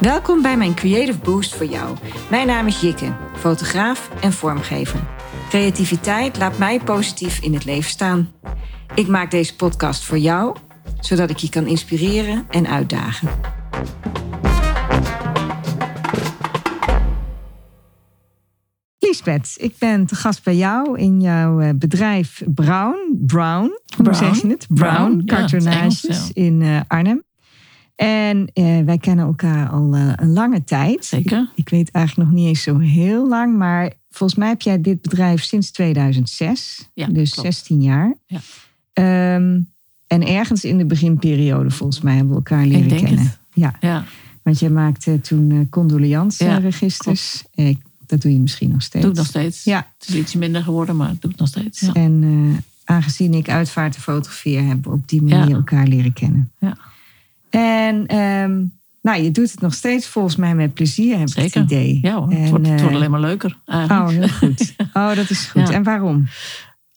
Welkom 0.00 0.42
bij 0.42 0.56
mijn 0.56 0.74
Creative 0.74 1.18
Boost 1.18 1.54
voor 1.54 1.66
jou. 1.66 1.96
Mijn 2.30 2.46
naam 2.46 2.66
is 2.66 2.80
Jikke, 2.80 3.12
fotograaf 3.36 4.10
en 4.20 4.32
vormgever. 4.32 5.00
Creativiteit 5.48 6.38
laat 6.38 6.58
mij 6.58 6.80
positief 6.80 7.40
in 7.40 7.54
het 7.54 7.64
leven 7.64 7.90
staan. 7.90 8.32
Ik 8.94 9.08
maak 9.08 9.30
deze 9.30 9.56
podcast 9.56 10.04
voor 10.04 10.18
jou, 10.18 10.56
zodat 11.00 11.30
ik 11.30 11.36
je 11.36 11.48
kan 11.48 11.66
inspireren 11.66 12.46
en 12.50 12.66
uitdagen. 12.66 13.28
Lisbeth, 18.98 19.54
ik 19.56 19.74
ben 19.78 20.06
te 20.06 20.14
gast 20.14 20.44
bij 20.44 20.56
jou 20.56 20.98
in 20.98 21.20
jouw 21.20 21.60
eh, 21.60 21.70
bedrijf 21.74 22.42
Brown. 22.46 23.16
Brown, 23.26 23.80
hoe 23.96 24.02
Brown? 24.02 24.16
zeg 24.16 24.42
je 24.42 24.48
het? 24.48 24.66
Brown, 24.68 25.22
Brown, 25.24 25.62
ja, 25.62 25.88
in 26.32 26.62
eh, 26.62 26.80
Arnhem. 26.88 27.26
En 27.98 28.50
eh, 28.54 28.80
wij 28.84 28.98
kennen 28.98 29.24
elkaar 29.26 29.68
al 29.68 29.94
eh, 29.94 30.12
een 30.16 30.32
lange 30.32 30.64
tijd. 30.64 31.04
Zeker. 31.04 31.48
Ik 31.54 31.68
weet 31.68 31.90
eigenlijk 31.90 32.28
nog 32.30 32.38
niet 32.38 32.48
eens 32.48 32.62
zo 32.62 32.78
heel 32.78 33.28
lang, 33.28 33.56
maar 33.56 33.92
volgens 34.10 34.38
mij 34.38 34.48
heb 34.48 34.60
jij 34.62 34.80
dit 34.80 35.02
bedrijf 35.02 35.42
sinds 35.42 35.70
2006. 35.70 36.88
Ja, 36.94 37.06
dus 37.06 37.30
klopt. 37.32 37.46
16 37.48 37.82
jaar. 37.82 38.14
Ja. 38.26 38.40
Ehm, 38.92 39.60
en 40.06 40.26
ergens 40.26 40.64
in 40.64 40.78
de 40.78 40.84
beginperiode, 40.86 41.70
volgens 41.70 42.00
mij, 42.00 42.12
hebben 42.14 42.30
we 42.30 42.36
elkaar 42.36 42.66
leren 42.66 42.88
denk 42.88 43.04
kennen. 43.06 43.24
het. 43.24 43.38
Ja, 43.52 43.76
Ja, 43.80 44.04
want 44.42 44.58
jij 44.58 44.70
maakte 44.70 45.20
toen 45.20 45.50
uh, 45.50 45.58
Ja, 45.58 45.64
condoleansregisters. 45.70 47.44
Eh, 47.54 47.76
dat 48.06 48.20
doe 48.20 48.32
je 48.32 48.38
misschien 48.38 48.70
nog 48.70 48.82
steeds. 48.82 49.02
doe 49.04 49.12
ik 49.12 49.18
nog 49.18 49.26
steeds. 49.26 49.64
Ja. 49.64 49.86
Het 49.98 50.08
is 50.08 50.14
iets 50.14 50.34
minder 50.34 50.62
geworden, 50.62 50.96
maar 50.96 51.10
ik 51.12 51.20
doe 51.20 51.30
het 51.30 51.40
nog 51.40 51.48
steeds. 51.48 51.80
Ja. 51.80 51.92
En 51.92 52.64
aangezien 52.84 53.34
ik 53.34 53.48
uitvaart 53.48 53.94
en 53.94 54.00
fotografeer, 54.02 54.64
hebben 54.64 54.90
we 54.90 54.96
op 54.96 55.08
die 55.08 55.22
manier 55.22 55.48
Ja. 55.48 55.54
elkaar 55.54 55.86
leren 55.86 56.12
kennen. 56.12 56.50
Ja. 56.58 56.76
En 57.50 58.06
ehm, 58.06 58.64
nou, 59.02 59.22
je 59.22 59.30
doet 59.30 59.50
het 59.50 59.60
nog 59.60 59.74
steeds 59.74 60.06
volgens 60.06 60.36
mij 60.36 60.54
met 60.54 60.74
plezier, 60.74 61.18
heb 61.18 61.28
ik 61.28 61.54
het 61.54 61.54
idee. 61.54 61.98
Ja 62.02 62.14
hoor, 62.14 62.30
En, 62.30 62.40
het, 62.40 62.50
wordt, 62.50 62.66
het 62.66 62.80
wordt 62.80 62.92
eh, 62.92 62.98
alleen 62.98 63.10
maar 63.10 63.20
leuker 63.20 63.58
eigenlijk. 63.64 64.08
Oh, 64.08 64.08
heel 64.08 64.28
goed. 64.28 64.74
Oh, 64.92 65.14
dat 65.14 65.30
is 65.30 65.46
goed. 65.46 65.68
Ja. 65.68 65.74
En 65.74 65.82
waarom? 65.82 66.26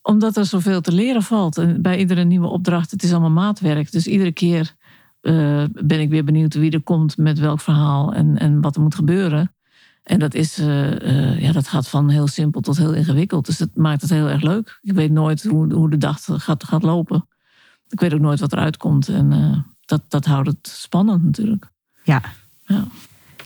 Omdat 0.02 0.36
er 0.36 0.46
zoveel 0.46 0.80
te 0.80 0.92
leren 0.92 1.22
valt. 1.22 1.58
En 1.58 1.82
bij 1.82 1.98
iedere 1.98 2.24
nieuwe 2.24 2.46
opdracht, 2.46 2.90
het 2.90 3.02
is 3.02 3.10
allemaal 3.10 3.30
maatwerk. 3.30 3.92
Dus 3.92 4.06
iedere 4.06 4.32
keer 4.32 4.74
eh, 5.20 5.64
ben 5.72 6.00
ik 6.00 6.10
weer 6.10 6.24
benieuwd 6.24 6.54
wie 6.54 6.70
er 6.70 6.82
komt 6.82 7.16
met 7.16 7.38
welk 7.38 7.60
verhaal 7.60 8.12
en, 8.14 8.38
en 8.38 8.60
wat 8.60 8.76
er 8.76 8.82
moet 8.82 8.94
gebeuren. 8.94 9.54
En 10.02 10.18
dat, 10.18 10.34
is, 10.34 10.58
eh, 10.58 11.40
ja, 11.40 11.52
dat 11.52 11.68
gaat 11.68 11.88
van 11.88 12.08
heel 12.08 12.26
simpel 12.26 12.60
tot 12.60 12.76
heel 12.76 12.92
ingewikkeld. 12.92 13.46
Dus 13.46 13.58
dat 13.58 13.68
maakt 13.74 14.00
het 14.00 14.10
heel 14.10 14.28
erg 14.28 14.42
leuk. 14.42 14.78
Ik 14.82 14.92
weet 14.92 15.10
nooit 15.10 15.42
hoe, 15.42 15.72
hoe 15.72 15.90
de 15.90 15.98
dag 15.98 16.18
gaat, 16.24 16.64
gaat 16.64 16.82
lopen. 16.82 17.28
Ik 17.88 18.00
weet 18.00 18.14
ook 18.14 18.20
nooit 18.20 18.40
wat 18.40 18.52
eruit 18.52 18.76
komt. 18.76 19.08
En 19.08 19.32
dat, 19.92 20.02
dat 20.08 20.24
houdt 20.24 20.48
het 20.48 20.68
spannend 20.74 21.22
natuurlijk. 21.24 21.70
Ja, 22.04 22.22
Ja, 22.64 22.84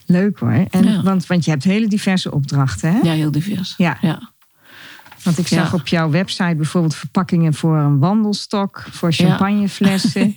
leuk 0.07 0.39
hoor. 0.39 0.67
En, 0.71 0.85
Ja. 0.85 1.03
want, 1.03 1.27
want 1.27 1.45
je 1.45 1.51
hebt 1.51 1.65
hele 1.65 1.89
diverse 1.89 2.33
opdrachten, 2.33 2.93
hè? 2.93 2.99
ja 3.03 3.13
heel 3.13 3.31
divers. 3.31 3.75
Ja. 3.77 3.99
ja. 4.01 4.35
Want 5.23 5.39
ik 5.39 5.47
zag 5.47 5.75
op 5.75 5.89
jouw 5.89 6.11
website 6.11 6.55
bijvoorbeeld 6.57 6.95
verpakkingen 6.95 7.55
voor 7.55 7.77
een 7.77 7.99
wandelstok, 7.99 8.87
voor 8.91 9.13
champagneflessen. 9.13 10.37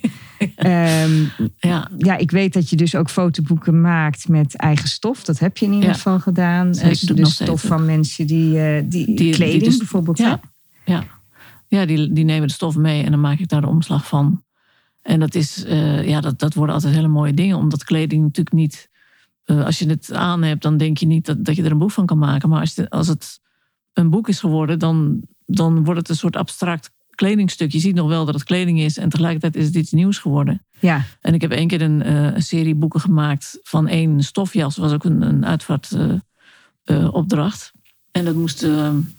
Ehm, 0.56 1.24
ja. 1.58 1.88
ja, 1.98 2.16
ik 2.16 2.30
weet 2.30 2.52
dat 2.52 2.70
je 2.70 2.76
dus 2.76 2.94
ook 2.94 3.10
fotoboeken 3.10 3.80
maakt 3.80 4.28
met 4.28 4.56
eigen 4.56 4.88
stof. 4.88 5.24
Dat 5.24 5.38
heb 5.38 5.56
je 5.56 5.66
in 5.66 5.72
ieder 5.72 5.94
geval 5.94 6.20
gedaan. 6.20 6.68
Ik 6.78 7.16
de 7.16 7.26
stof 7.26 7.62
van 7.62 7.84
mensen 7.84 8.26
die, 8.26 8.58
eh, 8.60 8.82
die, 8.84 9.06
Die- 9.16 9.32
kleding 9.34 9.60
die 9.60 9.68
dus- 9.68 9.76
bijvoorbeeld. 9.78 10.18
hè? 10.18 10.24
Ja, 10.24 10.40
ja. 10.84 11.04
ja 11.68 11.86
die, 11.86 12.12
die 12.12 12.24
nemen 12.24 12.48
de 12.48 12.54
stof 12.54 12.76
mee 12.76 13.04
en 13.04 13.10
dan 13.10 13.20
maak 13.20 13.38
ik 13.38 13.48
daar 13.48 13.60
de 13.60 13.66
omslag 13.66 14.06
van. 14.06 14.42
En 15.02 15.20
dat, 15.20 15.34
is, 15.34 15.64
eh, 15.64 16.08
ja, 16.08 16.20
dat, 16.20 16.38
dat 16.38 16.54
worden 16.54 16.74
altijd 16.74 16.94
hele 16.94 17.08
mooie 17.08 17.34
dingen, 17.34 17.56
omdat 17.56 17.84
kleding 17.84 18.22
natuurlijk 18.22 18.56
niet. 18.56 18.88
eh, 19.44 19.64
als 19.64 19.78
je 19.78 19.88
het 19.88 20.12
aan 20.12 20.42
hebt, 20.42 20.62
dan 20.62 20.76
denk 20.76 20.98
je 20.98 21.06
niet 21.06 21.26
dat, 21.26 21.44
dat 21.44 21.56
je 21.56 21.62
er 21.62 21.70
een 21.70 21.78
boek 21.78 21.90
van 21.90 22.06
kan 22.06 22.18
maken. 22.18 22.48
Maar 22.48 22.60
als, 22.60 22.76
het- 22.76 22.90
als 22.90 23.08
het 23.08 23.40
een 23.92 24.10
boek 24.10 24.28
is 24.28 24.40
geworden, 24.40 24.78
dan, 24.78 25.20
dan 25.46 25.84
wordt 25.84 26.00
het 26.00 26.08
een 26.08 26.16
soort 26.16 26.36
abstract 26.36 26.90
kledingstuk. 27.10 27.72
Je 27.72 27.78
ziet 27.78 27.94
nog 27.94 28.08
wel 28.08 28.24
dat 28.24 28.34
het 28.34 28.44
kleding 28.44 28.80
is 28.80 28.96
en 28.98 29.08
tegelijkertijd 29.08 29.56
is 29.56 29.66
het 29.66 29.74
iets 29.74 29.92
nieuws 29.92 30.18
geworden. 30.18 30.64
Ja, 30.78 31.04
En 31.20 31.34
ik 31.34 31.40
heb 31.40 31.50
één 31.50 31.68
keer 31.68 31.82
een, 31.82 32.02
eh, 32.02 32.24
een 32.34 32.42
serie 32.42 32.74
boeken 32.74 33.00
gemaakt 33.00 33.58
van 33.62 33.88
één 33.88 34.22
stofjas. 34.22 34.74
Dat 34.74 34.84
was 34.84 34.94
ook 34.94 35.04
een, 35.04 35.22
een 35.22 35.46
uitvaartopdracht. 35.46 37.72
en 38.10 38.24
dat 38.24 38.34
moesten 38.34 39.14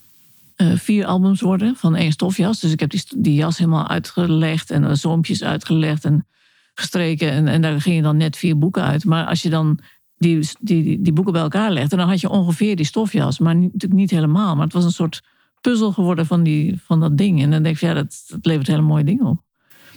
eh, 0.61 0.77
vier 0.77 1.05
albums 1.05 1.41
worden 1.41 1.75
van 1.75 1.95
één 1.95 2.11
stofjas. 2.11 2.59
Dus 2.59 2.71
ik 2.71 2.79
heb 2.79 2.89
die, 2.89 3.03
die 3.17 3.33
jas 3.33 3.57
helemaal 3.57 3.87
uitgelegd 3.87 4.71
en 4.71 4.83
uh, 4.83 4.93
zoompjes 4.93 5.43
uitgelegd 5.43 6.05
en 6.05 6.27
gestreken. 6.73 7.31
En, 7.31 7.47
en 7.47 7.61
daar 7.61 7.81
gingen 7.81 8.03
dan 8.03 8.17
net 8.17 8.37
vier 8.37 8.57
boeken 8.57 8.83
uit. 8.83 9.05
Maar 9.05 9.25
als 9.25 9.41
je 9.41 9.49
dan 9.49 9.79
die, 10.17 10.49
die, 10.59 11.01
die, 11.01 11.13
boeken 11.13 11.33
bij 11.33 11.41
elkaar 11.41 11.71
legt, 11.71 11.89
dan 11.89 11.99
had 11.99 12.21
je 12.21 12.29
ongeveer 12.29 12.75
die 12.75 12.85
stofjas. 12.85 13.39
Maar 13.39 13.55
niet, 13.55 13.73
natuurlijk 13.73 14.01
niet 14.01 14.11
helemaal. 14.11 14.55
Maar 14.55 14.63
het 14.63 14.73
was 14.73 14.83
een 14.83 14.91
soort 14.91 15.21
puzzel 15.61 15.91
geworden 15.91 16.25
van, 16.25 16.43
die, 16.43 16.79
van 16.83 16.99
dat 16.99 17.17
ding. 17.17 17.41
En 17.41 17.51
dan 17.51 17.63
denk 17.63 17.75
ik, 17.75 17.81
ja, 17.81 17.93
dat, 17.93 18.23
dat 18.27 18.45
levert 18.45 18.67
hele 18.67 18.81
mooie 18.81 19.03
dingen 19.03 19.25
op 19.25 19.43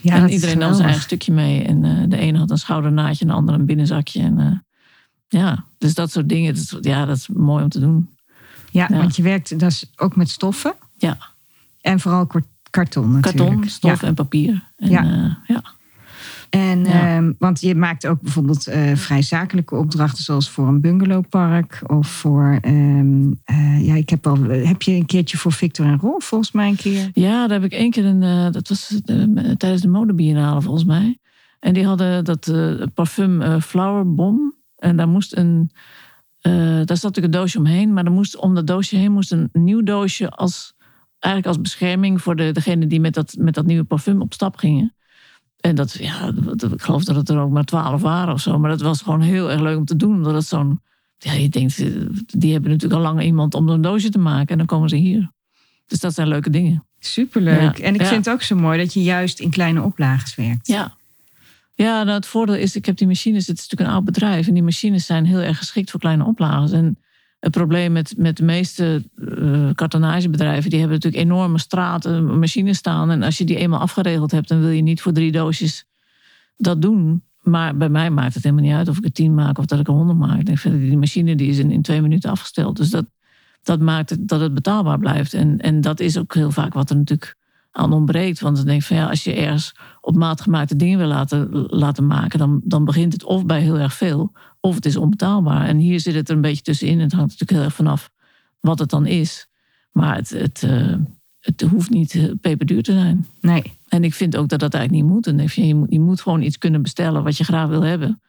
ja 0.04 0.16
en 0.16 0.30
iedereen 0.30 0.58
nam 0.58 0.72
zijn 0.72 0.84
eigen 0.84 1.02
stukje 1.02 1.32
mee. 1.32 1.62
En 1.62 1.84
eh, 1.84 2.02
de 2.08 2.16
ene 2.16 2.38
had 2.38 2.50
een 2.50 2.58
schoudernaadje 2.58 3.20
en 3.20 3.30
de 3.30 3.36
andere 3.36 3.58
een 3.58 3.66
binnenzakje. 3.66 4.20
En, 4.20 4.38
eh, 4.38 4.52
ja, 5.28 5.64
dus 5.78 5.94
dat 5.94 6.10
soort 6.10 6.28
dingen. 6.28 6.54
Dat 6.54 6.78
ja, 6.80 7.04
dat 7.04 7.16
is 7.16 7.28
mooi 7.28 7.62
om 7.62 7.68
te 7.68 7.80
doen. 7.80 8.08
Ja, 8.74 8.86
Ja. 8.90 8.96
want 8.96 9.16
je 9.16 9.22
werkt 9.22 9.58
dus 9.58 9.92
ook 9.96 10.16
met 10.16 10.28
stoffen. 10.30 10.74
Ja, 10.96 11.16
En 11.80 12.00
vooral 12.00 12.26
kort- 12.26 12.44
karton 12.70 13.10
natuurlijk. 13.12 13.36
karton, 13.52 13.68
stof 13.68 14.00
Ja. 14.00 14.06
en 14.06 14.14
papier. 14.14 14.62
En, 14.76 14.90
Ja. 14.90 15.02
ja. 15.02 15.38
ja. 15.46 15.62
En, 16.50 16.84
Ja. 16.84 17.16
ehm, 17.16 17.32
want 17.38 17.60
je 17.60 17.74
maakt 17.74 18.06
ook 18.06 18.20
bijvoorbeeld 18.20 18.66
eh, 18.66 18.96
vrij 18.96 19.22
zakelijke 19.22 19.74
opdrachten, 19.76 20.24
zoals 20.24 20.50
voor 20.50 20.68
een 20.68 20.80
bungalowpark 20.80 21.82
of 21.86 22.08
voor. 22.08 22.58
ehm, 22.60 23.32
eh, 23.44 23.86
ja, 23.86 23.94
ik 23.94 24.08
heb 24.08 24.26
al. 24.26 24.42
Heb 24.42 24.82
je 24.82 24.92
een 24.92 25.06
keertje 25.06 25.36
voor 25.38 25.52
Victor 25.52 25.86
en 25.86 25.98
Rolf 25.98 26.24
volgens 26.24 26.52
mij 26.52 26.68
een 26.68 26.76
keer? 26.76 27.10
ja, 27.12 27.46
daar 27.46 27.60
heb 27.60 27.72
ik 27.72 27.78
één 27.78 27.90
keer 27.90 28.04
een. 28.04 28.22
eh, 28.22 28.50
dat 28.52 28.68
was 28.68 29.00
eh, 29.04 29.22
tijdens 29.56 29.82
de 29.82 29.88
modebiennale 29.88 30.62
volgens 30.62 30.84
mij. 30.84 31.18
En 31.60 31.74
die 31.74 31.86
hadden 31.86 32.24
dat 32.24 32.48
eh, 32.48 32.82
parfum 32.94 33.42
eh, 33.42 33.60
Flower 33.60 34.14
Bomb. 34.14 34.52
En 34.78 34.96
daar 34.96 35.08
moest 35.08 35.36
een. 35.36 35.70
Eh, 36.44 36.52
daar 36.52 36.96
zat 36.96 37.02
natuurlijk 37.02 37.34
een 37.34 37.40
doosje 37.40 37.58
omheen. 37.58 37.92
Maar 37.92 38.04
er 38.04 38.12
moest, 38.12 38.36
om 38.36 38.54
dat 38.54 38.66
doosje 38.66 38.96
heen 38.96 39.12
moest 39.12 39.32
een 39.32 39.48
nieuw 39.52 39.82
doosje 39.82 40.30
als. 40.30 40.72
Eigenlijk 41.18 41.56
als 41.56 41.62
bescherming 41.62 42.22
voor 42.22 42.36
de, 42.36 42.52
degene 42.52 42.86
die 42.86 43.00
met 43.00 43.14
dat, 43.14 43.34
met 43.38 43.54
dat 43.54 43.66
nieuwe 43.66 43.84
parfum 43.84 44.20
op 44.20 44.32
stap 44.34 44.56
gingen. 44.56 44.94
En 45.60 45.74
dat, 45.74 45.92
ja, 45.92 46.32
dat- 46.32 46.72
ik 46.72 46.82
geloof 46.82 47.04
dat 47.04 47.16
het 47.16 47.28
er 47.28 47.38
ook 47.38 47.50
maar 47.50 47.64
twaalf 47.64 48.02
waren 48.02 48.34
of 48.34 48.40
zo. 48.40 48.58
Maar 48.58 48.70
dat 48.70 48.80
was 48.80 49.02
gewoon 49.02 49.20
heel 49.20 49.50
erg 49.50 49.60
leuk 49.60 49.76
om 49.76 49.84
te 49.84 49.96
doen. 49.96 50.14
Omdat 50.14 50.34
het 50.34 50.44
zo'n. 50.46 50.80
Ja, 51.18 51.32
je 51.32 51.48
denkt, 51.48 51.78
eh, 51.78 51.86
die 52.26 52.52
hebben 52.52 52.70
natuurlijk 52.70 53.00
al 53.00 53.06
lang 53.06 53.22
iemand 53.22 53.54
om 53.54 53.68
zo'n 53.68 53.80
doosje 53.80 54.08
te 54.08 54.18
maken. 54.18 54.48
En 54.48 54.58
dan 54.58 54.66
komen 54.66 54.88
ze 54.88 54.96
hier. 54.96 55.30
Dus 55.86 56.00
dat 56.00 56.14
zijn 56.14 56.28
leuke 56.28 56.50
dingen. 56.50 56.84
Superleuk. 56.98 57.78
Ja. 57.78 57.84
En 57.84 57.94
ik 57.94 58.00
Ja. 58.00 58.06
vind 58.06 58.24
het 58.24 58.34
ook 58.34 58.42
zo 58.42 58.56
mooi 58.56 58.78
dat 58.78 58.94
je 58.94 59.02
juist 59.02 59.40
in 59.40 59.50
kleine 59.50 59.82
oplages 59.82 60.34
werkt. 60.34 60.66
Ja. 60.66 60.96
Ja, 61.74 62.02
nou, 62.02 62.16
het 62.16 62.26
voordeel 62.26 62.54
is, 62.54 62.76
ik 62.76 62.86
heb 62.86 62.96
die 62.96 63.06
machines, 63.06 63.46
het 63.46 63.56
is 63.56 63.62
natuurlijk 63.62 63.90
een 63.90 63.96
oud 63.96 64.04
bedrijf. 64.04 64.46
En 64.46 64.54
die 64.54 64.62
machines 64.62 65.06
zijn 65.06 65.26
heel 65.26 65.40
erg 65.40 65.58
geschikt 65.58 65.90
voor 65.90 66.00
kleine 66.00 66.24
oplages. 66.24 66.72
En 66.72 66.98
het 67.40 67.52
probleem 67.52 67.92
met, 67.92 68.14
met 68.16 68.36
de 68.36 68.44
meeste 68.44 69.02
eh 69.16 69.70
kartonagebedrijven, 69.74 70.70
die 70.70 70.78
hebben 70.78 70.96
natuurlijk 70.96 71.24
enorme 71.24 71.58
straten, 71.58 72.38
machines 72.38 72.76
staan. 72.76 73.10
En 73.10 73.22
als 73.22 73.38
je 73.38 73.44
die 73.44 73.56
eenmaal 73.56 73.80
afgeregeld 73.80 74.30
hebt, 74.30 74.48
dan 74.48 74.60
wil 74.60 74.68
je 74.68 74.82
niet 74.82 75.00
voor 75.00 75.12
drie 75.12 75.32
doosjes 75.32 75.86
dat 76.56 76.82
doen. 76.82 77.22
Maar 77.40 77.76
bij 77.76 77.88
mij 77.88 78.10
maakt 78.10 78.34
het 78.34 78.42
helemaal 78.42 78.64
niet 78.64 78.74
uit 78.74 78.88
of 78.88 78.96
ik 78.96 79.04
er 79.04 79.12
tien 79.12 79.34
maak 79.34 79.58
of 79.58 79.66
dat 79.66 79.80
ik 79.80 79.88
er 79.88 79.94
honderd 79.94 80.18
maak. 80.18 80.38
Ik 80.38 80.46
denk, 80.46 80.62
die 80.62 80.98
machine 80.98 81.34
die 81.34 81.48
is 81.48 81.58
in, 81.58 81.70
in 81.70 81.82
twee 81.82 82.02
minuten 82.02 82.30
afgesteld. 82.30 82.76
Dus 82.76 82.90
dat, 82.90 83.06
dat 83.62 83.80
maakt 83.80 84.28
dat 84.28 84.40
het 84.40 84.54
betaalbaar 84.54 84.98
blijft. 84.98 85.34
En, 85.34 85.58
en 85.58 85.80
dat 85.80 86.00
is 86.00 86.18
ook 86.18 86.34
heel 86.34 86.50
vaak 86.50 86.74
wat 86.74 86.90
er 86.90 86.96
natuurlijk 86.96 87.36
aan 87.76 87.92
ontbreekt. 87.92 88.40
Want 88.40 88.56
dan 88.56 88.64
denk 88.64 88.80
ik 88.80 88.86
van 88.86 88.96
ja, 88.96 89.08
als 89.08 89.24
je 89.24 89.34
ergens 89.34 89.74
op 90.00 90.14
maat 90.14 90.40
gemaakte 90.40 90.76
dingen 90.76 90.98
wil 90.98 91.06
laten, 91.06 91.48
laten 91.68 92.06
maken, 92.06 92.38
dan, 92.38 92.60
dan 92.64 92.84
begint 92.84 93.12
het 93.12 93.24
of 93.24 93.46
bij 93.46 93.60
heel 93.60 93.78
erg 93.78 93.94
veel, 93.94 94.32
of 94.60 94.74
het 94.74 94.86
is 94.86 94.96
onbetaalbaar. 94.96 95.66
En 95.66 95.76
hier 95.78 96.00
zit 96.00 96.14
het 96.14 96.28
er 96.28 96.34
een 96.34 96.40
beetje 96.40 96.62
tussenin. 96.62 97.00
Het 97.00 97.12
hangt 97.12 97.30
natuurlijk 97.30 97.50
heel 97.58 97.62
erg 97.62 97.74
vanaf 97.74 98.10
wat 98.60 98.78
het 98.78 98.90
dan 98.90 99.06
is. 99.06 99.48
Maar 99.92 100.16
het, 100.16 100.30
het, 100.30 100.62
eh, 100.62 100.94
het 101.40 101.60
hoeft 101.60 101.90
niet 101.90 102.14
eh, 102.14 102.24
peperduur 102.40 102.82
te 102.82 102.92
zijn. 102.92 103.26
Nee. 103.40 103.62
En 103.88 104.04
ik 104.04 104.14
vind 104.14 104.36
ook 104.36 104.48
dat 104.48 104.60
dat 104.60 104.74
eigenlijk 104.74 105.04
niet 105.04 105.12
moet. 105.14 105.26
En 105.26 105.38
je, 105.38 105.66
je, 105.66 105.74
moet, 105.74 105.92
je 105.92 106.00
moet 106.00 106.20
gewoon 106.20 106.42
iets 106.42 106.58
kunnen 106.58 106.82
bestellen 106.82 107.22
wat 107.24 107.36
je 107.36 107.44
graag 107.44 107.68
wil 107.68 107.82
hebben. 107.82 108.20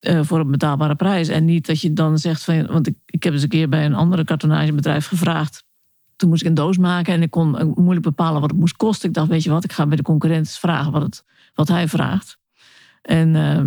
eh, 0.00 0.20
voor 0.22 0.40
een 0.40 0.50
betaalbare 0.50 0.94
prijs. 0.94 1.28
En 1.28 1.44
niet 1.44 1.66
dat 1.66 1.80
je 1.80 1.92
dan 1.92 2.18
zegt 2.18 2.44
van. 2.44 2.66
Want 2.66 2.86
ik, 2.86 2.96
ik 3.06 3.22
heb 3.22 3.32
eens 3.32 3.42
een 3.42 3.48
keer 3.48 3.68
bij 3.68 3.84
een 3.84 3.94
andere 3.94 4.24
kartonagebedrijf 4.24 5.06
gevraagd. 5.06 5.64
Toen 6.24 6.32
moest 6.32 6.44
ik 6.44 6.48
een 6.48 6.64
doos 6.64 6.78
maken 6.78 7.14
en 7.14 7.22
ik 7.22 7.30
kon 7.30 7.58
eh, 7.58 7.66
moeilijk 7.74 8.06
bepalen 8.06 8.40
wat 8.40 8.50
het 8.50 8.58
moest 8.58 8.76
kosten. 8.76 9.08
Ik 9.08 9.14
dacht, 9.14 9.28
weet 9.28 9.42
je 9.42 9.50
wat, 9.50 9.64
ik 9.64 9.72
ga 9.72 9.86
bij 9.86 9.96
de 9.96 10.02
concurrent 10.02 10.50
vragen 10.50 10.92
wat, 10.92 11.02
het, 11.02 11.24
wat 11.54 11.68
hij 11.68 11.88
vraagt. 11.88 12.38
En 13.02 13.36
eh, 13.36 13.62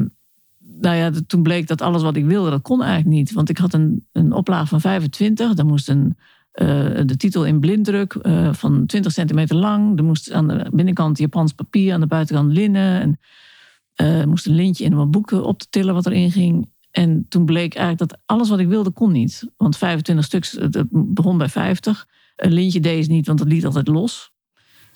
nou 0.82 0.96
ja, 0.96 1.12
toen 1.28 1.44
bleek 1.44 1.68
dat 1.68 1.82
alles 1.82 2.02
wat 2.02 2.16
ik 2.16 2.26
wilde, 2.26 2.50
dat 2.50 2.62
kon 2.62 2.82
eigenlijk 2.82 3.16
niet. 3.16 3.32
Want 3.32 3.50
ik 3.50 3.58
had 3.58 3.74
een, 3.74 4.06
een 4.12 4.32
oplaag 4.32 4.68
van 4.68 4.82
25. 4.82 5.54
Daar 5.54 5.66
moest 5.66 5.90
een, 5.90 6.18
eh, 6.52 6.68
de 7.06 7.18
titel 7.18 7.46
in 7.46 7.60
blinddruk 7.60 8.14
eh, 8.14 8.54
van 8.54 8.86
20 8.86 9.12
centimeter 9.12 9.56
lang. 9.56 9.98
Er 9.98 10.04
moest 10.04 10.32
aan 10.32 10.48
de 10.48 10.70
binnenkant 10.74 11.18
Japans 11.18 11.54
papier, 11.54 11.94
aan 11.94 12.00
de 12.00 12.08
buitenkant 12.08 12.52
linnen. 12.54 13.02
En, 13.02 13.20
er 13.96 14.30
moest 14.30 14.46
een 14.46 14.56
lintje 14.56 14.84
in 14.84 14.98
om 14.98 15.12
boeken 15.12 15.44
op 15.44 15.60
te 15.60 15.68
tillen 15.70 15.94
wat 15.94 16.06
erin 16.06 16.32
ging. 16.32 16.70
En 16.92 17.26
toen 17.30 17.46
bleek 17.46 17.76
eigenlijk 17.76 18.12
dat 18.12 18.22
alles 18.26 18.50
wat 18.50 18.60
ik 18.60 18.68
wilde 18.68 18.92
kon 18.92 19.12
niet. 19.12 19.50
Want 19.58 19.78
25 19.78 20.26
stuks, 20.26 20.58
begon 20.90 21.38
bij 21.38 21.50
50. 21.50 22.08
Een 22.38 22.52
lintje 22.52 22.80
deed 22.80 23.08
niet, 23.08 23.28
want 23.28 23.40
het 23.40 23.48
liet 23.48 23.66
altijd 23.66 23.88
los. 23.88 24.32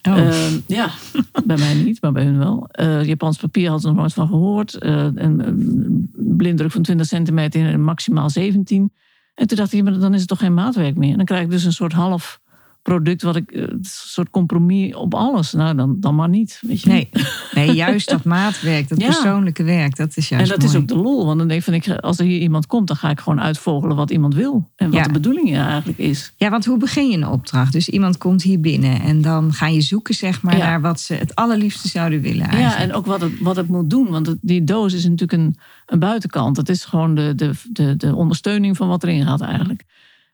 Oh. 0.01 0.17
Ehm, 0.17 0.59
ja, 0.67 0.89
bij 1.45 1.57
mij 1.57 1.73
niet, 1.73 2.01
maar 2.01 2.11
bij 2.11 2.23
hun 2.23 2.37
wel. 2.37 2.69
Uh, 2.79 3.05
Japans 3.05 3.37
papier 3.37 3.69
had 3.69 3.81
ze 3.81 3.87
nog 3.87 3.95
nooit 3.95 4.13
van 4.13 4.27
gehoord. 4.27 4.77
Uh, 4.79 5.07
een, 5.15 6.09
blinddruk 6.13 6.71
van 6.71 6.81
20 6.81 7.07
centimeter 7.07 7.69
in 7.69 7.83
maximaal 7.83 8.29
17. 8.29 8.93
En 9.33 9.47
toen 9.47 9.57
dacht 9.57 9.73
ik, 9.73 9.83
maar 9.83 9.99
dan 9.99 10.13
is 10.13 10.19
het 10.19 10.29
toch 10.29 10.39
geen 10.39 10.53
maatwerk 10.53 10.95
meer. 10.95 11.11
En 11.11 11.17
dan 11.17 11.25
krijg 11.25 11.43
ik 11.43 11.49
dus 11.49 11.63
een 11.63 11.73
soort 11.73 11.93
half 11.93 12.40
product 12.81 13.21
wat 13.21 13.35
ik, 13.35 13.51
eh, 13.51 13.61
een 13.61 13.77
soort 13.81 14.29
compromis 14.29 14.95
op 14.95 15.13
alles. 15.13 15.51
Nou, 15.53 15.75
dan, 15.75 15.95
dan 15.99 16.15
maar 16.15 16.29
niet. 16.29 16.59
Weet 16.67 16.81
je? 16.81 16.89
Nee. 16.89 17.09
nee, 17.55 17.71
juist 17.73 18.09
dat 18.09 18.23
maatwerk, 18.23 18.89
dat 18.89 18.97
persoonlijke 19.05 19.63
werk, 19.63 19.95
dat 19.95 20.17
is 20.17 20.29
juist 20.29 20.45
En 20.45 20.49
dat 20.59 20.65
mooi. 20.65 20.77
is 20.77 20.81
ook 20.81 20.87
de 20.87 20.95
lol, 21.03 21.25
want 21.25 21.37
dan 21.37 21.47
denk 21.47 21.65
ik, 21.65 21.83
van, 21.83 21.99
als 21.99 22.19
er 22.19 22.25
hier 22.25 22.39
iemand 22.39 22.67
komt, 22.67 22.87
dan 22.87 22.95
ga 22.97 23.09
ik 23.09 23.19
gewoon 23.19 23.41
uitvogelen 23.41 23.95
wat 23.95 24.11
iemand 24.11 24.33
wil. 24.35 24.71
En 24.75 24.85
wat 24.89 24.99
Ja. 24.99 25.03
de 25.03 25.11
bedoeling 25.11 25.55
eigenlijk 25.57 25.97
is. 25.97 26.33
Ja, 26.37 26.49
want 26.49 26.65
hoe 26.65 26.77
begin 26.77 27.09
je 27.09 27.17
een 27.17 27.27
opdracht? 27.27 27.71
Dus 27.71 27.89
iemand 27.89 28.17
komt 28.17 28.41
hier 28.43 28.59
binnen 28.59 29.01
en 29.01 29.21
dan 29.21 29.53
ga 29.53 29.67
je 29.67 29.81
zoeken 29.81 30.13
zeg 30.13 30.41
maar, 30.41 30.57
Ja. 30.57 30.65
naar 30.65 30.81
wat 30.81 30.99
ze 30.99 31.13
het 31.13 31.35
allerliefste 31.35 31.87
zouden 31.87 32.21
willen. 32.21 32.45
Eigenlijk. 32.47 32.73
Ja, 32.77 32.83
en 32.83 32.93
ook 32.93 33.05
wat 33.05 33.21
het, 33.21 33.39
wat 33.39 33.55
het 33.55 33.67
moet 33.67 33.89
doen. 33.89 34.09
Want 34.09 34.27
het- 34.27 34.37
die 34.41 34.63
doos 34.63 34.93
is 34.93 35.03
natuurlijk 35.03 35.31
een, 35.31 35.55
een 35.85 35.99
buitenkant. 35.99 36.57
Het 36.57 36.69
is 36.69 36.85
gewoon 36.85 37.15
de, 37.15 37.35
de, 37.35 37.51
de, 37.69 37.95
de 37.97 38.15
ondersteuning 38.15 38.77
van 38.77 38.87
wat 38.87 39.03
erin 39.03 39.25
gaat 39.25 39.41
eigenlijk. 39.41 39.83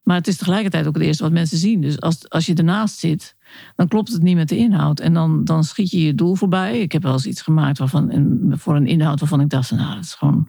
Maar 0.07 0.17
het 0.17 0.27
is 0.27 0.37
tegelijkertijd 0.37 0.87
ook 0.87 0.93
het 0.93 1.03
eerste 1.03 1.23
wat 1.23 1.31
mensen 1.31 1.57
zien. 1.57 1.81
Dus 1.81 2.01
als, 2.01 2.29
als 2.29 2.45
je 2.45 2.53
ernaast 2.53 2.99
zit, 2.99 3.35
dan 3.75 3.87
klopt 3.87 4.11
het 4.11 4.21
niet 4.21 4.35
met 4.35 4.49
de 4.49 4.57
inhoud. 4.57 4.99
En 4.99 5.13
dan, 5.13 5.43
dan 5.43 5.63
schiet 5.63 5.91
je 5.91 6.03
je 6.03 6.15
doel 6.15 6.35
voorbij. 6.35 6.79
Ik 6.79 6.91
heb 6.91 7.03
wel 7.03 7.13
eens 7.13 7.25
iets 7.25 7.41
gemaakt 7.41 7.77
waarvan, 7.77 8.11
voor 8.57 8.75
een 8.75 8.87
inhoud 8.87 9.19
waarvan 9.19 9.41
ik 9.41 9.49
dacht, 9.49 9.71
nou, 9.71 9.95
dat 9.95 10.03
is 10.03 10.13
gewoon... 10.13 10.47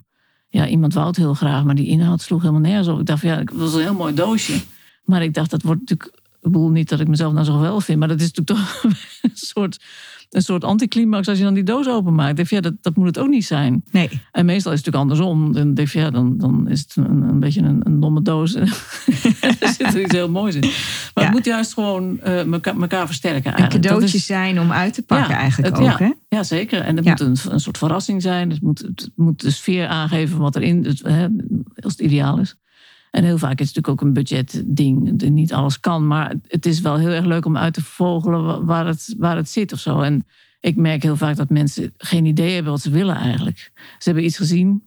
Ja, 0.49 0.67
iemand 0.67 0.95
wou 0.95 1.07
het 1.07 1.17
heel 1.17 1.35
graag, 1.35 1.65
maar 1.65 1.75
die 1.75 1.87
inhoud 1.87 2.21
sloeg 2.21 2.41
helemaal 2.41 2.61
nergens 2.61 2.89
op. 2.89 3.01
Ik 3.01 3.07
dacht, 3.07 3.23
ja, 3.23 3.39
het 3.39 3.53
was 3.53 3.75
een 3.75 3.81
heel 3.81 3.95
mooi 3.95 4.15
doosje. 4.15 4.61
Maar 5.05 5.23
ik 5.23 5.35
dacht, 5.35 5.51
dat 5.51 5.63
wordt 5.63 5.81
natuurlijk... 5.81 6.21
Ik 6.43 6.53
bedoel 6.53 6.71
niet 6.71 6.89
dat 6.89 7.01
ik 7.01 7.09
mezelf 7.09 7.33
nou 7.33 7.45
zo 7.45 7.53
geweldig 7.55 7.85
vind, 7.85 7.99
maar 7.99 8.09
dat 8.09 8.21
is 8.21 8.33
natuurlijk 8.33 8.59
toch 8.59 8.83
een 9.23 9.31
soort, 9.35 9.85
een 10.31 10.43
soort 10.43 10.65
anticlimax 10.65 11.29
als 11.29 11.39
je 11.39 11.45
dan 11.45 11.55
die 11.55 11.63
doos 11.63 11.89
openmaakt. 11.89 12.37
Dacht, 12.37 12.51
ja, 12.51 12.61
dat, 12.61 12.75
dat 12.81 12.97
moet 12.97 13.07
het 13.07 13.19
ook 13.19 13.29
niet 13.29 13.45
zijn. 13.45 13.83
Nee, 13.91 14.09
En 14.33 14.47
meestal 14.47 14.73
is 14.73 14.79
het 14.85 14.87
natuurlijk 14.95 15.21
andersom. 15.25 15.53
Dan 15.53 15.75
denk 15.75 15.89
je, 15.89 15.99
ja, 15.99 16.11
dan, 16.11 16.39
dan 16.39 16.69
is 16.69 16.81
het 16.81 16.97
een, 16.97 17.23
een 17.23 17.41
beetje 17.41 17.61
een, 17.61 17.81
een 17.87 18.01
domme 18.01 18.23
doos. 18.23 18.55
er 18.57 18.69
zit 19.59 19.81
er 19.95 20.01
iets 20.01 20.13
heel 20.13 20.31
moois 20.31 20.55
in. 20.55 20.61
Maar 20.61 20.71
Ja. 21.15 21.23
het 21.23 21.33
moet 21.33 21.45
juist 21.45 21.73
gewoon 21.75 22.21
eh, 22.21 22.53
elkaar, 22.53 22.77
elkaar 22.81 23.07
versterken 23.07 23.53
eigenlijk. 23.53 23.73
Dat 23.73 23.83
cadeautje 23.93 24.17
is- 24.19 24.27
zijn 24.27 24.61
om 24.61 24.73
uit 24.73 24.95
te 24.95 25.03
pakken 25.03 25.35
Ja, 25.35 25.41
eigenlijk 25.41 25.77
het- 25.77 25.87
ook. 25.93 25.99
Hè? 25.99 26.11
ja, 26.29 26.43
zeker. 26.43 26.81
En 26.81 26.97
het 26.97 27.05
Ja. 27.05 27.11
moet 27.11 27.21
een, 27.21 27.53
een 27.53 27.61
soort 27.61 27.79
verrassing 27.79 28.23
zijn. 28.23 28.51
Het 28.51 28.63
moet, 28.63 28.79
het 28.79 29.11
moet 29.15 29.41
de 29.41 29.51
sfeer 29.51 29.87
aangeven 29.87 30.39
wat 30.39 30.57
erin, 30.57 30.85
het, 30.85 31.01
hè, 31.03 31.27
als 31.81 31.93
het 31.93 32.01
ideaal 32.01 32.39
is. 32.39 32.57
En 33.11 33.25
heel 33.25 33.39
vaak 33.39 33.61
is 33.61 33.67
het 33.67 33.75
natuurlijk 33.77 33.89
ook 33.89 34.01
een 34.09 34.13
budgetding. 34.13 35.17
dat 35.19 35.29
Niet 35.31 35.53
alles 35.53 35.81
kan, 35.81 36.07
maar 36.07 36.35
het 36.49 36.67
is 36.67 36.81
wel 36.81 36.97
heel 36.97 37.09
erg 37.11 37.25
leuk 37.25 37.45
om 37.45 37.57
uit 37.57 37.75
te 37.75 37.83
vogelen 37.85 38.45
wa- 38.45 38.65
waar 38.65 38.87
het, 38.87 39.15
waar 39.19 39.37
het 39.37 39.49
zit 39.49 39.73
of 39.73 39.79
zo. 39.79 40.01
En 40.01 40.27
ik 40.61 40.77
merk 40.77 41.03
heel 41.03 41.17
vaak 41.17 41.37
dat 41.37 41.51
mensen 41.51 41.93
geen 41.97 42.25
idee 42.25 42.55
hebben 42.55 42.73
wat 42.73 42.81
ze 42.81 42.91
willen 42.91 43.17
eigenlijk. 43.17 43.71
Ze 43.75 44.05
hebben 44.05 44.25
iets 44.25 44.37
gezien. 44.37 44.83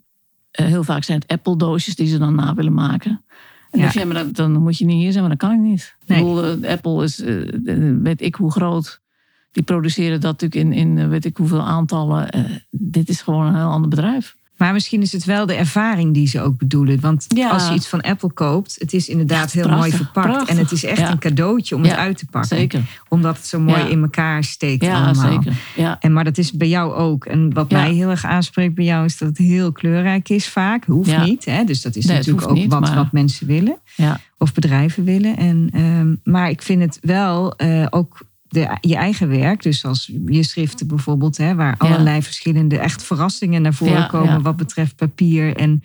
Eh, 0.51 0.65
heel 0.65 0.83
vaak 0.83 1.03
zijn 1.03 1.19
het 1.19 1.31
Apple-doosjes 1.31 1.95
die 1.95 2.07
ze 2.07 2.17
dan 2.17 2.35
na 2.35 2.53
willen 2.53 2.73
maken. 2.73 3.11
En 3.11 3.79
dan 3.79 3.81
Ja. 3.81 3.89
je, 3.93 3.99
ja, 3.99 4.05
maar 4.05 4.31
dan 4.31 4.51
moet 4.61 4.77
je 4.77 4.85
niet 4.85 5.01
hier 5.01 5.11
zijn, 5.11 5.23
maar 5.27 5.37
dat 5.37 5.49
kan 5.49 5.57
ik 5.57 5.69
niet. 5.69 5.95
Nee. 6.05 6.19
Ik 6.19 6.25
bedoel, 6.25 6.63
eh, 6.63 6.71
Apple 6.71 7.03
is, 7.03 7.19
eh, 7.21 7.35
weet 8.01 8.21
ik 8.21 8.35
hoe 8.35 8.51
groot. 8.51 8.99
Die 9.51 9.63
produceren 9.63 10.21
dat 10.21 10.41
natuurlijk 10.41 10.61
in, 10.71 10.73
in 10.97 11.09
weet 11.09 11.25
ik 11.25 11.37
hoeveel 11.37 11.61
aantallen. 11.61 12.29
Dit 12.69 13.09
is 13.09 13.21
gewoon 13.21 13.45
een 13.45 13.55
heel 13.55 13.69
ander 13.69 13.89
bedrijf. 13.89 14.35
Maar 14.61 14.73
misschien 14.73 15.01
is 15.01 15.11
het 15.11 15.25
wel 15.25 15.45
de 15.45 15.53
ervaring 15.53 16.13
die 16.13 16.27
ze 16.27 16.41
ook 16.41 16.57
bedoelen. 16.57 16.99
Want 16.99 17.25
Ja. 17.27 17.49
als 17.49 17.67
je 17.67 17.73
iets 17.73 17.87
van 17.87 18.01
Apple 18.01 18.31
koopt, 18.33 18.75
het 18.79 18.93
is 18.93 19.09
inderdaad 19.09 19.51
heel 19.51 19.61
prachtig, 19.63 19.79
mooi 19.81 19.91
verpakt. 20.03 20.27
prachtig. 20.27 20.49
En 20.49 20.57
het 20.57 20.71
is 20.71 20.83
echt 20.83 20.97
Ja. 20.99 21.11
een 21.11 21.19
cadeautje 21.19 21.75
om 21.75 21.83
het 21.83 21.95
uit 21.95 22.17
te 22.17 22.25
pakken. 22.31 22.57
Zeker. 22.57 22.81
Omdat 23.07 23.37
het 23.37 23.45
zo 23.45 23.59
mooi 23.59 23.83
in 23.83 24.01
elkaar 24.01 24.43
steekt 24.43 24.83
Ja, 24.85 24.93
allemaal. 25.03 25.31
zeker. 25.31 25.53
Ja. 25.75 25.97
En, 25.99 26.13
maar 26.13 26.23
dat 26.23 26.37
is 26.37 26.51
bij 26.51 26.67
jou 26.67 26.93
ook. 26.93 27.25
En 27.25 27.53
wat 27.53 27.71
mij 27.71 27.91
heel 27.93 28.09
erg 28.09 28.25
aanspreekt 28.25 28.75
bij 28.75 28.85
jou 28.85 29.05
is 29.05 29.17
dat 29.17 29.27
het 29.29 29.37
heel 29.37 29.71
kleurrijk 29.71 30.29
is 30.29 30.47
vaak. 30.47 30.85
Hoeft 30.85 31.17
niet. 31.25 31.45
Hè? 31.45 31.63
Dus 31.63 31.81
dat 31.81 31.95
is 31.95 32.05
Nee, 32.05 32.17
natuurlijk 32.17 32.47
ook 32.49 32.55
niet, 32.55 32.71
wat, 32.71 32.79
maar- 32.81 32.95
wat 32.95 33.11
mensen 33.11 33.47
willen. 33.47 33.77
Ja. 33.95 34.19
Of 34.37 34.53
bedrijven 34.53 35.03
willen. 35.03 35.37
En, 35.37 35.69
ehm, 35.73 36.15
maar 36.33 36.49
ik 36.49 36.61
vind 36.61 36.81
het 36.81 36.97
wel 37.01 37.55
eh, 37.55 37.85
ook 37.89 38.19
de, 38.51 38.77
je 38.81 38.95
eigen 38.95 39.29
werk. 39.29 39.61
Dus 39.63 39.85
als 39.85 40.11
je 40.25 40.43
schriften 40.43 40.87
bijvoorbeeld. 40.87 41.37
Hè, 41.37 41.55
waar 41.55 41.75
allerlei 41.77 42.21
verschillende 42.21 42.77
echt 42.79 43.03
verrassingen 43.03 43.61
naar 43.61 43.73
voren 43.73 44.07
komen. 44.07 44.41
Wat 44.41 44.55
betreft 44.55 44.95
papier 44.95 45.55
en 45.55 45.83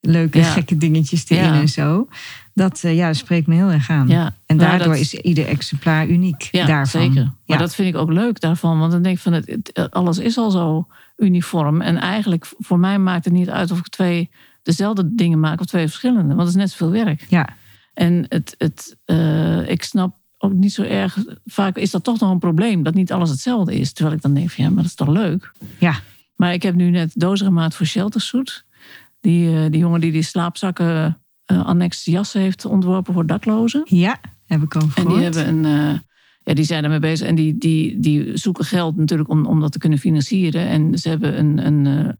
leuke 0.00 0.38
Ja. 0.38 0.44
gekke 0.44 0.76
dingetjes 0.76 1.28
erin 1.28 1.44
Ja. 1.44 1.60
en 1.60 1.68
zo. 1.68 2.08
Dat 2.54 2.84
eh, 2.84 2.96
ja, 2.96 3.06
dat 3.06 3.16
spreekt 3.16 3.46
me 3.46 3.54
heel 3.54 3.70
erg 3.70 3.90
aan. 3.90 4.08
Ja. 4.08 4.34
En 4.46 4.56
Nou, 4.56 4.68
daardoor 4.68 4.88
dat- 4.92 4.96
is 5.02 5.14
ieder 5.14 5.46
exemplaar 5.46 6.06
uniek 6.06 6.48
daarvan. 6.52 6.86
zeker. 7.02 7.22
Maar 7.22 7.32
Ja. 7.44 7.56
dat 7.56 7.74
vind 7.74 7.88
ik 7.88 7.96
ook 8.00 8.12
leuk 8.12 8.40
daarvan. 8.40 8.78
Want 8.78 8.92
dan 8.92 9.02
denk 9.02 9.16
ik 9.16 9.22
van, 9.22 9.32
het, 9.32 9.46
het- 9.72 9.90
alles 9.90 10.18
is 10.18 10.36
al 10.38 10.50
zo 10.50 10.86
uniform. 11.16 11.80
En 11.80 11.96
eigenlijk, 11.96 12.46
voor 12.58 12.78
mij 12.78 12.98
maakt 12.98 13.24
het 13.24 13.34
niet 13.34 13.50
uit 13.50 13.70
of 13.70 13.78
ik 13.78 13.88
twee 13.88 14.30
dezelfde 14.62 15.14
dingen 15.14 15.40
maak 15.40 15.60
of 15.60 15.66
twee 15.66 15.86
verschillende. 15.86 16.28
Want 16.34 16.38
het 16.40 16.48
is 16.48 16.54
net 16.54 16.70
zoveel 16.70 16.90
werk. 17.04 17.24
Ja, 17.28 17.48
En 17.94 18.26
het, 18.28 18.54
het, 18.58 18.96
eh, 19.04 19.68
ik 19.70 19.82
snap 19.84 20.16
ook 20.38 20.52
niet 20.52 20.72
zo 20.72 20.82
erg. 20.82 21.18
Vaak 21.44 21.76
is 21.76 21.90
dat 21.90 22.04
toch 22.04 22.20
nog 22.20 22.30
een 22.30 22.38
probleem 22.38 22.82
dat 22.82 22.94
niet 22.94 23.12
alles 23.12 23.30
hetzelfde 23.30 23.78
is. 23.78 23.92
Terwijl 23.92 24.16
ik 24.16 24.22
dan 24.22 24.34
denk 24.34 24.50
van 24.50 24.64
ja, 24.64 24.70
maar 24.70 24.82
dat 24.82 24.90
is 24.90 24.94
toch 24.96 25.08
leuk. 25.08 25.52
ja. 25.78 25.94
Maar 26.36 26.52
ik 26.52 26.62
heb 26.62 26.74
nu 26.74 26.90
net 26.90 27.12
dozen 27.14 27.46
gemaakt 27.46 27.74
voor 27.74 27.86
Sheltersuit. 27.86 28.64
Die, 29.20 29.48
eh, 29.56 29.70
die 29.70 29.80
jongen 29.80 30.00
die 30.00 30.12
die 30.12 30.22
slaapzakken 30.22 31.18
eh 31.44 31.64
annex 31.66 32.04
jassen 32.04 32.40
heeft 32.40 32.64
ontworpen 32.64 33.14
voor 33.14 33.26
daklozen. 33.26 33.82
ja 33.84 34.18
heb 34.46 34.62
ik 34.62 34.76
over 34.76 34.88
En 34.98 35.04
die 35.08 35.14
gehoord. 35.16 35.34
hebben 35.34 35.64
een. 35.64 35.90
eh, 35.94 35.98
ja, 36.42 36.54
die 36.54 36.64
zijn 36.64 36.84
ermee 36.84 36.98
bezig. 36.98 37.26
En 37.28 37.34
die, 37.34 37.58
die, 37.58 38.00
die 38.00 38.36
zoeken 38.36 38.64
geld 38.64 38.96
natuurlijk 38.96 39.28
om, 39.28 39.46
om 39.46 39.60
dat 39.60 39.72
te 39.72 39.78
kunnen 39.78 39.98
financieren. 39.98 40.66
En 40.68 40.98
ze 40.98 41.08
hebben 41.08 41.38
een, 41.38 41.66
een 41.66 42.18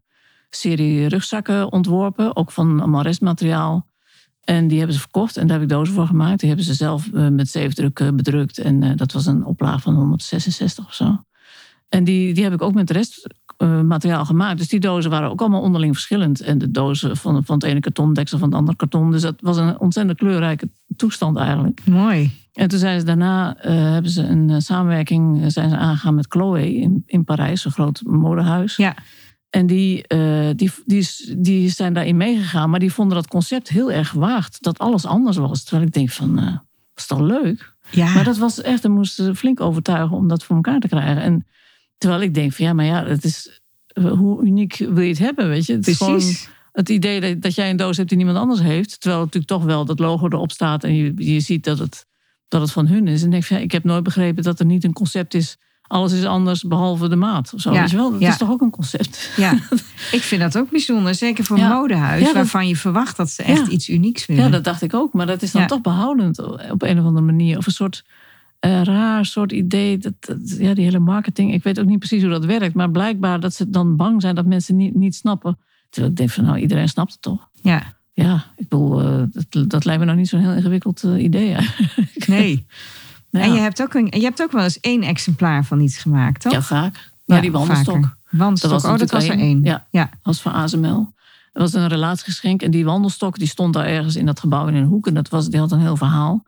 serie 0.49 1.07
rugzakken 1.07 1.71
ontworpen. 1.71 2.35
Ook 2.35 2.51
van 2.51 2.79
allemaal 2.79 3.01
restmateriaal. 3.01 3.87
En 4.49 4.67
die 4.67 4.77
hebben 4.77 4.95
ze 4.95 5.01
verkocht. 5.01 5.37
En 5.37 5.47
daar 5.47 5.59
heb 5.59 5.69
ik 5.69 5.75
dozen 5.75 5.93
voor 5.93 6.07
gemaakt. 6.07 6.39
Die 6.39 6.47
hebben 6.47 6.65
ze 6.65 6.73
zelf 6.73 7.13
eh, 7.13 7.27
met 7.27 7.49
zeefdruk 7.49 7.99
eh, 7.99 8.07
bedrukt. 8.13 8.57
En 8.57 8.83
eh, 8.83 8.91
dat 8.95 9.11
was 9.11 9.25
een 9.25 9.45
oplage 9.45 9.79
van 9.79 9.95
166 9.95 10.85
of 10.85 10.93
zo. 10.93 11.23
En 11.89 12.03
die, 12.03 12.33
die 12.33 12.43
heb 12.43 12.53
ik 12.53 12.61
ook 12.61 12.73
met 12.73 12.89
restmateriaal 12.89 14.25
gemaakt. 14.25 14.57
Dus 14.57 14.67
die 14.67 14.79
dozen 14.79 15.11
waren 15.11 15.29
ook 15.29 15.39
allemaal 15.39 15.61
onderling 15.61 15.93
verschillend. 15.93 16.41
En 16.41 16.57
de 16.57 16.71
dozen 16.71 17.17
van, 17.17 17.45
van 17.45 17.55
het 17.55 17.63
ene 17.63 17.79
kartondeksel 17.79 18.37
van 18.37 18.47
het 18.47 18.57
andere 18.57 18.77
karton. 18.77 19.11
Dus 19.11 19.21
dat 19.21 19.35
was 19.41 19.57
een 19.57 19.79
ontzettend 19.79 20.17
kleurrijke 20.17 20.69
toestand 20.95 21.37
eigenlijk. 21.37 21.81
Mooi. 21.85 22.31
En 22.53 22.67
toen 22.67 22.79
zijn 22.79 22.99
ze 22.99 23.05
daarna 23.05 23.55
hebben 23.67 24.11
ze 24.11 24.23
een 24.23 24.61
samenwerking 24.61 25.51
zijn 25.51 25.69
ze 25.69 25.77
aangegaan 25.77 26.15
met 26.15 26.25
Chloe 26.29 26.75
in, 26.75 27.03
in 27.05 27.23
Parijs, 27.23 27.65
een 27.65 27.71
groot 27.71 28.01
modehuis. 28.05 28.75
Ja, 28.75 28.95
En 29.49 29.67
die, 29.67 30.07
eh, 30.07 30.49
die, 30.55 30.71
die, 30.85 31.07
die 31.37 31.69
zijn 31.69 31.93
daarin 31.93 32.17
meegegaan, 32.17 32.69
maar 32.69 32.79
die 32.79 32.93
vonden 32.93 33.15
dat 33.15 33.27
concept 33.27 33.69
heel 33.69 33.91
erg 33.91 34.09
gewaagd. 34.09 34.57
Dat 34.63 34.79
alles 34.79 35.05
anders 35.05 35.37
was. 35.37 35.63
Terwijl 35.63 35.87
ik 35.87 35.93
denk 35.93 36.09
van, 36.09 36.39
eh 36.39 36.57
is 36.99 37.05
toch 37.05 37.19
leuk? 37.19 37.75
ja. 37.91 38.13
Maar 38.13 38.23
dat 38.23 38.37
was 38.37 38.61
echt, 38.61 38.81
dan 38.81 38.91
moesten 38.91 39.25
ze 39.25 39.35
flink 39.35 39.59
overtuigen 39.59 40.17
om 40.17 40.27
dat 40.27 40.43
voor 40.43 40.55
elkaar 40.55 40.79
te 40.79 40.87
krijgen. 40.87 41.21
En 41.21 41.45
terwijl 41.97 42.21
ik 42.21 42.33
denk 42.33 42.53
van, 42.53 42.65
ja, 42.65 42.73
maar 42.73 42.85
ja, 42.85 43.05
het 43.05 43.23
is, 43.23 43.61
eh, 43.87 44.11
hoe 44.11 44.43
uniek 44.43 44.75
wil 44.77 44.99
je 44.99 45.09
het 45.09 45.19
hebben, 45.19 45.49
weet 45.49 45.65
je? 45.65 45.73
Het 45.73 45.87
is 45.87 45.97
gewoon 45.97 46.13
precies. 46.13 46.49
het 46.71 46.89
idee 46.89 47.21
dat, 47.21 47.41
dat 47.41 47.55
jij 47.55 47.69
een 47.69 47.77
doos 47.77 47.97
hebt 47.97 48.09
die 48.09 48.17
niemand 48.17 48.37
anders 48.37 48.61
heeft. 48.61 49.01
Terwijl 49.01 49.21
natuurlijk 49.21 49.51
toch 49.51 49.63
wel 49.63 49.85
dat 49.85 49.99
logo 49.99 50.25
erop 50.25 50.51
staat 50.51 50.83
en 50.83 50.95
je, 50.95 51.13
je 51.15 51.39
ziet 51.39 51.63
dat 51.63 51.79
het, 51.79 52.05
dat 52.47 52.61
het 52.61 52.71
van 52.71 52.87
hun 52.87 53.07
is. 53.07 53.23
En 53.23 53.29
denk 53.29 53.43
je, 53.43 53.55
ja, 53.55 53.61
ik 53.61 53.71
heb 53.71 53.83
nooit 53.83 54.03
begrepen 54.03 54.43
dat 54.43 54.59
er 54.59 54.65
niet 54.65 54.83
een 54.83 54.93
concept 54.93 55.33
is. 55.33 55.57
Alles 55.89 56.11
is 56.13 56.23
anders 56.25 56.63
behalve 56.63 57.09
de 57.09 57.15
maat. 57.15 57.53
Of 57.53 57.61
zo, 57.61 57.73
Ja, 57.73 57.85
je 57.89 57.95
wel? 57.95 58.11
Dat 58.11 58.19
ja. 58.19 58.29
is 58.29 58.37
toch 58.37 58.49
ook 58.49 58.61
een 58.61 58.69
concept? 58.69 59.31
Ja, 59.35 59.51
ik 60.17 60.21
vind 60.21 60.41
dat 60.41 60.57
ook 60.57 60.69
bijzonder. 60.69 61.15
Zeker 61.15 61.43
voor 61.43 61.57
Ja. 61.57 61.69
een 61.69 61.75
modehuis, 61.77 62.23
dat- 62.23 62.33
waarvan 62.33 62.67
je 62.67 62.75
verwacht 62.75 63.17
dat 63.17 63.29
ze 63.29 63.43
echt 63.43 63.67
iets 63.67 63.89
unieks 63.89 64.25
willen. 64.25 64.43
Ja, 64.43 64.49
dat 64.49 64.63
dacht 64.63 64.81
ik 64.81 64.93
ook. 64.93 65.13
Maar 65.13 65.25
dat 65.25 65.41
is 65.41 65.51
dan 65.51 65.67
toch 65.67 65.81
behoudend 65.81 66.39
op 66.71 66.81
een 66.81 66.99
of 66.99 67.05
andere 67.05 67.25
manier. 67.25 67.57
Of 67.57 67.65
een 67.65 67.71
soort 67.71 68.03
eh, 68.59 68.81
raar 68.83 69.25
soort 69.25 69.51
idee. 69.51 69.97
Dat, 69.97 70.13
dat- 70.19 70.55
ja, 70.59 70.73
die 70.73 70.83
hele 70.83 70.99
marketing. 70.99 71.53
Ik 71.53 71.63
weet 71.63 71.79
ook 71.79 71.85
niet 71.85 71.99
precies 71.99 72.21
hoe 72.21 72.31
dat 72.31 72.45
werkt. 72.45 72.73
Maar 72.75 72.91
blijkbaar 72.91 73.39
dat 73.39 73.53
ze 73.53 73.69
dan 73.69 73.95
bang 73.95 74.21
zijn 74.21 74.35
dat 74.35 74.45
mensen 74.45 74.75
niet, 74.75 74.95
niet 74.95 75.15
snappen. 75.15 75.57
Terwijl 75.89 76.11
ik 76.11 76.17
denk 76.17 76.29
van, 76.29 76.43
nou, 76.43 76.57
iedereen 76.57 76.89
snapt 76.89 77.11
het 77.11 77.21
toch? 77.21 77.49
Ja, 77.61 77.97
Ja, 78.13 78.45
ik 78.55 78.67
bedoel, 78.69 79.01
eh, 79.01 79.23
dat, 79.49 79.69
dat 79.69 79.85
lijkt 79.85 79.99
me 79.99 80.05
nou 80.05 80.17
niet 80.17 80.27
zo'n 80.27 80.39
heel 80.39 80.53
ingewikkeld 80.53 81.03
eh, 81.03 81.23
idee 81.23 81.53
eigenlijk. 81.53 82.27
nee. 82.27 82.65
Ja. 83.29 83.39
En 83.39 83.53
je 83.53 83.59
hebt, 83.59 83.81
ook 83.81 83.93
een, 83.93 84.05
je 84.05 84.23
hebt 84.23 84.41
ook 84.41 84.51
wel 84.51 84.63
eens 84.63 84.79
één 84.79 85.03
exemplaar 85.03 85.65
van 85.65 85.79
iets 85.79 85.97
gemaakt, 85.97 86.41
toch? 86.41 86.51
Ja, 86.51 86.61
vaak. 86.61 87.11
Maar 87.25 87.41
die 87.41 87.51
wandelstok. 87.51 87.95
vaker. 87.95 88.17
Wandstok, 88.29 88.71
Dat 88.71 88.81
was 88.81 88.91
oh, 88.91 88.97
dat 88.97 89.11
was 89.11 89.23
er 89.23 89.37
één. 89.37 89.63
één. 89.63 89.85
Ja. 89.91 90.09
was 90.23 90.41
van 90.41 90.51
ASML. 90.53 91.13
Dat 91.51 91.71
was 91.71 91.73
een 91.73 91.87
relatiegeschenk. 91.87 92.61
En 92.61 92.71
die 92.71 92.85
wandelstok 92.85 93.37
die 93.37 93.47
stond 93.47 93.73
daar 93.73 93.85
ergens 93.85 94.15
in 94.15 94.25
dat 94.25 94.39
gebouw 94.39 94.67
in 94.67 94.75
een 94.75 94.85
hoek. 94.85 95.07
En 95.07 95.13
dat 95.13 95.29
was, 95.29 95.49
die 95.49 95.59
had 95.59 95.71
een 95.71 95.79
heel 95.79 95.97
verhaal. 95.97 96.45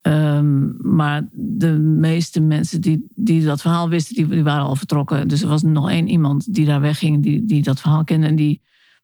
Ehm, 0.00 0.94
maar 0.96 1.28
de 1.32 1.72
meeste 1.78 2.40
mensen 2.40 2.80
die, 2.80 3.06
die 3.14 3.44
dat 3.44 3.60
verhaal 3.60 3.88
wisten, 3.88 4.14
die, 4.14 4.28
die 4.28 4.42
waren 4.42 4.64
al 4.64 4.76
vertrokken. 4.76 5.28
Dus 5.28 5.42
er 5.42 5.48
was 5.48 5.62
nog 5.62 5.90
één 5.90 6.08
iemand 6.08 6.54
die 6.54 6.66
daar 6.66 6.80
wegging, 6.80 7.22
die, 7.22 7.44
die 7.46 7.62
dat 7.62 7.80
verhaal 7.80 8.04
kende. 8.04 8.26
En 8.26 8.36
die, 8.36 8.62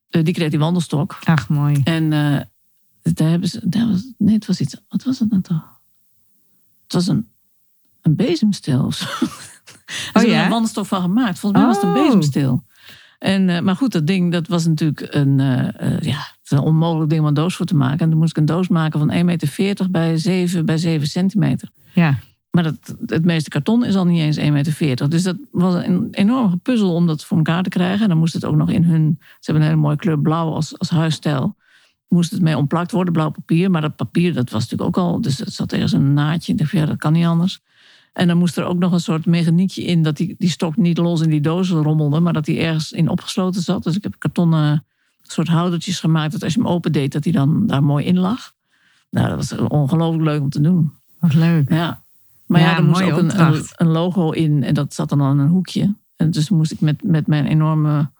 eh, 0.08 0.24
die 0.24 0.34
kreeg 0.34 0.50
die 0.50 0.58
wandelstok. 0.58 1.18
Ach, 1.24 1.48
mooi. 1.48 1.80
En 1.84 2.12
eh, 2.12 2.40
daar 3.14 3.28
hebben 3.30 3.48
ze, 3.48 3.68
daar 3.68 3.88
was, 3.88 4.12
nee, 4.18 4.34
het 4.34 4.46
was 4.46 4.60
iets, 4.60 4.76
wat 4.88 5.04
was 5.04 5.18
het 5.18 5.30
nou 5.30 5.42
toch? 5.42 5.80
Het 6.92 7.06
was 7.06 7.16
een, 7.16 7.28
een 8.02 8.16
bezemstil 8.16 8.84
of 8.84 8.94
zo. 8.94 9.06
Ja? 10.14 10.22
er 10.22 10.44
een 10.44 10.50
wandelstok 10.50 10.86
van 10.86 11.02
gemaakt. 11.02 11.38
Volgens 11.38 11.62
mij 11.62 11.72
was 11.72 11.80
het 11.82 11.90
een 11.90 12.00
Oh. 12.00 12.04
bezemstil. 12.04 12.64
En, 13.18 13.48
eh, 13.48 13.60
maar 13.60 13.76
goed, 13.76 13.92
dat 13.92 14.06
ding, 14.06 14.32
dat 14.32 14.48
was 14.48 14.66
natuurlijk 14.66 15.14
een, 15.14 15.40
eh, 15.40 15.92
eh, 15.92 16.00
ja, 16.00 16.18
een 16.48 16.58
onmogelijk 16.58 17.10
ding 17.10 17.20
om 17.22 17.26
een 17.26 17.34
doos 17.34 17.56
voor 17.56 17.66
te 17.66 17.76
maken. 17.76 17.98
En 17.98 18.10
toen 18.10 18.18
moest 18.18 18.30
ik 18.30 18.36
een 18.36 18.44
doos 18.44 18.68
maken 18.68 18.98
van 18.98 19.10
1,40 19.10 19.56
meter 19.58 19.90
bij 19.90 20.16
7 20.16 20.66
bij 20.66 20.78
7 20.78 21.06
centimeter. 21.08 21.68
Ja. 21.92 22.18
Maar 22.50 22.62
dat, 22.62 22.96
het 23.06 23.24
meeste 23.24 23.50
karton 23.50 23.84
is 23.84 23.96
al 23.96 24.04
niet 24.04 24.20
eens 24.20 24.38
1,40 24.38 24.78
meter. 24.80 25.08
Dus 25.10 25.22
dat 25.22 25.36
was 25.50 25.74
een 25.74 26.08
enorme 26.10 26.56
puzzel 26.56 26.94
om 26.94 27.06
dat 27.06 27.24
voor 27.24 27.36
elkaar 27.36 27.62
te 27.62 27.68
krijgen. 27.68 28.02
En 28.02 28.08
dan 28.08 28.18
moest 28.18 28.34
het 28.34 28.44
ook 28.44 28.56
nog 28.56 28.70
in 28.70 28.84
hun... 28.84 29.16
Ze 29.20 29.26
hebben 29.40 29.62
een 29.62 29.68
hele 29.68 29.80
mooie 29.80 29.96
kleur 29.96 30.20
blauw 30.20 30.52
als, 30.52 30.78
als 30.78 30.90
huisstijl. 30.90 31.56
Moest 32.12 32.30
het 32.30 32.40
mee 32.40 32.56
ontplakt 32.56 32.90
worden, 32.92 33.12
blauw 33.12 33.30
papier. 33.30 33.70
Maar 33.70 33.80
dat 33.80 33.96
papier, 33.96 34.34
dat 34.34 34.50
was 34.50 34.62
natuurlijk 34.62 34.98
ook 34.98 35.04
al... 35.04 35.20
Dus 35.20 35.38
het 35.38 35.52
zat 35.52 35.72
ergens 35.72 35.92
een 35.92 36.14
naadje. 36.14 36.52
Ik 36.52 36.58
dacht, 36.58 36.70
ja, 36.70 36.86
dat 36.86 36.96
kan 36.96 37.12
niet 37.12 37.26
anders. 37.26 37.60
En 38.12 38.26
dan 38.28 38.38
moest 38.38 38.56
er 38.56 38.64
ook 38.64 38.78
nog 38.78 38.92
een 38.92 39.00
soort 39.00 39.26
mechaniekje 39.26 39.82
in... 39.84 40.02
dat 40.02 40.16
die, 40.16 40.34
die 40.38 40.50
stok 40.50 40.76
niet 40.76 40.98
los 40.98 41.20
in 41.20 41.30
die 41.30 41.40
dozen 41.40 41.82
rommelde... 41.82 42.20
maar 42.20 42.32
dat 42.32 42.44
die 42.44 42.58
ergens 42.58 42.92
in 42.92 43.08
opgesloten 43.08 43.62
zat. 43.62 43.82
Dus 43.82 43.96
ik 43.96 44.02
heb 44.02 44.14
kartonnen 44.18 44.84
soort 45.22 45.48
houdertjes 45.48 46.00
gemaakt... 46.00 46.32
dat 46.32 46.42
als 46.42 46.54
je 46.54 46.60
hem 46.60 46.68
opendeed, 46.68 47.12
dat 47.12 47.24
hij 47.24 47.32
dan 47.32 47.66
daar 47.66 47.84
mooi 47.84 48.04
in 48.04 48.18
lag. 48.18 48.52
Nou, 49.10 49.28
dat 49.28 49.36
was 49.36 49.68
ongelooflijk 49.68 50.24
leuk 50.24 50.40
om 50.40 50.50
te 50.50 50.60
doen. 50.60 50.92
Wat 51.18 51.34
leuk. 51.34 51.68
Ja. 51.68 52.02
Maar 52.46 52.60
ja, 52.60 52.70
Ja, 52.70 52.76
er 52.76 52.84
moest 52.84 53.02
ook 53.02 53.18
een, 53.18 53.64
een 53.76 53.92
logo 53.92 54.30
in 54.30 54.62
en 54.62 54.74
dat 54.74 54.94
zat 54.94 55.08
dan 55.08 55.22
aan 55.22 55.38
een 55.38 55.48
hoekje. 55.48 55.94
En 56.16 56.30
dus 56.30 56.50
moest 56.50 56.72
ik 56.72 56.80
met, 56.80 57.02
met 57.02 57.26
mijn 57.26 57.46
enorme 57.46 58.10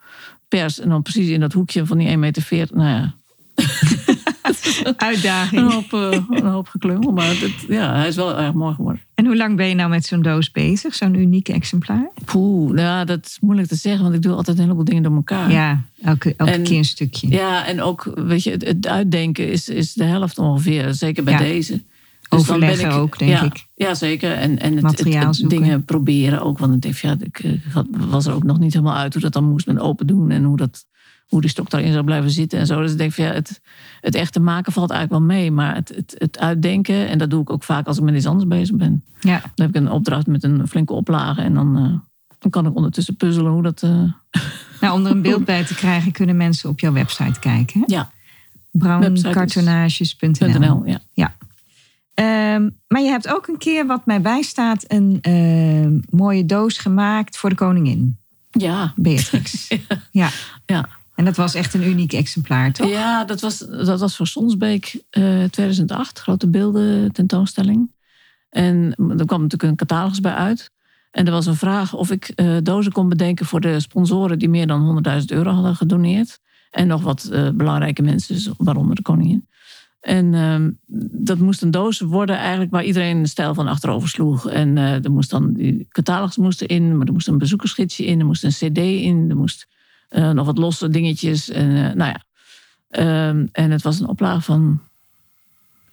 pers 0.48 0.80
en 0.80 0.88
dan 0.88 1.02
precies 1.02 1.28
in 1.28 1.40
dat 1.40 1.52
hoekje 1.52 1.86
van 1.86 1.98
die 1.98 2.08
1,40 2.08 2.18
meter. 2.18 2.68
Nou 2.72 2.88
ja, 2.88 3.14
een 4.84 4.94
Uitdaging. 5.00 5.72
hoop, 5.72 5.92
eh, 5.92 6.18
een 6.30 6.46
hoop 6.46 6.68
geklungel. 6.68 7.12
Maar 7.12 7.26
het, 7.28 7.52
ja, 7.68 7.94
hij 7.94 8.08
is 8.08 8.16
wel 8.16 8.38
erg 8.38 8.52
mooi 8.52 8.74
geworden. 8.74 9.02
En 9.14 9.26
hoe 9.26 9.36
lang 9.36 9.56
ben 9.56 9.68
je 9.68 9.74
nou 9.74 9.90
met 9.90 10.04
zo'n 10.06 10.22
doos 10.22 10.50
bezig? 10.50 10.94
Zo'n 10.94 11.14
uniek 11.14 11.48
exemplaar? 11.48 12.10
Poeh, 12.24 12.66
nou 12.72 12.80
ja, 12.80 13.04
dat 13.04 13.26
is 13.26 13.38
moeilijk 13.40 13.68
te 13.68 13.74
zeggen, 13.74 14.02
want 14.02 14.14
ik 14.14 14.22
doe 14.22 14.32
altijd 14.34 14.56
een 14.56 14.62
heleboel 14.62 14.84
dingen 14.84 15.02
door 15.02 15.14
elkaar. 15.14 15.50
Ja, 15.52 15.82
elke, 16.02 16.34
elke 16.36 16.52
En- 16.52 16.62
keer 16.62 16.78
een 16.78 16.84
stukje. 16.84 17.28
Ja, 17.28 17.66
en 17.66 17.82
ook, 17.82 18.12
weet 18.14 18.42
je, 18.42 18.50
het, 18.50 18.64
het 18.64 18.86
uitdenken 18.86 19.50
is, 19.50 19.68
is 19.68 19.92
de 19.92 20.04
helft 20.04 20.38
ongeveer. 20.38 20.94
Zeker 20.94 21.24
bij 21.24 21.32
Ja. 21.32 21.38
deze. 21.38 21.72
Dus 21.72 21.82
dan 22.28 22.38
Overleggen 22.56 22.88
ben 22.88 22.96
ik- 22.96 23.02
ook, 23.02 23.18
denk 23.18 23.30
ja, 23.30 23.42
ik. 23.42 23.66
Ja, 23.74 23.94
zeker. 23.94 24.32
En, 24.32 24.58
en 24.58 24.72
het, 24.72 24.82
Materiaal 24.82 25.18
het- 25.18 25.26
het 25.26 25.36
zoeken. 25.36 25.58
dingen 25.58 25.84
proberen 25.84 26.42
ook. 26.42 26.58
Want 26.58 26.74
ik 26.74 26.80
denk, 26.82 26.94
ja, 26.94 27.16
ik 27.20 27.38
eh, 27.38 27.82
was 28.08 28.26
er 28.26 28.34
ook 28.34 28.42
nog 28.44 28.58
niet 28.58 28.72
helemaal 28.72 28.96
uit 28.96 29.12
hoe 29.12 29.22
dat 29.22 29.32
dan 29.32 29.44
moest 29.44 29.66
met 29.66 29.78
open 29.78 30.06
doen. 30.06 30.30
En 30.30 30.44
hoe, 30.44 30.56
dat, 30.56 30.84
hoe 31.32 31.40
die 31.40 31.50
stok 31.50 31.70
daarin 31.70 31.92
zou 31.92 32.04
blijven 32.04 32.30
zitten 32.30 32.58
en 32.58 32.66
zo. 32.66 32.80
Dus 32.80 32.92
ik 32.92 32.98
denk, 32.98 33.12
van, 33.12 33.24
ja, 33.24 33.32
het, 33.32 33.60
het 34.00 34.14
echte 34.14 34.40
maken 34.40 34.72
valt 34.72 34.90
eigenlijk 34.90 35.26
wel 35.26 35.36
mee. 35.36 35.50
Maar 35.50 35.74
het, 35.74 35.88
het, 35.88 36.14
het 36.18 36.38
uitdenken, 36.38 37.08
en 37.08 37.18
dat 37.18 37.30
doe 37.30 37.40
ik 37.42 37.50
ook 37.50 37.64
vaak 37.64 37.86
als 37.86 37.96
ik 37.98 38.02
met 38.02 38.14
iets 38.14 38.26
anders 38.26 38.48
bezig 38.48 38.76
ben. 38.76 39.04
Ja. 39.20 39.40
Dan 39.54 39.66
heb 39.66 39.68
ik 39.68 39.74
een 39.74 39.90
opdracht 39.90 40.26
met 40.26 40.42
een 40.44 40.68
flinke 40.68 40.92
oplage. 40.92 41.40
En 41.40 41.54
dan, 41.54 41.76
eh, 41.76 41.98
dan 42.38 42.50
kan 42.50 42.66
ik 42.66 42.76
ondertussen 42.76 43.16
puzzelen 43.16 43.52
hoe 43.52 43.62
dat... 43.62 43.82
eh, 43.82 44.02
Nou, 44.80 44.98
om 44.98 45.06
er 45.06 45.10
een 45.10 45.22
beeld 45.22 45.44
bij 45.44 45.64
te 45.64 45.74
krijgen, 45.74 46.12
kunnen 46.12 46.36
mensen 46.36 46.70
op 46.70 46.80
jouw 46.80 46.92
website 46.92 47.40
kijken. 47.40 47.80
hè? 47.80 47.94
ja, 47.94 48.10
Browncartonages.nl 48.70 50.58
.nl, 50.58 50.82
ja. 50.84 51.00
Ja. 51.12 51.34
Ehm, 52.14 52.68
maar 52.88 53.02
je 53.02 53.08
hebt 53.08 53.28
ook 53.28 53.46
een 53.46 53.58
keer, 53.58 53.86
wat 53.86 54.06
mij 54.06 54.20
bijstaat, 54.20 54.84
een 54.88 55.18
ehm, 55.20 55.98
mooie 56.10 56.46
doos 56.46 56.78
gemaakt 56.78 57.36
voor 57.36 57.50
de 57.50 57.56
koningin, 57.56 58.18
Ja, 58.50 58.92
Beatrix. 58.96 59.68
ja. 60.10 60.28
ja. 60.66 60.88
En 61.22 61.28
dat 61.28 61.36
was 61.36 61.54
echt 61.54 61.74
een 61.74 61.88
uniek 61.88 62.12
exemplaar, 62.12 62.72
toch? 62.72 62.88
Ja, 62.88 63.24
dat 63.24 63.40
was, 63.40 63.58
dat 63.58 64.00
was 64.00 64.16
voor 64.16 64.26
Sonsbeek 64.26 65.02
eh 65.10 65.44
2008, 65.44 66.18
grote 66.18 66.48
beelden 66.48 67.12
tentoonstelling. 67.12 67.92
En 68.50 68.94
er 68.96 69.26
kwam 69.26 69.42
natuurlijk 69.42 69.62
een 69.62 69.76
catalogus 69.76 70.20
bij 70.20 70.32
uit. 70.32 70.70
En 71.10 71.26
er 71.26 71.32
was 71.32 71.46
een 71.46 71.56
vraag 71.56 71.94
of 71.94 72.10
ik 72.10 72.28
eh, 72.28 72.56
dozen 72.62 72.92
kon 72.92 73.08
bedenken 73.08 73.46
voor 73.46 73.60
de 73.60 73.80
sponsoren 73.80 74.38
die 74.38 74.48
meer 74.48 74.66
dan 74.66 75.04
100.000 75.20 75.24
euro 75.26 75.50
hadden 75.50 75.76
gedoneerd. 75.76 76.38
En 76.70 76.86
nog 76.86 77.02
wat 77.02 77.24
eh, 77.24 77.48
belangrijke 77.54 78.02
mensen, 78.02 78.34
dus 78.34 78.50
waaronder 78.56 78.96
de 78.96 79.02
koningin. 79.02 79.48
En 80.00 80.34
ehm, 80.34 80.70
dat 81.22 81.38
moest 81.38 81.62
een 81.62 81.70
doos 81.70 82.00
worden 82.00 82.36
eigenlijk 82.36 82.70
waar 82.70 82.84
iedereen 82.84 83.16
een 83.16 83.28
stijl 83.28 83.54
van 83.54 83.68
achterover 83.68 84.08
sloeg. 84.08 84.48
En 84.48 84.78
eh, 84.78 85.04
er 85.04 85.12
moest 85.12 85.30
dan, 85.30 85.52
die 85.52 85.86
catalogus 85.88 86.36
moest 86.36 86.60
erin, 86.60 86.96
maar 86.96 87.06
er 87.06 87.12
moest 87.12 87.28
een 87.28 87.38
bezoekersgidsje 87.38 88.04
in, 88.04 88.20
er 88.20 88.26
moest 88.26 88.44
een 88.44 88.70
cd 88.70 88.78
in, 88.78 89.26
er 89.28 89.36
moest 89.36 89.66
eh, 90.12 90.30
nog 90.30 90.46
wat 90.46 90.58
losse 90.58 90.88
dingetjes. 90.88 91.48
En 91.48 91.68
eh, 91.68 91.94
nou 91.94 92.10
ja, 92.10 92.22
Ehm, 92.92 93.46
en 93.52 93.70
het 93.70 93.82
was 93.82 94.00
een 94.00 94.08
oplage 94.08 94.40
van, 94.40 94.80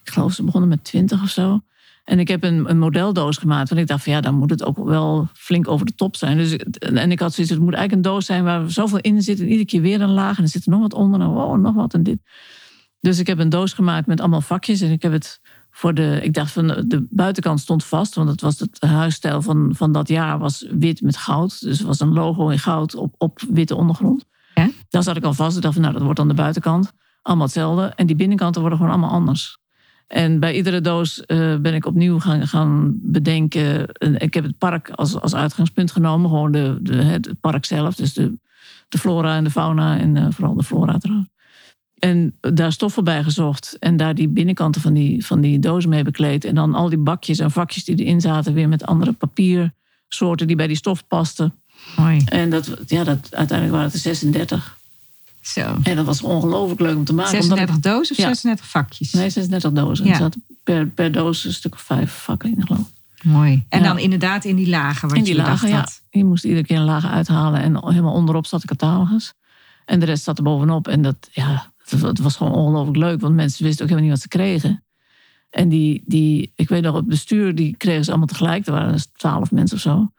ik 0.04 0.12
geloof 0.12 0.34
ze 0.34 0.44
begonnen 0.44 0.70
met 0.70 0.84
20 0.84 1.22
of 1.22 1.30
zo. 1.30 1.62
En 2.04 2.20
ik 2.20 2.28
heb 2.28 2.44
een, 2.44 2.70
een 2.70 2.80
modeldoos 2.80 3.38
gemaakt. 3.38 3.70
Want 3.70 3.82
ik 3.82 3.88
dacht 3.88 4.04
van 4.04 4.14
ja, 4.14 4.22
dan 4.22 4.36
moet 4.36 4.50
het 4.50 4.64
ook 4.64 4.78
wel 4.78 5.28
flink 5.34 5.68
over 5.68 5.86
de 5.86 5.96
top 5.96 6.16
zijn. 6.16 6.38
Dus, 6.38 6.56
en 6.80 7.12
ik 7.12 7.20
had 7.20 7.34
zoiets, 7.34 7.54
het 7.54 7.62
moet 7.62 7.74
eigenlijk 7.74 8.06
een 8.06 8.12
doos 8.12 8.26
zijn 8.26 8.44
waar 8.44 8.72
zoveel 8.72 9.00
in 9.00 9.22
zit. 9.22 9.40
En 9.40 9.46
iedere 9.46 9.66
keer 9.66 9.82
weer 9.82 10.02
een 10.02 10.10
laag. 10.10 10.38
En 10.38 10.44
er 10.44 10.50
zit 10.50 10.66
er 10.66 10.72
nog 10.72 10.82
wat 10.82 10.94
onder. 10.94 11.22
En 11.22 11.28
wow, 11.28 11.62
nog 11.62 11.76
wat 11.76 11.94
en 11.94 12.04
dit. 12.04 12.20
Dus 13.00 13.20
ik 13.20 13.28
heb 13.28 13.40
een 13.40 13.50
doos 13.50 13.74
gemaakt 13.74 14.08
met 14.08 14.20
allemaal 14.20 14.42
vakjes. 14.42 14.82
En 14.82 14.92
ik 14.92 15.02
heb 15.02 15.12
het 15.12 15.42
voor 15.80 15.94
de, 15.94 16.20
ik 16.22 16.34
dacht 16.34 16.52
van 16.52 16.68
de, 16.68 17.06
buitenkant 17.10 17.60
stond 17.60 17.84
vast. 17.84 18.16
Want 18.16 18.30
het 18.30 18.42
was 18.42 18.60
het 18.60 18.78
huisstijl 18.80 19.42
van, 19.42 19.72
van 19.76 19.92
dat 19.92 20.08
jaar 20.08 20.40
was 20.40 20.66
wit 20.70 21.02
met 21.02 21.18
goud. 21.18 21.62
Dus 21.62 21.80
er 21.80 21.86
was 21.86 22.00
een 22.00 22.14
logo 22.14 22.50
in 22.50 22.60
goud 22.60 22.96
op, 22.96 23.16
op 23.18 23.40
witte 23.50 23.76
ondergrond. 23.76 24.26
Ja. 24.56 24.70
Daar 24.90 25.04
zat 25.04 25.18
ik 25.18 25.24
al 25.24 25.34
vast. 25.34 25.56
Ik 25.56 25.62
dacht 25.62 25.74
van 25.74 25.82
nou, 25.82 25.94
dat 25.94 26.04
wordt 26.04 26.18
dan 26.18 26.28
de 26.28 26.34
buitenkant. 26.34 26.92
Allemaal 27.22 27.46
hetzelfde. 27.46 27.94
En 27.96 28.08
die 28.08 28.16
binnenkanten 28.16 28.62
worden 28.62 28.80
gewoon 28.80 28.94
allemaal 28.94 29.16
anders. 29.16 29.58
En 30.08 30.40
bij 30.40 30.56
iedere 30.56 30.82
doos 30.82 31.26
eh, 31.26 31.56
ben 31.56 31.74
ik 31.74 31.86
opnieuw 31.86 32.20
gaan, 32.20 32.48
gaan 32.48 33.00
bedenken. 33.02 33.92
En 33.92 34.20
Ik 34.20 34.34
heb 34.34 34.44
het 34.44 34.58
park 34.58 34.90
als, 34.90 35.22
als 35.22 35.36
uitgangspunt 35.36 35.92
genomen. 35.92 36.30
Gewoon 36.30 36.52
de, 36.52 36.78
de, 36.82 36.96
het 36.96 37.34
park 37.42 37.66
zelf. 37.66 37.96
Dus 37.96 38.14
de, 38.14 38.40
de 38.90 38.98
flora 38.98 39.36
en 39.36 39.44
de 39.44 39.52
fauna. 39.52 40.00
En 40.00 40.18
eh, 40.18 40.26
vooral 40.30 40.56
de 40.56 40.64
flora 40.64 40.98
trouwens. 40.98 41.30
En 42.00 42.36
daar 42.42 42.72
stoffen 42.72 43.04
bij 43.04 43.24
gezocht. 43.24 43.76
En 43.80 43.98
daar 43.98 44.16
die 44.16 44.28
binnenkанten 44.28 44.82
van 44.82 44.94
die, 44.94 45.26
van 45.26 45.42
die 45.42 45.60
doos 45.60 45.86
mee 45.86 46.04
bekleed. 46.04 46.46
En 46.46 46.56
dan 46.56 46.76
al 46.76 46.90
die 46.90 46.98
bakjes 46.98 47.40
en 47.40 47.52
vakjes 47.52 47.84
die 47.84 47.96
erin 47.96 48.22
zaten. 48.22 48.54
Weer 48.54 48.68
met 48.70 48.86
andere 48.86 49.12
papiersoorten 49.12 50.48
die 50.48 50.56
bij 50.56 50.68
die 50.68 50.76
stof 50.76 51.08
pasten. 51.08 51.54
Mooi. 51.98 52.22
En 52.26 52.50
dat, 52.50 52.78
ja, 52.88 53.04
dat, 53.04 53.28
uiteindelijk 53.36 53.72
waren 53.72 53.86
het 53.86 53.94
er 53.94 54.00
36. 54.00 54.78
Zo. 55.42 55.78
En 55.84 55.96
dat 55.96 56.06
was 56.06 56.22
ongelooflijk 56.22 56.80
leuk 56.82 56.96
om 56.96 57.04
te 57.06 57.14
maken. 57.14 57.42
omdat 57.42 57.58
ik- 57.60 57.66
36 57.68 57.92
dozen 57.92 58.16
of 58.16 58.22
Ja. 58.22 58.28
36 58.28 58.66
vakjes? 58.68 59.12
Nee, 59.14 59.30
36 59.30 59.72
dozen. 59.72 60.06
Ja. 60.06 60.12
Er 60.12 60.18
zaten 60.18 60.44
per, 60.64 60.88
per 60.88 61.12
doos 61.12 61.46
een 61.46 61.54
stuk 61.54 61.74
of 61.74 61.82
vijf 61.82 62.12
vakken 62.12 62.56
in, 62.58 62.66
geloof 62.66 62.82
ik. 62.88 63.24
Mooi. 63.24 63.64
En 63.70 63.80
Ja. 63.82 63.88
dan 63.88 64.00
inderdaad 64.00 64.46
in 64.46 64.56
die 64.56 64.70
lagen. 64.70 65.08
Wat 65.08 65.18
In 65.18 65.24
die 65.24 65.36
je 65.36 65.42
lagen, 65.42 65.70
ja. 65.70 65.88
Je 66.10 66.24
moest 66.26 66.44
iedere 66.44 66.66
keer 66.66 66.78
een 66.78 66.84
laag 66.84 67.06
uithalen. 67.06 67.62
En 67.62 67.88
helemaal 67.88 68.14
onderop 68.14 68.46
zat 68.46 68.62
de 68.62 68.68
catalogus. 68.68 69.34
En 69.86 70.00
de 70.00 70.06
rest 70.06 70.24
zat 70.24 70.38
er 70.38 70.44
bovenop. 70.44 70.88
En 70.88 71.02
dat, 71.02 71.30
ja, 71.32 71.69
het, 71.90 72.20
was 72.20 72.36
gewoon 72.36 72.54
ongelooflijk 72.54 72.98
leuk. 72.98 73.22
Want 73.22 73.36
mensen 73.36 73.66
wisten 73.66 73.84
ook 73.84 73.90
helemaal 73.90 74.10
niet 74.10 74.22
wat 74.22 74.32
ze 74.32 74.38
kregen. 74.38 74.84
En 75.50 75.70
die, 75.70 76.04
die 76.06 76.52
ik 76.56 76.70
weet 76.70 76.84
nog, 76.84 76.96
het 76.96 77.08
bestuur, 77.08 77.56
die 77.56 77.76
kregen 77.78 78.04
ze 78.04 78.10
allemaal 78.10 78.28
tegelijk. 78.28 78.66
Er 78.66 78.74
waren 78.74 78.92
dus 78.92 79.06
twaalf 79.06 79.52
mensen 79.52 79.76
of 79.76 79.82
zo. 79.82 80.12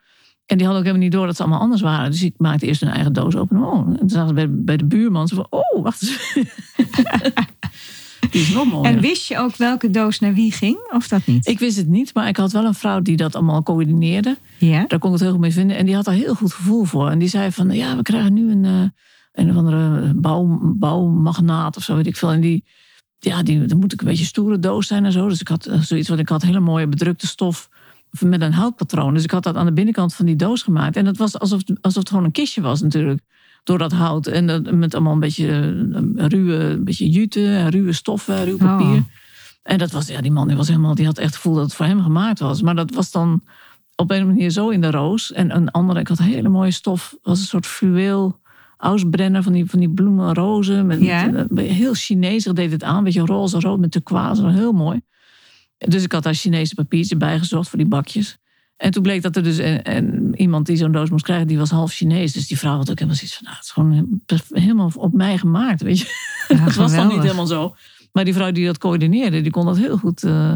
En 0.45 0.57
die 0.57 0.65
hadden 0.65 0.77
ook 0.85 0.87
helemaal 0.87 1.07
niet 1.07 1.11
door 1.11 1.25
dat 1.25 1.35
ze 1.35 1.41
allemaal 1.41 1.61
anders 1.61 1.81
waren. 1.81 2.11
Dus 2.11 2.23
ik 2.23 2.33
maakte 2.37 2.65
eerst 2.65 2.81
hun 2.81 2.89
eigen 2.89 3.13
doos 3.13 3.35
open. 3.35 3.63
Oh, 3.63 3.87
en 3.87 3.97
toen 3.97 4.09
zagen 4.09 4.27
ze 4.27 4.33
bij, 4.33 4.47
bij 4.49 4.77
de 4.77 4.85
buurman. 4.85 5.27
Ze 5.27 5.35
van, 5.35 5.47
oh, 5.49 5.83
wacht 5.83 6.01
eens. 6.01 6.33
die 8.31 8.41
is 8.41 8.53
nog 8.53 8.65
mooier. 8.65 8.95
En 8.95 9.01
wist 9.01 9.27
je 9.27 9.37
ook 9.37 9.55
welke 9.55 9.89
doos 9.89 10.19
naar 10.19 10.33
wie 10.33 10.51
ging? 10.51 10.77
Of 10.93 11.07
dat 11.07 11.25
niet? 11.25 11.47
Ik 11.47 11.59
wist 11.59 11.77
het 11.77 11.87
niet, 11.87 12.13
maar 12.13 12.27
ik 12.27 12.37
had 12.37 12.51
wel 12.51 12.65
een 12.65 12.73
vrouw 12.73 13.01
die 13.01 13.17
dat 13.17 13.35
allemaal 13.35 13.63
coördineerde. 13.63 14.37
ja? 14.57 14.85
Daar 14.87 14.99
kon 14.99 15.09
ik 15.09 15.15
het 15.15 15.21
heel 15.21 15.31
goed 15.31 15.41
mee 15.41 15.53
vinden. 15.53 15.77
En 15.77 15.85
die 15.85 15.95
had 15.95 16.05
daar 16.05 16.13
heel 16.13 16.35
goed 16.35 16.53
gevoel 16.53 16.83
voor. 16.83 17.09
En 17.09 17.19
die 17.19 17.29
zei 17.29 17.51
van, 17.51 17.69
ja, 17.69 17.95
we 17.95 18.01
krijgen 18.01 18.33
nu 18.33 18.51
een, 18.51 18.65
eh, 18.65 18.83
een 19.31 19.49
of 19.49 19.55
andere 19.55 20.13
bouw, 20.13 20.73
bouwmagnaat 20.75 21.77
of 21.77 21.83
zo, 21.83 21.95
weet 21.95 22.07
ik 22.07 22.17
veel. 22.17 22.31
En 22.31 22.41
die, 22.41 22.63
ja, 23.19 23.43
die, 23.43 23.65
dan 23.65 23.79
moet 23.79 23.93
ik 23.93 24.01
een 24.01 24.07
beetje 24.07 24.25
stoere 24.25 24.59
doos 24.59 24.87
zijn 24.87 25.05
en 25.05 25.11
zo. 25.11 25.27
Dus 25.27 25.41
ik 25.41 25.47
had 25.47 25.65
eh, 25.65 25.79
zoiets, 25.79 26.07
want 26.07 26.19
ik 26.19 26.29
had 26.29 26.41
hele 26.41 26.59
mooie 26.59 26.87
bedrukte 26.87 27.27
stof 27.27 27.69
met 28.19 28.41
een 28.41 28.53
houtpatroon. 28.53 29.13
Dus 29.13 29.23
ik 29.23 29.31
had 29.31 29.43
dat 29.43 29.55
aan 29.55 29.65
de 29.65 29.73
binnenkant 29.73 30.13
van 30.13 30.25
die 30.25 30.35
doos 30.35 30.63
gemaakt. 30.63 30.95
En 30.95 31.05
het 31.05 31.17
was 31.17 31.39
alsof, 31.39 31.61
alsof 31.81 31.99
het 31.99 32.09
gewoon 32.09 32.23
een 32.23 32.31
kistje 32.31 32.61
was 32.61 32.81
natuurlijk. 32.81 33.21
Door 33.63 33.77
dat 33.77 33.91
hout. 33.91 34.27
En 34.27 34.47
dat, 34.47 34.71
met 34.71 34.93
allemaal 34.93 35.13
een 35.13 35.19
beetje 35.19 35.47
eh, 36.15 36.25
ruwe, 36.27 36.55
een 36.55 36.83
beetje 36.83 37.09
jute, 37.09 37.67
ruwe 37.69 37.93
stoffen, 37.93 38.45
ruw 38.45 38.57
papier. 38.57 38.97
Oh. 38.97 39.01
En 39.63 39.77
dat 39.77 39.91
was, 39.91 40.07
ja, 40.07 40.21
die 40.21 40.31
man 40.31 40.47
die 40.47 40.57
was 40.57 40.67
helemaal, 40.67 40.95
die 40.95 41.05
had 41.05 41.17
echt 41.17 41.27
het 41.27 41.35
gevoel 41.35 41.53
dat 41.53 41.63
het 41.63 41.73
voor 41.73 41.85
hem 41.85 42.01
gemaakt 42.01 42.39
was. 42.39 42.61
Maar 42.61 42.75
dat 42.75 42.93
was 42.93 43.11
dan 43.11 43.43
op 43.95 44.11
een 44.11 44.27
manier 44.27 44.49
zo 44.49 44.69
in 44.69 44.81
de 44.81 44.91
roos. 44.91 45.31
En 45.31 45.55
een 45.55 45.71
andere, 45.71 45.99
ik 45.99 46.07
had 46.07 46.17
hele 46.17 46.49
mooie 46.49 46.71
stof, 46.71 47.15
was 47.21 47.39
een 47.39 47.45
soort 47.45 47.65
fluweel 47.65 48.40
ausbrenner 48.81 49.43
van 49.43 49.53
die, 49.53 49.65
van 49.65 49.79
die 49.79 49.89
bloemen 49.89 50.27
en 50.27 50.33
rozen. 50.33 50.85
Met, 50.85 51.01
Ja. 51.01 51.25
met- 51.49 51.59
heel 51.67 51.93
Chinees 51.93 52.43
deed 52.43 52.71
het 52.71 52.83
aan, 52.83 53.03
weet 53.03 53.13
je, 53.13 53.21
roze, 53.25 53.59
rood 53.59 53.79
met 53.79 53.91
turquoise, 53.91 54.47
heel 54.49 54.71
mooi. 54.71 55.01
Dus 55.77 56.03
ik 56.03 56.11
had 56.11 56.23
daar 56.23 56.33
Chinese 56.33 56.75
papiertje 56.75 57.17
bij 57.17 57.39
gezocht 57.39 57.69
voor 57.69 57.77
die 57.79 57.87
bakjes. 57.87 58.37
En 58.77 58.91
toen 58.91 59.03
bleek 59.03 59.21
dat 59.21 59.35
er 59.35 59.43
dus 59.43 59.57
en, 59.57 59.83
en 59.83 60.31
iemand 60.35 60.65
die 60.65 60.75
zo'n 60.77 60.91
doos 60.91 61.09
moest 61.09 61.23
krijgen, 61.23 61.47
die 61.47 61.57
was 61.57 61.69
half 61.69 61.91
Chinees. 61.93 62.33
Dus 62.33 62.47
die 62.47 62.57
vrouw 62.57 62.77
had 62.77 62.89
ook 62.89 62.99
helemaal 62.99 63.15
zoiets 63.17 63.35
van, 63.37 63.43
nou, 63.45 63.55
het 63.55 63.65
is 63.65 63.71
gewoon 63.71 64.21
helemaal 64.63 64.91
op 64.95 65.13
mij 65.13 65.37
gemaakt, 65.37 65.81
weet 65.81 65.99
je. 65.99 66.05
Ja, 66.47 66.55
dat 66.65 66.73
was 66.75 66.95
dan 66.95 67.07
niet 67.07 67.21
helemaal 67.21 67.45
zo. 67.47 67.75
Maar 68.11 68.23
die 68.25 68.33
vrouw 68.33 68.51
die 68.51 68.65
dat 68.65 68.77
coördineerde, 68.77 69.41
die 69.41 69.51
kon 69.51 69.65
dat 69.65 69.77
heel 69.77 69.97
goed 69.97 70.23
eh, 70.23 70.53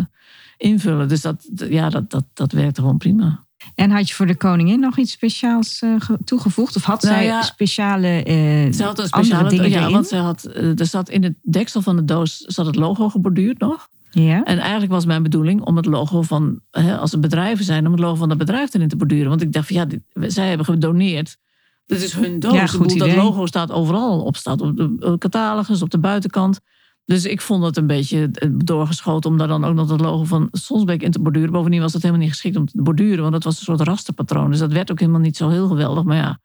invullen. 0.58 1.08
Dus 1.08 1.22
dat, 1.22 1.50
ja, 1.70 1.90
dat, 1.90 2.12
dat, 2.12 2.26
dat 2.34 2.52
werkte 2.52 2.82
gewoon 2.82 2.98
prima. 2.98 3.45
En 3.76 3.92
had 3.92 4.10
je 4.10 4.16
voor 4.16 4.26
de 4.26 4.36
koningin 4.36 4.80
nog 4.80 4.98
iets 4.98 5.12
speciaals 5.12 5.82
eh, 5.82 5.90
ge- 5.98 6.18
toegevoegd? 6.24 6.76
Of 6.76 6.84
had 6.84 7.02
Nou 7.02 7.16
zij 7.16 7.26
ja, 7.26 7.42
speciale, 7.42 8.08
eh, 8.08 8.72
Ze 8.74 8.84
had 8.84 9.00
een 9.00 9.08
speciale 9.08 9.50
dingen 9.50 9.70
ja, 9.70 9.80
erin? 9.80 9.92
want 9.92 10.08
ze 10.08 10.16
had, 10.16 10.44
eh, 10.44 10.80
er 10.80 10.86
zat 10.86 11.10
in 11.10 11.24
het 11.24 11.34
deksel 11.42 11.82
van 11.82 11.96
de 11.96 12.06
doos 12.06 12.38
zat 12.38 12.66
het 12.66 12.76
logo 12.76 13.10
geborduurd 13.10 13.60
nog. 13.60 13.88
Ja? 14.12 14.44
En 14.44 14.58
eigenlijk 14.58 14.92
was 14.92 15.06
mijn 15.06 15.24
bedoeling 15.24 15.62
om 15.62 15.76
het 15.76 15.86
logo 15.86 16.22
van, 16.22 16.60
hè, 16.72 16.98
als 16.98 17.12
er 17.14 17.20
bedrijven 17.20 17.66
zijn, 17.66 17.86
om 17.86 17.92
het 17.92 18.02
logo 18.02 18.16
van 18.16 18.30
dat 18.30 18.38
bedrijf 18.38 18.74
erin 18.74 18.88
te 18.88 18.96
borduren. 18.96 19.30
Want 19.30 19.42
ik 19.42 19.52
dacht 19.54 19.68
van 19.68 19.76
ja, 19.76 19.86
dit, 19.86 20.02
zij 20.34 20.48
hebben 20.48 20.66
gedoneerd. 20.66 21.38
Dit 21.86 22.04
is 22.04 22.14
hun 22.14 22.40
doos. 22.40 22.54
Ja, 22.54 22.66
goed 22.68 22.88
bedoel, 22.88 22.98
dat 23.08 23.16
logo 23.16 23.46
staat 23.46 23.72
overal 23.72 24.22
op, 24.22 24.36
staat 24.36 24.62
op 24.62 24.78
de 24.78 25.16
catalogus, 25.18 25.82
op 25.82 25.90
de 25.90 26.00
buitenkant. 26.00 26.60
Dus 27.06 27.26
ik 27.26 27.42
vond 27.42 27.64
het 27.64 27.78
een 27.78 27.88
beetje 27.88 28.30
eh, 28.32 28.50
doorgeschoten 28.54 29.30
om 29.30 29.38
daar 29.38 29.48
dan 29.48 29.66
ook 29.66 29.76
nog 29.76 29.90
het 29.90 30.02
logo 30.02 30.24
van 30.24 30.48
Sonsbeek 30.52 31.02
in 31.02 31.12
te 31.12 31.20
borduren. 31.20 31.52
Bovendien 31.52 31.82
was 31.82 31.92
dat 31.92 32.02
helemaal 32.02 32.24
niet 32.24 32.32
geschikt 32.34 32.56
om 32.56 32.66
te 32.66 32.82
borduren, 32.82 33.20
want 33.20 33.34
dat 33.34 33.44
was 33.44 33.58
een 33.58 33.64
soort 33.64 33.82
rasterpatroon. 33.82 34.50
Dus 34.50 34.60
dat 34.60 34.72
werd 34.72 34.92
ook 34.92 35.00
helemaal 35.00 35.22
niet 35.22 35.38
zo 35.38 35.50
heel 35.50 35.68
geweldig. 35.68 36.04
Maar 36.04 36.18
ja, 36.18 36.40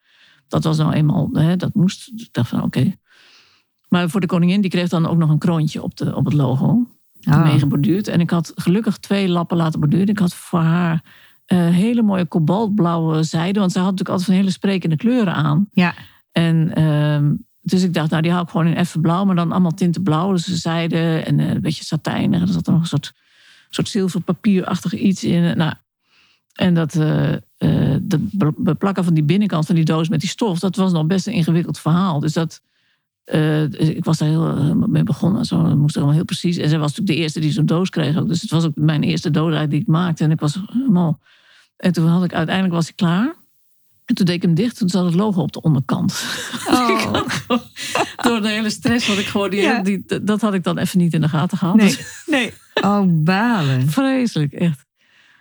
dat 0.47 0.63
was 0.63 0.77
nou 0.77 0.93
eenmaal, 0.93 1.29
hè, 1.33 1.55
dat 1.55 1.73
moest. 1.73 2.11
Ik 2.15 2.27
dacht 2.31 2.49
van 2.49 2.63
oké. 2.63 2.95
Maar 3.87 4.09
voor 4.09 4.21
de 4.21 4.27
koningin, 4.27 4.61
die 4.61 4.69
kreeg 4.69 4.89
dan 4.89 5.05
ook 5.05 5.17
nog 5.17 5.29
een 5.29 5.37
kroontje 5.37 5.83
op, 5.83 5.97
de, 5.97 6.15
op 6.15 6.25
het 6.25 6.33
logo 6.33 6.87
Oh. 7.29 7.43
meegeborduurd. 7.43 8.07
En 8.07 8.19
ik 8.19 8.29
had 8.29 8.51
gelukkig 8.55 8.97
twee 8.97 9.29
lappen 9.29 9.57
laten 9.57 9.79
borduren. 9.79 10.07
Ik 10.07 10.19
had 10.19 10.33
voor 10.33 10.59
haar 10.59 11.03
eh, 11.45 11.57
hele 11.57 12.01
mooie 12.01 12.25
kobaltblauwe 12.25 13.23
zijde. 13.23 13.59
Want 13.59 13.71
zij 13.71 13.81
had 13.81 13.91
natuurlijk 13.91 14.09
altijd 14.09 14.29
van 14.29 14.37
hele 14.37 14.51
sprekende 14.51 14.95
kleuren 14.95 15.33
aan. 15.33 15.67
Ja. 15.71 15.93
En 16.31 16.75
ehm, 16.75 17.33
dus 17.61 17.83
ik 17.83 17.93
dacht, 17.93 18.09
nou 18.09 18.21
die 18.21 18.31
hou 18.31 18.43
ik 18.43 18.49
gewoon 18.49 18.67
in 18.67 18.77
even 18.77 19.01
blauw. 19.01 19.25
Maar 19.25 19.35
dan 19.35 19.51
allemaal 19.51 19.73
tinten 19.73 20.03
blauw. 20.03 20.31
Dus 20.31 20.45
zijde 20.45 21.19
en 21.25 21.39
eh, 21.39 21.49
een 21.49 21.61
beetje 21.61 21.83
satijn. 21.83 22.33
En 22.33 22.41
er 22.41 22.47
zat 22.47 22.67
er 22.67 22.73
nog 22.73 22.81
een 22.81 22.87
soort, 22.87 23.13
soort 23.69 23.89
zilverpapierachtig 23.89 24.93
iets 24.93 25.23
in. 25.23 25.57
Nou, 25.57 25.73
en 26.53 26.73
dat, 26.73 26.93
be- 28.31 28.53
beplakken 28.57 29.03
van 29.03 29.13
die 29.13 29.23
binnenkant 29.23 29.65
van 29.65 29.75
die 29.75 29.85
doos 29.85 30.09
met 30.09 30.19
die 30.19 30.29
stof... 30.29 30.59
dat 30.59 30.75
was 30.75 30.91
nog 30.91 31.05
best 31.05 31.27
een 31.27 31.33
ingewikkeld 31.33 31.79
verhaal. 31.79 32.19
Dus 32.19 32.33
dat... 32.33 32.61
dus 33.69 33.89
ik 33.89 34.05
was 34.05 34.17
daar 34.17 34.29
heel 34.29 34.75
mee 34.75 35.03
begonnen. 35.03 35.45
Zo, 35.45 35.63
dat 35.63 35.77
moest 35.77 35.95
allemaal 35.95 36.15
heel 36.15 36.25
precies. 36.25 36.57
En 36.57 36.69
zij 36.69 36.79
was 36.79 36.89
natuurlijk 36.89 37.17
de 37.17 37.23
eerste 37.23 37.39
die 37.39 37.51
zo'n 37.51 37.65
doos 37.65 37.89
kreeg 37.89 38.17
ook. 38.17 38.27
Dus 38.27 38.41
het 38.41 38.49
was 38.49 38.65
ook 38.65 38.75
mijn 38.75 39.03
eerste 39.03 39.31
doos 39.31 39.69
die 39.69 39.79
ik 39.79 39.87
maakte. 39.87 40.23
En 40.23 40.31
ik 40.31 40.39
was 40.39 40.59
helemaal... 40.67 41.19
En 41.77 41.91
toen 41.91 42.07
had 42.07 42.23
ik 42.23 42.33
uiteindelijk 42.33 42.75
was 42.75 42.89
ik 42.89 42.95
klaar. 42.95 43.35
En 44.11 44.17
toen 44.17 44.25
deed 44.25 44.35
ik 44.35 44.41
hem 44.41 44.53
dicht. 44.53 44.77
Toen 44.77 44.89
zat 44.89 45.05
het 45.05 45.13
logo 45.13 45.41
op 45.41 45.51
de 45.51 45.61
onderkant. 45.61 46.23
Oh. 46.69 47.13
Door 48.25 48.41
de 48.41 48.49
hele 48.49 48.69
stress 48.69 49.07
had 49.07 49.17
ik 49.17 49.25
gewoon... 49.25 49.49
Die, 49.49 49.61
Ja. 49.61 49.81
die, 49.81 50.03
dat 50.21 50.41
had 50.41 50.53
ik 50.53 50.63
dan 50.63 50.77
even 50.77 50.97
niet 50.99 51.13
in 51.13 51.21
de 51.21 51.29
gaten 51.29 51.57
gehad. 51.57 51.75
Nee. 51.75 51.87
Dus 51.87 52.23
nee. 52.25 52.53
Oh, 52.81 53.01
balen. 53.07 53.89
vreselijk, 53.91 54.53
echt. 54.53 54.85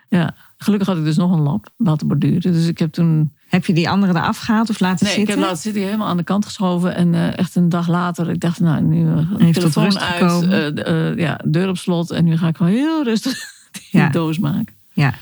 Ja, 0.08 0.34
gelukkig 0.58 0.88
had 0.88 0.96
ik 0.96 1.04
dus 1.04 1.16
nog 1.16 1.32
een 1.32 1.40
lap 1.40 1.70
laten 1.76 2.06
borduren. 2.08 2.52
Dus 2.52 2.66
ik 2.66 2.78
heb 2.78 2.92
toen... 2.92 3.32
Heb 3.48 3.64
je 3.66 3.72
die 3.72 3.88
andere 3.90 4.12
eraf 4.12 4.38
gehaald 4.38 4.70
of 4.70 4.80
laten 4.80 5.04
Nee, 5.04 5.12
ik 5.12 5.18
zitten? 5.18 5.38
heb 5.38 5.44
laten 5.44 5.62
zitten, 5.62 5.82
helemaal 5.82 6.08
aan 6.08 6.16
de 6.16 6.22
kant 6.22 6.44
geschoven. 6.44 6.94
En 6.94 7.14
eh, 7.14 7.38
echt 7.38 7.56
een 7.56 7.68
dag 7.68 7.88
later, 7.88 8.30
ik 8.30 8.40
dacht, 8.40 8.60
nou, 8.60 8.82
nu 8.82 9.04
uh, 9.04 9.16
Even 9.38 9.52
tot 9.62 9.72
telefoon 9.72 9.98
uit, 9.98 10.42
eh, 10.48 11.08
eh, 11.10 11.18
ja, 11.18 11.40
deur 11.44 11.68
op 11.68 11.76
slot. 11.78 12.10
En 12.10 12.24
nu 12.24 12.36
ga 12.36 12.48
ik 12.48 12.56
gewoon 12.56 12.72
heel 12.72 13.02
rustig 13.04 13.32
die 13.72 14.00
Ja. 14.00 14.08
doos 14.08 14.38
maken. 14.38 14.74
Ja. 14.92 15.14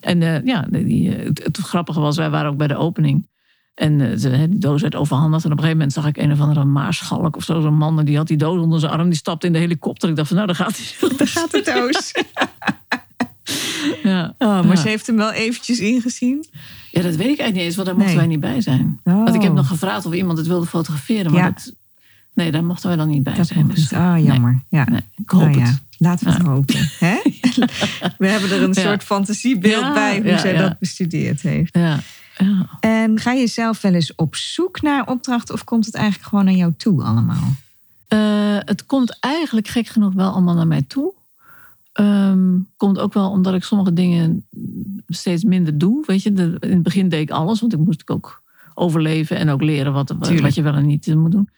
En 0.00 0.22
eh, 0.22 0.44
ja, 0.44 0.66
die, 0.70 1.14
eh, 1.16 1.26
het, 1.26 1.42
het 1.44 1.56
grappige 1.58 2.00
was, 2.00 2.16
wij 2.16 2.30
waren 2.30 2.50
ook 2.50 2.56
bij 2.56 2.66
de 2.66 2.76
opening. 2.76 3.28
En 3.74 4.20
ze, 4.20 4.28
hè, 4.28 4.48
die 4.48 4.58
doos 4.58 4.82
werd 4.82 4.94
overhandigd. 4.94 5.44
En 5.44 5.50
op 5.52 5.56
een 5.58 5.64
gegeven 5.64 5.76
moment 5.86 5.92
zag 5.92 6.06
ik 6.06 6.16
een 6.16 6.32
of 6.32 6.40
andere 6.40 6.64
maarschalk 6.64 7.36
of 7.36 7.44
zo. 7.44 7.60
Zo'n 7.60 7.76
man, 7.76 7.98
en 7.98 8.04
die 8.04 8.16
had 8.16 8.26
die 8.26 8.36
doos 8.36 8.60
onder 8.62 8.80
zijn 8.80 8.92
arm. 8.92 9.08
Die 9.08 9.18
stapte 9.18 9.46
in 9.46 9.52
de 9.52 9.58
helikopter. 9.58 10.08
Ik 10.08 10.16
dacht 10.16 10.28
van, 10.28 10.36
nou, 10.36 10.48
daar 10.48 10.56
gaat 10.66 10.76
hij. 10.76 11.08
Daar 11.16 11.26
gaat 11.26 11.50
de 11.50 11.62
doos. 11.62 12.12
Ja. 14.02 14.34
Oh, 14.38 14.48
maar 14.48 14.66
Ja. 14.66 14.76
ze 14.76 14.88
heeft 14.88 15.06
hem 15.06 15.16
wel 15.16 15.32
eventjes 15.32 15.78
ingezien. 15.80 16.46
ja, 16.90 17.02
dat 17.02 17.14
weet 17.16 17.18
ik 17.20 17.38
eigenlijk 17.38 17.54
niet 17.54 17.62
eens, 17.64 17.74
want 17.74 17.86
daar 17.88 17.96
mochten 17.96 18.16
Nee. 18.16 18.26
wij 18.26 18.34
niet 18.36 18.40
bij 18.40 18.60
zijn. 18.60 19.00
Oh. 19.04 19.14
Want 19.24 19.34
ik 19.34 19.42
heb 19.42 19.52
nog 19.52 19.66
gevraagd 19.68 20.06
of 20.06 20.12
iemand 20.14 20.38
het 20.38 20.46
wilde 20.46 20.66
fotograferen. 20.66 21.32
Maar 21.32 21.40
Ja. 21.40 21.50
dat, 21.50 21.72
nee, 22.34 22.50
daar 22.50 22.64
mochten 22.64 22.88
wij 22.88 22.96
dan 22.96 23.08
niet 23.08 23.22
bij 23.22 23.34
Dat 23.34 23.46
zijn. 23.46 23.68
Dus. 23.68 23.92
Ah, 23.92 24.24
jammer. 24.24 24.62
Ja. 24.68 24.84
nee, 24.90 25.00
ik 25.16 25.30
hoop 25.30 25.40
Nou 25.42 25.60
het. 25.60 25.82
Laten 26.00 26.26
we 26.26 26.32
het 26.32 26.42
Ja. 26.42 26.48
hopen. 26.48 26.90
Hè? 26.98 27.16
We 28.18 28.26
hebben 28.26 28.50
er 28.50 28.62
een 28.62 28.72
Ja. 28.72 28.80
soort 28.82 29.02
fantasiebeeld 29.04 29.82
Ja, 29.82 29.92
bij 29.92 30.20
hoe 30.20 30.38
zij 30.38 30.56
dat 30.56 30.78
bestudeerd 30.78 31.40
heeft. 31.42 31.74
Ja, 31.76 31.98
ja. 32.38 32.66
En 32.80 33.20
ga 33.20 33.32
je 33.32 33.46
zelf 33.46 33.80
wel 33.80 33.94
eens 33.94 34.14
op 34.14 34.36
zoek 34.36 34.82
naar 34.82 35.06
opdrachten 35.06 35.54
of 35.54 35.64
komt 35.64 35.86
het 35.86 35.94
eigenlijk 35.94 36.28
gewoon 36.28 36.44
naar 36.44 36.54
jou 36.54 36.72
toe 36.76 37.02
allemaal? 37.02 37.52
Eh, 38.08 38.18
het 38.58 38.86
komt 38.86 39.16
eigenlijk 39.20 39.68
gek 39.68 39.86
genoeg 39.86 40.12
wel 40.14 40.30
allemaal 40.32 40.54
naar 40.54 40.66
mij 40.66 40.82
toe. 40.82 41.12
Ehm, 41.92 42.58
komt 42.76 42.98
ook 42.98 43.14
wel 43.14 43.30
omdat 43.30 43.54
ik 43.54 43.64
sommige 43.64 43.92
dingen 43.92 44.46
steeds 45.08 45.44
minder 45.44 45.78
doe. 45.78 46.02
Weet 46.06 46.22
je, 46.22 46.32
de- 46.32 46.56
in 46.60 46.70
het 46.70 46.82
begin 46.82 47.08
deed 47.08 47.20
ik 47.20 47.30
alles, 47.30 47.60
want 47.60 47.72
ik 47.72 47.78
moest 47.78 48.08
ook 48.08 48.42
overleven 48.74 49.36
en 49.36 49.48
ook 49.50 49.62
leren 49.62 49.92
wat, 49.92 50.14
wat, 50.18 50.54
je 50.54 50.62
wel 50.62 50.74
en 50.74 50.86
niet 50.86 51.06
moet 51.14 51.32
doen. 51.32 51.48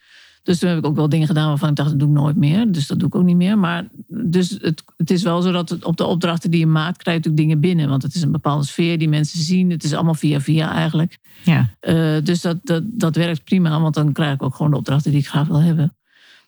Dus 0.43 0.59
toen 0.59 0.69
heb 0.69 0.77
ik 0.77 0.85
ook 0.85 0.95
wel 0.95 1.09
dingen 1.09 1.27
gedaan 1.27 1.47
waarvan 1.47 1.69
ik 1.69 1.75
dacht, 1.75 1.89
dat 1.89 1.99
doe 1.99 2.07
ik 2.07 2.13
nooit 2.13 2.35
meer. 2.35 2.71
Dus 2.71 2.87
dat 2.87 2.99
doe 2.99 3.07
ik 3.07 3.15
ook 3.15 3.23
niet 3.23 3.35
meer. 3.35 3.57
Maar 3.57 3.85
dus 4.07 4.49
het, 4.49 4.83
het 4.97 5.11
is 5.11 5.23
wel 5.23 5.41
zo 5.41 5.51
dat 5.51 5.69
het, 5.69 5.85
op 5.85 5.97
de 5.97 6.05
opdrachten 6.05 6.51
die 6.51 6.59
je 6.59 6.67
maakt, 6.67 6.97
krijg 6.97 7.17
je 7.17 7.29
natuurlijk 7.29 7.37
dingen 7.37 7.59
binnen. 7.59 7.89
Want 7.89 8.03
het 8.03 8.15
is 8.15 8.21
een 8.21 8.31
bepaalde 8.31 8.65
sfeer 8.65 8.97
die 8.97 9.09
mensen 9.09 9.39
zien. 9.39 9.69
Het 9.69 9.83
is 9.83 9.93
allemaal 9.93 10.13
via 10.13 10.41
via 10.41 10.73
eigenlijk. 10.73 11.17
Ja. 11.43 11.69
Eh, 11.79 12.15
dus 12.23 12.41
dat, 12.41 12.57
dat, 12.63 12.83
dat 12.85 13.15
werkt 13.15 13.43
prima, 13.43 13.81
want 13.81 13.93
dan 13.93 14.11
krijg 14.11 14.33
ik 14.33 14.43
ook 14.43 14.55
gewoon 14.55 14.71
de 14.71 14.77
opdrachten 14.77 15.11
die 15.11 15.19
ik 15.19 15.27
graag 15.27 15.47
wil 15.47 15.61
hebben. 15.61 15.95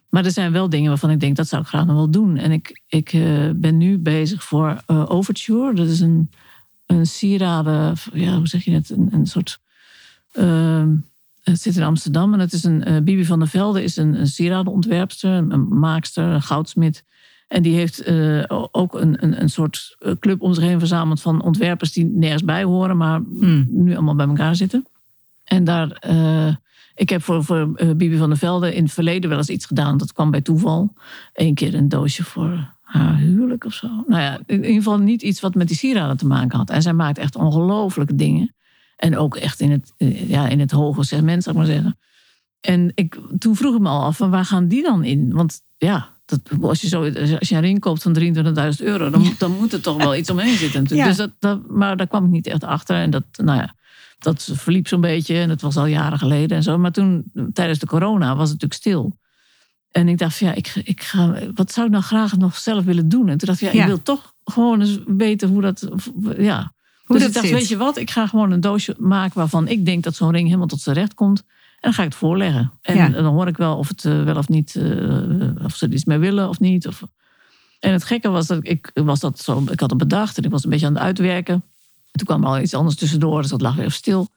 Maar 0.10 0.26
er 0.26 0.32
zijn 0.32 0.52
wel 0.52 0.70
dingen 0.70 0.90
waarvan 0.90 1.10
ik 1.10 1.20
denk, 1.20 1.36
dat 1.36 1.48
zou 1.48 1.62
ik 1.62 1.68
graag 1.68 1.86
nog 1.86 1.96
wel 1.96 2.10
doen. 2.10 2.38
En 2.38 2.52
ik, 2.52 2.82
ik 2.88 3.14
eh, 3.14 3.50
ben 3.56 3.78
nu 3.78 3.98
bezig 3.98 4.44
voor 4.44 4.82
eh, 4.86 5.10
Overture. 5.12 5.74
Dat 5.74 5.88
is 5.88 6.00
een, 6.00 6.30
een 6.86 7.06
sieraden, 7.06 7.96
ja, 8.14 8.38
hoe 8.38 8.48
zeg 8.48 8.66
je 8.66 8.72
het? 8.72 8.90
Een, 8.90 9.08
een 9.12 9.26
soort... 9.26 9.60
ehm, 10.32 10.94
het 11.52 11.62
zit 11.62 11.76
in 11.76 11.84
Amsterdam 11.84 12.34
en 12.34 12.40
het 12.40 12.54
is 12.54 12.64
een... 12.64 12.84
eh, 12.84 12.94
Bibi 13.04 13.26
van 13.26 13.40
der 13.40 13.48
Velde 13.48 13.84
is 13.84 13.98
een, 13.98 14.20
een 14.20 14.28
sieradenontwerpster, 14.28 15.32
een, 15.32 15.68
maakster, 15.80 16.24
een 16.24 16.42
goudsmid. 16.42 17.04
En 17.48 17.64
die 17.64 17.76
heeft 17.76 18.00
eh, 18.00 18.44
ook 18.72 18.94
een, 18.94 19.24
een, 19.24 19.42
een 19.42 19.50
soort 19.50 19.96
eh, 20.00 20.12
club 20.20 20.42
om 20.42 20.54
zich 20.54 20.64
heen 20.64 20.80
verzameld 20.80 21.22
van 21.22 21.42
ontwerpers 21.44 21.94
die 21.94 22.06
nergens 22.06 22.44
bij 22.44 22.64
horen, 22.64 22.98
maar 22.98 23.22
Hmm. 23.40 23.66
nu 23.70 23.94
allemaal 23.94 24.16
bij 24.16 24.28
elkaar 24.28 24.56
zitten. 24.56 24.86
En 25.44 25.64
daar, 25.64 25.92
eh, 25.92 26.56
ik 26.96 27.10
heb 27.10 27.22
voor, 27.24 27.44
voor 27.44 27.72
eh, 27.76 27.88
Bibi 27.88 28.18
van 28.18 28.30
der 28.30 28.38
Velde 28.38 28.76
in 28.76 28.84
het 28.84 28.94
verleden 28.94 29.30
wel 29.30 29.38
eens 29.38 29.50
iets 29.50 29.66
gedaan. 29.66 29.98
Dat 29.98 30.14
kwam 30.14 30.32
bij 30.32 30.42
toeval. 30.42 30.94
Eén 31.34 31.54
keer 31.54 31.74
een 31.74 31.90
doosje 31.90 32.24
voor 32.24 32.74
haar 32.82 33.18
huwelijk 33.18 33.66
of 33.66 33.74
zo. 33.74 33.88
Nou 34.08 34.22
ja, 34.22 34.40
in 34.46 34.56
ieder 34.56 34.74
geval 34.74 34.98
niet 35.00 35.22
iets 35.22 35.40
wat 35.42 35.56
met 35.56 35.68
die 35.68 35.78
sieraden 35.78 36.18
te 36.18 36.26
maken 36.28 36.58
had. 36.58 36.70
En 36.70 36.82
zij 36.82 36.94
maakt 36.94 37.18
echt 37.18 37.36
ongelofelijke 37.36 38.16
dingen. 38.16 38.55
En 38.96 39.18
ook 39.18 39.36
echt 39.36 39.60
in 39.60 39.72
het, 39.72 39.94
eh, 39.98 40.30
ja, 40.30 40.48
in 40.48 40.60
het 40.60 40.72
hoge 40.72 41.04
segment, 41.04 41.44
zou 41.44 41.56
ik 41.56 41.62
maar 41.62 41.72
zeggen. 41.74 41.98
En 42.62 42.92
ik, 42.96 43.20
toen 43.38 43.56
vroeg 43.56 43.76
ik 43.76 43.82
me 43.82 43.90
al 43.90 44.04
af, 44.04 44.18
van 44.18 44.30
waar 44.30 44.46
gaan 44.46 44.68
die 44.68 44.84
dan 44.84 45.04
in? 45.04 45.34
Want 45.34 45.62
ja, 45.78 46.10
dat, 46.26 46.40
als, 46.62 46.82
je 46.82 46.88
zo, 46.88 47.04
als 47.40 47.50
je 47.50 47.56
een 47.56 47.62
ring 47.62 47.80
koopt 47.80 48.02
van 48.02 48.20
23.000 48.20 48.32
euro, 48.78 49.10
dan, 49.10 49.34
dan 49.38 49.52
moet 49.52 49.74
er 49.74 49.82
toch 49.82 49.98
wel 49.98 50.16
iets 50.16 50.30
omheen 50.30 50.58
zitten. 50.58 50.82
natuurlijk. 50.82 51.10
Ja. 51.10 51.16
Dus 51.16 51.18
dat, 51.18 51.32
dat, 51.40 51.70
maar 51.70 51.98
daar 51.98 52.08
kwam 52.08 52.26
ik 52.26 52.32
niet 52.32 52.48
echt 52.48 52.64
achter. 52.64 52.96
En 52.96 53.10
dat, 53.10 53.24
nou 53.36 53.58
ja, 53.60 53.76
dat 54.20 54.50
verliep 54.54 54.88
zo'n 54.88 55.02
beetje. 55.02 55.36
En 55.38 55.48
dat 55.48 55.62
was 55.62 55.78
al 55.78 55.86
jaren 55.86 56.20
geleden 56.20 56.58
en 56.58 56.64
zo. 56.64 56.78
Maar 56.78 56.92
toen, 56.92 57.32
tijdens 57.54 57.80
de 57.80 57.86
corona, 57.86 58.28
was 58.28 58.50
het 58.50 58.62
natuurlijk 58.62 58.74
stil. 58.74 59.18
En 59.92 60.08
ik 60.08 60.18
dacht 60.18 60.38
van 60.38 60.48
ja, 60.48 60.54
ik, 60.54 60.82
ik 60.84 61.04
ga, 61.04 61.40
wat 61.54 61.72
zou 61.72 61.86
ik 61.86 61.92
nou 61.92 62.04
graag 62.04 62.38
nog 62.38 62.58
zelf 62.58 62.84
willen 62.84 63.10
doen? 63.10 63.30
En 63.30 63.38
toen 63.38 63.48
dacht 63.48 63.62
ik, 63.62 63.68
ja, 63.72 63.74
Ja. 63.74 63.82
ik 63.82 63.88
wil 63.88 64.02
toch 64.02 64.34
gewoon 64.44 64.82
eens 64.82 65.00
weten 65.06 65.50
hoe 65.50 65.62
dat, 65.62 65.88
ja. 66.38 66.74
Hoe 67.06 67.16
dus 67.18 67.26
dat 67.26 67.28
ik 67.28 67.34
dacht, 67.34 67.48
zit. 67.48 67.56
weet 67.56 67.68
je 67.68 67.78
wat, 67.78 67.98
ik 67.98 68.10
ga 68.12 68.28
gewoon 68.28 68.52
een 68.52 68.62
doosje 68.62 68.96
maken 69.00 69.38
waarvan 69.38 69.68
ik 69.68 69.86
denk 69.86 70.04
dat 70.04 70.16
zo'n 70.16 70.32
ring 70.32 70.46
helemaal 70.46 70.68
tot 70.68 70.82
zijn 70.82 70.96
recht 70.96 71.14
komt. 71.14 71.40
En 71.40 71.46
dan 71.82 71.94
ga 71.94 72.02
ik 72.04 72.10
het 72.10 72.18
voorleggen. 72.18 72.72
En 72.82 72.96
Ja. 72.96 73.10
dan 73.10 73.26
hoor 73.26 73.48
ik 73.48 73.58
wel 73.58 73.78
of 73.78 73.88
het 73.88 74.06
eh, 74.06 74.24
wel 74.24 74.36
of 74.36 74.50
niet, 74.50 74.76
eh, 74.76 75.64
of 75.64 75.76
ze 75.76 75.86
er 75.86 75.94
iets 75.94 76.06
mee 76.06 76.18
willen 76.18 76.50
of 76.50 76.60
niet. 76.60 76.88
Of... 76.88 77.04
En 77.80 77.92
het 77.92 78.04
gekke 78.04 78.30
was 78.30 78.48
dat 78.48 78.60
ik, 78.62 78.92
was 78.94 79.20
dat 79.20 79.40
zo, 79.40 79.64
ik 79.72 79.80
had 79.80 79.90
het 79.90 80.00
bedacht 80.00 80.38
en 80.38 80.44
ik 80.44 80.52
was 80.52 80.64
een 80.64 80.70
beetje 80.70 80.86
aan 80.86 80.94
het 80.94 81.04
uitwerken. 81.04 81.54
En 81.54 81.64
toen 82.12 82.26
kwam 82.26 82.42
er 82.44 82.48
al 82.50 82.60
iets 82.60 82.74
anders 82.74 82.96
tussendoor, 82.96 83.42
dus 83.42 83.50
dat 83.52 83.62
lag 83.62 83.76
weer 83.76 83.92
stil. 83.92 84.28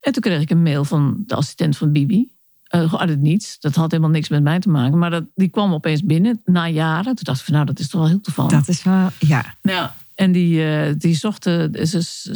En 0.00 0.12
toen 0.12 0.22
kreeg 0.22 0.40
ik 0.40 0.50
een 0.50 0.62
mail 0.62 0.84
van 0.84 1.22
de 1.26 1.34
assistent 1.34 1.76
van 1.76 1.92
Bibi. 1.92 2.34
Gewoon 2.68 2.98
uit 3.00 3.08
het 3.08 3.20
niets. 3.20 3.58
Dat 3.60 3.74
had 3.74 3.90
helemaal 3.90 4.12
niks 4.12 4.28
met 4.28 4.42
mij 4.42 4.58
te 4.58 4.68
maken. 4.68 4.98
Maar 4.98 5.10
dat, 5.10 5.24
die 5.34 5.48
kwam 5.48 5.72
opeens 5.72 6.02
binnen 6.02 6.40
na 6.44 6.68
jaren. 6.68 7.14
Toen 7.14 7.24
dacht 7.24 7.38
ik 7.38 7.44
van 7.44 7.54
nou, 7.54 7.66
dat 7.66 7.78
is 7.78 7.88
toch 7.88 8.00
wel 8.00 8.10
heel 8.10 8.20
toevallig. 8.20 8.50
Dat 8.50 8.68
is 8.68 8.82
wel, 8.82 9.08
ja. 9.18 9.54
Ja, 9.62 9.94
en 10.16 10.32
die, 10.32 10.64
eh, 10.64 10.94
die 10.98 11.14
zochten, 11.14 11.86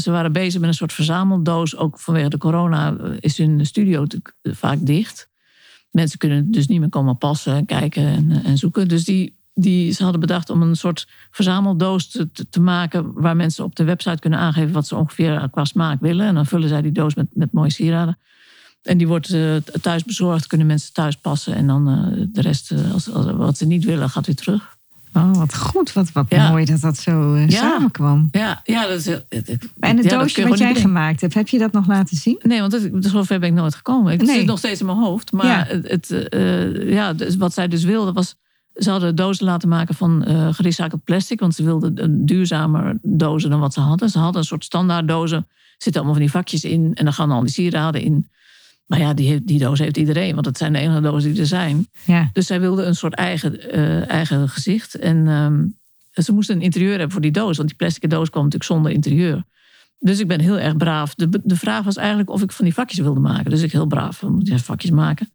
ze, 0.01 0.11
waren 0.11 0.33
bezig 0.33 0.61
met 0.61 0.69
een 0.69 0.75
soort 0.75 0.93
verzameldoos. 0.93 1.77
Ook 1.77 1.99
vanwege 1.99 2.29
de 2.29 2.38
corona 2.38 2.97
eh, 2.97 3.11
is 3.21 3.38
hun 3.38 3.66
studio 3.66 4.01
natuurlijk 4.01 4.35
vaak 4.43 4.79
dicht. 4.87 5.29
Mensen 5.90 6.19
kunnen 6.19 6.51
dus 6.51 6.66
niet 6.66 6.81
meer 6.81 6.88
komen 6.88 7.19
passen 7.19 7.55
en 7.55 7.66
kijken 7.66 8.05
en, 8.05 8.31
eh, 8.31 8.47
en 8.47 8.59
zoeken. 8.59 8.88
Dus 8.88 9.05
die, 9.05 9.37
die, 9.55 9.93
ze 9.93 10.03
hadden 10.03 10.21
bedacht 10.21 10.51
om 10.51 10.62
een 10.62 10.77
soort 10.77 11.09
verzameldoos 11.31 12.09
te, 12.09 12.31
te, 12.51 12.61
maken. 12.61 13.12
waar 13.12 13.37
mensen 13.37 13.64
op 13.64 13.77
de 13.77 13.85
website 13.85 14.19
kunnen 14.19 14.38
aangeven 14.38 14.73
wat 14.73 14.87
ze 14.87 14.97
ongeveer 14.97 15.49
qua 15.51 15.64
smaak 15.64 16.01
willen. 16.01 16.27
En 16.27 16.35
dan 16.35 16.47
vullen 16.47 16.69
zij 16.69 16.83
die 16.83 16.93
doos 16.93 17.14
met, 17.14 17.27
met 17.33 17.53
mooie 17.53 17.71
sieraden. 17.71 18.19
En 18.83 18.99
die 18.99 19.09
wordt 19.09 19.37
thuis 19.81 20.05
bezorgd, 20.05 20.47
kunnen 20.47 20.66
mensen 20.66 20.93
thuis 20.93 21.16
passen. 21.16 21.55
En 21.55 21.66
dan 21.66 21.85
de 22.33 22.40
rest, 22.40 22.73
als, 22.93 23.07
wat 23.37 23.59
ze 23.59 23.66
niet 23.66 23.85
willen, 23.85 24.11
gaat 24.11 24.27
weer 24.27 24.37
terug. 24.37 24.79
Oh, 25.12 25.35
wat 25.35 25.57
goed. 25.57 25.92
Wat, 25.92 26.12
wat 26.12 26.27
ja. 26.29 26.51
mooi 26.51 26.64
dat 26.64 26.81
dat 26.81 26.96
zo 26.96 27.37
ja. 27.37 27.49
samenkwam. 27.49 28.29
Ja, 28.33 28.61
ja 28.64 28.87
dat 28.87 28.99
is, 28.99 29.07
En 29.81 29.96
het 29.96 30.09
doosje 30.09 30.49
wat 30.49 30.59
jij 30.59 30.75
gemaakt 30.75 31.20
hebt, 31.20 31.35
heb 31.35 31.49
je 31.49 31.59
dat 31.59 31.73
nog 31.73 31.87
laten 31.87 32.16
zien? 32.16 32.38
Nee, 32.42 32.61
want 32.61 32.73
het, 32.73 32.90
zover 33.01 33.38
ben 33.38 33.49
ik 33.49 33.55
nooit 33.55 33.75
gekomen. 33.75 34.12
Het 34.12 34.23
nee. 34.23 34.37
zit 34.37 34.46
nog 34.46 34.59
steeds 34.59 34.81
in 34.81 34.87
mijn 34.87 34.99
hoofd. 34.99 35.33
Maar 35.33 35.68
het, 35.68 36.29
ja, 36.87 37.12
dus 37.12 37.37
wat 37.37 37.53
zij 37.53 37.68
dus 37.68 37.85
wilde 37.85 38.12
was... 38.12 38.37
Ze 38.75 38.90
hadden 38.90 39.16
dozen 39.16 39.44
laten 39.44 39.68
maken 39.68 39.94
van 39.94 40.25
uh, 40.29 40.49
gerecycled 40.53 41.05
plastic. 41.05 41.40
Want 41.40 41.55
ze 41.55 41.64
wilden 41.64 42.03
een 42.03 42.27
duurzamer 42.27 42.99
dozen 43.03 43.51
dan 43.51 43.61
wat 43.61 43.75
ze 43.75 43.81
hadden. 43.81 44.09
Ze 44.09 44.18
hadden 44.18 44.40
een 44.40 44.46
soort 44.46 44.64
standaard 44.64 45.09
dozen. 45.09 45.38
Er 45.38 45.46
zitten 45.79 46.03
allemaal 46.03 46.18
van 46.18 46.23
die 46.23 46.33
vakjes 46.33 46.64
in. 46.64 46.94
En 46.94 47.05
dan 47.05 47.12
gaan 47.12 47.31
al 47.31 47.40
die 47.40 47.51
sieraden 47.51 48.03
in. 48.03 48.31
Maar 48.90 48.98
ja, 48.98 49.14
die, 49.14 49.44
die 49.44 49.59
doos 49.59 49.79
heeft 49.79 49.96
iedereen, 49.96 50.35
want 50.35 50.46
het 50.46 50.59
zijn 50.59 50.72
de 50.72 50.79
enige 50.79 51.00
dozen 51.00 51.33
die 51.33 51.40
er 51.40 51.46
zijn. 51.46 51.87
Ja. 52.05 52.31
Dus 52.33 52.46
zij 52.46 52.61
wilde 52.61 52.83
een 52.83 52.94
soort 52.94 53.14
eigen, 53.14 53.76
uh, 53.79 54.11
eigen 54.11 54.48
gezicht. 54.48 54.94
En 54.94 55.26
um, 55.26 55.79
ze 56.12 56.33
moesten 56.33 56.57
een 56.57 56.62
interieur 56.62 56.90
hebben 56.90 57.11
voor 57.11 57.20
die 57.20 57.31
doos, 57.31 57.57
want 57.57 57.68
die 57.68 57.76
plastic 57.79 58.11
doos 58.11 58.31
kwam 58.31 58.44
natuurlijk 58.44 58.70
zonder 58.70 58.92
interieur. 58.92 59.44
Dus 59.98 60.18
ik 60.18 60.29
ben 60.29 60.40
heel 60.40 60.59
erg 60.59 60.76
braaf. 60.76 61.14
De, 61.14 61.40
de 61.42 61.57
vraag 61.57 61.85
was 61.85 61.96
eigenlijk 61.96 62.31
of 62.31 62.42
ik 62.42 62.53
van 62.53 62.64
die 62.64 62.74
vakjes 62.74 62.98
wilde 62.98 63.20
maken. 63.20 63.50
Dus 63.50 63.62
ik 63.62 63.72
heel 63.72 63.87
braaf, 63.87 64.22
moet 64.22 64.48
je 64.48 64.59
vakjes 64.59 64.90
maken. 64.90 65.33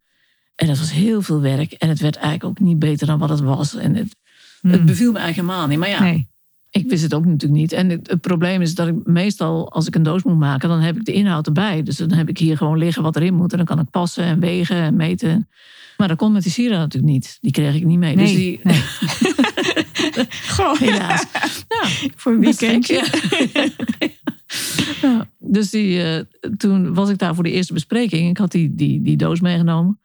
En 0.54 0.66
dat 0.66 0.78
was 0.78 0.92
heel 0.92 1.22
veel 1.22 1.40
werk. 1.40 1.72
En 1.72 1.88
het 1.88 2.00
werd 2.00 2.16
eigenlijk 2.16 2.44
ook 2.44 2.66
niet 2.66 2.78
beter 2.78 3.06
dan 3.06 3.18
wat 3.18 3.28
het 3.28 3.40
was. 3.40 3.74
En 3.74 3.94
het, 3.94 4.16
hmm. 4.60 4.70
het 4.70 4.84
beviel 4.86 5.12
me 5.12 5.18
eigenlijk 5.18 5.48
helemaal 5.48 5.68
niet. 5.68 5.78
Maar 5.78 5.88
ja, 5.88 6.02
nee. 6.02 6.28
Ik 6.76 6.90
wist 6.90 7.02
het 7.02 7.14
ook 7.14 7.24
natuurlijk 7.24 7.60
niet. 7.60 7.72
En 7.72 7.88
het, 7.90 8.10
het, 8.10 8.20
probleem 8.20 8.62
is 8.62 8.74
dat 8.74 8.88
ik 8.88 8.94
meestal, 9.04 9.72
als 9.72 9.86
ik 9.86 9.94
een 9.94 10.02
doos 10.02 10.22
moet 10.22 10.38
maken, 10.38 10.68
dan 10.68 10.80
heb 10.80 10.96
ik 10.96 11.04
de 11.04 11.12
inhoud 11.12 11.46
erbij. 11.46 11.82
Dus 11.82 11.96
dan 11.96 12.12
heb 12.12 12.28
ik 12.28 12.38
hier 12.38 12.56
gewoon 12.56 12.78
liggen 12.78 13.02
wat 13.02 13.16
erin 13.16 13.34
moet. 13.34 13.50
En 13.50 13.56
dan 13.56 13.66
kan 13.66 13.78
ik 13.78 13.90
passen 13.90 14.24
en 14.24 14.40
wegen 14.40 14.76
en 14.76 14.96
meten. 14.96 15.48
Maar 15.96 16.08
dat 16.08 16.16
kon 16.16 16.32
met 16.32 16.42
die 16.42 16.52
sieraad 16.52 16.78
natuurlijk 16.78 17.12
niet. 17.12 17.38
Die 17.40 17.50
kreeg 17.50 17.74
ik 17.74 17.84
niet 17.84 17.98
mee. 17.98 18.16
Nee, 18.16 18.24
dus 18.24 18.34
die... 18.34 18.60
nee. 18.62 18.80
Goh, 20.56 20.78
helaas. 20.78 21.24
Ja, 21.68 22.08
voor 22.16 22.32
een 22.32 22.40
weekendje. 22.40 23.04
Ja. 25.02 25.28
dus 25.38 25.70
die, 25.70 25.98
uh, 25.98 26.20
toen 26.56 26.94
was 26.94 27.08
ik 27.08 27.18
daar 27.18 27.34
voor 27.34 27.44
de 27.44 27.50
eerste 27.50 27.72
bespreking. 27.72 28.28
Ik 28.30 28.36
had 28.36 28.52
die, 28.52 28.74
die, 28.74 29.02
die 29.02 29.16
doos 29.16 29.40
meegenomen 29.40 29.98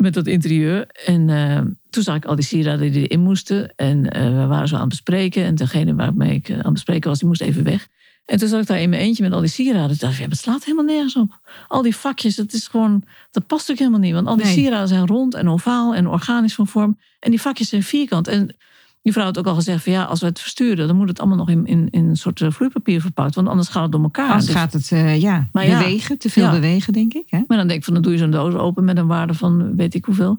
met 0.00 0.14
dat 0.14 0.26
interieur. 0.26 0.86
En 1.04 1.28
uh, 1.28 1.60
toen 1.90 2.02
zag 2.02 2.16
ik 2.16 2.24
al 2.24 2.34
die 2.34 2.44
sieraden 2.44 2.92
die 2.92 3.08
erin 3.08 3.20
moesten. 3.20 3.72
En 3.76 3.98
uh, 3.98 4.40
we 4.40 4.46
waren 4.46 4.68
zo 4.68 4.74
aan 4.74 4.80
het 4.80 4.88
bespreken. 4.88 5.44
En 5.44 5.54
degene 5.54 5.94
waarmee 5.94 6.34
ik 6.34 6.50
aan 6.50 6.58
het 6.58 6.72
bespreken 6.72 7.08
was, 7.08 7.18
die 7.18 7.28
moest 7.28 7.40
even 7.40 7.64
weg. 7.64 7.88
En 8.24 8.38
toen 8.38 8.48
zat 8.48 8.60
ik 8.60 8.66
daar 8.66 8.80
in 8.80 8.90
mijn 8.90 9.02
eentje 9.02 9.22
met 9.22 9.32
al 9.32 9.40
die 9.40 9.48
sieraden. 9.48 9.88
Toen 9.88 9.98
dacht 9.98 10.12
ik, 10.12 10.20
ja, 10.20 10.28
het 10.28 10.38
slaat 10.38 10.64
helemaal 10.64 10.84
nergens 10.84 11.16
op. 11.16 11.40
Al 11.68 11.82
die 11.82 11.96
vakjes, 11.96 12.34
dat 12.34 12.52
is 12.52 12.66
gewoon, 12.68 13.04
dat 13.30 13.46
past 13.46 13.70
ook 13.70 13.78
helemaal 13.78 14.00
niet. 14.00 14.12
Want 14.12 14.26
al 14.26 14.36
die 14.36 14.44
nee. 14.44 14.54
sieraden 14.54 14.88
zijn 14.88 15.06
rond 15.06 15.34
en 15.34 15.48
ovaal 15.48 15.94
en 15.94 16.06
organisch 16.06 16.54
van 16.54 16.66
vorm. 16.66 16.98
En 17.20 17.30
die 17.30 17.40
vakjes 17.40 17.68
zijn 17.68 17.82
vierkant. 17.82 18.28
En 18.28 18.56
die 19.02 19.12
vrouw 19.12 19.24
had 19.24 19.38
ook 19.38 19.46
al 19.46 19.54
gezegd 19.54 19.84
van 19.84 19.92
ja, 19.92 20.04
als 20.04 20.20
we 20.20 20.26
het 20.26 20.40
versturen, 20.40 20.86
dan 20.86 20.96
moet 20.96 21.08
het 21.08 21.18
allemaal 21.18 21.36
nog 21.36 21.48
in, 21.48 21.66
in, 21.66 21.88
in 21.90 22.08
een 22.08 22.16
soort 22.16 22.42
vloeipapier 22.48 23.00
verpakt. 23.00 23.34
Want 23.34 23.48
anders 23.48 23.68
gaat 23.68 23.82
het 23.82 23.92
door 23.92 24.02
elkaar. 24.02 24.28
Anders 24.28 24.46
dus, 24.46 24.54
gaat 24.54 24.72
het 24.72 24.90
uh, 24.90 25.20
ja, 25.20 25.48
maar 25.52 25.66
bewegen, 25.66 26.18
te 26.18 26.30
veel 26.30 26.44
ja. 26.44 26.50
bewegen, 26.50 26.92
denk 26.92 27.14
ik. 27.14 27.24
Hè? 27.26 27.40
Maar 27.46 27.56
dan 27.56 27.66
denk 27.66 27.78
ik 27.78 27.84
van 27.84 27.94
dan 27.94 28.02
doe 28.02 28.12
je 28.12 28.18
zo'n 28.18 28.30
doos 28.30 28.54
open 28.54 28.84
met 28.84 28.96
een 28.96 29.06
waarde 29.06 29.34
van 29.34 29.76
weet 29.76 29.94
ik 29.94 30.04
hoeveel. 30.04 30.38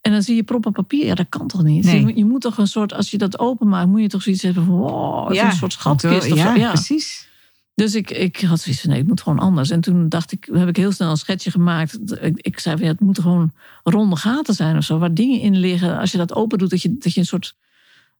En 0.00 0.12
dan 0.12 0.22
zie 0.22 0.36
je 0.36 0.42
proppen 0.42 0.72
papier. 0.72 1.06
Ja, 1.06 1.14
dat 1.14 1.28
kan 1.28 1.46
toch 1.46 1.62
niet? 1.62 1.84
Nee. 1.84 2.06
Je, 2.06 2.16
je, 2.16 2.24
moet 2.24 2.40
toch 2.40 2.58
een 2.58 2.66
soort, 2.66 2.94
als 2.94 3.10
je 3.10 3.18
dat 3.18 3.38
openmaakt, 3.38 3.88
moet 3.88 4.00
je 4.00 4.08
toch 4.08 4.22
zoiets 4.22 4.42
hebben 4.42 4.64
van 4.64 4.74
wow, 4.74 5.34
ja, 5.34 5.46
een 5.46 5.52
soort 5.52 5.72
schatkist. 5.72 6.32
Of 6.32 6.38
ja, 6.38 6.54
zo. 6.54 6.60
ja, 6.60 6.68
precies. 6.72 7.30
Dus 7.74 7.94
ik, 7.94 8.10
ik 8.10 8.40
had 8.40 8.60
zoiets 8.60 8.80
van 8.80 8.90
nee, 8.90 8.98
het 8.98 9.08
moet 9.08 9.20
gewoon 9.20 9.38
anders. 9.38 9.70
En 9.70 9.80
toen 9.80 10.08
dacht 10.08 10.32
ik, 10.32 10.48
heb 10.52 10.68
ik 10.68 10.76
heel 10.76 10.92
snel 10.92 11.10
een 11.10 11.16
schetsje 11.16 11.50
gemaakt. 11.50 11.98
Ik, 12.20 12.36
ik 12.36 12.58
zei 12.58 12.76
van 12.76 12.84
ja, 12.84 12.92
het 12.92 13.00
moeten 13.00 13.22
gewoon 13.22 13.52
ronde 13.82 14.16
gaten 14.16 14.54
zijn 14.54 14.76
of 14.76 14.84
zo, 14.84 14.98
waar 14.98 15.14
dingen 15.14 15.40
in 15.40 15.56
liggen. 15.56 15.98
Als 15.98 16.12
je 16.12 16.18
dat 16.18 16.34
open 16.34 16.58
doet, 16.58 16.70
dat 16.70 16.82
je, 16.82 16.96
dat 16.98 17.14
je 17.14 17.20
een 17.20 17.26
soort 17.26 17.54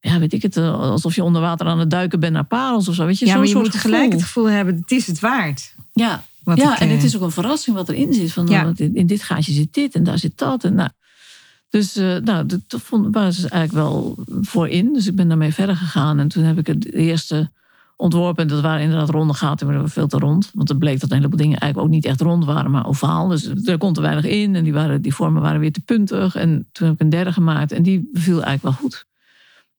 ja, 0.04 0.18
weet 0.18 0.32
ik 0.32 0.42
het, 0.42 0.56
alsof 0.56 1.14
je 1.14 1.22
onder 1.22 1.40
water 1.40 1.66
aan 1.66 1.78
het 1.78 1.90
duiken 1.90 2.20
bent 2.20 2.32
naar 2.32 2.44
parels 2.44 2.88
of 2.88 2.94
zo. 2.94 3.06
Weet 3.06 3.18
je, 3.18 3.26
ja, 3.26 3.36
maar 3.36 3.46
je 3.46 3.56
moet 3.56 3.74
gelijk 3.74 4.12
het 4.12 4.22
gevoel 4.22 4.50
hebben, 4.50 4.76
het 4.76 4.90
is 4.90 5.06
het 5.06 5.20
waard. 5.20 5.74
Ja, 5.92 6.24
ja 6.44 6.74
ik, 6.74 6.80
en 6.80 6.88
het 6.88 7.02
is 7.02 7.16
ook 7.16 7.22
een 7.22 7.30
verrassing 7.30 7.76
wat 7.76 7.88
erin 7.88 8.14
zit. 8.14 8.32
Van, 8.32 8.46
ja. 8.46 8.72
in 8.76 9.06
dit 9.06 9.22
gaatje 9.22 9.52
zit 9.52 9.74
dit 9.74 9.94
en 9.94 10.04
daar 10.04 10.18
zit 10.18 10.38
dat. 10.38 10.64
En 10.64 10.74
nou, 10.74 10.90
dus 11.70 11.96
uh, 11.96 12.16
nou, 12.16 12.46
dat 12.46 12.60
vond, 12.68 13.14
ze 13.14 13.48
eigenlijk 13.48 13.72
wel 13.72 14.16
voor 14.40 14.68
in. 14.68 14.92
Dus 14.92 15.06
ik 15.06 15.16
ben 15.16 15.28
daarmee 15.28 15.52
verder 15.52 15.76
gegaan. 15.76 16.18
En 16.18 16.28
toen 16.28 16.44
heb 16.44 16.58
ik 16.58 16.66
het 16.66 16.92
eerste 16.92 17.50
ontworpen. 17.96 18.42
En 18.42 18.48
dat 18.48 18.60
waren 18.60 18.82
inderdaad 18.82 19.08
ronde 19.08 19.34
gaten, 19.34 19.66
maar 19.66 19.74
dat 19.74 19.84
was 19.84 19.92
veel 19.92 20.06
te 20.06 20.18
rond. 20.18 20.50
Want 20.54 20.68
het 20.68 20.78
bleek 20.78 21.00
dat 21.00 21.10
een 21.10 21.16
heleboel 21.16 21.38
dingen 21.38 21.58
eigenlijk 21.58 21.88
ook 21.90 21.94
niet 21.94 22.04
echt 22.04 22.20
rond 22.20 22.44
waren, 22.44 22.70
maar 22.70 22.86
ovaal. 22.86 23.28
Dus 23.28 23.46
er 23.64 23.78
kon 23.78 23.92
te 23.92 24.00
weinig 24.00 24.24
in. 24.24 24.54
En 24.54 24.64
die, 24.64 24.72
waren, 24.72 25.02
die 25.02 25.14
vormen 25.14 25.42
waren 25.42 25.60
weer 25.60 25.72
te 25.72 25.80
puntig. 25.80 26.34
En 26.34 26.68
toen 26.72 26.86
heb 26.86 26.94
ik 26.94 27.00
een 27.00 27.10
derde 27.10 27.32
gemaakt. 27.32 27.72
En 27.72 27.82
die 27.82 28.08
beviel 28.12 28.42
eigenlijk 28.42 28.62
wel 28.62 28.72
goed. 28.72 29.06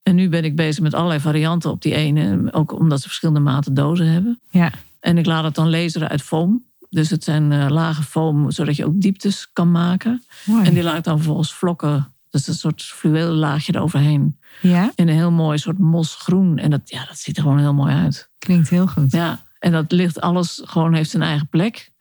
En 0.04 0.16
nu 0.16 0.30
ben 0.30 0.44
ik 0.44 0.56
bezig 0.56 0.84
met 0.84 0.94
allerlei 0.94 1.20
varianten 1.20 1.72
op 1.72 1.82
die 1.82 1.96
ene. 1.96 2.54
Ook 2.54 2.80
omdat 2.80 3.02
ze 3.02 3.08
verschillende 3.08 3.40
maten 3.40 3.74
dozen 3.74 4.08
hebben. 4.08 4.40
Ja. 4.50 4.72
En 5.00 5.18
ik 5.18 5.26
laat 5.26 5.44
het 5.44 5.56
dan 5.56 5.70
laseren 5.70 6.10
uit 6.10 6.22
foam. 6.22 6.64
Dus 6.90 7.10
het 7.10 7.24
zijn 7.24 7.52
uh, 7.52 7.70
lage 7.70 8.04
foam, 8.04 8.52
zodat 8.52 8.76
je 8.76 8.86
ook 8.86 9.02
dieptes 9.02 9.50
kan 9.54 9.72
maken. 9.72 10.24
Mooi. 10.46 10.66
En 10.66 10.74
die 10.74 10.84
laat 10.84 10.98
ik 10.98 11.04
dan 11.04 11.16
vervolgens 11.16 11.54
vlokken. 11.54 12.12
Dus 12.30 12.48
een 12.48 12.54
soort 12.54 12.84
fluweel 12.84 13.32
laagje 13.32 13.76
eroverheen. 13.76 14.38
Ja. 14.62 14.92
In 14.96 15.08
een 15.08 15.16
heel 15.16 15.32
mooi 15.32 15.58
soort 15.58 15.80
mosgroen. 15.80 16.58
En 16.58 16.70
dat, 16.70 16.82
ja, 16.86 17.06
dat 17.06 17.18
ziet 17.18 17.38
er 17.38 17.44
gewoon 17.44 17.60
heel 17.60 17.74
mooi 17.74 17.94
uit. 17.94 18.30
Klinkt 18.38 18.70
heel 18.70 18.88
goed. 18.88 19.12
Ja, 19.12 19.44
en 19.60 19.72
dat 19.72 19.92
ligt 19.92 20.22
alles 20.22 20.62
gewoon 20.64 20.94
heeft 20.94 21.10
zijn 21.10 21.24
eigen 21.24 21.48
plek. 21.48 21.92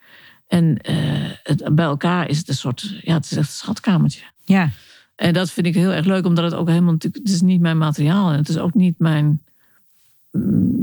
En 0.46 0.78
uh, 0.90 1.30
het, 1.42 1.74
bij 1.74 1.84
elkaar 1.84 2.28
is 2.28 2.38
het 2.38 2.48
een 2.48 2.54
soort, 2.54 2.94
ja, 3.02 3.14
het 3.14 3.24
is 3.24 3.36
echt 3.36 3.48
een 3.48 3.52
schatkamertje. 3.52 4.22
Ja. 4.44 4.70
En 5.14 5.32
dat 5.32 5.50
vind 5.50 5.66
ik 5.66 5.74
heel 5.74 5.92
erg 5.92 6.06
leuk, 6.06 6.26
omdat 6.26 6.44
het 6.44 6.54
ook 6.54 6.68
helemaal 6.68 6.92
natuurlijk, 6.92 7.24
het 7.24 7.34
is 7.34 7.40
niet 7.40 7.60
mijn 7.60 7.78
materiaal 7.78 8.30
en 8.30 8.36
het 8.36 8.48
is 8.48 8.58
ook 8.58 8.74
niet 8.74 8.98
mijn. 8.98 9.42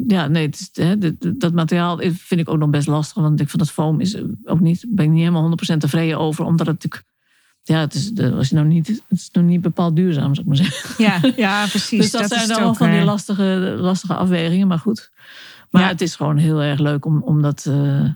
Ja, 0.08 0.28
nee, 0.28 0.46
het 0.46 0.60
is, 0.60 0.84
hè, 0.84 0.96
dat 1.38 1.54
materiaal 1.54 1.98
vind 1.98 2.42
ik 2.42 2.50
ook 2.50 2.58
nog 2.58 2.70
best 2.70 2.88
lastig, 2.88 3.22
want 3.22 3.39
ik 3.39 3.50
van 3.50 3.60
dat 3.60 3.72
foam 3.72 4.00
is 4.00 4.18
ook 4.44 4.60
niet, 4.60 4.86
ben 4.89 5.06
ik 5.06 5.12
niet 5.12 5.20
helemaal 5.20 5.58
100% 5.74 5.78
tevreden 5.78 6.20
over, 6.20 6.46
omdat 6.46 6.68
het 6.68 6.84
natuurlijk. 6.84 7.08
Ja, 7.63 7.80
het 7.80 7.94
is, 7.94 8.20
als 8.20 8.50
je 8.50 8.56
nou 8.56 8.68
niet, 8.68 8.88
het 8.88 9.02
is 9.10 9.30
nog 9.32 9.44
niet 9.44 9.62
bepaald 9.62 9.96
duurzaam, 9.96 10.36
zou 10.36 10.39
ik 10.39 10.46
maar 10.46 10.65
zeggen. 10.65 11.04
Ja, 11.04 11.20
ja 11.46 11.68
precies. 11.68 12.02
dus 12.02 12.12
dat, 12.12 12.22
dat 12.22 12.32
zijn 12.32 12.48
dan 12.48 12.60
wel 12.60 12.74
van 12.74 12.92
die 12.92 13.04
lastige, 13.04 13.76
lastige 13.78 14.13
afwegingen, 14.13 14.68
maar 14.68 14.80
goed. 14.80 15.12
Maar 15.70 15.82
ja. 15.82 15.88
het 15.88 16.02
is 16.02 16.15
gewoon 16.15 16.38
heel 16.38 16.62
erg 16.62 16.80
leuk 16.80 17.06
om, 17.06 17.22
om 17.22 17.42
dat, 17.42 17.65
uh, 17.70 18.10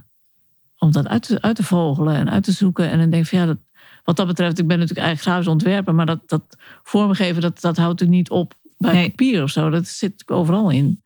om 0.78 0.91
dat 0.91 1.08
uit, 1.08 1.23
te, 1.28 1.41
uit 1.41 1.56
te 1.56 1.63
vogelen 1.63 2.15
en 2.15 2.30
uit 2.30 2.43
te 2.43 2.52
zoeken. 2.52 2.89
En 2.89 2.99
dan 2.99 3.10
denk 3.10 3.23
ik 3.23 3.30
van 3.30 3.39
ja, 3.39 3.45
dat, 3.45 3.58
wat 4.03 4.15
dat 4.15 4.27
betreft, 4.27 4.59
ik 4.59 4.67
ben 4.67 4.79
natuurlijk 4.79 5.05
eigenlijk 5.07 5.35
grafisch 5.35 5.51
ontwerper, 5.51 5.95
maar 5.95 6.05
dat, 6.05 6.19
dat 6.25 6.57
vormgeven, 6.83 7.41
dat, 7.41 7.61
dat 7.61 7.77
houdt 7.77 8.01
u 8.01 8.07
niet 8.07 8.29
op 8.29 8.53
bij 8.77 8.93
Nee. 8.93 9.09
papier 9.09 9.43
of 9.43 9.49
zo. 9.49 9.69
Dat 9.69 9.87
zit 9.87 10.23
overal 10.25 10.69
in. 10.69 11.01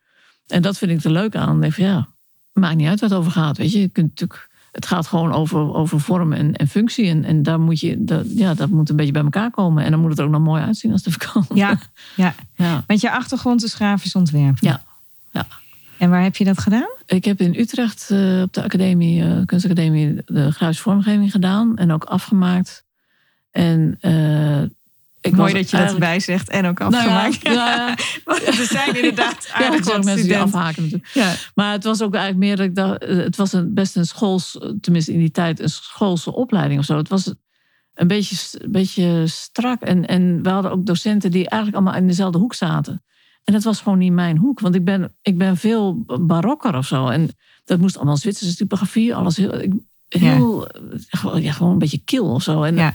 En 0.48 0.62
dat 0.62 0.78
vind 0.78 0.92
ik 0.92 1.04
er 1.04 1.12
leuk 1.12 1.36
aan. 1.36 1.62
Denk 1.62 1.74
van, 1.74 1.84
ja, 1.84 2.08
maakt 2.54 2.76
niet 2.76 2.88
uit 2.88 3.00
waar 3.00 3.10
het 3.10 3.18
over 3.18 3.32
gaat. 3.32 3.58
Weet 3.58 3.72
je, 3.72 3.80
je 3.80 3.88
kunt 3.88 4.08
natuurlijk, 4.08 4.50
het 4.72 4.86
gaat 4.86 5.08
gewoon 5.08 5.34
over, 5.34 5.74
over 5.74 6.00
vorm 6.00 6.34
en, 6.34 6.54
en 6.54 6.68
functie. 6.68 7.08
En, 7.08 7.24
en 7.24 7.44
daar 7.44 7.60
moet 7.60 7.80
je, 7.80 8.04
dat, 8.04 8.26
ja, 8.38 8.54
dat 8.54 8.70
moet 8.70 8.90
een 8.90 8.96
beetje 8.96 9.12
bij 9.12 9.24
elkaar 9.24 9.52
komen. 9.52 9.84
En 9.84 9.92
dan 9.92 10.00
moet 10.00 10.10
het 10.10 10.20
er 10.20 10.26
ook 10.26 10.32
nog 10.32 10.42
mooi 10.42 10.62
uitzien 10.62 10.92
als 10.92 11.06
even 11.06 11.32
kan. 11.32 11.46
Ja, 11.54 11.80
ja. 12.16 12.36
ja. 12.56 12.84
Want 12.88 13.02
je 13.02 13.12
achtergrond 13.12 13.64
is 13.64 13.74
grafisch 13.74 14.16
ontwerpen. 14.16 14.68
Ja. 14.68 14.84
ja. 15.32 15.48
En 15.98 16.10
waar 16.10 16.24
heb 16.24 16.36
je 16.36 16.44
dat 16.44 16.60
gedaan? 16.60 16.90
Ik 17.06 17.26
heb 17.26 17.40
in 17.42 17.56
Utrecht 17.56 18.10
uh, 18.12 18.42
op 18.42 18.54
de 18.54 18.64
academie, 18.64 19.24
uh, 19.24 19.46
kunstacademie 19.46 20.22
de 20.26 20.52
grafische 20.52 20.84
vormgeving 20.84 21.32
gedaan. 21.32 21.78
En 21.78 21.92
ook 21.92 22.04
afgemaakt. 22.04 22.86
En 23.58 23.98
uh, 24.02 24.62
ik 25.22 25.36
Mooi 25.36 25.54
dat 25.54 25.70
je 25.70 25.78
dat 25.78 25.94
erbij 25.94 26.20
zegt 26.20 26.50
en 26.50 26.66
ook 26.66 26.82
afgemaakt. 26.82 27.44
Nou 27.44 27.56
ja, 27.56 27.88
ja, 28.26 28.42
er 28.46 28.68
zijn 28.70 28.96
inderdaad 28.96 29.46
ja, 29.48 29.66
aardig 29.66 29.86
wat 29.86 30.04
mensen 30.04 30.28
die 30.28 30.38
afhaken 30.38 30.82
natuurlijk. 30.82 31.10
Ja. 31.14 31.34
Maar 31.56 31.72
het 31.72 31.84
was 31.84 32.02
ook 32.02 32.14
eigenlijk 32.14 32.46
meer 32.46 32.56
dat 32.56 32.66
ik 32.66 32.76
dacht, 32.76 33.04
eh, 33.04 33.18
het 33.18 33.36
was 33.36 33.54
een, 33.54 33.74
best 33.74 33.96
een 33.96 34.06
schools, 34.06 34.60
tenminste 34.82 35.14
in 35.14 35.20
die 35.20 35.32
tijd, 35.32 35.60
een 35.60 35.70
schoolse 35.70 36.34
opleiding 36.34 36.80
of 36.80 36.86
zo. 36.86 36.98
Het 36.98 37.10
was 37.10 37.34
een 37.94 38.08
beetje, 38.08 38.60
een 38.60 38.72
beetje 38.72 39.28
strak. 39.28 39.82
En, 39.82 40.08
en 40.08 40.44
we 40.44 40.50
hadden 40.50 40.72
ook 40.72 40.86
docenten 40.86 41.32
die 41.32 41.50
eigenlijk 41.50 41.82
allemaal 41.82 42.02
in 42.02 42.08
dezelfde 42.08 42.38
hoek 42.38 42.54
zaten. 42.54 43.04
En 43.44 43.54
dat 43.54 43.64
was 43.64 43.82
gewoon 43.82 43.98
niet 43.98 44.12
mijn 44.12 44.38
hoek, 44.38 44.60
want 44.60 44.76
ik 44.76 44.86
ben, 44.86 45.16
ik 45.22 45.38
ben 45.38 45.58
veel 45.58 46.06
barokker 46.22 46.76
of 46.76 46.88
zo. 46.88 47.08
En 47.08 47.30
dat 47.66 47.80
moest 47.80 47.96
allemaal 47.96 48.18
Zwitserse 48.18 48.56
typografie, 48.56 49.16
alles 49.16 49.38
heel, 49.38 49.62
heel 50.08 50.68
gewoon, 51.10 51.42
ja, 51.42 51.52
gewoon 51.52 51.72
een 51.72 51.80
beetje 51.80 52.02
kil 52.06 52.26
of 52.26 52.44
zo. 52.44 52.64
En, 52.64 52.76
Ja. 52.76 52.94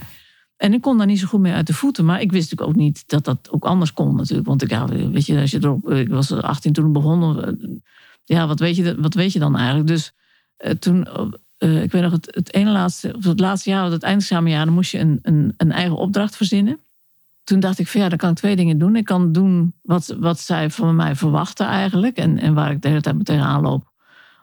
En 0.63 0.73
ik 0.73 0.81
kon 0.81 0.97
daar 0.97 1.07
niet 1.07 1.19
zo 1.19 1.27
goed 1.27 1.39
mee 1.39 1.53
uit 1.53 1.67
de 1.67 1.73
voeten. 1.73 2.05
Maar 2.05 2.21
ik 2.21 2.31
wist 2.31 2.51
natuurlijk 2.51 2.69
ook 2.69 2.83
niet 2.83 3.03
dat 3.07 3.25
dat 3.25 3.49
ook 3.51 3.65
anders 3.65 3.93
kon 3.93 4.15
natuurlijk. 4.15 4.47
Want 4.47 4.61
ik, 4.61 4.69
ja, 4.69 4.87
weet 4.87 5.25
je, 5.25 5.39
als 5.39 5.51
je 5.51 5.57
erop, 5.61 5.89
ik 5.89 6.09
was 6.09 6.31
18 6.31 6.73
toen 6.73 6.85
ik 6.85 6.91
begon. 6.93 7.43
eh, 7.43 7.53
Ja, 8.23 8.47
wat 8.47 8.59
weet 8.59 8.75
je, 8.75 9.01
wat 9.01 9.13
weet 9.13 9.33
je 9.33 9.39
dan 9.39 9.55
eigenlijk? 9.57 9.87
Dus 9.87 10.13
eh, 10.57 10.71
toen, 10.71 11.07
eh, 11.57 11.83
ik 11.83 11.91
weet 11.91 12.01
nog, 12.01 12.11
het, 12.11 12.35
het 12.35 12.53
ene 12.53 12.71
laatste, 12.71 13.13
of 13.17 13.23
het 13.23 13.39
laatste 13.39 13.69
jaar, 13.69 13.91
het 13.91 14.03
eindexamenjaar, 14.03 14.65
dan 14.65 14.73
moest 14.73 14.91
je 14.91 14.99
een, 14.99 15.19
een, 15.21 15.53
een 15.57 15.71
eigen 15.71 15.97
opdracht 15.97 16.35
verzinnen. 16.35 16.79
toen 17.43 17.59
dacht 17.59 17.79
ik 17.79 17.87
van 17.87 18.01
ja, 18.01 18.09
dan 18.09 18.17
kan 18.17 18.29
ik 18.29 18.35
twee 18.35 18.55
dingen 18.55 18.77
doen. 18.77 18.95
Ik 18.95 19.05
kan 19.05 19.31
doen 19.31 19.73
wat, 19.81 20.15
wat 20.19 20.39
zij 20.39 20.69
van 20.69 20.95
mij 20.95 21.15
verwachten 21.15 21.65
eigenlijk. 21.67 22.17
En, 22.17 22.39
en 22.39 22.53
waar 22.53 22.71
ik 22.71 22.81
de 22.81 22.87
hele 22.87 23.01
tijd 23.01 23.17
meteen 23.17 23.41
aanloop. 23.41 23.91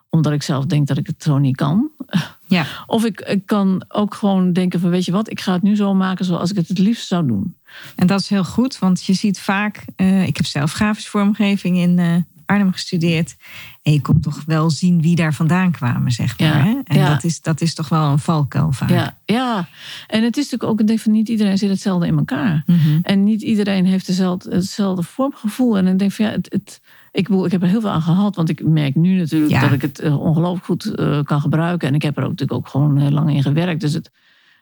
Omdat 0.09 0.33
ik 0.33 0.43
zelf 0.43 0.67
denk 0.67 0.87
dat 0.87 0.99
ik 0.99 1.07
het 1.07 1.23
zo 1.23 1.39
niet 1.39 1.57
kan. 1.57 1.91
Ja. 2.51 2.67
Of 2.87 3.05
ik, 3.05 3.21
ik 3.21 3.47
kan 3.47 3.85
ook 3.89 4.15
gewoon 4.15 4.53
denken 4.53 4.81
van 4.81 4.91
weet 4.91 5.05
je 5.05 5.13
wat, 5.13 5.31
ik 5.31 5.41
ga 5.41 5.53
het 5.53 5.63
nu 5.63 5.77
zo 5.77 5.95
maken 5.95 6.25
zoals 6.25 6.51
ik 6.51 6.57
het 6.57 6.69
het 6.69 6.79
liefst 6.79 7.07
zou 7.07 7.27
doen. 7.27 7.57
En 7.97 8.07
dat 8.07 8.21
is 8.21 8.29
heel 8.29 8.45
goed, 8.45 8.79
want 8.79 9.05
je 9.05 9.13
ziet 9.13 9.41
vaak, 9.41 9.85
eh, 9.97 10.27
ik 10.27 10.37
heb 10.37 10.47
zelf 10.47 10.73
grafische 10.73 11.11
vormgeving 11.11 11.77
in 11.77 11.99
uh, 11.99 12.17
Arnhem 12.47 12.73
gestudeerd. 12.73 13.37
En 13.83 13.93
je 13.93 14.01
komt 14.01 14.23
toch 14.23 14.43
wel 14.47 14.71
zien 14.71 15.03
wie 15.03 15.17
daar 15.17 15.35
vandaan 15.35 15.71
kwamen, 15.71 16.13
zeg 16.13 16.39
maar. 16.39 16.49
Ja, 16.49 16.65
Hè? 16.65 16.79
En 16.85 16.99
ja. 16.99 17.09
dat, 17.13 17.25
is, 17.25 17.41
dat 17.41 17.61
is 17.61 17.75
toch 17.75 17.89
wel 17.89 18.11
een 18.11 18.19
valkuil 18.19 18.73
vaak. 18.73 18.91
Ja, 18.91 19.19
ja. 19.25 19.69
en 20.07 20.23
het 20.23 20.37
is 20.37 20.45
natuurlijk 20.45 20.73
ook, 20.73 20.81
ik 20.81 20.87
denk 20.87 20.99
van 20.99 21.13
niet 21.13 21.29
iedereen 21.29 21.59
zit 21.59 21.71
hetzelfde 21.71 22.07
in 22.07 22.19
elkaar. 22.19 22.63
Mhm. 22.67 22.99
En 23.03 23.25
niet 23.25 23.43
iedereen 23.43 23.87
heeft 23.87 24.07
dezelfde, 24.07 24.55
hetzelfde 24.55 25.03
vormgevoel. 25.03 25.77
En 25.77 25.87
ik 25.87 25.99
denk 25.99 26.13
van 26.13 26.25
ja, 26.25 26.31
het, 26.31 26.47
het, 26.51 26.81
ik, 27.13 27.29
ik 27.29 27.51
heb 27.51 27.63
er 27.63 27.69
heel 27.69 27.81
veel 27.81 27.91
aan 27.91 28.03
gehad. 28.03 28.37
Want 28.37 28.49
ik 28.49 28.65
merk 28.65 28.95
nu 28.95 29.17
natuurlijk 29.19 29.53
Ja. 29.53 29.61
dat 29.61 29.73
ik 29.73 29.83
het 29.83 29.99
eh, 29.99 30.21
ongelooflijk 30.21 30.65
goed 30.65 30.95
eh, 30.95 31.23
kan 31.23 31.41
gebruiken. 31.41 31.89
En 31.89 31.95
ik 31.95 32.03
heb 32.03 32.17
er 32.17 32.23
ook 32.23 32.29
natuurlijk 32.29 32.59
ook 32.59 32.69
gewoon 32.69 32.99
heel 32.99 33.11
lang 33.11 33.31
in 33.35 33.43
gewerkt. 33.43 33.81
Dus 33.81 33.93
het, 33.93 34.11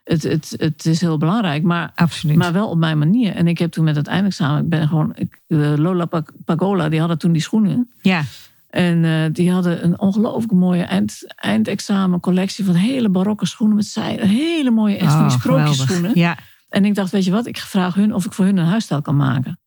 het, 0.05 0.23
het, 0.23 0.55
het 0.57 0.87
is 0.87 1.01
heel 1.01 1.19
belangrijk. 1.19 1.63
Maar, 1.63 1.93
Absoluut. 1.95 2.37
maar 2.37 2.53
wel 2.53 2.69
op 2.69 2.79
mijn 2.79 2.99
manier. 2.99 3.35
En 3.35 3.47
ik 3.49 3.59
heb 3.59 3.71
toen 3.71 3.85
met 3.85 3.97
het 3.97 4.07
eindexamen, 4.07 4.63
ik 4.63 4.69
ben 4.69 4.89
gewoon, 4.89 5.13
ik, 5.15 5.41
eh, 5.47 5.73
Lola 5.77 6.05
Pag- 6.05 6.33
Pagola, 6.45 6.89
die 6.89 6.99
hadden 6.99 7.19
toen 7.19 7.33
die 7.33 7.43
schoenen. 7.43 7.89
ja, 8.01 8.23
En 8.69 9.05
eh, 9.05 9.13
die 9.33 9.51
hadden 9.53 9.85
een 9.85 9.99
ongelooflijk 10.01 10.53
mooie 10.53 10.83
eind, 10.83 11.23
eindexamencollectie 11.37 12.65
van 12.65 12.75
hele 12.75 13.09
barokke 13.09 13.47
schoenen 13.47 13.77
met 13.77 13.87
zij. 13.87 14.19
Hele 14.21 14.71
mooie 14.71 14.97
echt 14.97 15.13
van 15.13 15.27
die 15.27 15.35
Oh, 15.37 15.41
geweldig. 15.41 15.67
sprookjesschoenen. 15.75 16.11
Ja, 16.19 16.37
En 16.69 16.85
ik 16.85 16.95
dacht, 16.95 17.11
weet 17.11 17.25
je 17.25 17.31
wat, 17.31 17.47
ik 17.47 17.57
vraag 17.59 17.95
hun 17.95 18.15
of 18.15 18.25
ik 18.25 18.33
voor 18.33 18.45
hun 18.45 18.57
een 18.57 18.67
huisstijl 18.67 19.03
kan 19.03 19.17
maken. 19.17 19.59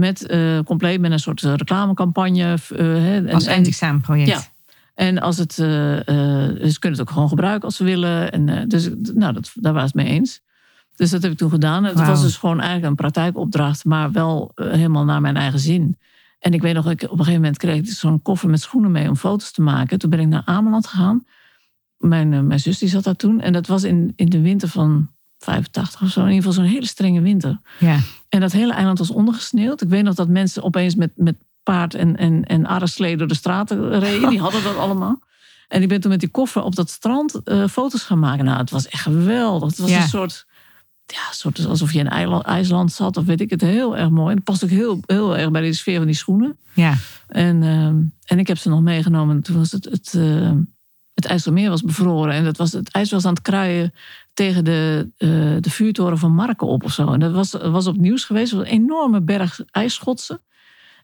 Met 0.00 0.26
eh, 0.26 0.58
compleet 0.64 1.00
met 1.00 1.10
een 1.10 1.18
soort 1.18 1.42
eh, 1.42 1.54
reclamecampagne. 1.54 2.56
hè, 2.68 3.16
en, 3.16 3.30
als 3.30 3.46
en- 3.46 3.52
eindexamenproject. 3.52 4.28
Ja. 4.28 4.40
En 4.94 5.18
als 5.18 5.38
het, 5.38 5.52
ze 5.52 6.02
kunnen 6.78 6.98
het 6.98 7.00
ook 7.00 7.10
gewoon 7.10 7.28
gebruiken 7.28 7.64
als 7.64 7.76
ze 7.76 7.84
willen. 7.84 8.32
En, 8.32 8.68
dus 8.68 8.88
nou, 9.14 9.32
dat, 9.32 9.50
daar 9.54 9.72
waren 9.72 9.88
ze 9.88 9.98
het 9.98 10.06
mee 10.06 10.14
eens. 10.18 10.40
Dus 10.96 11.10
dat 11.10 11.22
heb 11.22 11.32
ik 11.32 11.38
toen 11.38 11.50
gedaan. 11.50 11.84
Het 11.84 12.06
was 12.06 12.22
dus 12.22 12.36
gewoon 12.36 12.58
eigenlijk 12.58 12.88
een 12.88 12.94
praktijkopdracht, 12.94 13.84
maar 13.84 14.12
wel 14.12 14.52
helemaal 14.54 15.04
naar 15.04 15.20
mijn 15.20 15.36
eigen 15.36 15.58
zin. 15.58 15.98
En 16.38 16.52
ik 16.52 16.62
weet 16.62 16.74
nog, 16.74 16.90
ik, 16.90 17.02
op 17.02 17.10
een 17.10 17.18
gegeven 17.18 17.40
moment 17.40 17.56
kreeg 17.58 17.76
ik 17.76 17.86
zo'n 17.86 18.22
koffer 18.22 18.48
met 18.48 18.60
schoenen 18.60 18.90
mee 18.90 19.08
om 19.08 19.16
foto's 19.16 19.52
te 19.52 19.62
maken. 19.62 19.98
Toen 19.98 20.10
ben 20.10 20.20
ik 20.20 20.26
naar 20.26 20.42
Ameland 20.44 20.86
gegaan. 20.86 21.24
Mijn, 21.96 22.46
mijn 22.46 22.60
zus 22.60 22.78
die 22.78 22.88
zat 22.88 23.04
daar 23.04 23.16
toen. 23.16 23.40
En 23.40 23.52
dat 23.52 23.66
was 23.66 23.82
in, 23.82 24.12
in 24.16 24.28
de 24.28 24.40
winter 24.40 24.68
van 24.68 25.10
85 25.38 26.02
of 26.02 26.08
zo. 26.08 26.20
In 26.20 26.26
ieder 26.26 26.42
geval 26.42 26.64
zo'n 26.64 26.72
hele 26.72 26.86
strenge 26.86 27.20
winter. 27.20 27.60
Ja. 27.78 27.98
En 28.30 28.40
dat 28.40 28.52
hele 28.52 28.72
eiland 28.72 28.98
was 28.98 29.10
ondergesneeuwd. 29.10 29.82
Ik 29.82 29.88
weet 29.88 30.02
nog 30.04 30.14
dat 30.14 30.28
mensen 30.28 30.62
opeens 30.62 30.94
met, 30.94 31.10
met 31.16 31.36
paard 31.62 31.94
en, 31.94 32.16
en, 32.16 32.44
en 32.44 32.66
arreslee 32.66 33.16
door 33.16 33.28
de 33.28 33.34
straten 33.34 33.98
reden. 33.98 34.28
Die 34.30 34.40
hadden 34.40 34.62
dat 34.62 34.76
allemaal. 34.76 35.18
En 35.68 35.82
ik 35.82 35.88
ben 35.88 36.00
toen 36.00 36.10
met 36.10 36.20
die 36.20 36.28
koffer 36.28 36.62
op 36.62 36.74
dat 36.74 36.90
strand 36.90 37.42
eh, 37.42 37.66
foto's 37.68 38.02
gaan 38.02 38.18
maken. 38.18 38.44
Nou, 38.44 38.58
het 38.58 38.70
was 38.70 38.88
echt 38.88 39.02
geweldig. 39.02 39.68
Het 39.68 39.78
was 39.78 39.90
Ja. 39.90 40.02
een 40.02 40.08
soort, 40.08 40.46
ja, 41.06 41.32
soort 41.32 41.66
alsof 41.66 41.92
je 41.92 41.98
in 41.98 42.08
IJsland, 42.08 42.44
IJsland 42.44 42.92
zat. 42.92 43.16
Of 43.16 43.24
weet 43.24 43.40
ik 43.40 43.50
het, 43.50 43.60
heel 43.60 43.96
erg 43.96 44.10
mooi. 44.10 44.30
En 44.30 44.34
het 44.36 44.44
past 44.44 44.64
ook 44.64 44.70
heel, 44.70 45.00
heel 45.06 45.36
erg 45.36 45.50
bij 45.50 45.60
de 45.62 45.72
sfeer 45.72 45.96
van 45.96 46.06
die 46.06 46.14
schoenen. 46.14 46.56
ja. 46.72 46.94
En, 47.28 47.62
ehm, 47.62 47.96
en 48.24 48.38
ik 48.38 48.46
heb 48.46 48.58
ze 48.58 48.68
nog 48.68 48.80
meegenomen. 48.80 49.42
Toen 49.42 49.56
was 49.56 49.72
het, 49.72 49.84
het, 49.84 50.14
eh, 50.14 50.50
het 51.14 51.24
IJsselmeer 51.24 51.70
was 51.70 51.82
bevroren. 51.82 52.34
En 52.34 52.44
dat 52.44 52.56
was, 52.56 52.72
het 52.72 52.90
ijs 52.90 53.10
was 53.10 53.24
aan 53.24 53.32
het 53.34 53.42
kruien 53.42 53.92
tegen 54.34 54.64
de, 54.64 55.10
eh, 55.16 55.28
de 55.60 55.70
vuurtoren 55.70 56.18
van 56.18 56.34
Marken 56.34 56.66
op 56.66 56.84
of 56.84 56.92
zo. 56.92 57.12
En 57.12 57.20
dat 57.20 57.32
was, 57.32 57.50
was 57.52 57.86
op 57.86 57.96
nieuws 57.96 58.24
geweest. 58.24 58.52
Was 58.52 58.60
een 58.60 58.72
enorme 58.72 59.20
berg 59.22 59.60
ijsschotsen. 59.70 60.40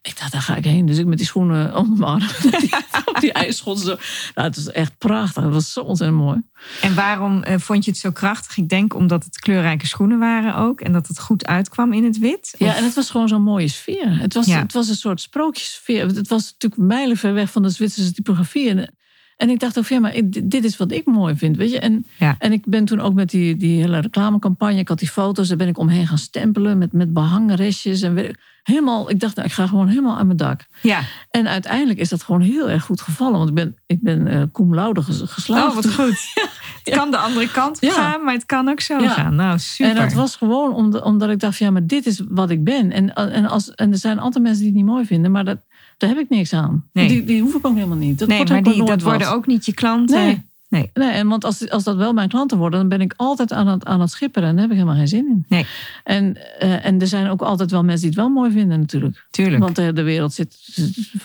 Ik 0.03 0.19
dacht, 0.19 0.33
daar 0.33 0.43
ga 0.43 0.57
ik 0.57 0.65
heen. 0.65 0.87
Dus 0.87 0.99
ik 0.99 1.07
met 1.07 1.19
die 1.19 1.27
schoenen 1.27 1.75
onder 1.77 1.99
mijn 1.99 2.13
arm. 2.13 2.29
op 3.15 3.21
die 3.21 3.33
ijsschotsen. 3.33 3.99
Nou, 4.35 4.47
het 4.49 4.57
was 4.57 4.71
echt 4.71 4.99
prachtig. 4.99 5.43
Het 5.43 5.53
was 5.53 5.73
zo 5.73 5.81
ontzettend 5.81 6.21
mooi. 6.21 6.43
En 6.81 6.95
waarom 6.95 7.43
eh, 7.43 7.59
vond 7.59 7.85
je 7.85 7.91
het 7.91 8.01
zo 8.01 8.11
krachtig? 8.11 8.57
Ik 8.57 8.69
denk 8.69 8.95
omdat 8.95 9.25
het 9.25 9.39
kleurrijke 9.39 9.87
schoenen 9.87 10.19
waren 10.19 10.57
ook. 10.57 10.81
En 10.81 10.93
dat 10.93 11.07
het 11.07 11.21
goed 11.21 11.47
uitkwam 11.47 11.93
in 11.93 12.05
het 12.05 12.19
wit. 12.19 12.55
Ja, 12.59 12.77
en 12.77 12.85
het 12.85 12.95
was 12.95 13.11
gewoon 13.11 13.29
zo'n 13.29 13.43
mooie 13.43 13.69
sfeer. 13.69 14.19
Het 14.19 14.35
was, 14.35 14.47
Ja. 14.47 14.59
het 14.59 14.73
was 14.73 14.89
een 14.89 14.95
soort 14.95 15.21
sprookjessfeer. 15.21 16.07
Het 16.07 16.29
was 16.29 16.53
natuurlijk 16.53 16.83
mijlenver 16.89 17.35
weg 17.35 17.51
van 17.51 17.63
de 17.63 17.69
Zwitserse 17.69 18.13
typografie. 18.13 18.71
En, 18.71 18.95
en 19.37 19.51
ik 19.51 19.61
dacht 19.61 19.79
ook, 19.79 19.87
ja, 19.87 19.99
maar 20.01 20.15
dit 20.45 20.65
is 20.65 20.77
wat 20.77 20.93
ik 20.93 21.07
mooi 21.07 21.37
vind, 21.37 21.57
weet 21.57 21.71
je. 21.71 21.79
En, 21.81 22.07
Ja. 22.19 22.35
en 22.39 22.53
ik 22.53 22.65
ben 22.67 22.85
toen 22.85 23.01
ook 23.01 23.15
met 23.15 23.31
die, 23.31 23.57
die 23.57 23.81
hele 23.81 23.99
reclamecampagne, 24.01 24.79
ik 24.79 24.89
had 24.89 24.99
die 24.99 25.09
foto's, 25.09 25.49
daar 25.49 25.57
ben 25.57 25.69
ik 25.69 25.79
omheen 25.79 26.07
gaan 26.07 26.19
stempelen 26.19 26.79
met, 26.79 26.93
met 26.93 27.13
behangrestjes. 27.13 28.03
En 28.03 28.15
weet 28.15 28.29
ik- 28.29 28.55
helemaal, 28.63 29.11
ik 29.11 29.21
dacht, 29.21 29.37
nou, 29.37 29.49
ik 29.49 29.55
ga 29.55 29.67
gewoon 29.67 29.89
helemaal 29.89 30.17
aan 30.19 30.27
mijn 30.27 30.39
dak. 30.39 30.67
ja. 30.83 31.01
En 31.31 31.49
uiteindelijk 31.49 31.99
is 31.99 32.09
dat 32.09 32.23
gewoon 32.23 32.41
heel 32.41 32.71
erg 32.71 32.85
goed 32.85 33.01
gevallen. 33.01 33.37
Want 33.39 33.49
ik 33.49 33.55
ben, 33.55 33.77
ik 33.87 34.03
ben 34.03 34.51
cum 34.53 34.75
laude 34.75 35.03
ges- 35.03 35.23
geslaagd. 35.25 35.69
Oh, 35.69 35.75
wat 35.75 35.95
goed. 35.95 36.19
Het 36.85 36.95
kan 36.95 37.11
de 37.11 37.17
andere 37.17 37.51
kant 37.51 37.79
Ja. 37.81 37.93
gaan, 37.93 38.25
maar 38.25 38.35
het 38.35 38.47
kan 38.47 38.69
ook 38.69 38.81
zo 38.81 38.99
gaan. 38.99 39.35
Nou, 39.35 39.59
super. 39.59 39.97
En 39.97 40.03
dat 40.03 40.13
was 40.13 40.37
gewoon 40.37 40.75
omdat, 40.75 41.03
omdat 41.03 41.31
ik 41.31 41.39
dacht, 41.41 41.59
ja, 41.59 41.71
maar 41.71 41.87
dit 41.87 42.07
is 42.07 42.23
wat 42.29 42.51
ik 42.51 42.65
ben. 42.65 42.93
En, 42.93 43.15
en, 43.15 43.47
als, 43.47 43.71
en 43.75 43.93
er 43.93 43.99
zijn 43.99 44.19
altijd 44.19 44.45
mensen 44.45 44.61
die 44.63 44.69
het 44.73 44.77
niet 44.83 44.87
mooi 44.91 45.05
vinden, 45.07 45.31
maar 45.31 45.45
dat, 45.45 45.59
daar 45.97 46.09
heb 46.09 46.19
ik 46.19 46.29
niks 46.29 46.53
aan. 46.53 46.89
Nee. 46.93 47.09
Die, 47.09 47.25
die 47.25 47.43
hoef 47.43 47.55
ik 47.55 47.67
ook 47.67 47.75
helemaal 47.75 47.97
niet. 47.97 48.19
Dat 48.19 48.29
nee, 48.29 48.37
wordt 48.37 48.53
maar 48.53 48.63
die, 48.63 48.85
dat 48.85 49.03
worden 49.03 49.27
wat. 49.29 49.37
ook 49.37 49.47
niet 49.47 49.67
je 49.67 49.75
klanten. 49.75 50.25
Nee. 50.25 50.45
Nee. 50.69 50.91
Nee, 50.95 51.11
en 51.11 51.29
want 51.29 51.45
als, 51.45 51.71
als 51.71 51.85
dat 51.85 51.97
wel 51.97 52.13
mijn 52.13 52.29
klanten 52.29 52.59
worden, 52.59 52.79
dan 52.81 52.89
ben 52.89 53.01
ik 53.01 53.15
altijd 53.17 53.53
aan 53.53 53.67
het, 53.67 53.85
aan 53.85 54.01
het 54.01 54.11
schipperen. 54.11 54.49
En 54.49 54.55
daar 54.55 54.63
heb 54.63 54.73
ik 54.73 54.79
helemaal 54.79 54.99
geen 54.99 55.09
zin 55.09 55.27
in. 55.27 55.45
Nee. 55.49 55.67
En, 56.05 56.37
eh, 56.59 56.87
en 56.87 57.01
er 57.01 57.07
zijn 57.07 57.29
ook 57.29 57.43
altijd 57.43 57.71
wel 57.71 57.85
mensen 57.85 58.01
die 58.01 58.11
het 58.11 58.19
wel 58.19 58.29
mooi 58.29 58.51
vinden, 58.51 58.81
natuurlijk. 58.81 59.27
Tuurlijk. 59.31 59.63
Want 59.63 59.79
eh, 59.79 59.89
de 59.95 60.03
wereld 60.03 60.33
zit, 60.33 60.57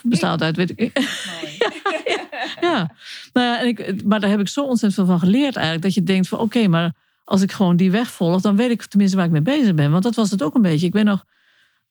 bestaat 0.03 0.41
uit, 0.41 0.55
weet 0.55 0.71
ik. 0.75 0.99
ja, 2.61 2.91
nou 3.33 3.47
ja 3.47 3.59
en 3.59 3.67
ik, 3.67 4.03
maar 4.05 4.19
daar 4.19 4.29
heb 4.29 4.39
ik 4.39 4.47
zo 4.47 4.61
ontzettend 4.61 4.93
veel 4.93 5.17
van 5.17 5.19
geleerd 5.19 5.55
eigenlijk. 5.55 5.85
Dat 5.85 5.93
je 5.93 6.03
denkt 6.03 6.27
van 6.27 6.39
oké, 6.39 6.67
maar 6.67 6.93
als 7.23 7.41
ik 7.41 7.51
gewoon 7.51 7.75
die 7.75 7.91
weg 7.91 8.11
volg, 8.11 8.41
dan 8.41 8.55
weet 8.55 8.71
ik 8.71 8.85
tenminste 8.85 9.17
waar 9.17 9.25
ik 9.25 9.31
mee 9.31 9.41
bezig 9.41 9.73
ben. 9.73 9.91
Want 9.91 10.03
dat 10.03 10.15
was 10.15 10.31
het 10.31 10.43
ook 10.43 10.55
een 10.55 10.61
beetje. 10.61 10.87
Ik 10.87 10.93
weet 10.93 11.03
nog 11.03 11.25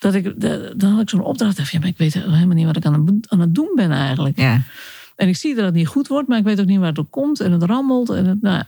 dat 0.00 0.14
ik, 0.14 0.40
dan 0.80 0.90
had 0.92 1.00
ik 1.00 1.10
zo'n 1.10 1.22
opdracht. 1.22 1.56
dacht, 1.56 1.70
Ja, 1.70 1.78
maar 1.78 1.88
ik 1.88 1.98
weet 1.98 2.14
helemaal 2.14 2.46
niet 2.56 2.66
wat 2.66 2.76
ik 2.76 2.84
aan 2.84 3.06
het, 3.06 3.28
aan 3.30 3.40
het 3.40 3.54
doen 3.54 3.72
ben 3.74 3.90
eigenlijk. 3.90 4.38
ja. 4.40 4.60
En 5.16 5.28
ik 5.28 5.36
zie 5.36 5.54
dat 5.54 5.64
het 5.64 5.74
niet 5.74 5.86
goed 5.86 6.08
wordt, 6.08 6.28
maar 6.28 6.38
ik 6.38 6.44
weet 6.44 6.60
ook 6.60 6.66
niet 6.66 6.78
waar 6.78 6.88
het 6.88 6.98
op 6.98 7.10
komt. 7.10 7.40
En 7.40 7.52
het 7.52 7.62
rammelt. 7.62 8.10
En 8.10 8.24
het, 8.26 8.42
nou. 8.42 8.62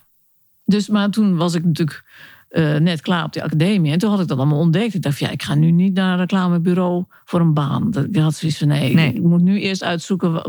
Dus, 0.64 0.88
maar 0.88 1.10
toen 1.10 1.36
was 1.36 1.54
ik 1.54 1.64
natuurlijk 1.64 2.04
eh, 2.48 2.76
net 2.76 3.00
klaar 3.00 3.24
op 3.24 3.32
die 3.32 3.42
academie. 3.42 3.92
En 3.92 3.98
toen 3.98 4.10
had 4.10 4.20
ik 4.20 4.26
dat 4.28 4.38
allemaal 4.38 4.58
ontdekt. 4.58 4.94
Ik 4.94 5.02
dacht, 5.02 5.18
ja, 5.18 5.30
ik 5.30 5.42
ga 5.42 5.54
nu 5.54 5.70
niet 5.70 5.94
naar 5.94 6.12
een 6.12 6.18
reclamebureau 6.18 7.04
voor 7.24 7.40
een 7.40 7.54
baan. 7.54 7.90
Dat- 7.90 8.04
Ik 8.04 8.16
had 8.16 8.34
zoiets 8.34 8.58
van, 8.58 8.68
nee, 8.68 8.94
Nee. 8.94 9.12
ik 9.14 9.22
moet 9.22 9.42
nu 9.42 9.60
eerst 9.60 9.82
uitzoeken 9.82 10.32
wa- 10.32 10.46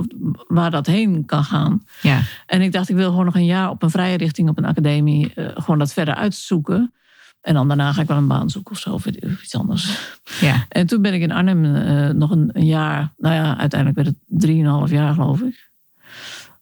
waar 0.48 0.72
dat 0.72 0.86
heen 0.86 1.26
kan 1.26 1.44
gaan. 1.44 1.84
ja. 2.02 2.22
En 2.46 2.62
ik 2.62 2.72
dacht, 2.72 2.90
ik 2.90 2.96
wil 2.96 3.10
gewoon 3.10 3.26
nog 3.26 3.36
een 3.36 3.46
jaar 3.46 3.70
op 3.70 3.84
een 3.84 3.90
vrije 3.92 4.18
richting 4.18 4.50
op 4.50 4.58
een 4.58 4.66
academie. 4.66 5.34
eh, 5.34 5.48
gewoon 5.54 5.80
dat 5.80 5.94
verder 5.94 6.14
uitzoeken. 6.16 6.94
En 7.44 7.54
dan 7.54 7.68
daarna 7.68 7.94
ga 7.94 8.02
ik 8.02 8.08
wel 8.08 8.18
een 8.18 8.28
baan 8.28 8.50
zoeken 8.50 8.72
of 8.72 8.80
zo, 8.80 8.94
of 8.94 9.06
iets 9.06 9.56
anders. 9.56 10.16
ja. 10.40 10.66
En 10.70 10.88
toen 10.88 11.02
ben 11.02 11.14
ik 11.14 11.22
in 11.22 11.32
Arnhem 11.32 11.76
eh, 11.76 12.10
nog 12.10 12.32
een, 12.32 12.50
een 12.54 12.66
jaar, 12.66 13.14
nou 13.18 13.36
ja, 13.36 13.58
uiteindelijk 13.58 14.00
werd 14.00 14.16
het 14.16 14.42
drieënhalf 14.42 14.90
jaar 14.90 15.14
geloof 15.14 15.42
ik. 15.42 15.72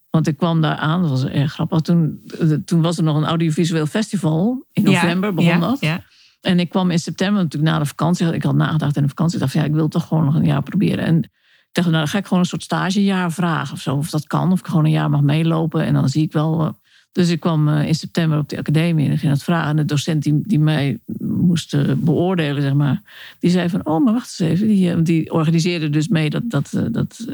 Want 0.10 0.28
ik 0.28 0.38
kwam 0.38 0.62
daar 0.62 0.76
aan, 0.76 1.02
dat 1.02 1.10
was 1.10 1.26
erg 1.26 1.54
grappig. 1.54 1.82
Toen, 1.82 2.22
eh, 2.39 2.52
toen 2.65 2.82
was 2.82 2.98
er 2.98 3.04
nog 3.04 3.17
een 3.17 3.26
audiovisueel 3.26 3.86
festival. 3.86 4.65
In 4.74 4.84
november 4.84 5.30
ja. 5.30 5.36
begon 5.36 5.52
ja. 5.52 5.60
dat. 5.60 5.80
Ja. 5.80 6.04
En 6.41 6.60
ik 6.60 6.70
kwam 6.70 6.91
in 6.91 7.00
september, 7.00 7.44
natuurlijk 7.44 7.72
na 7.72 7.80
de 7.80 7.86
vakantie. 7.86 8.34
Ik 8.34 8.44
had 8.44 8.56
nagedacht 8.56 8.96
in 8.96 9.02
de 9.02 9.08
vakantie. 9.08 9.36
Ik 9.36 9.41
dacht, 9.41 9.54
ja, 9.54 9.63
ik 9.63 9.74
wil 9.74 9.88
toch 9.88 10.08
gewoon 10.08 10.26
nog 10.26 10.36
een 10.36 10.46
jaar 10.46 10.63
proberen. 10.63 11.06
En 11.06 11.17
ik 11.17 11.30
dacht, 11.72 11.88
nou, 11.88 12.00
dan 12.00 12.08
ga 12.08 12.17
ik 12.17 12.24
gewoon 12.24 12.39
een 12.39 12.50
soort 12.50 12.63
stagejaar 12.63 13.32
vragen 13.32 13.74
of 13.74 13.82
zo. 13.82 13.96
Of 13.96 14.10
dat 14.10 14.28
kan, 14.28 14.52
of 14.52 14.60
ik 14.60 14.65
gewoon 14.65 14.86
een 14.86 14.91
jaar 14.91 15.10
mag 15.10 15.22
meelopen. 15.22 15.86
En 15.86 15.94
dan 15.94 16.10
zie 16.10 16.24
ik 16.24 16.32
wel. 16.32 16.80
Dus 17.12 17.30
ik 17.30 17.39
kwam 17.39 17.67
eh, 17.67 17.88
in 17.88 17.95
september 17.95 18.38
op 18.38 18.50
de 18.50 18.58
academie 18.58 19.06
en 19.06 19.12
ik 19.12 19.19
ging 19.19 19.32
dat 19.32 19.43
vragen. 19.43 19.69
En 19.69 19.76
de 19.76 19.86
docent 19.86 20.24
die, 20.24 20.41
die 20.43 20.60
mij 20.60 21.00
moest 21.19 21.74
eh, 21.74 21.93
beoordelen, 21.97 22.62
zeg 22.62 22.74
maar. 22.74 23.02
Die 23.39 23.52
zei 23.52 23.69
van, 23.69 23.86
oh, 23.86 24.04
maar 24.04 24.13
wacht 24.13 24.39
eens 24.39 24.52
even. 24.52 24.67
Die, 24.67 24.91
eh, 24.91 24.97
die 25.04 25.32
organiseerde 25.32 25.89
dus 25.89 26.08
mee 26.08 26.30
dat, 26.30 26.43
dat, 26.45 26.69
dat 26.91 27.28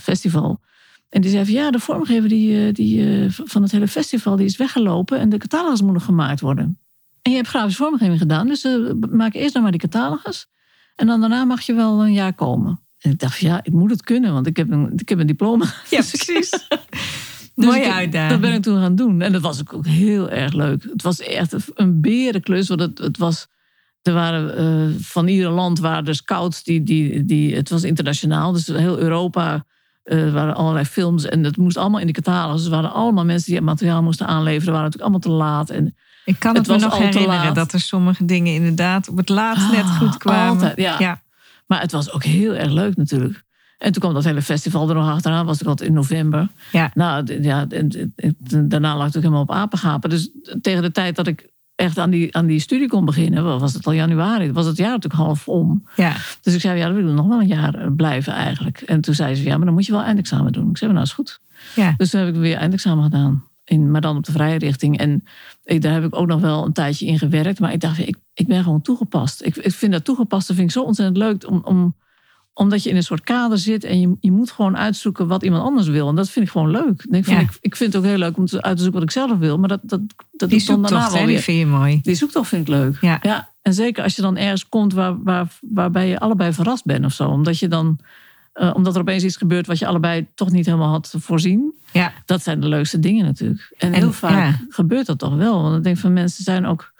festival. 0.00 0.60
En 1.08 1.20
die 1.20 1.30
zei 1.30 1.44
van, 1.44 1.54
ja, 1.54 1.70
de 1.70 1.78
vormgever 1.78 2.28
die, 2.28 2.72
die, 2.72 3.26
van 3.28 3.62
het 3.62 3.72
hele 3.72 3.88
festival 3.88 4.36
die 4.36 4.46
is 4.46 4.56
weggelopen. 4.56 5.18
En 5.18 5.28
de 5.28 5.38
catalogus 5.38 5.82
moet 5.82 5.92
nog 5.92 6.04
gemaakt 6.04 6.40
worden. 6.40 6.78
En 7.24 7.30
je 7.30 7.36
hebt 7.36 7.48
grafische 7.48 7.82
vormgeving 7.82 8.18
gedaan, 8.18 8.46
dus 8.46 8.64
eh, 8.64 8.76
maak 9.10 9.34
eerst 9.34 9.54
nog 9.54 9.62
maar 9.62 9.72
die 9.72 9.80
catalogus. 9.80 10.46
En 10.94 11.06
dan 11.06 11.20
daarna 11.20 11.44
mag 11.44 11.60
je 11.60 11.74
wel 11.74 12.04
een 12.04 12.12
jaar 12.12 12.34
komen. 12.34 12.80
En 12.98 13.10
ik 13.10 13.18
dacht, 13.18 13.38
ja, 13.38 13.60
ik 13.62 13.72
moet 13.72 13.90
het 13.90 14.02
kunnen, 14.02 14.32
want 14.32 14.46
ik 14.46 14.56
heb 14.56 14.70
een, 14.70 14.92
ik 14.96 15.08
heb 15.08 15.18
een 15.18 15.26
diploma. 15.26 15.64
Ja, 15.90 16.02
precies. 16.12 16.50
Dus 17.54 17.64
Mooie 17.66 17.92
uitdaging. 17.92 18.30
Dat 18.30 18.40
ben 18.40 18.52
ik 18.52 18.62
toen 18.62 18.80
gaan 18.80 18.94
doen. 18.96 19.20
En 19.20 19.32
dat 19.32 19.42
was 19.42 19.60
ook 19.72 19.86
heel 19.86 20.30
erg 20.30 20.52
leuk. 20.52 20.82
Het 20.82 21.02
was 21.02 21.20
echt 21.20 21.54
een 21.74 22.00
berenklus. 22.00 22.68
Want 22.68 22.80
het, 22.80 22.98
het 22.98 23.18
was, 23.18 23.46
er 24.02 24.12
waren 24.12 24.56
eh, 24.56 24.94
van 25.00 25.26
ieder 25.28 25.50
land 25.50 25.78
waren 25.78 26.06
er 26.06 26.14
scouts. 26.14 26.62
Die, 26.62 26.82
die, 26.82 27.24
die, 27.24 27.56
het 27.56 27.68
was 27.68 27.82
internationaal. 27.82 28.52
Dus 28.52 28.66
heel 28.66 28.98
Europa 28.98 29.64
eh, 30.02 30.32
waren 30.32 30.54
allerlei 30.54 30.84
films. 30.84 31.24
En 31.24 31.42
dat 31.42 31.56
moest 31.56 31.76
allemaal 31.76 32.00
in 32.00 32.06
de 32.06 32.12
catalogus. 32.12 32.56
Dus 32.56 32.64
er 32.64 32.70
waren 32.76 32.92
allemaal 32.92 33.24
mensen 33.24 33.46
die 33.46 33.56
het 33.56 33.64
materiaal 33.64 34.02
moesten 34.02 34.26
aanleveren. 34.26 34.72
waren 34.72 34.90
natuurlijk 34.90 35.14
allemaal 35.14 35.38
te 35.38 35.44
laat. 35.44 35.70
En 35.70 35.96
Ik 36.24 36.38
kan 36.38 36.54
het, 36.56 36.66
Het 36.66 36.76
me 36.76 36.82
nog 36.86 36.98
herinneren 36.98 37.54
dat 37.54 37.72
er 37.72 37.80
sommige 37.80 38.24
dingen 38.24 38.54
inderdaad 38.54 39.08
op 39.08 39.16
het 39.16 39.28
laatst 39.28 39.70
net 39.72 39.84
Ah, 39.84 39.98
goed 39.98 40.16
kwamen. 40.16 40.48
altijd, 40.48 40.76
ja. 40.76 40.96
ja. 40.98 41.22
Maar 41.66 41.80
het 41.80 41.92
was 41.92 42.12
ook 42.12 42.24
heel 42.24 42.54
erg 42.54 42.72
leuk 42.72 42.96
natuurlijk. 42.96 43.44
En 43.78 43.92
toen 43.92 44.02
kwam 44.02 44.14
dat 44.14 44.24
hele 44.24 44.42
festival 44.42 44.88
er 44.88 44.94
nog 44.94 45.08
achteraan. 45.08 45.46
Was 45.46 45.60
ik 45.60 45.66
altijd 45.66 45.88
in 45.88 45.94
november. 45.94 46.48
Ja. 46.72 46.90
Nou, 46.94 47.42
ja, 47.42 47.66
daarna 48.46 48.96
lag 48.96 49.08
ik 49.08 49.16
ook 49.16 49.22
helemaal 49.22 49.42
op 49.42 49.50
apengapen. 49.50 50.10
Dus 50.10 50.30
tegen 50.60 50.82
de 50.82 50.90
tijd 50.90 51.16
dat 51.16 51.26
ik 51.26 51.52
echt 51.74 51.98
aan 51.98 52.10
die, 52.10 52.36
aan 52.36 52.46
die 52.46 52.58
studie 52.60 52.88
kon 52.88 53.04
beginnen... 53.04 53.58
was 53.58 53.74
het 53.74 53.86
al 53.86 53.92
januari. 53.92 54.52
Was 54.52 54.66
het 54.66 54.76
jaar 54.76 54.90
natuurlijk 54.90 55.22
half 55.22 55.48
om. 55.48 55.88
ja. 55.96 56.16
Dus 56.42 56.54
ik 56.54 56.60
zei, 56.60 56.78
ja, 56.78 56.86
dan 56.86 56.94
wil 56.94 57.08
ik 57.08 57.14
nog 57.14 57.26
wel 57.26 57.40
een 57.40 57.46
jaar 57.46 57.74
eh, 57.74 57.86
blijven 57.96 58.32
eigenlijk. 58.32 58.80
En 58.80 59.00
toen 59.00 59.14
zei 59.14 59.34
ze, 59.34 59.42
ja, 59.42 59.56
maar 59.56 59.64
dan 59.66 59.74
moet 59.74 59.86
je 59.86 59.92
wel 59.92 60.02
eindexamen 60.02 60.52
doen. 60.52 60.70
Ik 60.70 60.76
zei, 60.76 60.92
nou 60.92 61.04
is 61.04 61.12
goed. 61.12 61.40
ja. 61.74 61.94
Dus 61.96 62.10
toen 62.10 62.20
heb 62.20 62.34
ik 62.34 62.40
weer 62.40 62.56
eindexamen 62.56 63.04
gedaan. 63.04 63.44
In, 63.64 63.90
maar 63.90 64.00
dan 64.00 64.16
op 64.16 64.24
de 64.24 64.32
vrije 64.32 64.58
richting. 64.58 64.98
En 64.98 65.24
ik, 65.64 65.82
daar 65.82 65.92
heb 65.92 66.04
ik 66.04 66.16
ook 66.16 66.26
nog 66.26 66.40
wel 66.40 66.64
een 66.64 66.72
tijdje 66.72 67.06
in 67.06 67.18
gewerkt. 67.18 67.60
Maar 67.60 67.72
ik 67.72 67.80
dacht, 67.80 67.98
ik, 67.98 68.16
ik 68.34 68.46
ben 68.46 68.62
gewoon 68.62 68.82
toegepast. 68.82 69.42
Ik, 69.42 69.56
ik 69.56 69.72
vind 69.72 69.92
dat 69.92 70.04
toegepaste 70.04 70.54
vind 70.54 70.66
ik 70.66 70.72
zo 70.72 70.82
ontzettend 70.82 71.16
leuk. 71.18 71.50
Om, 71.50 71.60
om, 71.64 71.94
omdat 72.54 72.82
je 72.82 72.90
in 72.90 72.96
een 72.96 73.02
soort 73.02 73.20
kader 73.20 73.58
zit. 73.58 73.84
En 73.84 74.00
je, 74.00 74.16
je 74.20 74.30
moet 74.32 74.50
gewoon 74.50 74.76
uitzoeken 74.76 75.26
wat 75.26 75.42
iemand 75.42 75.62
anders 75.62 75.86
wil. 75.88 76.08
En 76.08 76.14
dat 76.14 76.30
vind 76.30 76.44
ik 76.46 76.50
gewoon 76.52 76.70
leuk. 76.70 77.02
Ik 77.10 77.24
vind, 77.24 77.26
Ja. 77.26 77.38
ik, 77.40 77.50
ik 77.60 77.76
vind 77.76 77.92
het 77.92 78.02
ook 78.02 78.08
heel 78.08 78.18
leuk 78.18 78.36
om 78.36 78.46
te, 78.46 78.62
uit 78.62 78.76
te 78.76 78.82
zoeken 78.82 79.00
wat 79.00 79.08
ik 79.10 79.16
zelf 79.16 79.38
wil. 79.38 79.58
Maar 79.58 79.68
dat, 79.68 79.80
dat, 79.82 80.00
dat 80.32 80.50
Die 80.50 80.60
zoektocht, 80.60 80.90
wel 80.90 81.10
die 81.10 81.26
weer. 81.26 81.40
vind 81.40 81.58
je 81.58 81.66
mooi. 81.66 82.00
Die 82.02 82.14
zoektocht 82.14 82.48
vind 82.48 82.62
ik 82.62 82.74
leuk. 82.74 82.98
Ja. 83.00 83.48
En 83.62 83.74
zeker 83.74 84.02
als 84.02 84.16
je 84.16 84.22
dan 84.22 84.36
ergens 84.36 84.68
komt 84.68 84.92
waar, 84.92 85.22
waar, 85.22 85.46
waarbij 85.60 86.08
je 86.08 86.18
allebei 86.18 86.52
verrast 86.52 86.84
bent 86.84 87.04
of 87.04 87.12
zo. 87.12 87.28
Omdat, 87.28 87.58
je 87.58 87.68
dan, 87.68 87.98
eh, 88.52 88.70
omdat 88.74 88.94
er 88.94 89.00
opeens 89.00 89.24
iets 89.24 89.36
gebeurt 89.36 89.66
wat 89.66 89.78
je 89.78 89.86
allebei 89.86 90.26
toch 90.34 90.50
niet 90.50 90.66
helemaal 90.66 90.90
had 90.90 91.14
voorzien. 91.18 91.74
Ja. 91.92 92.12
Dat 92.24 92.42
zijn 92.42 92.60
de 92.60 92.68
leukste 92.68 92.98
dingen 92.98 93.24
natuurlijk. 93.24 93.74
En, 93.78 93.92
En, 93.92 94.00
heel 94.00 94.12
vaak 94.12 94.30
ja. 94.30 94.60
gebeurt 94.68 95.06
dat 95.06 95.18
toch 95.18 95.34
wel. 95.36 95.62
Want 95.62 95.76
ik 95.76 95.82
denk 95.84 95.96
van 95.96 96.12
mensen 96.12 96.44
zijn 96.44 96.66
ook... 96.66 96.92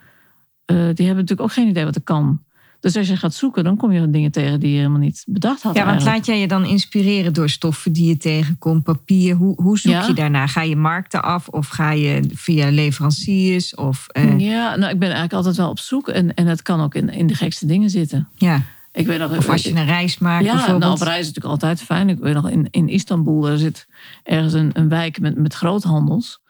eh, 0.65 0.77
die 0.77 0.85
hebben 1.07 1.15
natuurlijk 1.25 1.41
ook 1.41 1.53
geen 1.53 1.69
idee 1.69 1.85
wat 1.85 1.95
er 1.97 2.03
kan. 2.03 2.43
Dus 2.85 2.97
als 2.97 3.09
je 3.09 3.17
gaat 3.17 3.35
zoeken, 3.35 3.65
dan 3.65 3.77
kom 3.77 3.93
je 3.93 4.11
dingen 4.11 4.31
tegen 4.31 4.61
die 4.61 4.71
je 4.71 4.77
helemaal 4.77 4.99
niet 4.99 5.25
bedacht 5.27 5.63
had. 5.63 5.75
Ja, 5.75 5.79
want 5.81 5.91
eigenlijk. 5.91 6.17
laat 6.17 6.27
jij 6.27 6.41
je 6.41 6.49
dan 6.49 6.65
inspireren 6.65 7.33
door 7.33 7.49
stoffen 7.49 7.93
die 7.93 8.09
je 8.09 8.17
tegenkomt, 8.17 8.83
papier? 8.83 9.35
Hoe, 9.35 9.63
hoe 9.63 9.79
zoek 9.79 9.93
Ja. 9.93 10.07
je 10.07 10.13
daarna? 10.13 10.47
Ga 10.47 10.63
je 10.63 10.77
markten 10.77 11.23
af 11.23 11.49
of 11.49 11.69
ga 11.69 11.91
je 11.91 12.23
via 12.35 12.71
leveranciers? 12.71 13.75
Of, 13.75 14.07
eh, 14.09 14.39
Ja, 14.39 14.77
nou, 14.77 14.93
ik 14.93 14.99
ben 14.99 15.09
eigenlijk 15.09 15.33
altijd 15.33 15.57
wel 15.57 15.69
op 15.69 15.79
zoek. 15.79 16.09
En, 16.09 16.35
en 16.35 16.47
het 16.47 16.63
kan 16.63 16.81
ook 16.81 16.95
in, 16.95 17.09
in 17.09 17.27
de 17.27 17.35
gekste 17.35 17.67
dingen 17.67 17.91
zitten. 17.91 18.29
ja. 18.35 18.63
Ik 18.93 19.07
weet 19.07 19.19
nog, 19.19 19.37
Of 19.37 19.49
als 19.49 19.63
je 19.63 19.71
een 19.75 19.85
reis 19.85 20.19
maakt 20.19 20.45
Ja, 20.45 20.51
bijvoorbeeld. 20.53 20.81
nou, 20.83 20.93
op 20.95 21.01
reis 21.01 21.21
is 21.21 21.27
natuurlijk 21.27 21.55
altijd 21.55 21.83
fijn. 21.83 22.09
Ik 22.09 22.19
weet 22.19 22.35
nog, 22.35 22.51
in, 22.51 22.69
in 22.71 22.89
Istanbul 22.89 23.41
daar 23.41 23.57
zit 23.59 23.87
ergens 24.23 24.53
een, 24.53 24.71
een 24.73 24.89
wijk 24.89 25.21
met, 25.21 25.37
met 25.37 25.55
groothandels. 25.55 26.41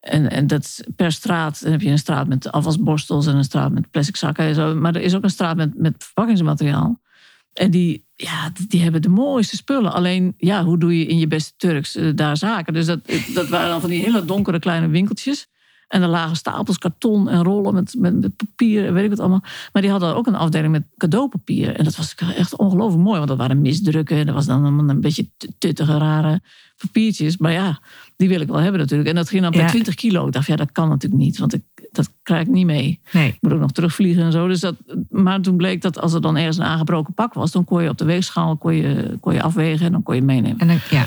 En, 0.00 0.30
en 0.30 0.46
dat 0.46 0.84
per 0.96 1.12
straat. 1.12 1.62
Dan 1.62 1.72
heb 1.72 1.80
je 1.80 1.90
een 1.90 1.98
straat 1.98 2.28
met 2.28 2.52
afwasborstels 2.52 3.26
en 3.26 3.36
een 3.36 3.44
straat 3.44 3.72
met 3.72 3.90
plastic 3.90 4.16
zakken 4.16 4.44
en 4.44 4.54
zo. 4.54 4.74
Maar 4.74 4.94
er 4.94 5.02
is 5.02 5.14
ook 5.14 5.22
een 5.22 5.30
straat 5.30 5.56
met, 5.56 5.78
met 5.78 5.94
verpakkingsmateriaal. 5.98 7.00
En 7.52 7.70
die, 7.70 8.04
ja, 8.14 8.52
die- 8.68 8.82
hebben 8.82 9.02
de 9.02 9.08
mooiste 9.08 9.56
spullen. 9.56 9.92
Alleen, 9.92 10.34
ja, 10.36 10.64
hoe 10.64 10.78
doe 10.78 10.98
je 10.98 11.06
in 11.06 11.18
je 11.18 11.26
beste 11.26 11.52
Turks 11.56 11.96
eh, 11.96 12.10
daar 12.14 12.36
zaken? 12.36 12.72
Dus 12.72 12.86
dat, 12.86 13.00
dat 13.34 13.48
waren 13.48 13.68
dan 13.68 13.80
van 13.80 13.90
die 13.90 14.02
hele 14.02 14.24
donkere 14.24 14.58
kleine 14.58 14.88
winkeltjes. 14.88 15.48
En 15.88 16.02
er 16.02 16.08
lagen 16.08 16.36
stapels 16.36 16.78
karton 16.78 17.28
en 17.28 17.42
rollen 17.42 17.74
met, 17.74 17.94
met, 17.98 18.36
papier 18.36 18.86
en 18.86 18.94
weet 18.94 19.04
ik 19.04 19.10
wat 19.10 19.18
allemaal. 19.18 19.42
Maar 19.72 19.82
die 19.82 19.90
hadden 19.90 20.14
ook 20.14 20.26
een 20.26 20.34
afdeling 20.34 20.72
met 20.72 20.82
cadeaupapier. 20.96 21.76
En 21.76 21.84
dat 21.84 21.96
was 21.96 22.14
echt 22.14 22.56
ongelooflijk 22.56 23.02
mooi. 23.02 23.16
Want 23.16 23.28
dat 23.28 23.38
waren 23.38 23.60
misdrukken. 23.60 24.16
En 24.16 24.26
dat 24.26 24.34
was 24.34 24.46
dan 24.46 24.62
allemaal 24.62 24.88
een 24.88 25.00
beetje 25.00 25.28
tuttige, 25.58 25.98
rare 25.98 26.40
papiertjes. 26.86 27.36
Maar 27.36 27.52
ja, 27.52 27.80
die 28.16 28.28
wil 28.28 28.40
ik 28.40 28.48
wel 28.48 28.56
hebben 28.60 28.80
natuurlijk. 28.80 29.08
En 29.08 29.14
dat 29.14 29.28
ging 29.28 29.42
dan 29.42 29.50
per 29.50 29.60
Ja. 29.60 29.66
20 29.68 29.94
kilo. 29.94 30.26
Ik 30.26 30.32
dacht, 30.32 30.46
ja, 30.46 30.56
dat 30.56 30.72
kan 30.72 30.88
natuurlijk 30.88 31.22
niet. 31.22 31.38
Want 31.38 31.54
ik, 31.54 31.62
dat 31.92 32.10
krijg 32.22 32.42
ik 32.42 32.48
niet 32.48 32.66
mee. 32.66 33.00
Nee. 33.12 33.28
Ik 33.28 33.36
moet 33.40 33.52
ook 33.52 33.60
nog 33.60 33.72
terugvliegen 33.72 34.22
en 34.22 34.32
zo. 34.32 34.46
Dus 34.48 34.60
dat, 34.60 34.74
maar 35.10 35.40
toen 35.40 35.56
bleek 35.56 35.82
dat 35.82 36.00
als 36.00 36.12
er 36.12 36.20
dan 36.20 36.36
ergens 36.36 36.56
een 36.56 36.64
aangebroken 36.64 37.14
pak 37.14 37.34
was... 37.34 37.50
dan 37.50 37.64
kon 37.64 37.82
je 37.82 37.88
op 37.88 37.98
de 37.98 38.04
weegschaal 38.04 38.56
kon 38.56 38.74
je, 38.74 39.16
kon 39.20 39.34
je 39.34 39.42
afwegen 39.42 39.86
en 39.86 39.92
dan 39.92 40.02
kon 40.02 40.14
je 40.14 40.22
meenemen. 40.22 40.58
En 40.58 40.66
dan, 40.66 40.78
ja. 40.90 41.06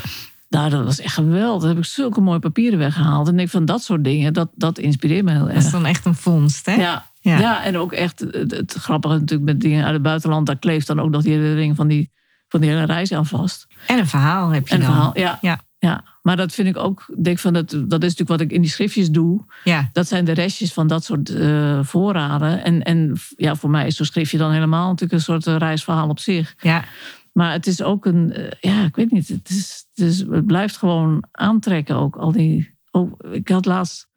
Daar, 0.49 0.69
dat 0.69 0.83
was 0.83 0.99
echt 0.99 1.13
geweldig. 1.13 1.59
Dan 1.61 1.69
heb 1.69 1.77
ik 1.77 1.85
zulke 1.85 2.21
mooie 2.21 2.39
papieren 2.39 2.79
weggehaald. 2.79 3.27
En 3.27 3.39
ik 3.39 3.49
van 3.49 3.65
dat 3.65 3.83
soort 3.83 4.03
dingen, 4.03 4.33
dat, 4.33 4.49
dat 4.55 4.77
inspireert 4.77 5.25
me 5.25 5.31
heel 5.31 5.39
Dat 5.39 5.49
erg. 5.49 5.63
is 5.65 5.71
dan 5.71 5.85
echt 5.85 6.05
een 6.05 6.15
vondst, 6.15 6.65
hè? 6.65 6.73
Ja, 6.73 7.05
Ja. 7.21 7.39
ja. 7.39 7.63
en 7.63 7.77
ook 7.77 7.91
echt 7.91 8.19
het, 8.19 8.51
het 8.51 8.73
grappige 8.73 9.13
natuurlijk 9.13 9.49
met 9.51 9.61
dingen 9.61 9.83
uit 9.85 9.93
het 9.93 10.01
buitenland. 10.01 10.45
Daar 10.47 10.59
kleeft 10.59 10.87
dan 10.87 10.99
ook 10.99 11.09
nog 11.09 11.21
die 11.21 11.31
hele 11.33 11.53
ring 11.53 11.75
van 11.75 11.87
die, 11.87 12.09
van 12.53 12.61
die 12.61 12.69
hele 12.69 12.85
reis 12.85 13.11
aan 13.11 13.25
vast. 13.25 13.67
En 13.87 13.99
een 13.99 14.07
verhaal 14.07 14.49
heb 14.49 14.67
je 14.67 14.73
En 14.73 14.79
een 14.79 14.85
dan. 14.85 14.95
verhaal, 14.95 15.17
ja. 15.17 15.37
Ja. 15.41 15.59
ja. 15.79 16.03
Maar 16.21 16.37
dat 16.37 16.53
vind 16.53 16.67
ik 16.67 16.77
ook, 16.77 17.05
denk 17.21 17.39
van 17.39 17.53
dat, 17.53 17.69
dat 17.69 17.79
is 17.81 17.87
natuurlijk 17.89 18.29
wat 18.29 18.41
ik 18.41 18.51
in 18.51 18.61
die 18.61 18.69
schriftjes 18.69 19.09
doe. 19.09 19.45
Ja. 19.63 19.89
Dat 19.93 20.07
zijn 20.07 20.25
de 20.25 20.31
restjes 20.31 20.73
van 20.73 20.87
dat 20.87 21.03
soort 21.03 21.29
eh, 21.29 21.79
voorraden. 21.83 22.63
En, 22.63 22.83
en 22.83 23.15
ja, 23.37 23.55
voor 23.55 23.69
mij 23.69 23.87
is 23.87 23.95
zo'n 23.95 24.05
schriftje 24.05 24.37
dan 24.37 24.51
helemaal 24.51 24.85
natuurlijk 24.87 25.13
een 25.13 25.21
soort 25.21 25.47
eh, 25.47 25.55
reisverhaal 25.57 26.09
op 26.09 26.19
zich. 26.19 26.55
ja. 26.61 26.83
Maar 27.31 27.51
het 27.51 27.67
is 27.67 27.81
ook 27.81 28.05
een, 28.05 28.33
eh, 28.33 28.51
ja, 28.59 28.83
ik 28.83 28.95
weet 28.95 29.11
niet. 29.11 29.27
Het, 29.27 29.49
is, 29.49 29.85
het, 29.93 30.05
is, 30.07 30.19
het 30.19 30.45
blijft 30.45 30.77
gewoon 30.77 31.23
aantrekken 31.31 31.95
ook. 31.95 32.15
Al 32.15 32.31
die, 32.31 32.75
oh, 32.91 33.19
ik 33.31 33.49
had 33.49 33.65
laatst 33.65 34.07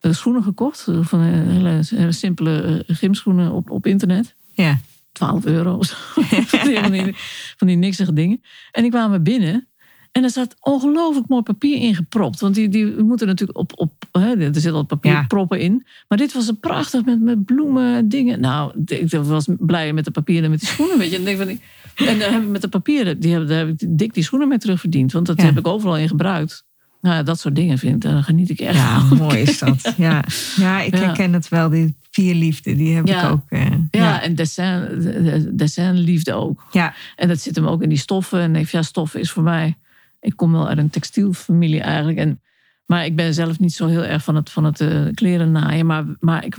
schoenen 0.00 0.42
gekocht. 0.42 0.88
Van 1.00 1.20
een 1.20 1.48
hele, 1.48 1.82
hele 1.88 2.12
simpele 2.12 2.84
gymschoenen 2.86 3.52
op, 3.52 3.70
op 3.70 3.86
internet. 3.86 4.34
Ja. 4.52 4.78
12 5.12 5.46
euro 5.46 5.76
of 5.76 5.86
zo. 5.86 5.94
van, 6.22 6.68
die, 6.92 7.02
van, 7.02 7.14
van 7.56 7.78
niksige 7.78 8.12
dingen. 8.12 8.40
En 8.72 8.82
die 8.82 8.90
kwamen 8.90 9.22
binnen. 9.22 9.68
En 10.12 10.24
er 10.24 10.30
zat 10.30 10.56
ongelooflijk 10.60 11.28
mooi 11.28 11.42
papier 11.42 11.76
ingepropt. 11.76 12.40
Want 12.40 12.54
die, 12.54 12.68
die 12.68 12.86
moeten 12.86 13.26
natuurlijk 13.26 13.58
op... 13.58 13.72
op 13.74 13.92
hè, 14.12 14.36
er 14.36 14.52
zitten 14.52 14.72
al 14.72 14.82
papierproppen 14.84 15.60
in. 15.60 15.86
Maar 16.08 16.18
dit 16.18 16.32
was 16.32 16.48
een 16.48 16.58
prachtig 16.60 17.04
met, 17.04 17.20
met 17.20 17.44
bloemen 17.44 17.94
en 17.94 18.08
dingen. 18.08 18.40
Nou, 18.40 18.72
ik 18.86 19.10
was 19.10 19.48
blij 19.58 19.92
met 19.92 20.04
de 20.04 20.10
papieren 20.10 20.44
en 20.44 20.50
met 20.50 20.60
die 20.60 20.68
schoenen. 20.68 20.98
Weet 20.98 21.10
je. 21.10 21.16
En, 21.16 21.24
denk 21.24 21.38
van 21.38 21.46
die, 21.46 21.60
en 22.06 22.50
met 22.50 22.60
de 22.60 22.68
papieren... 22.68 23.20
Die 23.20 23.32
heb, 23.32 23.48
daar 23.48 23.58
heb 23.58 23.68
ik 23.68 23.98
dik 23.98 24.14
die 24.14 24.22
schoenen 24.22 24.48
mee 24.48 24.58
terugverdiend. 24.58 25.12
Want 25.12 25.26
dat 25.26 25.40
Ja. 25.40 25.44
heb 25.44 25.58
ik 25.58 25.66
overal 25.66 25.96
in 25.96 26.08
gebruikt. 26.08 26.64
Nou, 27.00 27.14
ja, 27.16 27.22
dat 27.22 27.40
soort 27.40 27.54
dingen 27.54 27.78
vind 27.78 28.04
ik. 28.04 28.10
Daar 28.10 28.22
geniet 28.22 28.50
ik 28.50 28.60
echt 28.60 28.76
Ja, 28.76 29.00
van. 29.00 29.16
mooi 29.26 29.38
is 29.38 29.58
dat. 29.58 29.94
Ja, 29.96 30.24
ja 30.56 30.80
ik 30.80 30.94
herken 30.94 31.32
het 31.32 31.48
wel. 31.48 31.68
Die 31.68 31.96
vier 32.10 32.34
liefde, 32.34 32.76
die 32.76 32.94
heb 32.96 33.08
ik 33.08 33.24
ook. 33.30 33.42
eh, 33.48 33.70
Ja, 33.70 33.78
ja. 33.90 34.22
en 34.22 34.34
dessin, 34.34 35.50
dessinliefde 35.56 36.32
ook. 36.34 36.64
Ja. 36.72 36.94
En 37.16 37.28
dat 37.28 37.40
zit 37.40 37.56
hem 37.56 37.66
ook 37.66 37.82
in 37.82 37.88
die 37.88 37.98
stoffen. 37.98 38.40
En 38.40 38.48
ik 38.48 38.54
denk, 38.54 38.68
ja, 38.68 38.82
stoffen 38.82 39.20
is 39.20 39.30
voor 39.30 39.42
mij... 39.42 39.76
Ik 40.20 40.36
kom 40.36 40.52
wel 40.52 40.68
uit 40.68 40.78
een 40.78 40.90
textielfamilie 40.90 41.80
eigenlijk. 41.80 42.18
En, 42.18 42.40
maar 42.86 43.04
ik 43.04 43.16
ben 43.16 43.34
zelf 43.34 43.58
niet 43.58 43.72
zo 43.72 43.86
heel 43.86 44.04
erg 44.04 44.24
van 44.24 44.34
het, 44.34 44.50
van 44.50 44.64
het 44.64 44.80
eh, 44.80 45.00
kleren 45.14 45.52
naaien. 45.52 45.86
Maar, 45.86 46.04
maar 46.20 46.44
ik 46.44 46.56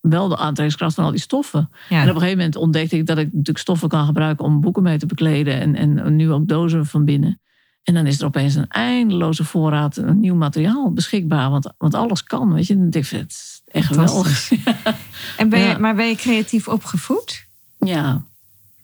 wel 0.00 0.28
de 0.28 0.36
aantrekkingskracht 0.36 0.94
van 0.94 1.04
al 1.04 1.10
die 1.10 1.20
stoffen. 1.20 1.70
Ja. 1.88 1.96
En 1.96 2.02
op 2.02 2.14
een 2.14 2.20
gegeven 2.20 2.36
moment 2.36 2.56
ontdekte 2.56 2.96
ik 2.96 3.06
dat 3.06 3.18
ik 3.18 3.26
natuurlijk 3.26 3.58
stoffen 3.58 3.88
kan 3.88 4.06
gebruiken... 4.06 4.44
om 4.44 4.60
boeken 4.60 4.82
mee 4.82 4.98
te 4.98 5.06
bekleden. 5.06 5.60
En, 5.60 5.98
en 5.98 6.16
nu 6.16 6.30
ook 6.32 6.48
dozen 6.48 6.86
van 6.86 7.04
binnen. 7.04 7.40
En 7.82 7.94
dan 7.94 8.06
is 8.06 8.20
er 8.20 8.26
opeens 8.26 8.54
een 8.54 8.68
eindeloze 8.68 9.44
voorraad... 9.44 9.96
een 9.96 10.20
nieuw 10.20 10.34
materiaal 10.34 10.92
beschikbaar. 10.92 11.50
Want, 11.50 11.72
want 11.78 11.94
alles 11.94 12.22
kan, 12.22 12.52
weet 12.52 12.66
je. 12.66 12.72
En 12.72 12.78
dan 12.80 12.90
denk 12.90 13.04
ik, 13.04 13.10
het 13.10 13.30
is 13.30 13.62
echt 13.66 13.86
geweldig. 13.86 14.52
En 15.36 15.48
ben 15.48 15.58
je, 15.58 15.66
Ja. 15.66 15.78
Maar 15.78 15.94
ben 15.94 16.08
je 16.08 16.14
creatief 16.14 16.68
opgevoed? 16.68 17.46
Ja. 17.78 18.22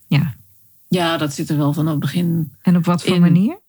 Ja. 0.07 0.33
ja, 0.87 1.17
dat 1.17 1.33
zit 1.33 1.49
er 1.49 1.57
wel 1.57 1.73
vanaf 1.73 1.91
het 1.91 1.99
begin... 1.99 2.53
En 2.61 2.75
op 2.75 2.85
wat 2.85 3.03
voor 3.03 3.15
In- 3.15 3.21
manier? 3.21 3.59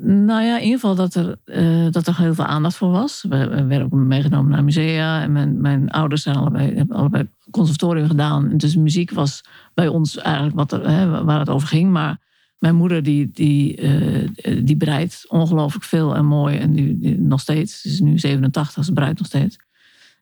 Nou 0.00 0.42
ja, 0.42 0.56
in 0.56 0.64
ieder 0.64 0.80
geval 0.80 0.94
dat 0.94 1.14
er, 1.14 1.38
eh, 1.44 1.86
dat 1.90 2.06
er 2.06 2.18
heel 2.18 2.34
veel 2.34 2.44
aandacht 2.44 2.76
voor 2.76 2.90
was. 2.90 3.24
We, 3.28 3.48
we 3.48 3.64
werden 3.64 3.84
ook 3.84 3.92
meegenomen 3.92 4.50
naar 4.50 4.64
musea. 4.64 5.22
En 5.22 5.32
mijn, 5.32 5.60
mijn 5.60 5.90
ouders 5.90 6.22
zijn 6.22 6.36
allebei, 6.36 6.74
hebben 6.76 6.96
allebei 6.96 7.28
conservatorium 7.50 8.06
gedaan. 8.06 8.56
Dus 8.56 8.76
muziek 8.76 9.10
was 9.10 9.40
bij 9.74 9.88
ons 9.88 10.16
eigenlijk 10.16 10.56
wat 10.56 10.72
er, 10.72 10.88
hè, 10.90 11.24
waar 11.24 11.38
het 11.38 11.48
over 11.48 11.68
ging. 11.68 11.90
Maar 11.90 12.18
mijn 12.58 12.74
moeder 12.74 13.02
die, 13.02 13.30
die, 13.32 13.76
eh, 13.76 14.60
die 14.64 14.76
breidt 14.76 15.24
ongelooflijk 15.28 15.84
veel 15.84 16.14
en 16.14 16.24
mooi. 16.24 16.56
En 16.56 16.72
die, 16.72 16.98
die 16.98 17.20
nog 17.20 17.40
steeds, 17.40 17.80
ze 17.80 17.88
is 17.88 18.00
nu 18.00 18.18
87, 18.18 18.84
ze 18.84 18.92
breidt 18.92 19.18
nog 19.18 19.26
steeds. 19.26 19.58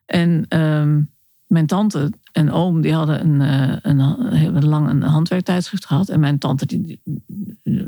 En 0.05 0.45
ehm, 0.47 1.01
mijn 1.47 1.65
tante 1.65 2.11
en 2.31 2.51
oom 2.51 2.81
die 2.81 2.93
hadden 2.93 3.25
een, 3.25 3.41
eh, 3.41 3.75
een, 3.81 3.99
hebben 4.35 4.65
lang 4.65 4.89
een 4.89 5.01
handwerktijdschrift 5.01 5.85
gehad. 5.85 6.09
En 6.09 6.19
mijn 6.19 6.37
tante, 6.37 6.65
die, 6.65 7.01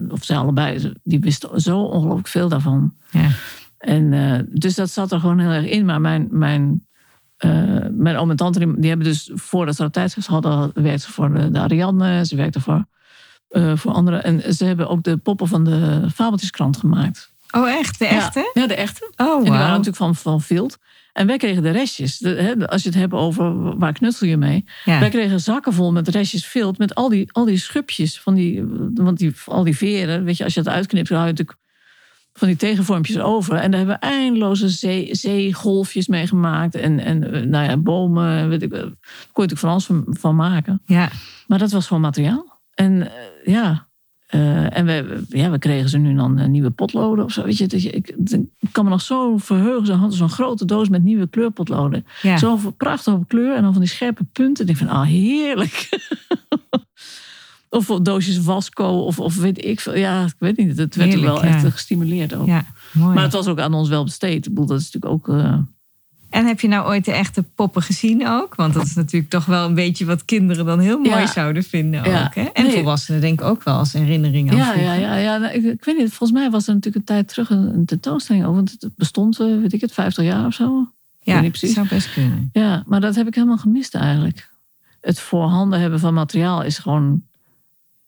of 0.09 0.23
zij 0.23 0.37
allebei, 0.37 0.93
die 1.03 1.19
wisten 1.19 1.61
zo 1.61 1.81
ongelooflijk 1.81 2.27
veel 2.27 2.49
daarvan. 2.49 2.93
Ja. 3.11 3.29
En, 3.77 4.13
eh, 4.13 4.39
dus 4.49 4.75
dat 4.75 4.89
zat 4.89 5.11
er 5.11 5.19
gewoon 5.19 5.39
heel 5.39 5.49
erg 5.49 5.65
in. 5.65 5.85
Maar 5.85 6.01
mijn, 6.01 6.27
mijn, 6.31 6.87
mijn 7.91 8.17
oom 8.17 8.29
en 8.29 8.35
tante, 8.35 8.59
die, 8.59 8.79
die 8.79 8.89
hebben 8.89 9.07
dus 9.07 9.31
voordat 9.33 9.75
ze 9.75 9.81
dat 9.81 9.93
tijdschrift 9.93 10.27
hadden, 10.27 10.71
werkte 10.73 11.05
ze 11.05 11.11
voor 11.11 11.33
de, 11.33 11.51
de 11.51 11.59
Ariadne. 11.59 12.25
Ze 12.25 12.35
werkte 12.35 12.59
voor, 12.59 12.85
eh, 13.49 13.75
voor 13.75 13.91
anderen. 13.91 14.23
En 14.23 14.53
ze 14.53 14.65
hebben 14.65 14.89
ook 14.89 15.03
de 15.03 15.17
poppen 15.17 15.47
van 15.47 15.63
de 15.63 16.07
Fabeltjeskrant 16.13 16.77
gemaakt. 16.77 17.31
Oh, 17.51 17.69
echt? 17.69 17.99
De 17.99 18.05
echte? 18.05 18.51
Ja, 18.53 18.61
ja, 18.61 18.67
de 18.67 18.75
echte. 18.75 19.11
Oh, 19.15 19.37
En 19.37 19.43
die 19.43 19.51
waren 19.51 19.69
natuurlijk 19.69 19.95
van, 19.95 20.15
van 20.15 20.41
Vilt. 20.41 20.77
En 21.13 21.27
wij 21.27 21.37
kregen 21.37 21.63
de 21.63 21.69
restjes. 21.69 22.17
De, 22.17 22.29
hè, 22.29 22.67
als 22.67 22.83
je 22.83 22.89
het 22.89 22.97
hebt 22.97 23.13
over 23.13 23.77
waar 23.77 23.93
knutsel 23.93 24.27
je 24.27 24.37
mee. 24.37 24.65
Ja. 24.85 24.99
Wij 24.99 25.09
kregen 25.09 25.39
zakken 25.39 25.73
vol 25.73 25.91
met 25.91 26.07
restjes 26.07 26.45
Vilt. 26.45 26.77
Met 26.77 26.95
al 26.95 27.09
die, 27.09 27.31
al 27.31 27.45
die 27.45 27.57
schubjes. 27.57 28.19
Van 28.19 28.33
die, 28.33 28.63
want 28.93 29.17
die, 29.17 29.33
al 29.45 29.63
die 29.63 29.77
veren. 29.77 30.23
Weet 30.23 30.37
je, 30.37 30.43
als 30.43 30.53
je 30.53 30.59
het 30.59 30.69
uitknipt, 30.69 31.07
dan 31.07 31.17
hou 31.17 31.29
je 31.29 31.35
natuurlijk 31.35 31.67
van 32.33 32.47
die 32.47 32.57
tegenvormpjes 32.57 33.19
over. 33.19 33.55
En 33.55 33.71
daar 33.71 33.79
hebben 33.79 33.99
we 33.99 34.07
eindeloze 34.07 34.69
zee, 34.69 35.15
zeegolfjes 35.15 36.07
mee 36.07 36.27
gemaakt. 36.27 36.75
En, 36.75 36.99
en 36.99 37.33
eh, 37.33 37.41
nou 37.41 37.69
ja, 37.69 37.77
bomen, 37.77 38.49
weet 38.49 38.61
ik, 38.61 38.69
daar 38.69 38.81
kon 38.81 38.91
je 38.91 38.95
natuurlijk 39.33 39.59
van 39.59 39.69
alles 39.69 39.85
van, 39.85 40.05
van 40.09 40.35
maken. 40.35 40.81
Ja. 40.85 41.09
Maar 41.47 41.59
dat 41.59 41.71
was 41.71 41.87
gewoon 41.87 42.01
materiaal. 42.01 42.58
En 42.79 43.01
eh, 43.01 43.53
ja, 43.53 43.87
eh, 44.25 44.77
en 44.77 44.85
we, 44.85 45.23
ja, 45.29 45.51
we 45.51 45.59
kregen 45.59 45.89
ze 45.89 45.97
nu 45.97 46.15
dan 46.15 46.37
eh, 46.37 46.47
nieuwe 46.47 46.69
potloden 46.69 47.25
of 47.25 47.31
zo. 47.31 47.43
Weet 47.43 47.57
je, 47.57 47.67
dat 47.67 47.81
je, 47.81 47.89
ik, 47.89 48.15
ik 48.59 48.69
kan 48.71 48.83
me 48.83 48.89
nog 48.89 49.01
zo 49.01 49.37
verheugen. 49.37 49.85
Ze 49.85 49.93
hadden 49.93 50.17
zo'n 50.17 50.29
grote 50.29 50.65
doos 50.65 50.89
met 50.89 51.03
nieuwe 51.03 51.27
kleurpotloden. 51.27 52.05
Ja. 52.21 52.37
Zo'n 52.37 52.75
prachtige 52.77 53.23
kleur 53.27 53.55
en 53.55 53.61
dan 53.61 53.71
van 53.71 53.81
die 53.81 53.91
scherpe 53.91 54.23
punten. 54.23 54.67
Ik 54.67 54.77
denk 54.77 54.89
van, 54.89 54.99
ah, 54.99 55.07
heerlijk. 55.07 55.89
of 57.69 57.85
doosjes 57.85 58.43
wasco 58.43 58.87
of, 58.87 59.19
of 59.19 59.35
weet 59.35 59.65
ik 59.65 59.79
veel. 59.79 59.95
Ja, 59.95 60.25
ik 60.25 60.35
weet 60.37 60.57
niet. 60.57 60.67
Het 60.67 60.77
werd 60.77 60.95
er 60.95 61.01
Heerlijk, 61.01 61.25
wel 61.25 61.43
echt 61.43 61.61
ja. 61.61 61.69
gestimuleerd 61.69 62.33
ook. 62.33 62.47
ja, 62.47 62.65
mooi. 62.91 63.13
Maar 63.13 63.23
het 63.23 63.33
was 63.33 63.47
ook 63.47 63.59
aan 63.59 63.73
ons 63.73 63.89
wel 63.89 64.03
besteed. 64.03 64.45
Ik 64.45 64.53
bedoel, 64.53 64.65
dat 64.65 64.79
is 64.79 64.91
natuurlijk 64.91 65.13
ook... 65.13 65.37
En 66.29 66.45
heb 66.45 66.59
je 66.59 66.67
nou 66.67 66.87
ooit 66.87 67.05
de 67.05 67.11
echte 67.11 67.43
poppen 67.43 67.81
gezien 67.81 68.27
ook? 68.27 68.55
Want 68.55 68.73
dat 68.73 68.85
is 68.85 68.95
natuurlijk 68.95 69.31
toch 69.31 69.45
wel 69.45 69.65
een 69.65 69.73
beetje 69.75 70.05
wat 70.05 70.25
kinderen 70.25 70.65
dan 70.65 70.79
heel 70.79 70.99
mooi 70.99 71.19
Ja. 71.19 71.27
zouden 71.27 71.63
vinden 71.63 72.03
Ja. 72.09 72.23
ook. 72.25 72.35
Hè? 72.35 72.41
En 72.43 72.63
Nee. 72.63 72.73
volwassenen 72.73 73.21
denk 73.21 73.41
ik 73.41 73.45
ook 73.47 73.63
wel 73.63 73.77
als 73.77 73.93
herinnering 73.93 74.51
aan 74.51 74.57
Ja, 74.57 74.73
ja, 74.73 74.93
ja, 74.93 75.15
ja. 75.15 75.37
Nou, 75.37 75.53
ik, 75.53 75.63
ik 75.63 75.83
weet 75.85 75.97
niet. 75.97 76.07
Volgens 76.13 76.39
mij 76.39 76.49
was 76.49 76.67
er 76.67 76.73
natuurlijk 76.73 76.95
een 77.09 77.15
tijd 77.15 77.27
terug 77.27 77.49
een, 77.49 77.73
een 77.73 77.85
tentoonstelling 77.85 78.43
over. 78.45 78.55
Want 78.55 78.75
het 78.79 78.95
bestond, 78.95 79.39
eh, 79.39 79.45
weet 79.47 79.73
ik 79.73 79.81
het, 79.81 79.91
50 79.93 80.23
jaar 80.23 80.45
of 80.45 80.53
zo. 80.53 80.87
Ja, 81.21 81.39
precies. 81.39 81.73
zou 81.73 81.87
best 81.87 82.13
kunnen. 82.13 82.49
Ja, 82.53 82.83
maar 82.87 83.01
dat 83.01 83.15
heb 83.15 83.27
ik 83.27 83.35
helemaal 83.35 83.57
gemist 83.57 83.95
eigenlijk. 83.95 84.49
Het 85.01 85.19
voorhanden 85.19 85.79
hebben 85.79 85.99
van 85.99 86.13
materiaal 86.13 86.63
is 86.63 86.77
gewoon. 86.77 87.21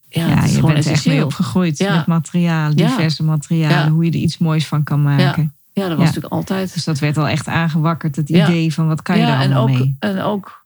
Ja, 0.08 0.42
is 0.44 0.50
je 0.50 0.54
gewoon 0.56 0.72
bent 0.74 0.86
echt 0.86 1.06
mee 1.06 1.24
opgegroeid 1.24 1.78
met 1.78 2.06
materialen, 2.06 2.76
Ja. 2.78 2.86
diverse 2.88 3.22
materialen, 3.22 3.92
hoe 3.92 4.04
je 4.04 4.10
er 4.10 4.16
iets 4.16 4.38
moois 4.38 4.66
van 4.66 4.82
kan 4.82 5.02
maken. 5.02 5.54
Ja, 5.72 5.80
dat 5.88 5.90
was 5.90 5.98
Ja. 5.98 6.04
natuurlijk 6.04 6.32
altijd. 6.34 6.74
Dus 6.74 6.84
dat 6.84 6.98
werd 6.98 7.16
al 7.18 7.28
echt 7.28 7.48
aangewakkerd, 7.48 8.16
het 8.16 8.28
Ja. 8.28 8.48
idee 8.48 8.72
van 8.74 8.86
wat 8.88 9.02
kan 9.02 9.16
je 9.16 9.22
ja, 9.22 9.28
daar 9.28 9.40
en 9.40 9.52
allemaal 9.52 9.74
ook, 9.74 9.80
mee? 9.80 9.96
en 9.98 10.20
ook 10.20 10.64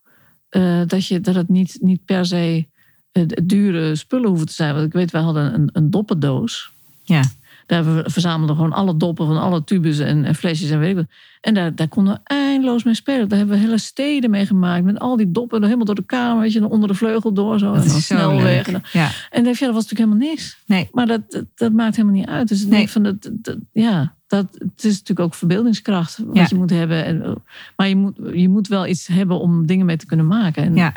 eh, 0.49 0.81
dat, 0.87 1.07
je, 1.07 1.21
dat 1.21 1.35
het 1.35 1.49
niet, 1.49 1.79
niet 1.81 2.05
per 2.05 2.27
se 2.27 2.67
eh, 3.13 3.23
dure 3.45 3.95
spullen 3.97 4.29
hoeven 4.29 4.47
te 4.47 4.53
zijn. 4.53 4.75
Want 4.75 4.87
ik 4.87 4.93
weet, 4.93 5.11
wij 5.11 5.23
hadden 5.23 5.55
een, 5.55 5.71
een 5.73 5.91
doppendoos. 5.91 6.71
Ja, 7.03 7.21
Daar 7.67 7.83
hebben 7.85 8.03
we 8.05 8.11
verzamelden 8.11 8.57
gewoon 8.57 8.73
alle 8.73 8.97
doppen 8.97 9.27
van 9.27 9.41
alle 9.41 9.65
tubes 9.65 9.99
en, 9.99 10.25
en 10.25 10.35
flesjes 10.35 10.71
en 10.71 10.79
weet 10.79 10.91
ik 10.91 10.97
wat. 10.97 11.07
En 11.41 11.55
daar, 11.55 11.75
daar 11.75 11.89
konden 11.89 12.15
we 12.15 12.21
eindeloos 12.35 12.85
mee 12.85 12.95
spelen. 12.95 13.29
Daar 13.29 13.39
hebben 13.39 13.57
we 13.57 13.63
hele 13.63 13.79
steden 13.79 14.31
mee 14.31 14.47
gemaakt. 14.47 14.85
Met 14.85 14.99
al 14.99 15.17
die 15.17 15.31
doppen 15.31 15.63
helemaal 15.63 15.85
door 15.85 15.95
de 15.95 16.03
kamer. 16.07 16.43
Weet 16.43 16.53
je, 16.53 16.59
en 16.59 16.65
onder 16.67 16.89
de 16.89 16.95
vleugel 16.95 17.33
door 17.33 17.59
zo. 17.59 17.73
dat 17.73 18.07
en 18.09 18.17
dan. 18.17 18.39
En, 18.47 18.83
Ja. 18.93 19.11
en 19.31 19.45
dan 19.45 19.53
je, 19.53 19.59
ja, 19.59 19.67
dat 19.67 19.75
was 19.75 19.83
natuurlijk 19.87 19.99
helemaal 19.99 20.17
niks. 20.29 20.59
Nee, 20.67 20.89
Maar 20.93 21.07
dat, 21.07 21.21
dat, 21.31 21.45
dat 21.55 21.73
maakt 21.73 21.97
helemaal 21.97 22.17
niet 22.19 22.29
uit. 22.29 22.49
Dus 22.49 22.63
ik 22.63 22.69
Nee. 22.69 22.79
denk 22.79 22.89
van 22.91 23.03
dat, 23.03 23.31
dat, 23.33 23.57
ja, 23.73 24.15
dat, 24.27 24.47
het 24.53 24.85
is 24.85 24.93
natuurlijk 24.93 25.20
ook 25.20 25.35
verbeeldingskracht 25.35 26.18
wat 26.18 26.37
Ja. 26.37 26.47
je 26.49 26.55
moet 26.55 26.70
hebben. 26.70 27.05
En, 27.05 27.43
maar 27.77 27.89
je 27.89 27.97
moet, 27.97 28.16
je 28.33 28.49
moet 28.49 28.68
wel 28.68 28.87
iets 28.87 29.07
hebben 29.07 29.41
om 29.41 29.66
dingen 29.66 29.87
mee 29.87 29.97
te 29.97 30.07
kunnen 30.07 30.27
maken. 30.27 30.62
En 30.64 30.74
ja. 30.74 30.95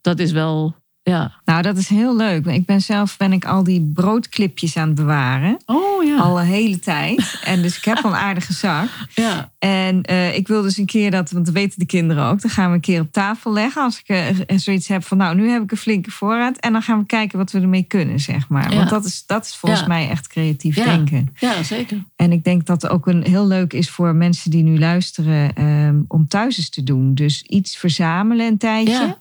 dat 0.00 0.18
is 0.18 0.32
wel, 0.32 0.74
ja. 1.10 1.32
Nou, 1.44 1.62
dat 1.62 1.76
is 1.76 1.88
heel 1.88 2.16
leuk. 2.16 2.46
Ik 2.46 2.66
ben 2.66 2.80
zelf 2.80 3.16
ben 3.16 3.32
ik 3.32 3.44
al 3.44 3.64
die 3.64 3.90
broodclipjes 3.94 4.76
aan 4.76 4.86
het 4.86 4.96
bewaren. 4.96 5.56
Oh 5.66 6.04
ja. 6.04 6.16
Al 6.16 6.40
een 6.40 6.46
hele 6.46 6.78
tijd. 6.78 7.40
En 7.44 7.62
dus 7.62 7.76
ik 7.76 7.84
heb 7.84 7.98
al 8.02 8.10
een 8.10 8.16
aardige 8.16 8.52
zak. 8.52 8.88
ja. 9.14 9.50
En 9.58 10.02
eh, 10.02 10.36
ik 10.36 10.48
wil 10.48 10.62
dus 10.62 10.76
een 10.76 10.86
keer 10.86 11.10
dat, 11.10 11.30
want 11.30 11.44
dat 11.44 11.54
weten 11.54 11.78
de 11.78 11.86
kinderen 11.86 12.24
ook. 12.24 12.40
Dan 12.40 12.50
gaan 12.50 12.68
we 12.68 12.74
een 12.74 12.80
keer 12.80 13.00
op 13.00 13.12
tafel 13.12 13.52
leggen. 13.52 13.82
Als 13.82 14.02
ik 14.04 14.08
eh, 14.08 14.58
zoiets 14.58 14.88
heb 14.88 15.04
van, 15.04 15.16
nou, 15.16 15.34
nu 15.36 15.48
heb 15.50 15.62
ik 15.62 15.70
een 15.70 15.76
flinke 15.76 16.10
voorraad. 16.10 16.56
En 16.58 16.72
dan 16.72 16.82
gaan 16.82 16.98
we 16.98 17.06
kijken 17.06 17.38
wat 17.38 17.50
we 17.50 17.60
ermee 17.60 17.82
kunnen, 17.82 18.20
zeg 18.20 18.48
maar. 18.48 18.70
Ja. 18.70 18.76
Want 18.76 18.90
dat 18.90 19.04
is, 19.04 19.26
dat 19.26 19.44
is 19.44 19.56
volgens 19.56 19.80
Ja. 19.80 19.86
mij 19.88 20.08
echt 20.08 20.28
creatief 20.28 20.74
denken. 20.74 21.34
ja, 21.38 21.62
zeker. 21.62 22.04
En 22.16 22.32
ik 22.32 22.44
denk 22.44 22.66
dat 22.66 22.82
het 22.82 22.90
ook 22.90 23.06
een, 23.06 23.24
heel 23.24 23.46
leuk 23.46 23.72
is 23.72 23.90
voor 23.90 24.14
mensen 24.14 24.50
die 24.50 24.62
nu 24.62 24.78
luisteren 24.78 25.54
ehm, 25.54 25.96
om 26.08 26.28
thuis 26.28 26.58
eens 26.58 26.70
te 26.70 26.82
doen. 26.82 27.14
Dus 27.14 27.42
iets 27.42 27.76
verzamelen 27.76 28.46
een 28.46 28.58
tijdje. 28.58 29.16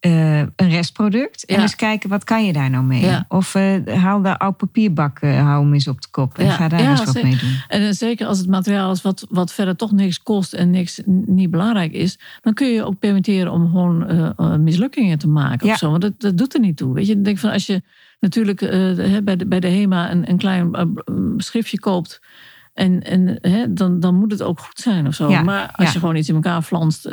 Eh, 0.00 0.38
een 0.38 0.68
restproduct. 0.68 1.44
En 1.44 1.60
eens 1.60 1.76
kijken, 1.76 2.08
wat 2.08 2.24
kan 2.24 2.46
je 2.46 2.52
daar 2.52 2.70
nou 2.70 2.84
mee? 2.84 3.00
Ja. 3.00 3.24
Of 3.28 3.54
eh, 3.54 3.94
haal 3.94 4.22
de 4.22 4.38
oud 4.38 4.56
papierbak, 4.56 5.18
eh, 5.18 5.42
hou 5.42 5.62
hem 5.62 5.72
eens 5.72 5.88
op 5.88 6.00
de 6.00 6.08
kop. 6.10 6.38
En 6.38 6.44
Ja. 6.44 6.52
ga 6.52 6.68
daar 6.68 6.80
eens 6.80 7.04
wat 7.04 7.14
zeker. 7.14 7.28
mee 7.28 7.38
doen. 7.38 7.56
En 7.68 7.86
eh, 7.86 7.92
zeker 7.92 8.26
als 8.26 8.38
het 8.38 8.48
materiaal 8.48 8.92
is 8.92 9.02
wat, 9.02 9.26
wat 9.30 9.52
verder 9.52 9.76
toch 9.76 9.92
niks 9.92 10.22
kost 10.22 10.52
en 10.52 10.70
niks 10.70 11.00
niet 11.06 11.50
belangrijk 11.50 11.92
is, 11.92 12.18
dan 12.40 12.54
kun 12.54 12.66
je 12.66 12.74
je 12.74 12.84
ook 12.84 12.98
permitteren 12.98 13.52
om 13.52 13.66
gewoon 13.66 14.34
mislukkingen 14.64 15.18
te 15.18 15.28
maken 15.28 15.70
of 15.70 15.76
zo. 15.78 15.90
Want 15.90 16.02
dat, 16.02 16.20
dat 16.20 16.38
doet 16.38 16.54
er 16.54 16.60
niet 16.60 16.76
toe. 16.76 16.94
Weet 16.94 17.06
je, 17.06 17.12
ik 17.12 17.24
denk 17.24 17.38
van 17.38 17.50
als 17.50 17.66
je 17.66 17.82
natuurlijk 18.20 18.60
bij, 19.24 19.36
de, 19.36 19.46
bij 19.46 19.60
de 19.60 19.68
HEMA 19.68 20.10
een, 20.10 20.30
een 20.30 20.38
klein 20.38 20.70
schriftje 21.36 21.78
koopt. 21.80 22.20
En, 22.74 23.02
en 23.02 23.38
hè, 23.40 23.72
dan, 23.72 24.00
dan 24.00 24.14
moet 24.14 24.30
het 24.30 24.42
ook 24.42 24.60
goed 24.60 24.78
zijn 24.78 25.06
of 25.06 25.14
zo. 25.14 25.42
Maar 25.42 25.70
als 25.72 25.92
je 25.92 25.98
gewoon 25.98 26.16
iets 26.16 26.28
in 26.28 26.34
elkaar 26.34 26.62
flanst. 26.62 27.08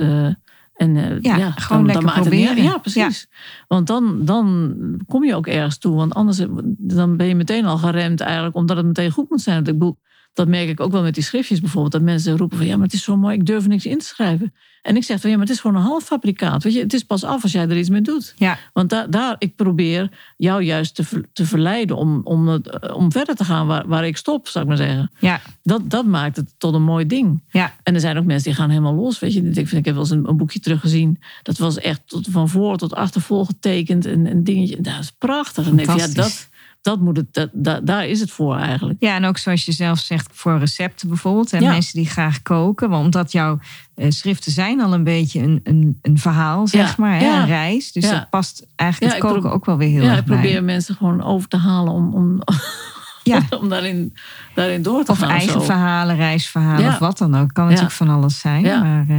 En 0.76 0.98
eh, 0.98 1.22
Ja, 1.22 1.38
ja, 1.38 1.52
gewoon 1.52 1.88
dan, 1.88 1.94
lekker 1.94 2.14
dan 2.14 2.22
proberen. 2.22 2.64
Ja, 2.64 2.78
precies. 2.78 3.28
Want 3.68 3.88
dan, 3.88 4.26
dan 4.26 4.76
kom 5.08 5.24
je 5.24 5.36
ook 5.36 5.48
ergens 5.48 5.78
toe. 5.78 5.96
Want 5.96 6.14
anders 6.14 6.46
dan 6.78 7.18
ben 7.18 7.28
je 7.28 7.36
meteen 7.36 7.66
al 7.66 7.78
geremd 7.78 8.22
eigenlijk. 8.22 8.56
Omdat 8.56 8.78
het 8.78 8.86
meteen 8.86 9.12
goed 9.12 9.30
moet 9.30 9.42
zijn. 9.42 9.58
Ik 9.58 9.64
bedoel, 9.64 9.98
dat 10.36 10.48
merk 10.48 10.70
ik 10.70 10.80
ook 10.80 10.92
wel 10.92 11.02
met 11.04 11.14
die 11.14 11.24
schriftjes 11.24 11.60
bijvoorbeeld. 11.60 11.92
Dat 11.94 12.02
mensen 12.02 12.38
roepen 12.38 12.58
van 12.58 12.66
ja, 12.68 12.76
maar 12.76 12.86
het 12.86 12.94
is 12.94 13.04
zo 13.04 13.18
mooi. 13.18 13.36
Ik 13.36 13.46
durf 13.46 13.68
niks 13.68 13.86
in 13.86 13.98
te 14.00 14.06
schrijven. 14.06 14.54
En 14.82 14.96
ik 14.96 15.04
zeg 15.04 15.20
van 15.22 15.30
ja, 15.30 15.36
maar 15.38 15.46
het 15.46 15.56
is 15.56 15.62
gewoon 15.62 15.76
een 15.76 15.88
half 15.88 16.04
fabrikaat. 16.04 16.64
Weet 16.64 16.74
je, 16.74 16.80
het 16.80 16.94
is 16.94 17.04
pas 17.04 17.24
af 17.24 17.44
als 17.44 17.52
jij 17.52 17.70
er 17.70 17.78
iets 17.78 17.90
mee 17.90 18.02
doet. 18.02 18.34
Ja, 18.38 18.58
Want 18.74 18.90
daar, 18.90 19.10
daar 19.10 19.36
ik 19.40 19.56
probeer 19.56 20.10
jou 20.38 20.62
juist 20.64 20.96
te, 20.96 21.24
te 21.34 21.46
verleiden 21.46 21.96
om, 21.96 22.22
om, 22.24 22.48
het, 22.48 22.68
eh, 22.68 22.96
om 22.96 23.12
verder 23.12 23.36
te 23.36 23.44
gaan 23.44 23.68
waar, 23.68 23.88
waar 23.88 24.08
ik 24.08 24.18
stop, 24.18 24.48
zou 24.48 24.64
ik 24.64 24.70
maar 24.70 24.80
zeggen. 24.80 25.12
ja, 25.20 25.42
Dat, 25.64 25.90
dat 25.90 26.06
maakt 26.06 26.36
het 26.36 26.54
tot 26.58 26.74
een 26.74 26.84
mooi 26.84 27.06
ding. 27.08 27.44
ja. 27.52 27.74
En 27.84 27.94
er 27.94 28.00
zijn 28.00 28.18
ook 28.18 28.26
mensen 28.26 28.44
die 28.44 28.54
gaan 28.60 28.70
helemaal 28.70 28.94
los. 28.96 29.20
Weet 29.20 29.34
je, 29.34 29.42
ik, 29.42 29.54
vind, 29.54 29.74
ik 29.74 29.86
heb 29.86 29.94
wel 29.94 30.04
eens 30.04 30.10
een, 30.12 30.28
een 30.30 30.38
boekje 30.38 30.60
teruggezien. 30.60 31.20
Dat 31.44 31.58
was 31.58 31.78
echt 31.80 32.02
tot, 32.06 32.28
van 32.30 32.50
voor 32.50 32.78
tot 32.78 32.94
achter 32.94 33.22
vol 33.22 33.46
getekend. 33.46 34.06
En 34.06 34.26
een 34.26 34.44
dingetje. 34.44 34.82
Dat 34.82 35.00
is 35.00 35.12
prachtig. 35.12 35.66
En 35.68 35.80
ik 35.80 35.86
denk, 35.86 36.00
ja, 36.00 36.08
dat, 36.08 36.50
dat 36.86 37.00
moet 37.00 37.18
het, 37.18 37.34
dat, 37.34 37.50
dat- 37.54 37.86
daar 37.88 38.06
is 38.08 38.20
het 38.20 38.32
voor 38.32 38.56
eigenlijk. 38.58 38.98
Ja, 39.00 39.16
en 39.16 39.26
ook 39.26 39.38
zoals 39.38 39.66
je 39.66 39.72
zelf 39.72 40.00
zegt, 40.00 40.30
voor 40.34 40.58
recepten 40.60 41.08
bijvoorbeeld. 41.08 41.54
En 41.54 41.62
Ja. 41.62 41.72
mensen 41.72 41.94
die 41.94 42.10
graag 42.10 42.42
koken. 42.42 42.90
Want 42.90 43.04
omdat 43.06 43.32
jouw 43.32 43.60
eh, 43.96 44.10
schriften 44.12 44.52
zijn 44.52 44.82
al 44.82 44.94
een 44.94 45.04
beetje 45.04 45.42
een, 45.42 45.60
een, 45.64 45.98
een 46.02 46.18
verhaal, 46.18 46.68
zeg 46.68 46.88
Ja. 46.88 46.94
maar. 46.98 47.18
Hè? 47.20 47.26
Ja. 47.26 47.42
Een 47.42 47.48
reis. 47.48 47.92
Dus 47.92 48.04
Ja. 48.04 48.12
dat 48.12 48.30
past 48.30 48.66
eigenlijk 48.76 49.14
Ja, 49.14 49.20
het 49.28 49.34
koken 49.34 49.52
ook 49.52 49.66
wel 49.66 49.78
weer 49.78 49.90
heel 49.90 50.04
ja, 50.04 50.10
erg 50.10 50.20
ik 50.20 50.26
probeer 50.26 50.52
bij. 50.52 50.62
mensen 50.62 50.96
gewoon 50.96 51.24
over 51.24 51.48
te 51.48 51.58
halen 51.58 51.94
om, 51.94 52.14
om, 52.14 52.42
Ja. 53.24 53.42
om 53.60 53.70
daarin, 53.70 54.14
daarin 54.56 54.82
door 54.82 55.04
te 55.04 55.12
Of 55.12 55.18
gaan. 55.18 55.30
eigen 55.30 55.52
zo. 55.52 55.60
verhalen, 55.62 56.16
reisverhalen 56.16 56.82
Ja. 56.84 56.88
of 56.90 56.98
wat 57.00 57.18
dan 57.18 57.36
ook. 57.36 57.54
Kan 57.54 57.66
natuurlijk 57.66 57.94
van 57.94 58.10
alles 58.10 58.40
zijn. 58.40 58.64
Ja. 58.64 58.84
Maar 58.84 59.06
eh, 59.10 59.18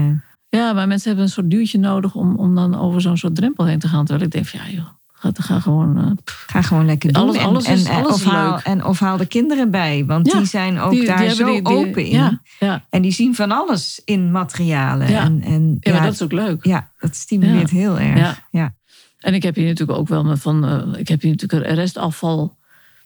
Ja, 0.49 0.73
maar 0.73 0.87
mensen 0.87 1.07
hebben 1.09 1.25
een 1.27 1.33
soort 1.33 1.51
duwtje 1.51 1.79
nodig 1.79 2.15
om, 2.15 2.37
om 2.37 2.55
dan 2.55 2.79
over 2.79 3.01
zo'n 3.01 3.17
soort 3.17 3.35
drempel 3.35 3.65
heen 3.65 3.79
te 3.79 3.89
gaan. 3.89 4.05
Terwijl 4.05 4.27
ik 4.27 4.33
denk, 4.33 4.47
van, 4.47 4.61
ja 4.65 4.71
joh, 4.77 4.87
ga, 5.33 5.43
ga 5.43 5.61
gewoon... 5.61 5.97
eh, 5.99 6.11
ga 6.47 6.63
gewoon 6.63 6.87
lekker 6.87 7.13
doen. 7.13 7.23
Alles- 7.23 7.37
En- 7.37 7.45
alles 7.45 7.65
en, 7.65 7.75
is- 7.75 7.85
en, 7.85 7.95
alles 7.95 8.13
of 8.15 8.21
is 8.21 8.25
haal, 8.27 8.51
leuk. 8.51 8.61
En 8.65 8.85
of 8.85 9.01
haal 9.01 9.17
de 9.17 9.27
kinderen 9.27 9.71
bij. 9.71 10.05
Want 10.07 10.27
Ja, 10.33 10.39
die 10.39 10.47
zijn 10.47 10.79
ook 10.79 10.91
Die- 10.91 10.99
die 10.99 11.09
daar 11.09 11.19
hebben 11.19 11.37
zo 11.37 11.45
die- 11.53 11.63
die- 11.65 11.77
open 11.77 12.05
in. 12.05 12.17
Ja, 12.19 12.41
ja. 12.61 12.85
En 12.91 13.03
die 13.03 13.13
zien 13.13 13.35
van 13.35 13.51
alles 13.53 14.01
in 14.05 14.31
materialen. 14.31 15.11
Ja. 15.11 15.23
En, 15.25 15.41
en, 15.43 15.77
ja, 15.81 16.01
dat 16.05 16.13
is 16.13 16.23
ook 16.23 16.33
leuk. 16.33 16.65
ja, 16.65 16.91
dat 16.99 17.17
stimuleert 17.17 17.71
heel 17.71 17.99
erg. 17.99 18.43
Ja. 18.51 18.75
En 19.21 19.35
ik 19.35 19.43
heb 19.43 19.55
hier 19.55 19.67
natuurlijk 19.67 19.99
ook 19.99 20.09
wel 20.09 20.25
met 20.25 20.39
van. 20.41 20.65
eh, 20.65 20.99
ik 21.01 21.09
heb 21.09 21.21
hier 21.23 21.31
natuurlijk 21.31 21.69
een 21.69 21.75
restafval. 21.75 22.57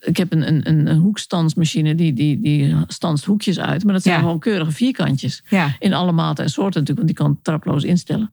Ik 0.00 0.16
heb 0.16 0.32
een, 0.32 0.48
een, 0.48 0.68
een, 0.68 0.86
een 0.86 0.98
hoekstandsmachine 0.98 1.94
die, 1.94 2.12
die, 2.12 2.40
die 2.40 2.76
stanst 2.86 3.24
hoekjes 3.24 3.58
uit. 3.60 3.84
Maar 3.84 3.92
dat 3.92 4.02
zijn 4.02 4.18
gewoon 4.20 4.38
keurige 4.38 4.70
vierkantjes. 4.72 5.42
In 5.78 5.94
alle 5.94 6.12
maten 6.12 6.44
en 6.44 6.50
soorten 6.50 6.80
natuurlijk, 6.80 7.06
want 7.06 7.18
die 7.18 7.26
kan 7.26 7.38
traploos 7.42 7.84
instellen. 7.84 8.32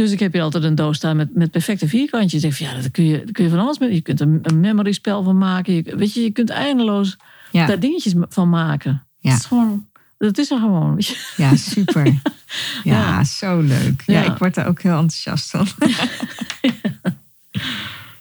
Dus 0.00 0.12
ik 0.12 0.20
heb 0.20 0.32
hier 0.32 0.42
altijd 0.42 0.64
een 0.64 0.74
doos 0.74 0.96
staan 0.96 1.16
met, 1.16 1.34
met 1.34 1.50
perfecte 1.50 1.88
vierkantjes. 1.88 2.44
Ik 2.44 2.52
zeg, 2.54 2.66
van, 2.68 2.76
ja, 2.76 2.82
daar 2.82 2.90
kun 2.90 3.04
je, 3.04 3.16
daar 3.24 3.32
kun 3.32 3.44
je 3.44 3.50
van 3.50 3.58
alles 3.58 3.78
mee. 3.78 3.94
Je 3.94 4.00
kunt 4.00 4.20
er 4.20 4.38
een 4.42 4.60
memory 4.60 4.92
spel 4.92 5.22
van 5.22 5.38
maken. 5.38 5.74
Je, 5.74 5.96
weet 5.96 6.14
je, 6.14 6.22
je 6.22 6.30
kunt 6.30 6.50
eindeloos 6.50 7.16
Ja. 7.52 7.66
daar 7.66 7.80
dingetjes 7.80 8.14
van 8.28 8.48
maken. 8.48 9.06
Ja. 9.18 9.30
Het 9.30 9.40
is 9.40 9.46
gewoon, 9.46 9.86
dat 10.18 10.38
is 10.38 10.50
er 10.50 10.58
gewoon. 10.58 11.00
Ja, 11.36 11.56
super. 11.56 12.04
Ja, 12.84 12.92
Ja. 13.08 13.24
zo 13.24 13.60
leuk. 13.60 14.02
Ja, 14.06 14.22
ik 14.32 14.38
word 14.38 14.54
daar 14.54 14.66
ook 14.66 14.82
heel 14.82 14.98
enthousiast 14.98 15.50
van. 15.50 15.66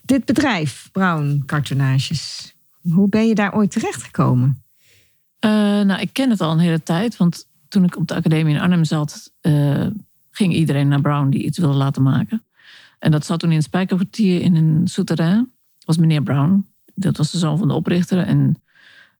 Dit 0.06 0.26
bedrijf, 0.26 0.90
Brown 0.92 1.44
Cartoonages, 1.46 2.54
hoe 2.92 3.10
ben 3.10 3.28
je 3.28 3.36
daar 3.36 3.54
ooit 3.56 3.72
terechtgekomen? 3.72 4.64
Eh, 5.40 5.52
nou, 5.52 6.00
ik 6.02 6.10
ken 6.14 6.30
het 6.30 6.42
al 6.42 6.52
een 6.52 6.60
hele 6.60 6.84
tijd. 6.84 7.18
Want 7.18 7.46
toen 7.68 7.84
ik 7.84 7.98
op 7.98 8.08
de 8.08 8.16
academie 8.16 8.56
in 8.56 8.62
Arnhem 8.62 8.84
zat, 8.84 9.32
eh, 9.42 9.86
ging 10.32 10.54
iedereen 10.54 10.88
naar 10.88 11.02
Brown 11.02 11.30
die 11.30 11.44
iets 11.44 11.58
wilde 11.58 11.78
laten 11.78 12.04
maken. 12.04 12.44
En 13.00 13.12
dat 13.12 13.26
zat 13.26 13.40
toen 13.40 13.50
in 13.50 13.56
het 13.56 13.66
Spijkerkwartier 13.66 14.42
in 14.42 14.56
een 14.56 14.88
souterrain. 14.88 15.52
Was 15.86 15.98
meneer 15.98 16.24
Brown. 16.24 16.68
Dat 16.96 17.18
was 17.18 17.32
de 17.32 17.38
zoon 17.38 17.58
van 17.58 17.68
de 17.68 17.74
oprichter. 17.74 18.18
En 18.18 18.62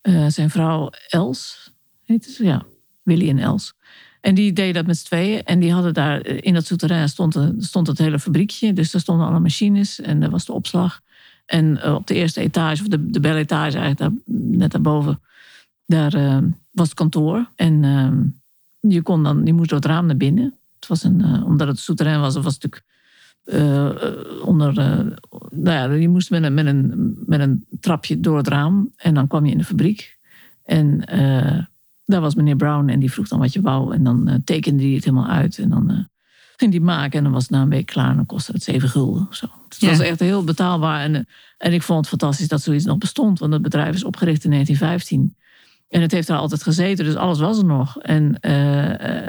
eh, 0.02 0.28
zijn 0.28 0.50
vrouw 0.50 0.90
Els, 1.08 1.72
heette 2.06 2.32
ze? 2.32 2.44
Ja, 2.44 2.66
Willy 3.04 3.30
en 3.30 3.40
Els. 3.40 3.74
En 4.22 4.36
die 4.36 4.54
deden 4.54 4.74
dat 4.74 4.86
met 4.86 4.98
z'n 4.98 5.06
tweeën. 5.06 5.44
En 5.44 5.60
die 5.60 5.74
hadden 5.74 5.94
daar, 5.94 6.22
eh, 6.22 6.38
in 6.42 6.54
dat 6.54 6.66
souterrain 6.66 7.10
stond, 7.10 7.38
stond 7.58 7.88
het 7.88 7.98
hele 7.98 8.20
fabriekje. 8.20 8.74
Dus 8.74 8.92
daar 8.92 9.02
stonden 9.02 9.28
alle 9.28 9.40
machines 9.40 10.00
en 10.00 10.20
daar 10.20 10.30
was 10.30 10.46
de 10.46 10.54
opslag. 10.54 11.02
En 11.46 11.82
eh, 11.82 11.94
op 11.94 12.08
de 12.08 12.14
eerste 12.14 12.42
etage, 12.42 12.82
of 12.82 12.88
de, 12.88 13.10
de 13.10 13.20
beletage 13.20 13.78
eigenlijk, 13.78 13.98
daar, 13.98 14.36
net 14.36 14.72
daarboven, 14.72 15.20
Daar 15.86 16.42
was 16.72 16.88
het 16.88 16.98
kantoor. 16.98 17.50
En 17.56 17.84
uh, 17.84 18.92
je, 18.92 19.02
kon 19.02 19.24
dan, 19.24 19.46
je 19.46 19.54
moest 19.54 19.70
door 19.70 19.80
het 19.80 19.88
raam 19.88 20.06
naar 20.06 20.18
binnen. 20.18 20.59
Het 20.80 20.88
was 20.88 21.04
een, 21.04 21.20
uh, 21.20 21.46
omdat 21.46 21.68
het 21.68 21.80
souterrain 21.80 22.20
was, 22.20 22.36
was 22.36 22.54
het 22.54 22.64
natuurlijk 22.64 22.88
onder. 24.46 24.74
nou 25.50 25.92
ja, 25.92 25.94
je 25.94 26.10
moest 26.10 26.30
met 26.30 26.44
een, 26.44 26.54
met, 26.54 26.66
een, 26.66 27.14
met 27.26 27.40
een 27.40 27.66
trapje 27.80 28.20
door 28.20 28.38
het 28.38 28.48
raam. 28.48 28.92
En 28.96 29.14
dan 29.14 29.28
kwam 29.28 29.46
je 29.46 29.52
in 29.52 29.58
de 29.58 29.64
fabriek. 29.64 30.18
En 30.64 31.02
daar 32.06 32.22
was 32.22 32.36
meneer 32.36 32.56
Brown 32.56 32.90
en 32.90 33.00
die 33.00 33.12
vroeg 33.12 33.28
dan 33.28 33.40
wat 33.40 33.54
je 33.54 33.62
wou. 33.62 33.94
En 33.94 34.04
dan 34.04 34.42
tekende 34.44 34.84
hij 34.84 34.92
het 34.92 35.04
helemaal 35.04 35.28
uit. 35.28 35.58
En 35.58 35.70
dan 35.70 36.10
ging 36.60 36.72
die 36.72 36.82
maken. 36.82 37.18
En 37.18 37.24
dan 37.24 37.34
was 37.34 37.42
het 37.42 37.52
na 37.52 37.62
een 37.62 37.70
week 37.70 37.86
klaar. 37.86 38.10
En 38.10 38.16
dan 38.16 38.26
kostte 38.26 38.52
het 38.52 38.64
zeven 38.64 38.90
gulden 38.90 39.28
of 39.30 39.36
zo. 39.36 39.48
Het 39.70 39.80
was 39.80 40.00
echt 40.00 40.20
heel 40.20 40.44
betaalbaar. 40.44 41.02
En, 41.02 41.28
en 41.58 41.74
ik 41.74 41.82
vond 41.82 42.00
het 42.00 42.10
fantastisch 42.10 42.48
dat 42.48 42.62
zoiets 42.62 42.86
nog 42.86 42.98
bestond. 42.98 43.40
Want 43.40 43.54
het 43.54 43.62
bedrijf 43.62 43.96
is 43.96 44.04
opgericht 44.04 44.44
in 44.44 44.52
1915. 44.52 45.36
En 45.90 46.02
het 46.02 46.12
heeft 46.12 46.30
er 46.30 46.36
altijd 46.36 46.64
gezeten, 46.64 47.06
dus 47.06 47.16
alles 47.16 47.40
was 47.40 47.58
er 47.58 47.66
nog. 47.66 47.98
En, 47.98 48.38
uh, 48.42 48.52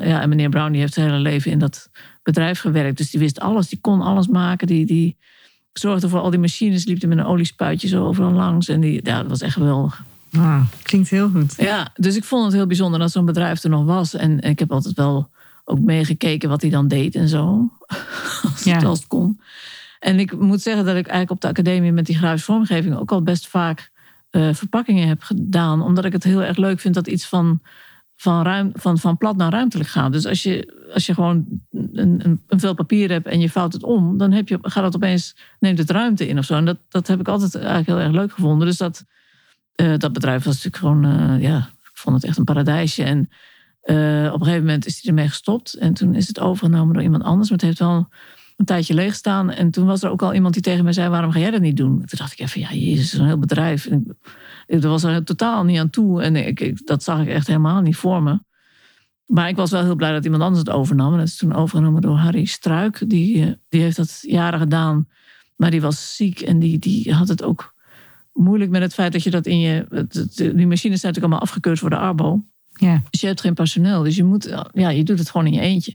ja, 0.06 0.20
en 0.20 0.28
meneer 0.28 0.48
Brown 0.48 0.70
die 0.72 0.80
heeft 0.80 0.94
zijn 0.94 1.06
hele 1.06 1.18
leven 1.18 1.50
in 1.50 1.58
dat 1.58 1.90
bedrijf 2.22 2.61
gewerkt. 2.61 2.96
Dus 2.96 3.11
die 3.11 3.20
wist 3.20 3.40
alles, 3.40 3.68
die 3.68 3.78
kon 3.80 4.00
alles 4.00 4.26
maken. 4.26 4.66
Die, 4.66 4.86
die 4.86 5.16
zorgde 5.72 6.08
voor 6.08 6.20
al 6.20 6.30
die 6.30 6.38
machines, 6.38 6.84
liep 6.84 7.02
er 7.02 7.08
met 7.08 7.18
een 7.18 7.24
oliespuitje 7.24 7.88
zo 7.88 8.06
overal 8.06 8.32
langs. 8.32 8.68
En 8.68 8.80
die, 8.80 9.00
ja, 9.02 9.18
dat 9.20 9.30
was 9.30 9.40
echt 9.40 9.52
geweldig. 9.52 10.04
Ah, 10.32 10.62
klinkt 10.82 11.11
heel 11.11 11.30
goed. 11.30 11.54
Ja, 11.56 11.90
dus 11.94 12.16
ik 12.16 12.24
vond 12.24 12.44
het 12.44 12.52
heel 12.52 12.66
bijzonder 12.66 13.00
dat 13.00 13.11
zo'n 13.11 13.24
bedrijf 13.24 13.62
er 13.62 13.70
nog 13.70 13.84
was. 13.84 14.14
En, 14.14 14.40
en 14.40 14.50
ik 14.50 14.58
heb 14.58 14.72
altijd 14.72 14.94
wel 14.94 15.30
ook 15.64 15.80
meegekeken 15.80 16.48
wat 16.48 16.61
hij 16.61 16.70
dan 16.70 16.88
deed 16.88 17.14
en 17.14 17.28
zo. 17.28 17.70
als, 18.42 18.64
ja. 18.64 18.74
het, 18.74 18.84
als 18.84 18.98
het 18.98 19.08
kon. 19.08 19.40
En 19.98 20.18
ik 20.18 20.38
moet 20.38 20.62
zeggen 20.62 20.84
dat 20.84 20.96
ik 20.96 21.06
eigenlijk 21.06 21.30
op 21.30 21.40
de 21.40 21.48
academie 21.48 21.92
met 21.92 22.06
die 22.06 22.16
grafische 22.16 22.52
vormgeving 22.52 22.96
ook 22.96 23.12
al 23.12 23.22
best 23.22 23.48
vaak 23.48 23.90
uh, 24.31 24.55
verpakkingen 24.55 25.09
heb 25.09 25.22
gedaan. 25.22 25.83
Omdat 25.83 26.05
ik 26.05 26.12
het 26.12 26.24
heel 26.24 26.43
erg 26.43 26.57
leuk 26.57 26.81
vind 26.81 26.95
dat 26.95 27.07
iets 27.07 27.26
van, 27.26 27.61
van, 28.16 28.43
ruim, 28.43 28.70
van, 28.74 28.99
van 28.99 29.16
plat 29.16 29.37
naar 29.37 29.51
ruimtelijk 29.53 29.89
gaat. 29.89 30.12
Dus 30.12 30.26
als 30.26 30.43
je, 30.43 30.89
als 30.95 31.07
je 31.07 31.14
gewoon 31.14 31.47
een, 31.72 32.20
een, 32.24 32.43
een 32.47 32.61
vel 32.61 32.74
papier 32.74 33.11
hebt 33.11 33.26
en 33.26 33.41
je 33.41 33.51
vouwt 33.51 33.72
het 33.72 33.83
om, 33.83 34.18
dan 34.18 34.33
heb 34.33 34.49
je, 34.49 34.59
gaat 34.62 34.85
het 34.85 34.95
opeens, 34.95 35.37
neemt 35.59 35.78
het 35.78 35.91
ruimte 35.91 36.28
in 36.28 36.39
of 36.39 36.45
zo. 36.45 36.55
En 36.55 36.64
dat, 36.64 36.78
dat 36.89 37.07
heb 37.07 37.20
ik 37.20 37.28
altijd 37.28 37.55
eigenlijk 37.55 37.87
heel 37.87 38.01
erg 38.01 38.12
leuk 38.12 38.33
gevonden. 38.33 38.66
Dus 38.66 38.76
dat, 38.76 39.05
uh, 39.76 39.97
dat 39.97 40.12
bedrijf 40.12 40.45
was 40.45 40.64
natuurlijk 40.64 40.76
gewoon, 40.76 41.07
uh, 41.07 41.43
ja, 41.43 41.59
ik 41.59 41.91
vond 41.93 42.16
het 42.16 42.24
echt 42.24 42.39
een 42.39 42.45
paradijsje. 42.45 43.03
En 43.03 43.31
op 44.33 44.41
een 44.41 44.47
gegeven 44.47 44.64
moment 44.64 44.87
is 44.87 45.01
hij 45.01 45.11
ermee 45.11 45.28
gestopt. 45.28 45.74
En 45.74 45.95
toen 45.95 46.14
is 46.14 46.28
het 46.28 46.41
overgenomen 46.41 46.95
door 46.95 47.03
iemand 47.03 47.22
anders. 47.22 47.51
Maar 47.51 47.59
het 47.59 47.66
heeft 47.66 47.78
wel 47.78 48.09
een 48.61 48.66
tijdje 48.66 48.94
leeg 48.94 49.14
staan. 49.14 49.50
En 49.50 49.70
toen 49.70 49.86
was 49.86 50.02
er 50.02 50.11
ook 50.11 50.22
al 50.22 50.34
iemand 50.34 50.54
die 50.54 50.62
tegen 50.62 50.84
mij 50.84 50.92
zei: 50.92 51.08
Waarom 51.08 51.30
ga 51.30 51.38
jij 51.38 51.50
dat 51.50 51.61
niet 51.61 51.76
doen? 51.76 51.96
Toen 51.96 52.18
dacht 52.18 52.32
ik 52.32 52.38
even: 52.38 52.61
Ja, 52.61 52.72
Jezus, 52.72 53.12
een 53.12 53.26
heel 53.26 53.38
bedrijf. 53.38 53.86
En 53.86 54.18
ik, 54.66 54.82
was 54.82 55.02
er 55.02 55.24
totaal 55.24 55.64
niet 55.64 55.78
aan 55.78 55.90
toe. 55.90 56.22
En 56.22 56.36
ik, 56.36 56.86
dat 56.86 57.02
zag 57.02 57.20
ik 57.20 57.28
echt 57.28 57.46
helemaal 57.46 57.80
niet 57.80 57.96
voor 57.96 58.22
me. 58.22 58.38
Maar 59.26 59.48
ik 59.48 59.56
was 59.56 59.70
wel 59.70 59.82
heel 59.82 59.94
blij 59.94 60.12
dat 60.12 60.24
iemand 60.24 60.42
anders 60.42 60.61
het 60.61 60.70
overnam. 60.70 61.12
En 61.12 61.18
dat 61.18 61.28
is 61.28 61.36
toen 61.36 61.54
overgenomen 61.54 62.02
door 62.02 62.16
Harry 62.16 62.44
Struik. 62.44 63.02
Die, 63.06 63.44
eh, 63.44 63.52
die 63.68 63.82
heeft 63.82 63.96
dat 63.96 64.18
jaren 64.20 64.58
gedaan. 64.58 65.08
Maar 65.56 65.70
die 65.70 65.80
was 65.80 66.16
ziek 66.16 66.40
en 66.40 66.58
die, 66.58 66.78
die 66.78 67.14
had 67.14 67.28
het 67.28 67.42
ook 67.42 67.74
moeilijk 68.32 68.70
met 68.70 68.82
het 68.82 68.94
feit 68.94 69.12
dat 69.12 69.22
je 69.22 69.30
dat 69.30 69.46
in 69.46 69.61
je. 69.61 69.86
Die 70.36 70.66
machines 70.66 70.80
zijn 70.80 70.88
natuurlijk 70.90 71.16
allemaal 71.16 71.40
afgekeurd 71.40 71.78
voor 71.78 71.90
de 71.90 71.96
Arbo. 71.96 72.44
Ja. 72.72 73.02
Dus 73.11 73.20
je 73.20 73.26
hebt 73.26 73.40
geen 73.40 73.54
personeel. 73.54 74.02
Dus 74.02 74.16
je, 74.16 74.24
moet, 74.24 74.56
ja, 74.72 74.88
je 74.88 75.04
doet 75.04 75.18
het 75.18 75.30
gewoon 75.30 75.46
in 75.46 75.52
je 75.52 75.61
eentje. 75.61 75.94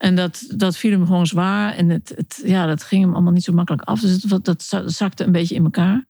En 0.00 0.14
dat, 0.14 0.44
dat 0.56 0.76
viel 0.76 0.90
hem 0.90 1.06
gewoon 1.06 1.26
zwaar. 1.26 1.74
En 1.74 1.88
het, 1.88 2.12
het, 2.16 2.42
ja, 2.44 2.66
dat 2.66 2.82
ging 2.82 3.04
hem 3.04 3.12
allemaal 3.12 3.32
niet 3.32 3.44
zo 3.44 3.52
makkelijk 3.52 3.82
af. 3.82 4.00
Dus 4.00 4.22
het, 4.22 4.44
dat 4.44 4.82
zakte 4.86 5.24
een 5.24 5.32
beetje 5.32 5.54
in 5.54 5.64
elkaar. 5.64 6.04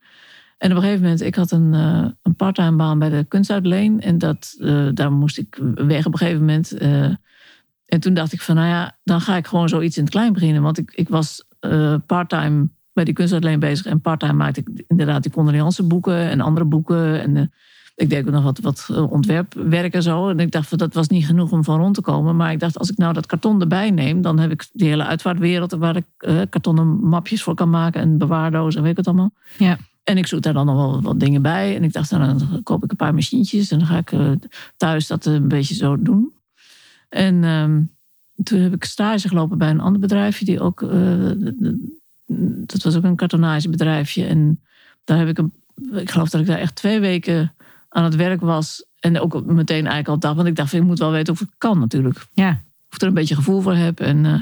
En 0.58 0.70
op 0.70 0.76
een 0.76 0.82
gegeven 0.82 1.02
moment, 1.02 1.20
ik 1.20 1.34
had 1.34 1.50
een, 1.50 1.72
uh, 1.72 2.06
een 2.22 2.34
parttime 2.36 2.76
baan 2.76 2.98
bij 2.98 3.08
de 3.08 3.24
kunstuitleen. 3.28 4.00
En 4.00 4.18
dat, 4.18 4.54
uh, 4.58 4.88
daar 4.94 5.12
moest 5.12 5.38
ik 5.38 5.58
weg 5.74 6.06
op 6.06 6.12
een 6.12 6.18
gegeven 6.18 6.40
moment. 6.40 6.82
Uh, 6.82 7.14
en 7.86 8.00
toen 8.00 8.14
dacht 8.14 8.32
ik 8.32 8.40
van, 8.40 8.54
nou 8.54 8.68
ja, 8.68 8.98
dan 9.04 9.20
ga 9.20 9.36
ik 9.36 9.46
gewoon 9.46 9.68
zoiets 9.68 9.96
in 9.96 10.02
het 10.02 10.12
klein 10.12 10.32
beginnen. 10.32 10.62
Want 10.62 10.78
ik, 10.78 10.92
ik 10.94 11.08
was 11.08 11.44
parttime 12.06 12.68
bij 12.92 13.04
die 13.04 13.14
kunstuitleen 13.14 13.60
bezig. 13.60 13.86
En 13.86 14.00
parttime 14.00 14.32
maakte 14.32 14.60
ik 14.60 14.84
inderdaad 14.86 15.22
die 15.22 15.32
condoleance 15.32 15.82
boeken 15.82 16.30
en 16.30 16.40
andere 16.40 16.66
boeken. 16.66 17.22
En 17.22 17.52
ik 18.00 18.10
deed 18.10 18.26
ook 18.26 18.32
nog 18.32 18.42
wat, 18.42 18.58
wat 18.58 18.88
eh, 18.90 19.12
ontwerpwerk 19.12 19.94
en 19.94 20.02
zo. 20.02 20.28
En 20.28 20.40
ik 20.40 20.50
dacht, 20.50 20.78
dat 20.78 20.94
was 20.94 21.08
niet 21.08 21.26
genoeg 21.26 21.52
om 21.52 21.64
van 21.64 21.78
rond 21.78 21.94
te 21.94 22.00
komen. 22.00 22.36
Maar 22.36 22.52
ik 22.52 22.60
dacht, 22.60 22.78
als 22.78 22.90
ik 22.90 22.96
nou 22.96 23.12
dat 23.12 23.26
karton 23.26 23.60
erbij 23.60 23.90
neem... 23.90 24.22
dan 24.22 24.38
heb 24.38 24.50
ik 24.50 24.68
die 24.72 24.88
hele 24.88 25.04
uitvaartwereld... 25.04 25.72
waar 25.72 25.96
ik 25.96 26.04
uh, 26.18 26.40
kartonnen 26.50 26.86
mapjes 26.86 27.42
voor 27.42 27.54
kan 27.54 27.70
maken... 27.70 28.00
en 28.00 28.18
bewaardozen 28.18 28.76
en 28.76 28.82
weet 28.82 28.90
ik 28.90 28.96
het 28.96 29.06
allemaal. 29.06 29.32
Ja. 29.58 29.78
En 30.04 30.16
ik 30.16 30.26
zoek 30.26 30.42
daar 30.42 30.52
dan 30.52 30.66
nog 30.66 30.76
wel 30.76 31.02
wat 31.02 31.20
dingen 31.20 31.42
bij. 31.42 31.76
En 31.76 31.84
ik 31.84 31.92
dacht, 31.92 32.10
nou, 32.10 32.38
dan 32.38 32.62
koop 32.62 32.84
ik 32.84 32.90
een 32.90 32.96
paar 32.96 33.14
machientjes... 33.14 33.70
en 33.70 33.78
dan 33.78 33.86
ga 33.86 33.98
ik 33.98 34.12
uh, 34.12 34.30
thuis 34.76 35.06
dat 35.06 35.24
een 35.24 35.48
beetje 35.48 35.74
zo 35.74 36.02
doen. 36.02 36.32
En 37.08 37.34
uh, 37.34 37.64
toen 38.44 38.60
heb 38.60 38.74
ik 38.74 38.84
stage 38.84 39.28
gelopen 39.28 39.58
bij 39.58 39.70
een 39.70 39.80
ander 39.80 40.00
bedrijfje... 40.00 40.44
die 40.44 40.60
ook... 40.60 40.80
dat 42.66 42.82
was 42.82 42.96
ook 42.96 43.04
een 43.04 43.16
kartonagebedrijfje. 43.16 44.24
En 44.24 44.60
daar 45.04 45.18
heb 45.18 45.28
ik 45.28 45.38
een... 45.38 45.52
Ik 45.92 46.10
geloof 46.10 46.30
dat 46.30 46.40
ik 46.40 46.46
daar 46.46 46.58
echt 46.58 46.74
twee 46.74 47.00
weken 47.00 47.52
aan 47.90 48.04
het 48.04 48.16
werk 48.16 48.40
was. 48.40 48.84
En 49.00 49.20
ook 49.20 49.44
meteen 49.46 49.86
eigenlijk 49.86 50.08
al 50.08 50.18
dacht, 50.18 50.36
want 50.36 50.48
ik 50.48 50.56
dacht, 50.56 50.72
ik 50.72 50.82
moet 50.82 50.98
wel 50.98 51.10
weten 51.10 51.32
of 51.32 51.38
het 51.38 51.50
kan 51.58 51.78
natuurlijk. 51.78 52.26
Ja. 52.32 52.50
Of 52.88 52.94
ik 52.94 53.00
er 53.00 53.08
een 53.08 53.14
beetje 53.14 53.34
gevoel 53.34 53.60
voor 53.60 53.74
heb. 53.74 54.00
En, 54.00 54.24
uh, 54.24 54.40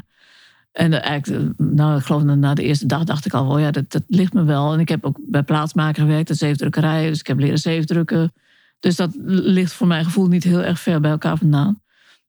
en 0.73 1.03
eigenlijk, 1.03 1.59
eh, 1.59 1.67
nou, 1.67 1.99
ik 1.99 2.05
geloof 2.05 2.23
na 2.23 2.55
de 2.55 2.63
eerste 2.63 2.87
dag 2.87 3.05
dacht 3.05 3.27
ik 3.27 3.35
al, 3.35 3.49
wel, 3.49 3.59
ja, 3.59 3.71
dat, 3.71 3.91
dat 3.91 4.03
ligt 4.07 4.33
me 4.33 4.45
wel. 4.45 4.73
En 4.73 4.81
ik 4.81 4.89
heb 4.89 5.05
ook 5.05 5.19
bij 5.21 5.43
plaatsmaker 5.43 6.03
gewerkt, 6.03 6.29
de 6.29 6.35
zeefdrukkerij. 6.35 7.09
Dus 7.09 7.21
ik 7.21 7.27
heb 7.27 7.39
leren 7.39 7.59
zeefdrukken. 7.59 8.33
Dus 8.81 8.97
dat 8.97 9.11
ligt 9.27 9.73
voor 9.73 9.87
mijn 9.87 10.05
gevoel 10.05 10.27
niet 10.27 10.45
heel 10.45 10.63
erg 10.63 10.81
ver 10.81 11.01
bij 11.01 11.11
elkaar 11.11 11.39
vandaan. 11.39 11.81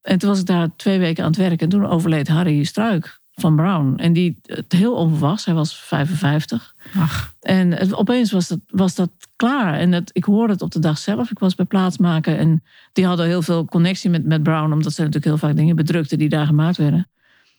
En 0.02 0.18
toen 0.18 0.30
was 0.30 0.40
ik 0.40 0.46
daar 0.46 0.76
twee 0.76 1.00
weken 1.00 1.24
aan 1.24 1.30
het 1.30 1.40
werken. 1.40 1.60
En 1.60 1.70
toen 1.70 1.86
overleed 1.86 2.28
Harry 2.28 2.64
Struik 2.64 3.19
van 3.40 3.56
Brown. 3.56 3.94
En 3.98 4.14
die 4.14 4.38
het 4.44 4.72
heel 4.72 4.94
onverwachts, 4.94 5.46
hij 5.46 5.54
was 5.54 5.76
55. 5.76 6.76
Ach. 6.96 7.34
En 7.42 7.72
het, 7.72 7.94
opeens 7.94 8.32
was 8.32 8.48
dat, 8.48 8.60
was 8.68 8.96
dat 8.96 9.10
klaar. 9.36 9.74
En 9.74 9.92
het, 9.92 10.10
ik 10.14 10.24
hoorde 10.24 10.54
het 10.54 10.62
op 10.62 10.72
de 10.72 10.80
dag 10.80 10.98
zelf. 10.98 11.32
Ik 11.32 11.40
was 11.40 11.56
bij 11.56 11.66
plaatsmaken 11.66 12.38
en 12.38 12.64
die 12.94 13.06
hadden 13.06 13.26
heel 13.26 13.42
veel 13.42 13.66
connectie 13.66 14.10
met, 14.10 14.26
met 14.26 14.44
Brown, 14.44 14.74
omdat 14.74 14.94
ze 14.94 15.00
natuurlijk 15.00 15.26
heel 15.26 15.38
vaak 15.38 15.56
dingen 15.56 15.76
bedrukten 15.76 16.18
die 16.18 16.30
daar 16.30 16.46
gemaakt 16.46 16.78
werden. 16.78 17.08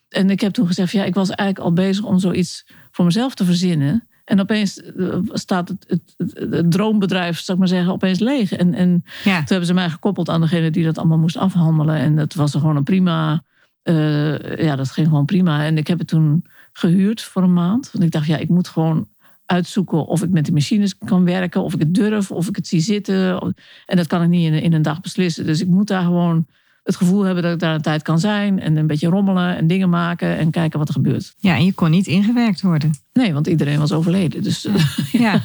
En 0.09 0.31
ik 0.31 0.41
heb 0.41 0.53
toen 0.53 0.67
gezegd, 0.67 0.93
ja, 0.93 1.05
ik 1.05 1.15
was 1.15 1.29
eigenlijk 1.29 1.69
al 1.69 1.73
bezig 1.73 2.05
om 2.05 2.19
zoiets 2.19 2.67
voor 2.91 3.05
mezelf 3.05 3.35
te 3.35 3.45
verzinnen. 3.45 4.09
En 4.25 4.41
opeens 4.41 4.83
eh, 4.83 5.19
staat 5.33 5.69
het, 5.69 5.85
het, 5.89 6.35
het, 6.51 6.71
droombedrijf, 6.71 7.39
zou 7.39 7.53
ik 7.53 7.59
maar 7.59 7.73
zeggen, 7.73 7.93
opeens 7.93 8.19
leeg. 8.19 8.53
En, 8.53 8.75
en 8.75 9.05
toen 9.25 9.33
hebben 9.33 9.67
ze 9.67 9.75
mij 9.75 9.91
gekoppeld 9.91 10.29
aan 10.29 10.41
degene 10.41 10.71
die 10.71 10.85
dat 10.85 10.99
allemaal 10.99 11.19
moest 11.19 11.37
afhandelen. 11.37 11.97
En 11.97 12.17
dat 12.17 12.35
was 12.35 12.55
er 12.55 12.61
gewoon 12.61 12.77
een 12.77 12.85
prima 12.85 13.43
uh, 13.85 14.57
ja, 14.57 14.77
dat 14.77 14.91
ging 14.91 15.07
gewoon 15.07 15.25
prima. 15.25 15.65
En 15.65 15.79
ik 15.79 15.87
heb 15.87 15.99
het 15.99 16.09
toen 16.09 16.45
gehuurd 16.73 17.23
voor 17.23 17.43
een 17.43 17.53
maand. 17.53 17.91
Want 17.93 18.05
ik 18.05 18.11
dacht, 18.11 18.27
ja, 18.27 18.37
ik 18.37 18.49
moet 18.49 18.69
gewoon 18.69 19.09
uitzoeken 19.47 20.07
of 20.07 20.23
ik 20.23 20.31
met 20.31 20.47
de 20.47 20.53
machines 20.53 20.99
kan 20.99 21.25
werken, 21.25 21.63
of 21.63 21.75
ik 21.75 21.79
het 21.81 21.95
durf, 21.95 22.31
of 22.31 22.49
ik 22.49 22.57
het 22.57 22.67
zie 22.67 22.81
zitten. 22.81 23.55
En 23.87 23.97
dat 23.97 24.07
kan 24.07 24.23
ik 24.23 24.29
niet 24.29 24.53
in, 24.53 24.63
in 24.63 24.73
een 24.73 24.83
dag 24.83 25.01
beslissen. 25.01 25.47
Dus 25.47 25.61
ik 25.61 25.69
moet 25.69 25.87
daar 25.87 26.03
gewoon 26.03 26.47
het 26.83 26.97
gevoel 26.97 27.23
hebben 27.23 27.43
dat 27.43 27.53
ik 27.53 27.59
daar 27.59 27.75
een 27.75 27.83
tijd 27.83 28.03
kan 28.03 28.19
zijn 28.19 28.61
en 28.61 28.77
een 28.77 28.87
beetje 28.87 29.09
rommelen 29.09 29.57
en 29.57 29.67
dingen 29.67 29.91
maken 29.91 30.39
en 30.39 30.51
kijken 30.51 30.79
wat 30.79 30.89
er 30.89 30.95
gebeurt. 30.95 31.35
Ja, 31.39 31.57
en 31.57 31.65
je 31.65 31.73
kon 31.73 31.91
niet 31.91 32.07
ingewerkt 32.07 32.61
worden. 32.61 32.91
Nee, 33.13 33.33
want 33.33 33.47
iedereen 33.47 33.79
was 33.79 33.93
overleden. 33.93 34.43
Dus 34.43 34.63
ja, 34.63 34.73
ja. 35.27 35.43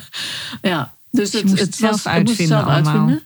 ja. 0.62 0.94
Dus, 1.12 1.32
dus 1.32 1.42
het, 1.42 1.60
het, 1.60 1.76
zelf 1.76 1.92
was, 1.92 2.08
uitvinden. 2.08 2.48
Zelf 2.48 2.68
uitvinden. 2.68 3.22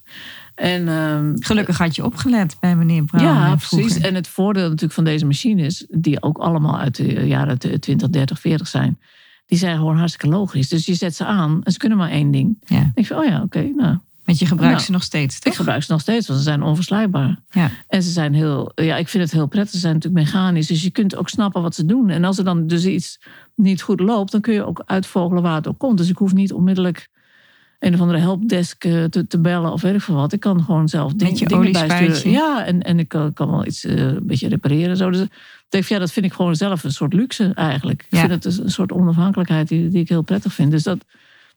En, 0.60 0.88
um, 0.88 1.36
Gelukkig 1.40 1.78
had 1.78 1.96
je 1.96 2.06
opgelet 2.06 2.58
bij 2.60 2.76
meneer 2.76 3.04
Brown. 3.04 3.24
Ja, 3.24 3.56
precies. 3.56 3.98
En 3.98 4.16
het 4.16 4.28
voordeel 4.28 4.64
natuurlijk 4.64 4.94
van 4.94 5.04
deze 5.04 5.26
machines, 5.26 5.86
die 5.90 6.22
ook 6.22 6.38
allemaal 6.38 6.80
uit 6.80 6.96
de 6.96 7.28
jaren 7.28 7.58
20, 7.58 8.10
30, 8.10 8.40
40 8.40 8.68
zijn, 8.68 9.00
die 9.46 9.58
zijn 9.58 9.78
gewoon 9.78 9.98
hartstikke 9.98 10.36
logisch. 10.36 10.70
Dus 10.70 10.86
je 10.86 10.94
zet 10.94 11.16
ze 11.16 11.26
aan 11.26 11.62
en 11.64 11.72
ze 11.72 11.78
kunnen 11.78 11.98
maar 11.98 12.10
één 12.10 12.32
ding. 12.32 12.58
Ja. 12.66 12.92
Ik 12.94 13.06
vind, 13.06 13.20
oh 13.20 13.26
ja, 13.26 13.42
oké, 13.42 13.72
nou. 13.76 13.98
Want 14.26 14.40
je 14.40 14.46
gebruikt 14.46 14.74
nou, 14.74 14.86
ze 14.86 14.92
nog 14.92 15.04
steeds, 15.04 15.40
toch? 15.40 15.52
Ik 15.54 15.60
gebruik 15.60 15.84
ze 15.84 15.92
nog 15.92 16.02
steeds, 16.02 16.28
want 16.28 16.40
ze 16.40 16.46
zijn 16.46 16.64
onverslijkbaar. 16.64 17.40
Ja. 17.50 17.72
En 17.88 18.04
ze 18.04 18.12
zijn 18.12 18.34
heel, 18.34 18.72
ja, 18.76 18.98
ik 18.98 19.08
vind 19.08 19.24
het 19.24 19.32
heel 19.32 19.48
prettig. 19.48 19.72
Ze 19.72 19.80
zijn 19.80 19.94
natuurlijk 19.94 20.24
mechanisch, 20.24 20.68
dus 20.68 20.84
je 20.84 20.92
kunt 20.92 21.16
ook 21.16 21.30
snappen 21.30 21.62
wat 21.62 21.76
ze 21.76 21.86
doen. 21.86 22.10
En 22.10 22.24
als 22.24 22.38
er 22.38 22.44
dan 22.44 22.68
dus 22.68 22.86
iets 22.86 23.20
niet 23.56 23.82
goed 23.82 24.00
loopt, 24.00 24.32
dan 24.32 24.42
kun 24.42 24.54
je 24.54 24.66
ook 24.66 24.84
uitvogelen 24.86 25.44
waar 25.44 25.56
het 25.56 25.68
ook 25.68 25.78
komt. 25.78 25.98
Dus 25.98 26.10
ik 26.10 26.18
hoef 26.18 26.34
niet 26.34 26.54
onmiddellijk 26.54 27.10
een 27.80 27.94
of 27.94 28.00
andere 28.00 28.20
helpdesk 28.20 28.84
eh, 28.84 29.04
te, 29.04 29.28
te 29.28 29.40
bellen 29.40 29.72
of 29.72 29.82
weet 29.82 29.94
ik 29.94 30.02
veel 30.02 30.16
wat. 30.16 30.34
Ik 30.34 30.40
kan 30.40 30.64
gewoon 30.64 30.90
zelf 30.90 31.14
ding, 31.14 31.48
dingen 31.48 31.72
bijsturen. 31.72 32.32
Ja, 32.32 32.66
en, 32.66 32.82
en 32.82 33.00
ik 33.00 33.08
kan, 33.08 33.34
kan 33.34 33.50
wel 33.50 33.66
iets 33.66 33.86
uh, 33.86 33.98
een 33.98 34.28
beetje 34.28 34.48
repareren. 34.48 34.98
Zo. 34.98 35.10
Dus 35.10 35.28
denk, 35.70 35.86
ja, 35.86 36.00
dat 36.00 36.12
vind 36.12 36.26
ik 36.26 36.34
gewoon 36.34 36.56
zelf 36.56 36.84
een 36.84 36.92
soort 36.92 37.14
luxe 37.14 37.52
eigenlijk. 37.56 38.06
Ik 38.10 38.18
vind 38.18 38.32
het 38.32 38.46
een 38.46 38.72
soort 38.72 38.92
onafhankelijkheid 38.92 39.68
die, 39.68 39.90
die 39.90 40.02
ik 40.02 40.10
heel 40.10 40.22
prettig 40.22 40.54
vind. 40.54 40.72
Dus 40.72 40.84
dat, 40.84 41.06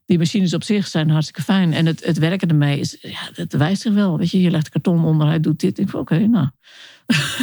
die 0.07 0.18
machines 0.18 0.55
op 0.55 0.62
zich 0.62 0.87
zijn 0.87 1.11
hartstikke 1.11 1.43
fijn. 1.43 1.73
En 1.73 1.87
het, 1.87 2.05
het 2.05 2.18
werken 2.18 2.49
ermee 2.49 2.79
is, 2.79 2.97
ja, 3.01 3.31
dat 3.35 3.53
wijst 3.53 3.83
zich 3.83 3.93
wel. 3.93 4.18
Weet 4.18 4.31
je, 4.31 4.41
je 4.41 4.51
legt 4.51 4.68
karton 4.68 5.05
onder, 5.05 5.27
hij 5.27 5.41
doet 5.41 5.61
dit. 5.61 5.79
Ik 5.79 5.87
denk, 5.87 5.95
oké, 5.95 6.18
nou. 6.18 6.49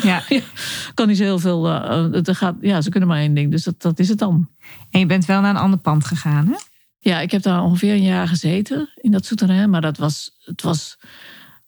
Ja. 0.01 0.23
ja. 0.30 0.41
kan 0.93 1.07
niet 1.07 1.17
zo 1.17 1.23
heel 1.23 1.39
veel. 1.39 1.67
Uh, 1.67 2.11
het 2.11 2.38
gaat, 2.38 2.55
ja, 2.61 2.82
ze 2.82 2.89
kunnen 2.89 3.09
maar 3.09 3.19
één 3.19 3.34
ding. 3.34 3.51
Dus 3.51 3.63
dat, 3.63 3.82
dat 3.82 3.99
is 3.99 4.09
het 4.09 4.17
dan. 4.17 4.49
En 4.89 4.99
je 4.99 5.05
bent 5.05 5.25
wel 5.25 5.41
naar 5.41 5.49
een 5.49 5.61
ander 5.61 5.80
pand 5.80 6.05
gegaan, 6.05 6.47
hè? 6.47 6.55
Ja, 6.99 7.19
ik 7.19 7.31
heb 7.31 7.41
daar 7.41 7.63
ongeveer 7.63 7.93
een 7.93 8.03
jaar 8.03 8.27
gezeten 8.27 8.89
in 8.95 9.11
dat 9.11 9.25
souterrain. 9.25 9.69
Maar 9.69 9.81
dat 9.81 9.97
was, 9.97 10.31
het 10.39 10.61
was 10.61 10.97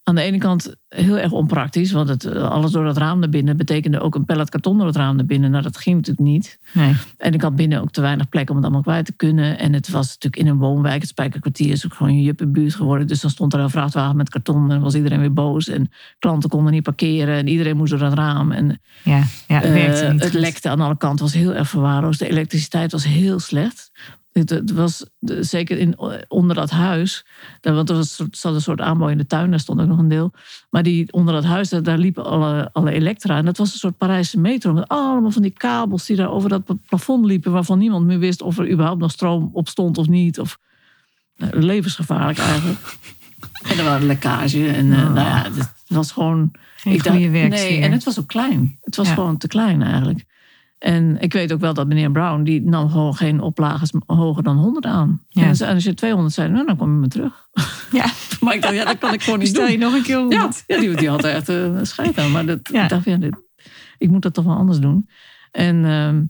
aan 0.03 0.15
de 0.15 0.21
ene 0.21 0.37
kant 0.37 0.75
heel 0.87 1.17
erg 1.17 1.31
onpraktisch. 1.31 1.91
Want 1.91 2.09
het, 2.09 2.25
eh, 2.25 2.49
alles 2.49 2.71
door 2.71 2.85
het 2.85 2.97
raam 2.97 3.19
naar 3.19 3.29
binnen 3.29 3.57
betekende 3.57 3.99
ook 3.99 4.15
een 4.15 4.25
pallet 4.25 4.49
karton 4.49 4.77
door 4.77 4.87
het 4.87 4.95
raam 4.95 5.15
naar 5.15 5.25
binnen. 5.25 5.51
Nou, 5.51 5.63
dat 5.63 5.77
ging 5.77 5.95
natuurlijk 5.95 6.27
niet. 6.27 6.59
Nee. 6.73 6.95
En 7.17 7.33
ik 7.33 7.41
had 7.41 7.55
binnen 7.55 7.81
ook 7.81 7.91
te 7.91 8.01
weinig 8.01 8.29
plek 8.29 8.49
om 8.49 8.55
het 8.55 8.63
allemaal 8.63 8.81
kwijt 8.81 9.05
te 9.05 9.13
kunnen. 9.13 9.59
En 9.59 9.73
het 9.73 9.89
was 9.89 10.07
natuurlijk 10.07 10.35
in 10.43 10.47
een 10.47 10.57
woonwijk. 10.57 11.01
Het 11.01 11.09
Spijkerkwartier 11.09 11.71
is 11.71 11.85
ook 11.85 11.93
gewoon 11.93 12.11
een 12.11 12.21
juppenbuurt 12.21 12.75
geworden. 12.75 13.07
Dus 13.07 13.21
dan 13.21 13.29
stond 13.29 13.53
er 13.53 13.59
een 13.59 13.69
vrachtwagen 13.69 14.15
met 14.15 14.29
karton. 14.29 14.71
En 14.71 14.81
was 14.81 14.95
iedereen 14.95 15.19
weer 15.19 15.33
boos. 15.33 15.67
En 15.67 15.91
klanten 16.19 16.49
konden 16.49 16.71
niet 16.71 16.83
parkeren. 16.83 17.35
En 17.35 17.47
iedereen 17.47 17.77
moest 17.77 17.91
door 17.91 18.01
het 18.01 18.13
raam. 18.13 18.51
En 18.51 18.81
Ja, 19.03 19.23
ja 19.47 19.59
het 19.59 20.01
eh, 20.01 20.09
het 20.17 20.33
lekte 20.33 20.69
aan 20.69 20.81
alle 20.81 20.97
kanten. 20.97 21.25
was 21.25 21.33
heel 21.33 21.53
erg 21.53 21.69
verwaarloosd. 21.69 22.19
De 22.19 22.29
elektriciteit 22.29 22.91
was 22.91 23.03
heel 23.03 23.39
slecht. 23.39 23.91
Het, 24.31 24.71
was 24.71 25.05
zeker 25.39 25.77
in, 25.77 25.95
onder 26.27 26.55
dat 26.55 26.69
huis. 26.69 27.25
daar- 27.61 27.73
Want 27.73 27.89
er 27.89 27.95
was, 27.95 28.21
zat 28.31 28.53
een 28.53 28.61
soort 28.61 28.81
aanbouw 28.81 29.07
in 29.07 29.17
de 29.17 29.27
tuin. 29.27 29.49
Daar 29.49 29.59
stond 29.59 29.81
ook 29.81 29.87
nog 29.87 29.97
een 29.97 30.07
deel. 30.07 30.31
Maar 30.69 30.83
die, 30.83 31.11
onder 31.13 31.33
dat 31.33 31.43
huis, 31.43 31.69
daar, 31.69 31.83
daar 31.83 31.97
liepen 31.97 32.25
alle, 32.25 32.69
alle 32.73 32.91
elektra. 32.91 33.37
En 33.37 33.45
dat 33.45 33.57
was 33.57 33.73
een 33.73 33.79
soort 33.79 33.97
Parijse 33.97 34.39
metro. 34.39 34.73
Met 34.73 34.87
allemaal 34.87 35.31
van 35.31 35.41
die 35.41 35.51
kabels 35.51 36.05
die 36.05 36.15
daar 36.15 36.31
over 36.31 36.49
dat 36.49 36.63
plafond 36.87 37.25
liepen. 37.25 37.51
Waarvan 37.51 37.77
niemand 37.77 38.05
meer 38.05 38.19
wist 38.19 38.41
of 38.41 38.57
er 38.57 38.71
überhaupt 38.71 38.99
nog 39.01 39.11
stroom 39.11 39.49
op 39.53 39.67
stond 39.69 39.97
of 39.97 40.07
niet. 40.07 40.39
Of, 40.39 40.57
nou, 41.37 41.59
levensgevaarlijk 41.61 42.37
eigenlijk. 42.37 42.79
En 43.69 43.77
er 43.77 43.83
waren 43.83 44.07
lekkage. 44.07 44.67
En 44.67 44.93
eh, 44.93 45.13
nou 45.13 45.15
ja, 45.27 45.43
het 45.43 45.73
was 45.87 46.11
gewoon... 46.11 46.51
Geen 46.75 46.93
ik 46.93 47.03
dacht-. 47.03 47.17
Nee, 47.19 47.81
en 47.81 47.91
het 47.91 48.03
was 48.03 48.19
ook 48.19 48.27
klein. 48.27 48.77
Het 48.81 48.95
was 48.95 49.07
Ja. 49.07 49.13
gewoon 49.13 49.37
te 49.37 49.47
klein 49.47 49.81
eigenlijk. 49.81 50.25
En 50.81 51.17
ik 51.19 51.33
weet 51.33 51.53
ook 51.53 51.59
wel 51.59 51.73
dat 51.73 51.87
meneer 51.87 52.11
Brown, 52.11 52.43
die 52.43 52.61
nam 52.61 52.89
gewoon 52.89 53.15
geen 53.15 53.41
oplages 53.41 53.91
hoger 54.05 54.43
dan 54.43 54.57
100 54.57 54.85
aan. 54.85 55.21
Ja. 55.27 55.41
En 55.41 55.67
als- 55.73 55.83
je 55.83 55.93
200 55.93 56.33
zei, 56.33 56.49
nou, 56.51 56.65
dan 56.65 56.77
kom 56.77 56.93
je 56.93 56.99
maar 56.99 57.07
terug. 57.09 57.49
Ja, 57.91 58.05
Maar 58.41 58.53
ik 58.55 58.61
dacht, 58.61 58.73
ja, 58.73 58.85
dat 58.85 58.97
kan 58.97 59.13
ik 59.13 59.21
gewoon 59.23 59.39
niet 59.39 59.47
stel 59.47 59.61
doen. 59.63 59.71
je 59.71 59.77
nog 59.77 59.93
een 59.93 60.01
keer 60.01 60.15
Ja, 60.15 60.21
honderd. 60.21 60.63
ja 60.67 60.79
die, 60.79 60.95
die 60.95 61.09
had 61.09 61.23
echt 61.23 61.49
eh, 61.49 61.63
een 61.63 61.87
scheid 61.87 62.17
aan. 62.17 62.31
Maar 62.31 62.45
dat, 62.45 62.59
Ja. 62.71 62.83
ik 62.83 62.89
dacht, 62.89 63.05
ja, 63.05 63.17
dit, 63.17 63.35
ik 63.97 64.09
moet 64.09 64.21
dat 64.21 64.33
toch 64.33 64.45
wel 64.45 64.55
anders 64.55 64.79
doen. 64.79 65.07
En, 65.51 65.85
ehm, 65.85 66.23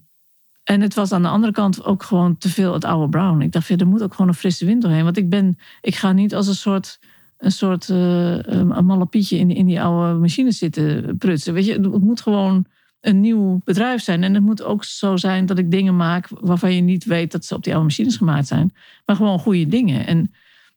en 0.64 0.82
het 0.82 0.94
was 0.94 1.12
aan 1.12 1.22
de 1.22 1.28
andere 1.28 1.54
kant 1.54 1.86
ook 1.86 2.04
gewoon 2.04 2.38
te 2.38 2.50
veel 2.50 2.74
het 2.74 2.86
oude 2.86 3.10
Brown. 3.10 3.42
Ik 3.42 3.52
dacht, 3.52 3.68
ja, 3.68 3.76
er 3.78 3.88
moet 3.88 4.04
ook 4.04 4.12
gewoon 4.14 4.28
een 4.28 4.34
frisse 4.34 4.66
wind 4.66 4.82
doorheen. 4.82 5.04
Want 5.04 5.18
ik 5.18 5.30
ben, 5.30 5.58
ik 5.82 5.96
ga 5.96 6.12
niet 6.12 6.36
als 6.36 6.48
een 6.48 6.56
soort, 6.56 7.00
een 7.38 7.52
soort 7.52 7.90
eh, 7.90 8.38
een 8.44 8.86
malle 8.86 9.06
pietje 9.06 9.38
in, 9.38 9.50
in 9.52 9.66
die 9.66 9.82
oude 9.82 10.20
machines 10.20 10.58
zitten 10.58 11.18
prutsen. 11.18 11.54
Weet 11.54 11.66
je, 11.66 11.74
het 11.74 12.02
moet 12.02 12.22
gewoon 12.22 12.66
een 13.02 13.20
nieuw 13.20 13.62
bedrijf 13.64 14.02
zijn. 14.02 14.24
En 14.24 14.34
het 14.34 14.44
moet 14.44 14.64
ook 14.64 14.84
zo 14.84 15.18
zijn 15.18 15.46
dat 15.46 15.58
ik 15.58 15.72
dingen 15.72 15.96
maak 15.96 16.28
waarvan 16.30 16.76
je 16.76 16.82
niet 16.82 17.06
weet 17.06 17.32
dat 17.32 17.46
ze 17.46 17.56
op 17.56 17.64
die 17.64 17.74
oude 17.74 17.88
machines 17.88 18.18
gemaakt 18.18 18.48
zijn. 18.48 18.74
Maar 19.06 19.16
gewoon 19.16 19.40
goede 19.40 19.68
dingen. 19.68 20.06
En 20.06 20.32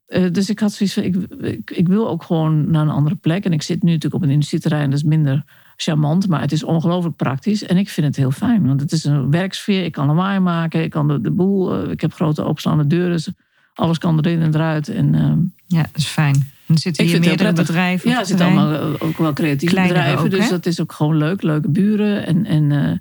eh, 0.06 0.32
dus 0.32 0.50
ik 0.50 0.58
had 0.58 0.72
zoiets 0.72 0.94
van, 0.94 1.02
ik, 1.02 1.70
ik, 1.70 1.88
wil 1.88 2.08
ook 2.08 2.22
gewoon 2.22 2.70
naar 2.70 2.82
een 2.82 2.90
andere 2.90 3.14
plek. 3.14 3.44
En 3.44 3.52
ik 3.52 3.62
zit 3.62 3.82
nu 3.82 3.88
natuurlijk 3.92 4.22
op 4.22 4.28
een 4.28 4.34
industrieterrein, 4.34 4.90
dat 4.90 4.98
is 4.98 5.04
minder 5.04 5.44
charmant, 5.76 6.28
maar 6.28 6.40
het 6.40 6.52
is 6.52 6.64
ongelooflijk 6.64 7.16
praktisch. 7.16 7.64
En 7.64 7.76
ik 7.76 7.88
vind 7.88 8.06
het 8.06 8.16
heel 8.16 8.30
fijn, 8.30 8.66
want 8.66 8.80
het 8.80 8.92
is 8.92 9.04
een 9.04 9.30
werksfeer. 9.30 9.84
Ik 9.84 9.92
kan 9.92 10.06
lawaai 10.06 10.38
maken, 10.38 10.82
ik 10.82 10.90
kan 10.90 11.08
de, 11.08 11.20
de 11.20 11.30
boel, 11.30 11.74
eh, 11.74 11.90
ik 11.90 12.00
heb 12.00 12.12
grote 12.12 12.44
openstaande 12.44 12.86
deuren, 12.86 13.12
dus 13.12 13.28
alles 13.74 13.98
kan 13.98 14.18
erin 14.18 14.42
en 14.42 14.54
eruit. 14.54 14.88
En, 14.88 15.14
ehm, 15.14 15.38
Ja, 15.66 15.82
dat 15.82 15.96
is 15.96 16.06
fijn. 16.06 16.52
Er 16.66 16.78
zitten 16.78 17.04
Ik 17.04 17.10
hier 17.10 17.20
meerdere 17.20 17.52
bedrijven. 17.52 18.10
ja, 18.10 18.18
er 18.20 18.26
zitten 18.26 18.46
allemaal 18.46 18.72
eh, 18.72 19.02
ook 19.08 19.18
wel 19.18 19.32
creatieve 19.32 19.74
Kleinere 19.74 19.98
bedrijven, 19.98 20.24
ook, 20.24 20.30
dus 20.30 20.48
dat 20.48 20.66
is 20.66 20.80
ook 20.80 20.92
gewoon 20.92 21.16
leuk, 21.16 21.42
leuke 21.42 21.68
buren. 21.68 22.26
En, 22.26 22.46
en 22.46 22.72
eh, 22.72 22.92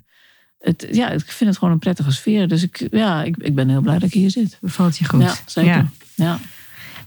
het, 0.58 0.86
ja, 0.92 1.10
ik 1.10 1.20
vind 1.32 1.50
het 1.50 1.58
gewoon 1.58 1.72
een 1.74 1.80
prettige 1.80 2.10
sfeer. 2.12 2.48
Dus 2.48 2.62
ik, 2.62 2.86
ja, 2.90 3.22
ik, 3.22 3.36
ik 3.36 3.54
ben 3.54 3.68
heel 3.68 3.80
blij 3.80 3.98
dat 3.98 4.08
ik 4.08 4.14
hier 4.14 4.30
zit. 4.30 4.58
Bevalt 4.60 4.98
je 4.98 5.04
goed. 5.04 5.22
Ja, 5.22 5.34
zeker. 5.46 5.70
Ja. 5.72 5.88
Ja. 6.14 6.38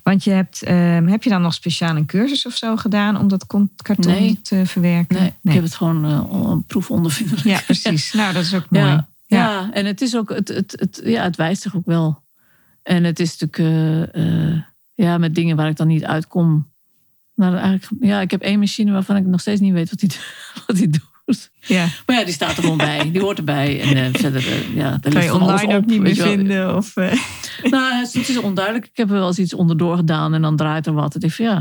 Want 0.04 0.24
je 0.24 0.32
hebt, 0.32 0.64
ehm, 0.64 1.08
heb 1.08 1.24
je 1.24 1.30
dan 1.30 1.42
nog 1.42 1.54
speciaal 1.54 1.96
een 1.96 2.06
cursus 2.06 2.46
of 2.46 2.56
zo 2.56 2.76
gedaan 2.76 3.18
om 3.18 3.28
dat 3.28 3.46
karton 3.48 4.14
Nee. 4.14 4.40
te 4.42 4.62
verwerken? 4.66 5.18
Nee, 5.20 5.34
ik 5.44 5.52
heb 5.52 5.64
het 5.64 5.76
gewoon 5.76 6.30
on- 6.30 6.64
proefondervindelijk. 6.66 7.44
Ja, 7.46 7.60
precies. 7.66 8.14
Nou, 8.14 8.34
dat 8.34 8.44
is 8.44 8.54
ook 8.54 8.66
mooi. 8.70 8.86
Ja, 8.86 9.08
ja. 9.26 9.70
en 9.74 9.86
het 9.86 10.02
is 10.02 10.16
ook, 10.16 10.30
het, 10.30 10.48
het, 10.48 10.76
het, 10.80 11.02
ja, 11.04 11.24
het 11.24 11.36
wijst 11.36 11.62
zich 11.62 11.76
ook 11.76 11.86
wel. 11.86 12.24
En 12.84 13.04
het 13.04 13.20
is 13.20 13.38
natuurlijk, 13.38 14.12
ja, 15.06 15.18
met 15.18 15.36
dingen 15.36 15.56
waar 15.56 15.70
ik 15.70 15.76
dan 15.78 15.88
niet 15.88 16.06
uitkom. 16.06 16.68
Nou, 17.36 17.56
eigenlijk, 17.56 18.04
ja, 18.06 18.22
ik 18.22 18.32
heb 18.32 18.42
één 18.42 18.60
machine 18.60 18.92
waarvan 18.92 19.16
ik 19.16 19.26
nog 19.26 19.40
steeds 19.42 19.62
niet 19.62 19.74
weet 19.74 19.90
wat 19.90 20.00
die, 20.00 20.10
wat 20.68 20.76
die 20.76 20.90
doet. 20.90 21.50
Ja. 21.60 21.88
Maar 22.06 22.16
ja, 22.20 22.24
die 22.26 22.34
staat 22.34 22.58
er 22.58 22.64
gewoon 22.64 22.78
bij. 22.78 23.12
Die 23.12 23.22
hoort 23.22 23.38
erbij. 23.38 23.82
En 23.82 23.98
eh, 23.98 24.20
verder, 24.22 24.48
eh, 24.48 24.76
ja, 24.76 24.98
daar 25.02 25.14
Kan 25.14 25.24
je 25.24 25.34
online 25.34 25.76
ook 25.76 25.86
niet 25.86 26.02
meer 26.02 26.16
vinden? 26.16 26.76
Of, 26.76 26.96
eh, 26.98 27.20
Nou, 27.72 27.94
het 27.96 28.16
is 28.30 28.38
onduidelijk. 28.38 28.86
Ik 28.86 28.98
heb 28.98 29.10
er 29.10 29.14
wel 29.16 29.28
eens 29.28 29.40
iets 29.40 29.54
onderdoor 29.54 29.96
gedaan 29.96 30.34
en 30.34 30.42
dan 30.42 30.56
draait 30.56 30.86
er 30.88 30.94
wat. 30.94 31.16
Ik 31.16 31.22
denk 31.22 31.34
van, 31.34 31.46
ja, 31.46 31.58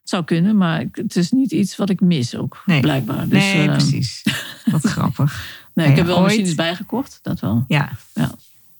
het 0.00 0.08
zou 0.08 0.24
kunnen, 0.24 0.56
maar 0.56 0.84
het 0.92 1.16
is 1.16 1.30
niet 1.30 1.52
iets 1.52 1.76
wat 1.76 1.90
ik 1.90 2.00
mis 2.00 2.36
ook, 2.36 2.62
Nee. 2.66 2.80
blijkbaar. 2.80 3.28
Dus, 3.28 3.42
nee, 3.52 3.66
eh, 3.66 3.72
precies. 3.72 4.22
Wat 4.64 4.82
grappig. 4.96 5.58
Nee, 5.74 5.88
ik 5.88 5.96
heb 5.96 6.06
wel 6.06 6.16
ooit- 6.18 6.26
machines 6.26 6.54
bijgekocht, 6.54 7.18
dat 7.22 7.40
wel. 7.40 7.64
Ja. 7.68 7.90
Ja. 8.14 8.30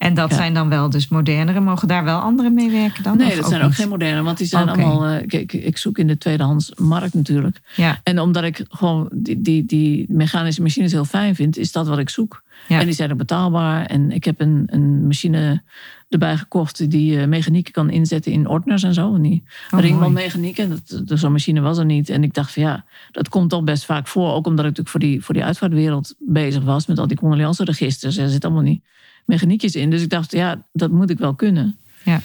En 0.01 0.15
dat 0.15 0.31
Ja. 0.31 0.37
zijn 0.37 0.55
dan 0.55 0.69
wel 0.69 0.91
dus 0.91 1.09
modernere. 1.09 1.61
Mogen 1.61 1.89
daar 1.89 2.05
wel 2.05 2.19
anderen 2.21 2.55
mee 2.55 2.71
werken 2.71 3.03
dan? 3.03 3.17
Nee, 3.17 3.37
dat 3.37 3.49
zijn 3.49 3.61
ook 3.61 3.67
niet? 3.67 3.77
geen 3.77 3.89
moderne, 3.89 4.23
want 4.23 4.39
die 4.39 4.47
zijn 4.47 4.69
allemaal. 4.69 5.05
eh, 5.07 5.27
kijk, 5.27 5.53
ik 5.53 5.77
zoek 5.77 5.99
in 5.99 6.07
de 6.07 6.19
tweedehands 6.19 6.73
markt 6.75 7.15
natuurlijk. 7.15 7.61
Ja, 7.77 8.01
En 8.03 8.19
omdat 8.21 8.45
ik 8.45 8.65
gewoon 8.69 9.09
die, 9.13 9.41
die, 9.43 9.65
die 9.67 10.05
mechanische 10.09 10.63
machines 10.63 10.93
heel 10.93 11.05
fijn 11.05 11.35
vind, 11.35 11.57
is 11.57 11.73
dat 11.73 11.87
wat 11.89 11.99
ik 11.99 12.09
zoek. 12.09 12.43
Ja. 12.69 12.79
En 12.81 12.85
die 12.85 12.95
zijn 12.95 13.13
ook 13.13 13.19
betaalbaar. 13.19 13.87
En 13.87 14.11
ik 14.11 14.25
heb 14.25 14.41
een, 14.41 14.63
een 14.67 15.07
machine 15.07 15.63
erbij 16.09 16.37
gekocht 16.37 16.91
die 16.91 17.21
eh, 17.21 17.27
mechaniek 17.27 17.69
kan 17.73 17.91
inzetten 17.91 18.33
in 18.33 18.47
ordners 18.49 18.83
en 18.83 18.95
zo. 18.95 19.15
En 19.15 19.23
die 19.23 19.43
Oh, 19.71 19.81
ringbandmechaniek. 19.81 20.59
En 20.59 20.81
dat, 21.05 21.19
zo'n 21.19 21.33
machine 21.33 21.61
was 21.61 21.79
er 21.79 21.85
niet. 21.85 22.09
En 22.09 22.23
ik 22.23 22.35
dacht 22.35 22.53
van 22.53 22.63
ja, 22.63 22.85
dat 23.13 23.29
komt 23.29 23.51
toch 23.51 23.65
best 23.65 23.85
vaak 23.85 24.07
voor. 24.07 24.33
Ook 24.33 24.47
omdat 24.47 24.59
ik 24.65 24.77
natuurlijk 24.77 24.89
voor 24.89 25.01
die, 25.01 25.25
voor 25.25 25.35
die 25.35 25.45
uitvaartwereld 25.45 26.15
bezig 26.19 26.63
was 26.65 26.87
met 26.87 26.99
al 26.99 27.07
die 27.07 27.17
condoleanceregisters. 27.17 28.17
Er 28.17 28.29
zitten 28.29 28.51
allemaal 28.51 28.71
niet 28.71 28.83
mechaniekjes 29.31 29.75
in. 29.75 29.91
Dus 29.91 30.03
ik 30.03 30.09
dacht, 30.09 30.33
ja, 30.33 30.67
dat 30.73 30.91
moet 30.91 31.11
ik 31.11 31.19
wel 31.19 31.35
kunnen. 31.35 31.77
Ja. 32.05 32.21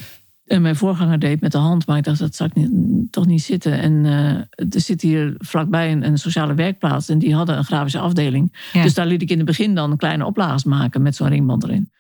En 0.46 0.62
mijn 0.62 0.76
voorganger 0.76 1.20
deed 1.20 1.42
met 1.42 1.52
de 1.52 1.58
hand, 1.58 1.88
maar 1.88 1.98
ik 1.98 2.04
dacht, 2.04 2.20
dat 2.20 2.36
zou 2.36 2.50
ik 2.54 2.56
niet, 2.56 3.12
toch 3.12 3.26
niet 3.26 3.44
zitten. 3.44 3.80
En 3.80 4.06
eh, 4.06 4.66
er 4.74 4.82
zit 4.82 5.02
hier 5.02 5.36
vlakbij 5.38 5.92
een, 5.92 6.06
een 6.06 6.18
sociale 6.18 6.54
werkplaats 6.54 7.10
en 7.10 7.20
die 7.20 7.36
hadden 7.36 7.58
een 7.58 7.64
grafische 7.64 8.00
afdeling. 8.00 8.70
Ja. 8.74 8.84
Dus 8.84 8.94
daar 8.94 9.06
liet 9.06 9.22
ik 9.22 9.30
in 9.30 9.38
het 9.38 9.46
begin 9.46 9.76
dan 9.76 9.98
kleine 9.98 10.26
oplages 10.26 10.64
maken 10.64 11.02
met 11.02 11.16
zo'n 11.16 11.28
ringband 11.30 11.64
erin. 11.64 11.92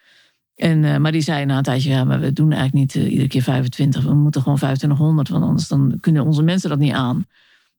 En, 0.55 0.83
eh, 0.83 0.97
maar 0.97 1.11
die 1.11 1.21
zei 1.21 1.45
na 1.45 1.57
een 1.57 1.63
tijdje, 1.63 1.89
ja, 1.89 2.03
maar 2.03 2.19
we 2.19 2.33
doen 2.33 2.51
eigenlijk 2.51 2.73
niet 2.73 3.03
eh, 3.03 3.11
iedere 3.11 3.27
keer 3.27 3.41
25. 3.41 4.03
We 4.03 4.13
moeten 4.13 4.41
gewoon 4.41 4.57
2500, 4.57 5.29
want 5.29 5.43
anders 5.43 5.67
dan 5.67 5.97
kunnen 5.99 6.25
onze 6.25 6.43
mensen 6.43 6.69
dat 6.69 6.79
niet 6.79 6.93
aan. 6.93 7.25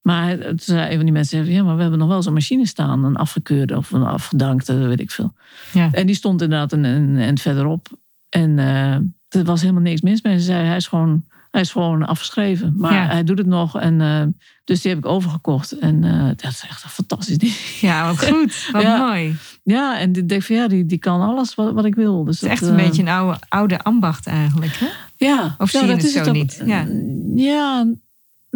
Maar 0.07 0.38
toen 0.38 0.59
zei 0.59 0.88
een 0.90 0.94
van 0.96 1.04
die 1.04 1.12
mensen, 1.12 1.46
ja, 1.46 1.62
maar 1.62 1.74
we 1.76 1.80
hebben 1.80 1.98
nog 1.98 2.09
wel 2.09 2.22
zo'n 2.22 2.32
machine 2.32 2.66
staan. 2.66 3.04
Een 3.04 3.16
afgekeurde 3.16 3.76
of 3.76 3.90
een 3.92 4.02
afgedankte, 4.02 4.74
weet 4.74 5.00
ik 5.00 5.11
veel. 5.11 5.32
Ja. 5.72 5.88
En 5.92 6.07
die 6.07 6.14
stond 6.14 6.42
inderdaad 6.42 6.72
een, 6.72 6.84
een 6.84 7.16
end 7.16 7.40
verderop. 7.40 7.88
En 8.28 8.59
eh, 8.59 8.92
er 9.40 9.44
was 9.44 9.61
helemaal 9.61 9.82
niks 9.82 10.00
mis 10.00 10.22
mee. 10.22 10.38
Ze 10.38 10.44
zei, 10.44 10.66
hij 10.66 10.76
is 10.76 10.86
gewoon, 10.86 11.24
hij 11.50 11.61
is 11.61 11.70
gewoon 11.70 12.07
afgeschreven. 12.07 12.74
Maar 12.76 12.92
Ja. 12.92 13.07
hij 13.07 13.24
doet 13.24 13.38
het 13.38 13.46
nog. 13.46 13.78
En, 13.80 14.00
eh, 14.00 14.22
dus 14.64 14.80
die 14.80 14.90
heb 14.90 15.00
ik 15.00 15.07
overgekocht. 15.07 15.72
En 15.78 16.04
eh, 16.04 16.26
dat 16.26 16.50
is 16.50 16.64
echt 16.68 16.84
een 16.84 16.90
fantastisch 16.90 17.38
ding. 17.38 17.52
ja 17.80 18.07
wat 18.07 18.26
goed. 18.28 18.68
Wat 18.72 18.82
Ja. 18.82 19.07
mooi. 19.07 19.28
Het 19.28 19.59
Ja, 19.62 19.98
en 19.98 20.12
ik 20.14 20.28
denk 20.28 20.42
van 20.42 20.57
ja, 20.57 20.68
die, 20.68 20.86
die 20.86 20.98
kan 20.98 21.20
alles 21.20 21.54
wat, 21.54 21.72
wat 21.72 21.84
ik 21.84 21.94
wil. 21.94 22.24
Dus 22.24 22.42
is 22.42 22.48
echt 22.48 22.62
een 22.62 22.76
beetje 22.76 23.02
een 23.02 23.09
oude, 23.09 23.38
oude 23.48 23.82
ambacht 23.82 24.26
eigenlijk. 24.26 24.72
Hè? 24.76 24.86
Ja. 25.26 25.54
Of 25.59 25.70
zie 25.70 25.80
je 25.80 25.86
dat 25.86 25.96
het 25.96 26.07
is 26.07 26.12
zo 26.12 26.24
ook. 26.24 26.32
niet? 26.32 26.62
Ja. 26.64 26.86
Ja, 27.34 27.86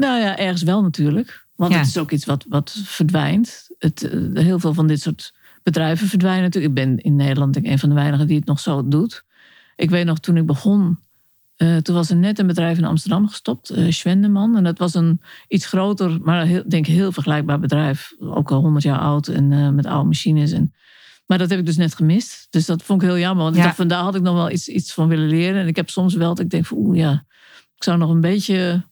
nou 0.01 0.21
ja, 0.21 0.39
ergens 0.39 0.63
wel 0.63 0.83
natuurlijk. 0.83 1.47
Want 1.57 1.73
Ja. 1.73 1.79
het 1.79 1.87
is 1.89 1.99
ook 1.99 2.11
iets 2.11 2.25
wat, 2.25 2.45
wat 2.49 2.77
verdwijnt. 2.85 3.69
Het, 3.79 4.03
eh, 4.11 4.21
heel 4.43 4.59
veel 4.59 4.75
van 4.75 4.87
dit 4.87 5.01
soort 5.01 5.35
bedrijven 5.63 6.07
verdwijnen 6.09 6.43
natuurlijk. 6.43 6.79
Ik 6.79 6.85
ben 6.87 6.99
in 6.99 7.17
Nederland 7.17 7.53
denk 7.53 7.67
ik, 7.67 7.73
een 7.73 7.79
van 7.79 7.89
de 7.89 7.95
weinigen 7.95 8.27
die 8.27 8.37
het 8.37 8.47
nog 8.47 8.61
zo 8.61 8.89
doet. 8.89 9.25
Ik 9.77 9.91
weet 9.91 10.05
nog, 10.07 10.19
toen 10.19 10.37
ik 10.37 10.47
begon, 10.47 10.99
eh, 11.57 11.77
toen 11.77 11.95
was 11.95 12.11
er 12.11 12.17
net 12.17 12.39
een 12.39 12.47
bedrijf 12.47 12.79
in 12.79 12.85
Amsterdam 12.85 13.29
gestopt, 13.29 13.71
eh 13.71 13.91
Schwendeman. 13.91 14.57
En 14.57 14.65
dat 14.65 14.79
was 14.79 14.95
een 14.95 15.21
iets 15.49 15.67
groter, 15.67 16.19
maar 16.23 16.45
heel, 16.45 16.63
denk 16.69 16.87
ik 16.87 16.95
heel 16.95 17.13
vergelijkbaar 17.13 17.61
bedrijf. 17.61 18.13
Ook 18.19 18.51
al 18.51 18.61
100 18.61 18.85
jaar 18.85 18.99
oud 18.99 19.29
en 19.29 19.75
met 19.75 19.87
oude 19.87 20.07
machines. 20.07 20.53
En, 20.53 20.75
maar 21.27 21.39
dat 21.39 21.51
heb 21.51 21.59
ik 21.59 21.67
dus 21.67 21.77
net 21.77 21.95
gemist. 21.95 22.47
Dus 22.51 22.67
dat 22.67 22.83
vond 22.83 23.03
ik 23.03 23.09
heel 23.09 23.19
jammer. 23.19 23.43
Want 23.45 23.55
Ja. 23.55 23.61
ik 23.61 23.67
dacht, 23.67 23.77
van 23.79 23.89
daar 23.89 24.03
had 24.03 24.15
ik 24.15 24.23
nog 24.23 24.35
wel 24.35 24.51
iets, 24.51 24.69
iets 24.69 24.93
van 24.93 25.09
willen 25.09 25.29
leren. 25.29 25.61
En 25.61 25.67
ik 25.69 25.77
heb 25.77 25.91
soms 25.91 26.15
wel 26.15 26.29
dat 26.29 26.45
ik 26.45 26.51
denk 26.51 26.67
van, 26.67 26.79
oeh 26.79 26.97
ja, 26.97 27.25
ik 27.77 27.85
zou 27.85 27.99
nog 27.99 28.11
een 28.11 28.21
beetje 28.21 28.89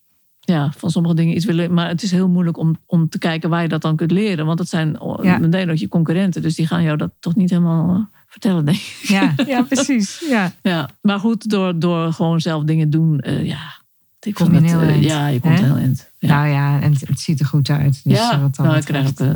ja, 0.49 0.73
van 0.77 0.91
sommige 0.91 1.15
dingen 1.15 1.37
iets 1.37 1.45
willen. 1.45 1.75
Maar 1.75 1.89
het 1.89 2.03
is 2.03 2.11
heel 2.11 2.29
moeilijk 2.29 2.57
om, 2.57 2.77
om 2.87 3.09
te 3.09 3.19
kijken 3.19 3.51
waar 3.51 3.63
je 3.63 3.69
dat 3.69 3.83
dan 3.83 3.97
kunt 3.97 4.11
leren. 4.11 4.47
Want 4.47 4.59
dat 4.59 4.69
zijn 4.69 5.01
oh, 5.01 5.25
Ja. 5.25 5.39
meteen 5.39 5.71
ook 5.71 5.77
je 5.77 5.89
concurrenten. 5.89 6.43
Dus 6.43 6.55
die 6.55 6.67
gaan 6.67 6.83
jou 6.83 6.97
dat 6.97 7.11
toch 7.21 7.35
niet 7.35 7.51
helemaal 7.51 7.95
eh, 7.95 8.01
vertellen, 8.29 8.65
denk 8.65 8.77
ik. 8.77 8.99
Ja, 9.03 9.35
ja 9.47 9.63
precies. 9.63 10.25
Ja. 10.29 10.53
Ja, 10.63 10.89
maar 11.01 11.19
goed, 11.19 11.51
door, 11.51 11.79
door 11.79 12.13
gewoon 12.13 12.41
zelf 12.41 12.65
dingen 12.65 12.91
doen, 12.91 13.21
eh, 13.21 13.45
ja. 13.47 13.77
Ik 14.21 14.35
Kom 14.35 14.55
je 14.55 14.61
heel 14.61 14.81
eh, 14.81 15.03
Ja, 15.03 15.27
je 15.27 15.41
komt 15.41 15.59
hè? 15.59 15.65
heel 15.65 15.77
eind. 15.77 16.11
Ja, 16.19 16.29
Nou 16.29 16.49
ja, 16.49 16.81
en 16.81 16.93
het, 16.93 17.09
het 17.09 17.21
ziet 17.21 17.41
er 17.41 17.47
goed 17.47 17.71
uit. 17.71 18.01
Dus 18.05 18.19
ja 18.19 18.41
wat 18.41 18.57
dan 18.57 18.67
nou, 18.67 18.79
ik 18.79 18.85
krijg 18.85 19.13
eh, 19.15 19.35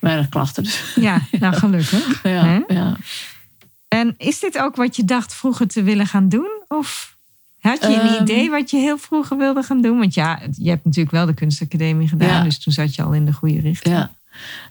weinig 0.00 0.28
klachten. 0.28 0.62
Dus. 0.62 0.94
Ja, 1.00 1.20
nou 1.40 1.54
gelukkig. 1.54 2.22
ja, 2.22 2.64
ja. 2.68 2.96
En 3.88 4.14
is 4.18 4.40
dit 4.40 4.58
ook 4.58 4.76
wat 4.76 4.96
je 4.96 5.04
dacht 5.04 5.34
vroeger 5.34 5.66
te 5.66 5.82
willen 5.82 6.06
gaan 6.06 6.28
doen? 6.28 6.62
Of 6.68 7.11
Had 7.62 7.80
je 7.80 7.86
een 7.86 8.00
Ehm, 8.00 8.22
idee 8.22 8.50
wat 8.50 8.70
je 8.70 8.76
heel 8.76 8.98
vroeger 8.98 9.36
wilde 9.36 9.62
gaan 9.62 9.82
doen? 9.82 9.98
Want 9.98 10.14
ja, 10.14 10.40
je 10.56 10.68
hebt 10.68 10.84
natuurlijk 10.84 11.14
wel 11.14 11.26
de 11.26 11.34
kunstacademie 11.34 12.08
gedaan. 12.08 12.28
Ja. 12.28 12.42
Dus 12.42 12.58
toen 12.58 12.72
zat 12.72 12.94
je 12.94 13.02
al 13.02 13.12
in 13.12 13.24
de 13.24 13.32
goede 13.32 13.60
richting. 13.60 13.94
Ja. 13.94 14.10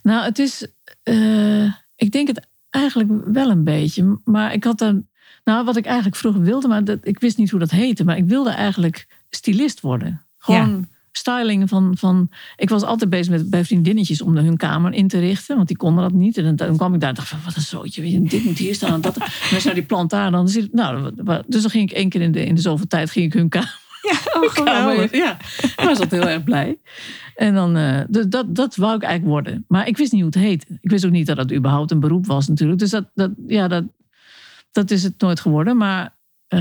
Nou, 0.04 0.24
het 0.26 0.40
is. 0.40 0.68
eh, 1.04 1.64
ik 1.96 2.12
denk 2.12 2.28
het 2.28 2.48
eigenlijk 2.70 3.10
wel 3.26 3.50
een 3.50 3.64
beetje. 3.64 4.20
Maar 4.26 4.54
ik 4.54 4.64
had 4.64 4.78
dan. 4.78 5.06
Nou, 5.44 5.66
wat 5.66 5.76
ik 5.78 5.86
eigenlijk 5.86 6.16
vroeger 6.16 6.42
wilde, 6.42 6.68
maar 6.68 6.84
dat, 6.84 7.00
ik 7.04 7.20
wist 7.20 7.38
niet 7.38 7.50
hoe 7.50 7.60
dat 7.60 7.72
heette. 7.72 8.04
Maar 8.04 8.18
ik 8.18 8.26
wilde 8.26 8.50
eigenlijk 8.50 9.08
stylist 9.30 9.80
worden. 9.82 10.22
Gewoon 10.38 10.88
styling 11.12 11.70
van, 11.70 11.98
van. 11.98 12.30
Ik 12.56 12.70
was 12.70 12.84
altijd 12.84 13.10
bezig 13.10 13.30
met 13.30 13.50
bij 13.50 13.66
vriendinnetjes 13.66 14.22
om 14.22 14.38
hun 14.38 14.58
kamer 14.58 14.94
in 14.94 15.08
te 15.08 15.20
richten. 15.20 15.56
Want 15.56 15.68
die 15.68 15.78
konden 15.78 16.04
dat 16.04 16.14
niet. 16.14 16.38
En 16.38 16.44
dan, 16.44 16.56
dan 16.56 16.78
kwam 16.78 16.94
ik 16.94 17.00
daar 17.00 17.10
en 17.10 17.16
dacht 17.16 17.28
van, 17.28 17.40
wat 17.46 17.56
een 17.56 17.62
zootje. 17.62 18.02
weet 18.02 18.12
je, 18.12 18.22
Dit 18.22 18.44
moet 18.44 18.58
hier 18.58 18.76
staan. 18.76 18.94
en 18.94 19.02
Dat, 19.02 19.18
en 19.18 19.60
dan 19.64 19.74
die 19.74 19.84
plant 19.84 20.10
daar. 20.10 20.32
Dan 20.32 20.50
zit, 20.50 20.74
nou, 20.74 21.12
dus 21.48 21.62
dan 21.62 21.72
ging 21.72 21.90
ik 21.90 21.98
één 21.98 22.10
keer 22.10 22.22
in 22.22 22.32
de, 22.32 22.46
in 22.46 22.56
de 22.56 22.62
zoveel 22.62 22.88
tijd 22.88 23.12
ging 23.12 23.26
ik 23.26 23.34
hun 23.34 23.50
kamer 23.50 23.80
Ja, 24.12 24.42
oh, 24.42 24.50
geweldig. 24.50 25.12
Ja, 25.12 25.38
ik 25.62 25.74
was 25.76 26.00
altijd 26.00 26.12
heel 26.12 26.30
erg 26.30 26.44
blij. 26.44 26.78
En 27.36 27.54
dan, 27.54 27.76
eh, 27.76 28.02
dus 28.08 28.26
dat, 28.28 28.56
dat 28.56 28.76
wou 28.76 28.96
ik 28.96 29.04
eigenlijk 29.04 29.34
worden. 29.34 29.66
Maar 29.68 29.88
ik 29.88 29.98
wist 29.98 30.12
niet 30.12 30.22
hoe 30.22 30.30
het 30.30 30.40
heette. 30.40 30.66
Ik 30.82 30.90
wist 30.90 31.06
ook 31.06 31.12
niet 31.12 31.28
dat 31.28 31.36
dat 31.36 31.54
überhaupt 31.54 31.92
een 31.92 32.00
beroep 32.00 32.26
was 32.26 32.48
natuurlijk. 32.48 32.80
Dus 32.80 32.90
dat, 32.90 33.06
dat, 33.14 33.32
ja, 33.48 33.68
dat, 33.68 33.84
dat 34.72 34.92
is 34.92 35.04
het 35.04 35.22
nooit 35.22 35.40
geworden. 35.40 35.78
Maar, 35.78 36.16
eh, 36.48 36.60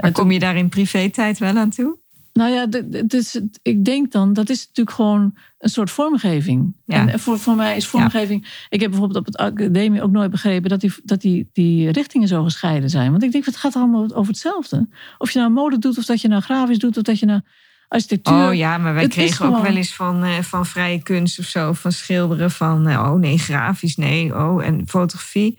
Maar 0.00 0.12
kom 0.12 0.30
je 0.30 0.38
daar 0.38 0.56
in 0.56 0.68
privé-tijd 0.68 1.38
wel 1.38 1.56
aan 1.56 1.70
toe? 1.70 1.98
Nou 2.32 2.50
ja, 2.50 2.68
d- 2.68 2.92
d- 2.92 2.96
het 2.96 3.14
is, 3.14 3.40
ik 3.62 3.84
denk 3.84 4.12
dan, 4.12 4.32
dat 4.32 4.48
is 4.48 4.66
natuurlijk 4.66 4.96
gewoon 4.96 5.34
een 5.58 5.68
soort 5.68 5.90
vormgeving. 5.90 6.74
Ja. 6.86 7.08
En 7.08 7.20
voor, 7.20 7.38
voor 7.38 7.54
mij 7.54 7.76
is 7.76 7.86
vormgeving... 7.86 8.66
Ik 8.68 8.80
heb 8.80 8.90
bijvoorbeeld 8.90 9.18
op 9.18 9.26
het 9.26 9.36
academie 9.36 10.02
ook 10.02 10.10
nooit 10.10 10.30
begrepen... 10.30 10.70
dat, 10.70 10.80
die, 10.80 10.92
dat 11.04 11.20
die, 11.20 11.50
die 11.52 11.90
richtingen 11.90 12.28
zo 12.28 12.42
gescheiden 12.44 12.90
zijn. 12.90 13.10
Want 13.10 13.22
ik 13.22 13.32
denk, 13.32 13.44
het 13.44 13.56
gaat 13.56 13.76
allemaal 13.76 14.14
over 14.14 14.32
hetzelfde. 14.32 14.88
Of 15.18 15.30
je 15.30 15.38
nou 15.38 15.50
mode 15.50 15.78
doet, 15.78 15.98
of 15.98 16.04
dat 16.04 16.20
je 16.20 16.28
nou 16.28 16.42
grafisch 16.42 16.78
doet... 16.78 16.96
of 16.96 17.02
dat 17.02 17.18
je 17.18 17.26
nou 17.26 17.40
architectuur... 17.88 18.48
Oh 18.48 18.54
ja, 18.54 18.78
maar 18.78 18.94
wij 18.94 19.08
kregen 19.08 19.46
ook 19.46 19.62
wel 19.62 19.76
eens 19.76 19.94
van, 19.94 20.24
eh, 20.24 20.38
van 20.38 20.66
vrije 20.66 21.02
kunst 21.02 21.38
of 21.38 21.44
zo, 21.44 21.72
van 21.72 21.92
schilderen 21.92 22.50
van, 22.50 22.88
eh, 22.88 22.98
oh 22.98 23.18
nee, 23.18 23.38
grafisch, 23.38 23.96
nee, 23.96 24.34
oh, 24.34 24.64
en 24.64 24.82
fotografie. 24.86 25.58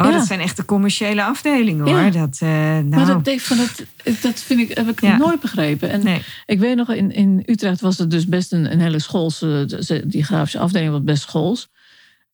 Oh, 0.00 0.06
Ja. 0.06 0.12
dat 0.12 0.26
zijn 0.26 0.40
echt 0.40 0.56
de 0.56 0.64
commerciële 0.64 1.24
afdelingen 1.24 1.88
hoor. 1.88 1.98
Ja. 1.98 2.10
Dat, 2.10 2.38
eh, 2.40 2.48
nou, 2.48 2.84
Maar 2.88 3.06
dat, 3.06 3.24
denk 3.24 3.40
van, 3.40 3.56
dat, 3.56 3.84
dat 4.22 4.40
vind 4.40 4.60
ik, 4.60 4.76
heb 4.76 4.88
ik 4.88 5.00
Ja. 5.00 5.16
nooit 5.16 5.40
begrepen. 5.40 5.90
En 5.90 6.04
nee. 6.04 6.22
ik 6.46 6.58
weet 6.58 6.76
nog, 6.76 6.92
in, 6.92 7.12
in 7.12 7.42
Utrecht 7.46 7.80
was 7.80 7.98
het 7.98 8.10
dus 8.10 8.26
best 8.26 8.52
een, 8.52 8.72
een 8.72 8.80
hele 8.80 8.98
schoolse... 8.98 10.02
Die 10.06 10.24
grafische 10.24 10.58
afdeling 10.58 10.90
was 10.90 11.02
best 11.02 11.22
schools. 11.22 11.68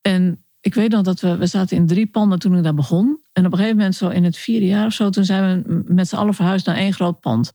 En 0.01 0.45
ik 0.61 0.75
weet 0.75 0.91
nog 0.91 1.03
dat 1.03 1.21
we, 1.21 1.37
we 1.37 1.47
zaten 1.47 1.77
in 1.77 1.87
drie 1.87 2.07
panden 2.07 2.39
toen 2.39 2.57
ik 2.57 2.63
daar 2.63 2.75
begon. 2.75 3.21
En 3.33 3.47
op 3.47 3.53
een 3.53 3.59
gegeven 3.59 3.77
moment, 3.77 3.95
zo 3.95 4.09
in 4.09 4.25
het 4.25 4.37
vierde 4.37 4.67
jaar 4.67 4.87
of 4.87 4.93
zo... 4.93 5.11
toen 5.11 5.25
zijn 5.25 5.63
we 5.63 5.83
met 5.87 6.09
z'n 6.09 6.17
allen 6.17 6.35
verhuisd 6.35 6.67
naar 6.67 6.77
één 6.77 6.93
groot 6.93 7.21
pand. 7.21 7.53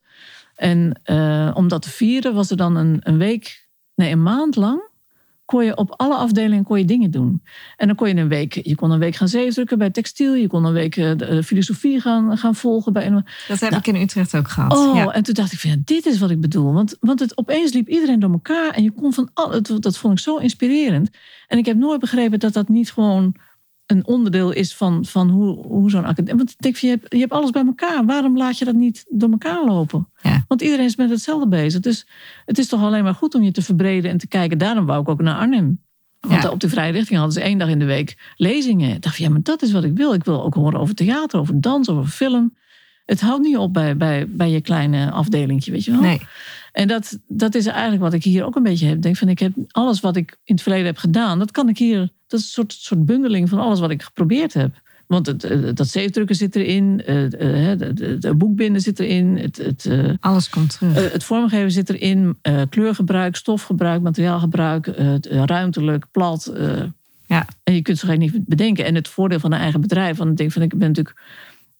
En 0.55 0.99
eh, 1.03 1.51
om 1.53 1.67
dat 1.67 1.81
te 1.81 1.89
vieren 1.89 2.33
was 2.33 2.49
er 2.49 2.57
dan 2.57 2.75
een, 2.75 2.99
een 3.03 3.17
week... 3.17 3.67
Nee, 3.95 4.11
een 4.11 4.23
maand 4.23 4.55
lang 4.55 4.88
kon 5.49 5.65
je 5.65 5.77
op 5.77 5.93
alle 5.97 6.15
afdelingen 6.15 6.63
kon 6.63 6.77
je 6.77 6.85
dingen 6.85 7.11
doen. 7.11 7.41
En 7.77 7.87
dan 7.87 7.95
kon 7.95 8.07
je 8.07 8.15
een 8.15 8.27
week, 8.27 8.53
je 8.53 8.75
kon 8.75 8.91
een 8.91 8.99
week 8.99 9.15
gaan 9.15 9.27
zeefdrukken 9.27 9.77
bij 9.77 9.89
textiel. 9.89 10.35
Je 10.35 10.47
kon 10.47 10.65
een 10.65 10.73
week 10.73 10.97
eh, 10.97 11.11
de, 11.17 11.25
eh, 11.25 11.43
filosofie 11.43 12.01
gaan, 12.01 12.37
gaan 12.37 12.55
volgen 12.55 12.93
bij 12.93 13.05
een, 13.05 13.25
Dat 13.47 13.59
heb 13.59 13.69
Nou. 13.69 13.81
ik 13.85 13.87
in 13.87 14.01
Utrecht 14.01 14.35
ook 14.35 14.47
gehad. 14.47 14.77
Oh, 14.77 14.95
ja. 14.95 15.11
en 15.11 15.23
toen 15.23 15.33
dacht 15.33 15.51
ik 15.51 15.59
van 15.59 15.69
ja, 15.69 15.75
dit 15.85 16.05
is 16.05 16.19
wat 16.19 16.29
ik 16.29 16.41
bedoel. 16.41 16.73
Want, 16.73 16.97
want 16.99 17.19
het, 17.19 17.37
opeens 17.37 17.73
liep 17.73 17.87
iedereen 17.87 18.19
door 18.19 18.31
elkaar 18.31 18.73
en 18.73 18.83
je 18.83 18.91
kon 18.91 19.13
van 19.13 19.29
al, 19.33 19.51
het, 19.51 19.71
dat 19.79 19.97
vond 19.97 20.13
ik 20.13 20.23
zo 20.23 20.37
inspirerend. 20.37 21.09
En 21.47 21.57
ik 21.57 21.65
heb 21.65 21.77
nooit 21.77 21.99
begrepen 21.99 22.39
dat 22.39 22.53
dat 22.53 22.67
niet 22.67 22.91
gewoon 22.91 23.35
een 23.89 24.05
onderdeel 24.07 24.51
is 24.51 24.75
van, 24.75 25.05
van 25.05 25.29
hoe, 25.29 25.65
hoe 25.67 25.89
zo'n 25.89 26.05
academie. 26.05 26.35
Want 26.35 26.49
ik 26.49 26.57
denk 26.59 26.75
van, 26.77 26.89
je 26.89 26.95
hebt, 26.95 27.13
je 27.13 27.19
hebt 27.19 27.31
alles 27.31 27.49
bij 27.49 27.65
elkaar. 27.65 28.05
Waarom 28.05 28.37
laat 28.37 28.57
je 28.57 28.65
dat 28.65 28.75
niet 28.75 29.05
door 29.09 29.29
elkaar 29.31 29.65
lopen? 29.65 30.07
Ja. 30.21 30.43
Want 30.47 30.61
iedereen 30.61 30.85
is 30.85 30.95
met 30.95 31.09
hetzelfde 31.09 31.47
bezig. 31.47 31.81
Dus 31.81 32.07
het 32.45 32.57
is 32.57 32.67
toch 32.67 32.81
alleen 32.81 33.03
maar 33.03 33.13
goed 33.13 33.35
om 33.35 33.43
je 33.43 33.51
te 33.51 33.61
verbreden 33.61 34.11
en 34.11 34.17
te 34.17 34.27
kijken. 34.27 34.57
Daarom 34.57 34.85
wou 34.85 35.01
ik 35.01 35.09
ook 35.09 35.21
naar 35.21 35.35
Arnhem. 35.35 35.81
Want 36.19 36.43
Ja. 36.43 36.49
op 36.49 36.59
de 36.59 36.69
vrije 36.69 36.91
richting 36.91 37.17
hadden 37.19 37.33
ze 37.41 37.41
één 37.41 37.57
dag 37.57 37.69
in 37.69 37.79
de 37.79 37.85
week 37.85 38.33
lezingen. 38.35 38.95
Ik 38.95 39.01
dacht 39.01 39.17
ja, 39.17 39.29
maar 39.29 39.43
dat 39.43 39.61
is 39.61 39.71
wat 39.71 39.83
ik 39.83 39.95
wil. 39.95 40.13
Ik 40.13 40.23
wil 40.23 40.43
ook 40.43 40.53
horen 40.53 40.79
over 40.79 40.95
theater, 40.95 41.39
over 41.39 41.61
dans, 41.61 41.89
over 41.89 42.09
film. 42.11 42.55
Het 43.05 43.21
houdt 43.21 43.41
niet 43.43 43.57
op 43.57 43.73
bij, 43.73 43.97
bij, 43.97 44.27
bij 44.29 44.49
je 44.49 44.61
kleine 44.61 45.11
afdelingje, 45.11 45.71
weet 45.71 45.83
je 45.85 45.91
wel. 45.91 46.01
Nee. 46.01 46.21
En 46.79 46.87
dat, 46.87 47.19
dat 47.27 47.55
is 47.55 47.65
eigenlijk 47.65 48.01
wat 48.01 48.13
ik 48.13 48.23
hier 48.23 48.45
ook 48.45 48.55
een 48.55 48.63
beetje 48.63 48.87
heb. 48.87 49.01
Denk 49.01 49.17
van, 49.17 49.29
ik 49.29 49.39
heb 49.39 49.51
alles 49.71 49.99
wat 49.99 50.15
ik 50.15 50.37
in 50.43 50.53
het 50.53 50.63
verleden 50.63 50.85
heb 50.85 50.97
gedaan, 50.97 51.39
dat 51.39 51.51
kan 51.51 51.69
ik 51.69 51.77
hier. 51.77 51.99
Dat 52.27 52.39
is 52.39 52.45
een 52.45 52.51
soort, 52.51 52.73
soort 52.73 53.05
bundeling 53.05 53.49
van 53.49 53.59
alles 53.59 53.79
wat 53.79 53.89
ik 53.89 54.01
geprobeerd 54.01 54.53
heb. 54.53 54.81
Want 55.07 55.25
het, 55.25 55.43
eh, 55.43 55.59
dat 55.73 55.87
zeefdrukken 55.87 56.35
zit 56.35 56.55
erin, 56.55 57.01
eh, 57.05 57.71
eh, 57.71 57.79
het, 57.79 57.99
het 58.23 58.37
boekbinden 58.37 58.81
zit 58.81 58.99
erin, 58.99 59.37
het, 59.37 59.57
het, 59.57 59.89
Alles 60.19 60.49
komt 60.49 60.77
terug. 60.77 61.11
het 61.11 61.23
vormgeven 61.23 61.71
zit 61.71 61.89
erin, 61.89 62.37
kleurgebruik, 62.69 63.35
stofgebruik, 63.35 64.01
materiaalgebruik, 64.01 64.85
het, 64.85 65.25
ruimtelijk, 65.25 66.05
plat. 66.11 66.53
Ja. 67.25 67.47
En 67.63 67.73
je 67.73 67.81
kunt 67.81 67.97
ze 67.97 68.05
gewoon 68.05 68.19
niet 68.19 68.45
bedenken. 68.45 68.85
En 68.85 68.95
het 68.95 69.07
voordeel 69.07 69.39
van 69.39 69.51
een 69.51 69.59
eigen 69.59 69.81
bedrijf, 69.81 70.17
want 70.17 70.29
ik 70.29 70.37
denk 70.37 70.51
van, 70.51 70.61
ik 70.61 70.77
ben 70.77 70.87
natuurlijk 70.87 71.21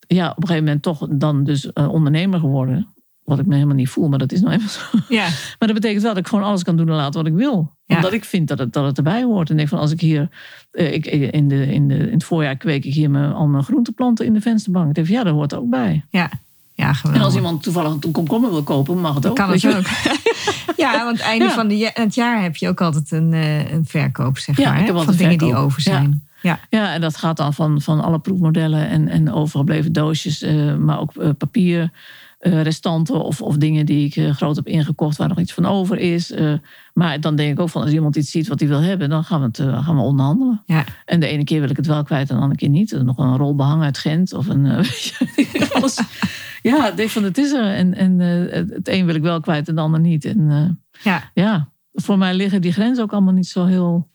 ja, 0.08 0.30
op 0.30 0.38
een 0.38 0.48
gegeven 0.48 0.64
moment 0.64 0.84
toch 0.84 1.08
dan 1.10 1.44
dus 1.44 1.72
ondernemer 1.74 2.40
geworden. 2.40 2.88
Wat 3.30 3.40
ik 3.40 3.46
me 3.46 3.54
helemaal 3.54 3.76
niet 3.76 3.90
voel, 3.90 4.08
maar 4.10 4.20
dat 4.20 4.32
is 4.32 4.42
nou 4.42 4.54
eenmaal 4.54 4.68
zo. 4.70 4.80
ja. 5.10 5.24
Maar 5.60 5.68
dat 5.68 5.74
betekent 5.74 6.02
wel 6.02 6.14
dat 6.14 6.22
ik 6.24 6.28
gewoon 6.28 6.44
alles 6.44 6.64
kan 6.64 6.76
doen 6.78 6.90
en 6.90 6.96
laten 6.96 7.24
wat 7.24 7.32
ik 7.32 7.38
wil. 7.38 7.72
Ja. 7.86 7.96
Omdat 7.96 8.14
ik 8.14 8.26
vind 8.26 8.48
dat 8.48 8.60
het, 8.60 8.74
dat 8.74 8.86
het 8.86 8.98
erbij 8.98 9.24
hoort. 9.24 9.46
En 9.48 9.52
ik 9.52 9.58
denk 9.58 9.70
van 9.70 9.80
als 9.80 9.92
ik 9.92 10.02
hier, 10.02 10.30
eh, 10.72 10.94
ik, 10.94 11.06
in, 11.06 11.48
de, 11.48 11.72
in, 11.72 11.88
de, 11.88 11.98
in 11.98 12.14
het 12.14 12.24
voorjaar 12.24 12.56
kweek 12.58 12.86
ik 12.86 12.94
hier 12.94 13.10
mijn, 13.10 13.34
al 13.34 13.48
mijn 13.48 13.64
groenteplanten 13.64 14.26
in 14.26 14.34
de 14.34 14.42
vensterbank. 14.42 14.88
Ik 14.90 14.96
denk 14.96 15.08
van 15.08 15.16
ja, 15.16 15.24
dat 15.24 15.34
hoort 15.34 15.52
er 15.52 15.58
ook 15.60 15.70
bij. 15.70 16.06
ja. 16.10 16.30
Ja, 16.74 16.94
En 17.14 17.22
als 17.22 17.36
iemand 17.36 17.64
toevallig 17.64 17.92
een 18.04 18.12
komkommer 18.12 18.50
wil 18.50 18.64
kopen, 18.64 19.00
mag 19.00 19.16
het 19.16 19.26
ook. 19.28 19.36
kan 19.36 19.50
het 19.52 19.76
ook. 19.76 19.86
ja, 20.78 21.04
want 21.06 21.20
einde 21.20 21.46
Ja. 21.46 21.52
van 21.52 21.68
de 21.68 21.92
het 21.94 22.16
jaar 22.16 22.42
heb 22.42 22.56
je 22.56 22.68
ook 22.68 22.82
altijd 22.82 23.12
een, 23.12 23.34
eh, 23.34 23.72
een 23.72 23.86
verkoop, 23.86 24.38
zeg 24.38 24.58
Ja, 24.58 24.70
maar. 24.70 24.80
ik 24.80 24.88
hè, 24.88 24.94
heb 24.94 25.04
van 25.06 25.16
dingen 25.16 25.38
die 25.38 25.56
over 25.56 25.82
zijn. 25.82 26.24
Ja. 26.42 26.60
Ja, 26.70 26.94
en 26.94 27.02
dat 27.02 27.18
gaat 27.18 27.38
dan 27.38 27.54
van, 27.54 27.82
van 27.82 28.02
alle 28.02 28.20
proefmodellen 28.20 28.90
en, 28.90 29.08
en 29.08 29.34
overgebleven 29.34 29.94
doosjes, 29.94 30.42
eh, 30.42 30.76
maar 30.76 31.00
ook 31.00 31.16
eh, 31.16 31.30
papier. 31.38 31.92
Eh, 32.40 32.62
restanten 32.62 33.24
of, 33.24 33.42
of 33.42 33.58
dingen 33.58 33.86
die 33.86 34.06
ik 34.06 34.16
eh, 34.16 34.36
groot 34.36 34.56
heb 34.56 34.68
ingekocht 34.68 35.18
waar 35.18 35.28
nog 35.28 35.40
iets 35.40 35.54
van 35.54 35.66
over 35.66 35.98
is. 35.98 36.32
Eh, 36.32 36.54
maar 36.94 37.22
dan 37.22 37.36
denk 37.36 37.52
ik 37.52 37.60
ook 37.60 37.70
van 37.70 37.82
als 37.82 37.92
iemand 37.92 38.16
iets 38.16 38.32
ziet 38.32 38.48
wat 38.48 38.60
hij 38.60 38.70
wil 38.70 38.82
hebben, 38.82 39.10
dan 39.10 39.24
gaan 39.24 39.40
we 39.40 39.46
het 39.46 39.58
gaan 39.86 39.96
we 39.96 40.02
onderhandelen. 40.02 40.62
Ja. 40.66 40.84
En 41.06 41.20
de 41.20 41.28
ene 41.28 41.44
keer 41.44 41.60
wil 41.62 41.70
ik 41.70 41.78
het 41.78 41.86
wel 41.88 42.04
kwijt 42.04 42.30
en 42.30 42.36
de 42.36 42.42
andere 42.42 42.60
keer 42.60 42.70
niet. 42.70 42.92
Er 42.92 43.04
Nog 43.04 43.18
een 43.18 43.38
rol 43.38 43.56
behang 43.56 43.84
uit 43.84 43.98
Gent 43.98 44.34
of 44.34 44.48
een. 44.48 44.66
alles. 45.74 46.00
Ja, 46.62 46.90
ik 46.90 46.96
denk 46.98 47.10
van 47.10 47.24
het 47.24 47.38
is 47.38 47.52
er. 47.52 47.74
En, 47.74 47.94
en 47.94 48.20
het- 48.20 48.88
een 48.88 49.06
wil 49.06 49.16
ik 49.16 49.22
wel 49.22 49.40
kwijt 49.40 49.68
en 49.68 49.76
de 49.76 49.82
ander 49.82 50.00
niet. 50.00 50.26
En 50.26 50.80
Ja. 51.04 51.32
ja, 51.34 51.70
voor 51.94 52.18
mij 52.18 52.34
liggen 52.36 52.62
die 52.62 52.72
grenzen 52.74 53.04
ook 53.04 53.12
allemaal 53.14 53.34
niet 53.34 53.48
zo 53.48 53.66
heel, 53.66 54.10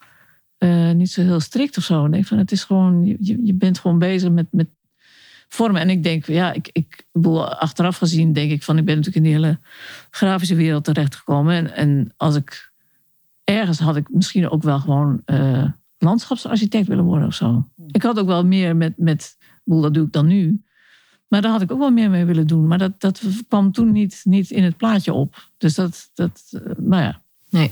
niet 0.95 1.11
zo 1.11 1.23
heel 1.23 1.41
strikt 1.41 1.77
of 1.77 1.85
zo. 1.85 2.05
Ik 2.05 2.13
denk 2.13 2.27
van 2.27 2.39
het 2.39 2.53
is 2.53 2.65
gewoon, 2.65 3.05
je, 3.05 3.17
je- 3.21 3.41
je 3.47 3.55
bent 3.55 3.79
gewoon 3.79 3.99
bezig 3.99 4.31
met, 4.31 4.47
met 4.51 4.67
vormen. 5.55 5.81
En 5.81 5.91
ik 5.91 6.03
denk, 6.03 6.27
ja, 6.27 6.53
ik, 6.53 6.69
ik 6.73 7.07
achteraf 7.59 7.97
gezien 7.97 8.33
denk 8.33 8.51
ik 8.51 8.63
van, 8.63 8.79
ik 8.79 8.85
ben 8.85 8.97
natuurlijk 8.97 9.25
in 9.25 9.31
die 9.31 9.41
hele 9.41 9.59
grafische 10.11 10.55
wereld 10.55 10.85
terechtgekomen. 10.85 11.55
En, 11.55 11.75
en 11.75 12.13
als 12.17 12.37
ik 12.37 12.73
ergens 13.45 13.79
had 13.79 13.97
ik 13.97 14.09
misschien 14.11 14.51
ook 14.51 14.63
wel 14.63 14.79
gewoon 14.81 15.23
eh, 15.25 15.65
landschapsarchitect 15.99 16.87
willen 16.87 17.05
worden 17.05 17.27
of 17.27 17.35
zo. 17.35 17.69
Ik 17.87 18.03
had 18.03 18.19
ook 18.19 18.27
wel 18.27 18.45
meer 18.47 18.77
met, 18.77 18.93
met 18.97 19.37
ik 19.39 19.61
bedoel, 19.65 19.83
dat 19.83 19.95
doe 19.95 20.07
ik 20.07 20.13
dan 20.13 20.27
nu. 20.27 20.63
Maar 21.29 21.43
daar 21.43 21.51
had 21.51 21.63
ik 21.63 21.73
ook 21.73 21.79
wel 21.79 21.91
meer 21.91 22.11
mee 22.11 22.25
willen 22.25 22.47
doen. 22.47 22.67
Maar 22.67 22.79
dat, 22.79 23.01
dat 23.01 23.23
kwam 23.49 23.73
toen 23.73 23.93
niet, 23.93 24.21
niet 24.25 24.51
in 24.51 24.63
het 24.65 24.77
plaatje 24.77 25.13
op. 25.13 25.49
Dus 25.59 25.75
dat, 25.75 26.11
dat 26.15 26.43
eh, 26.51 26.61
nou 26.77 27.03
ja, 27.03 27.23
Nee. 27.51 27.71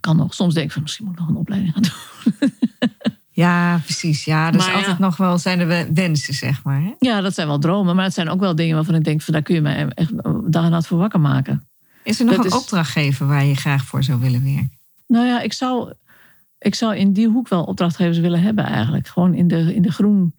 kan 0.00 0.16
nog. 0.16 0.34
Soms 0.34 0.54
denk 0.54 0.66
ik 0.66 0.72
van 0.72 0.82
misschien 0.82 1.04
moet 1.04 1.14
ik 1.14 1.20
nog 1.20 1.28
een 1.28 1.36
opleiding 1.36 1.72
gaan 1.72 1.82
doen. 1.82 2.50
Ja, 3.36 3.78
precies. 3.84 4.24
Ja, 4.24 4.50
dus 4.50 4.60
Maar 4.64 4.70
ja. 4.72 4.78
altijd 4.78 4.98
nog 4.98 5.16
wel 5.16 5.38
zijn 5.38 5.60
er 5.60 5.66
we- 5.66 5.90
wensen, 5.94 6.34
zeg 6.34 6.62
maar. 6.62 6.80
Hè? 6.80 6.92
Ja, 6.98 7.20
dat 7.20 7.34
zijn 7.34 7.46
wel 7.46 7.58
dromen. 7.58 7.96
Maar 7.96 8.04
het 8.04 8.14
zijn 8.14 8.28
ook 8.28 8.40
wel 8.40 8.54
dingen 8.54 8.74
waarvan 8.74 8.94
ik 8.94 9.04
denk 9.04 9.22
van 9.22 9.32
daar 9.32 9.42
kun 9.42 9.54
je 9.54 9.60
mij 9.60 9.88
echt 9.88 10.12
dag 10.52 10.64
en 10.64 10.70
nacht 10.70 10.86
voor 10.86 10.98
wakker 10.98 11.20
maken. 11.20 11.66
Is 12.02 12.18
er 12.20 12.24
nog 12.26 12.34
Dat 12.34 12.44
een 12.44 12.50
is- 12.50 12.56
opdrachtgever 12.58 13.26
waar 13.26 13.44
je 13.44 13.54
graag 13.56 13.84
voor 13.84 14.02
zou 14.02 14.20
willen 14.20 14.44
werken? 14.44 14.72
Nou 15.06 15.26
ja, 15.26 15.40
ik 15.40 15.52
zou, 15.52 15.92
ik 16.58 16.74
zou 16.74 16.96
in 16.96 17.12
die 17.12 17.28
hoek 17.28 17.48
wel 17.48 17.62
opdrachtgevers 17.64 18.18
willen 18.18 18.42
hebben 18.42 18.64
eigenlijk. 18.64 19.08
Gewoon 19.08 19.34
in 19.34 19.48
de, 19.48 19.74
in 19.74 19.82
de 19.82 19.92
groen 19.92 20.34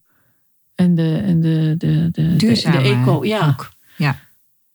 en 0.75 0.95
de, 0.95 1.21
en 1.25 1.41
de, 1.41 1.75
de, 1.77 2.09
de, 2.11 2.35
Duurzame 2.35 2.81
de 2.81 2.89
eco. 2.89 3.25
Ja. 3.25 3.55
Ja. 3.97 4.15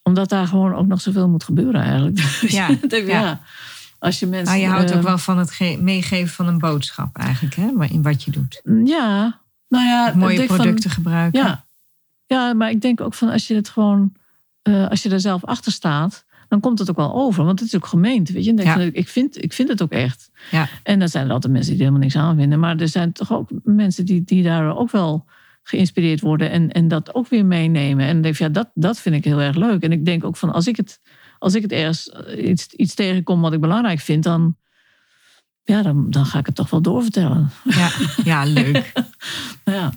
omdat 0.03 0.29
daar 0.29 0.47
gewoon 0.47 0.75
ook 0.75 0.87
nog 0.87 1.01
zoveel 1.01 1.29
moet 1.29 1.45
gebeuren 1.45 1.81
eigenlijk. 1.83 2.19
Ja, 2.49 2.69
ja. 2.89 2.97
ja. 3.07 3.41
Als 4.01 4.19
je 4.19 4.27
mensen. 4.27 4.49
Maar 4.49 4.59
je 4.59 4.67
houdt 4.67 4.91
eh, 4.91 4.97
ook 4.97 5.03
wel 5.03 5.19
van 5.19 5.39
het 5.39 5.51
ge- 5.51 5.79
meegeven 5.81 6.29
van 6.35 6.47
een 6.47 6.59
boodschap 6.59 7.17
eigenlijk, 7.17 7.55
hè? 7.55 7.71
In 7.89 8.03
wat 8.03 8.23
je 8.23 8.31
doet. 8.31 8.61
Ja, 8.85 9.41
nou 9.69 9.85
ja. 9.85 10.13
Mooie 10.17 10.37
van- 10.47 10.57
producten 10.57 10.91
gebruiken. 10.91 11.41
Ja. 11.41 11.65
ja, 12.27 12.53
maar 12.55 12.71
ik 12.71 12.81
denk 12.81 13.01
ook 13.01 13.15
van 13.15 13.29
als 13.29 13.47
je 13.47 13.55
het 13.55 13.69
gewoon, 13.69 14.13
eh, 14.63 14.89
als 14.89 15.03
je 15.03 15.11
er 15.11 15.21
zelf 15.21 15.45
achter 15.45 15.73
staat, 15.73 16.25
dan 16.49 16.61
komt 16.61 16.79
het 16.79 16.91
ook 16.91 16.97
wel 16.97 17.15
over. 17.15 17.45
Want 17.45 17.59
het 17.61 17.69
is 17.69 17.77
ook 17.77 17.87
gemeend. 17.87 18.29
Weet 18.29 18.45
je? 18.45 18.55
Ja. 18.57 18.73
van, 18.73 18.81
ik, 18.93 19.09
vind, 19.09 19.43
ik 19.45 19.53
vind 19.53 19.69
het 19.69 19.83
ook 19.83 19.91
echt. 19.93 20.31
Ja. 20.51 20.69
En 20.83 20.99
dan 20.99 21.09
zijn 21.09 21.27
er 21.27 21.33
altijd 21.33 21.53
mensen 21.53 21.71
die 21.73 21.81
er 21.81 21.87
helemaal 21.87 22.09
niks 22.09 22.21
aan 22.23 22.37
vinden. 22.37 22.61
Maar 22.61 22.77
er 22.77 22.89
zijn 22.89 23.13
toch 23.13 23.33
ook 23.33 23.51
mensen 23.65 24.05
die, 24.05 24.23
die 24.25 24.43
daar 24.43 24.77
ook 24.77 24.91
wel 24.91 25.25
geïnspireerd 25.63 26.21
worden 26.21 26.51
en, 26.51 26.71
en 26.73 26.89
dat 26.89 27.15
ook 27.15 27.29
weer 27.29 27.47
meenemen. 27.47 28.07
En 28.07 28.21
denk, 28.23 28.37
ja, 28.37 28.49
dat, 28.49 28.71
dat 28.75 28.99
vind 29.01 29.15
ik 29.15 29.25
heel 29.25 29.41
erg 29.41 29.57
leuk. 29.57 29.83
En 29.83 29.93
ik 29.93 30.05
denk 30.05 30.25
ook 30.25 30.37
van 30.37 30.53
als 30.53 30.67
ik 30.67 30.77
het, 30.77 31.01
als 31.41 31.55
ik 31.55 31.63
het 31.63 31.73
ergens 31.73 32.09
eh, 32.11 32.49
iets, 32.49 32.67
iets 32.67 32.95
tegenkom 32.95 33.41
wat 33.41 33.53
ik 33.53 33.61
belangrijk 33.61 34.01
vind, 34.01 34.23
dan, 34.25 34.57
ja, 35.65 35.83
dan, 35.83 36.11
dan 36.11 36.27
ga 36.27 36.39
ik 36.39 36.47
het 36.47 36.55
toch 36.55 36.71
wel 36.71 36.83
doorvertellen. 36.83 37.51
Ja, 37.65 37.91
ja 38.25 38.45
leuk. 38.45 38.93
ja. 39.65 39.93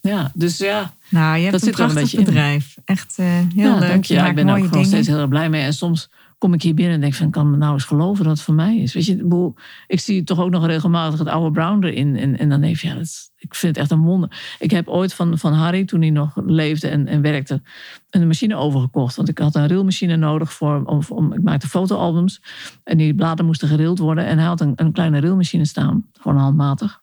ja, 0.00 0.30
dus 0.34 0.58
ja. 0.58 0.94
Nou, 1.08 1.36
je 1.36 1.42
hebt 1.42 1.52
Dat 1.52 1.60
een 1.62 1.68
zit 1.68 1.78
een 1.78 1.92
prachtig 1.92 2.18
in. 2.18 2.24
bedrijf. 2.24 2.76
Echt 2.84 3.14
eh, 3.16 3.26
heel 3.26 3.46
ja, 3.54 3.78
leuk. 3.78 3.88
dank 3.88 4.04
je. 4.04 4.14
Je 4.14 4.20
Ja, 4.20 4.26
ik 4.26 4.34
ben 4.34 4.44
er 4.48 4.50
ook 4.50 4.56
gewoon 4.56 4.72
dingen. 4.72 4.86
steeds 4.86 5.06
heel 5.06 5.18
erg 5.18 5.28
blij 5.28 5.48
mee. 5.50 5.62
En 5.62 5.72
soms 5.74 6.08
kom 6.40 6.54
ik 6.54 6.62
hier 6.62 6.74
binnen 6.74 6.94
en 6.94 7.00
denk 7.00 7.14
van, 7.14 7.30
kan 7.30 7.50
me 7.50 7.56
nou 7.56 7.72
eens 7.72 7.84
geloven 7.84 8.24
dat 8.24 8.32
het 8.32 8.42
voor 8.42 8.54
mij 8.54 8.76
is. 8.76 8.94
Weet 8.94 9.06
je, 9.06 9.52
ik 9.86 10.00
zie 10.00 10.24
toch 10.24 10.40
ook 10.40 10.50
nog 10.50 10.66
regelmatig 10.66 11.18
het 11.18 11.28
oude 11.28 11.50
Brown 11.50 11.84
erin. 11.84 12.16
En, 12.16 12.38
en 12.38 12.48
dan 12.48 12.60
denk 12.60 12.74
ik, 12.74 12.80
ja, 12.80 12.94
dat 12.94 13.30
ik 13.40 13.54
vind 13.54 13.74
het 13.74 13.84
echt 13.84 13.90
een 13.90 14.04
wonder. 14.04 14.56
Ik 14.58 14.70
heb 14.70 14.88
ooit 14.88 15.14
van, 15.14 15.38
van 15.38 15.52
Harry, 15.52 15.84
toen 15.84 16.00
hij 16.00 16.10
nog 16.10 16.32
leefde 16.44 16.88
en, 16.88 17.06
en 17.06 17.20
werkte, 17.20 17.62
een 18.10 18.26
machine 18.26 18.56
overgekocht. 18.56 19.16
Want 19.16 19.28
ik 19.28 19.38
had 19.38 19.54
een 19.54 19.66
rilmachine 19.66 20.16
nodig 20.16 20.52
voor, 20.52 20.84
om, 20.84 21.00
om, 21.08 21.32
ik 21.32 21.42
maakte 21.42 21.68
fotoalbums. 21.68 22.42
En 22.84 22.98
die 22.98 23.14
bladen 23.14 23.46
moesten 23.46 23.68
gerild 23.68 23.98
worden. 23.98 24.26
En 24.26 24.38
hij 24.38 24.46
had 24.46 24.60
een, 24.60 24.72
een 24.76 24.92
kleine 24.92 25.18
rilmachine 25.18 25.64
staan, 25.64 26.06
gewoon 26.20 26.38
handmatig. 26.38 26.99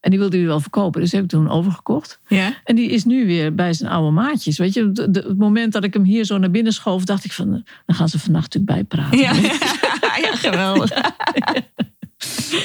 En 0.00 0.10
die 0.10 0.18
wilde 0.20 0.36
hij 0.36 0.46
wel 0.46 0.60
verkopen, 0.60 1.00
dus 1.00 1.12
heb 1.12 1.22
ik 1.22 1.28
toen 1.28 1.50
overgekocht. 1.50 2.20
Ja? 2.28 2.52
En 2.64 2.74
die 2.76 2.90
is 2.90 3.04
nu 3.04 3.26
weer 3.26 3.54
bij 3.54 3.72
zijn 3.72 3.90
oude 3.90 4.10
maatjes. 4.10 4.58
Weet 4.58 4.74
je, 4.74 4.92
de- 4.92 5.10
de- 5.10 5.24
het 5.28 5.38
moment 5.38 5.72
dat 5.72 5.84
ik 5.84 5.94
hem 5.94 6.04
hier 6.04 6.24
zo 6.24 6.38
naar 6.38 6.50
binnen 6.50 6.72
schoof, 6.72 7.04
dacht 7.04 7.24
ik 7.24 7.32
van, 7.32 7.46
eh, 7.54 7.60
dan 7.86 7.96
gaan 7.96 8.08
ze 8.08 8.18
vannacht 8.18 8.54
natuurlijk 8.54 8.88
bijpraten. 8.88 9.18
Ja. 9.18 9.32
ja, 10.26 10.34
geweldig. 10.36 10.90
Ja, 10.90 11.14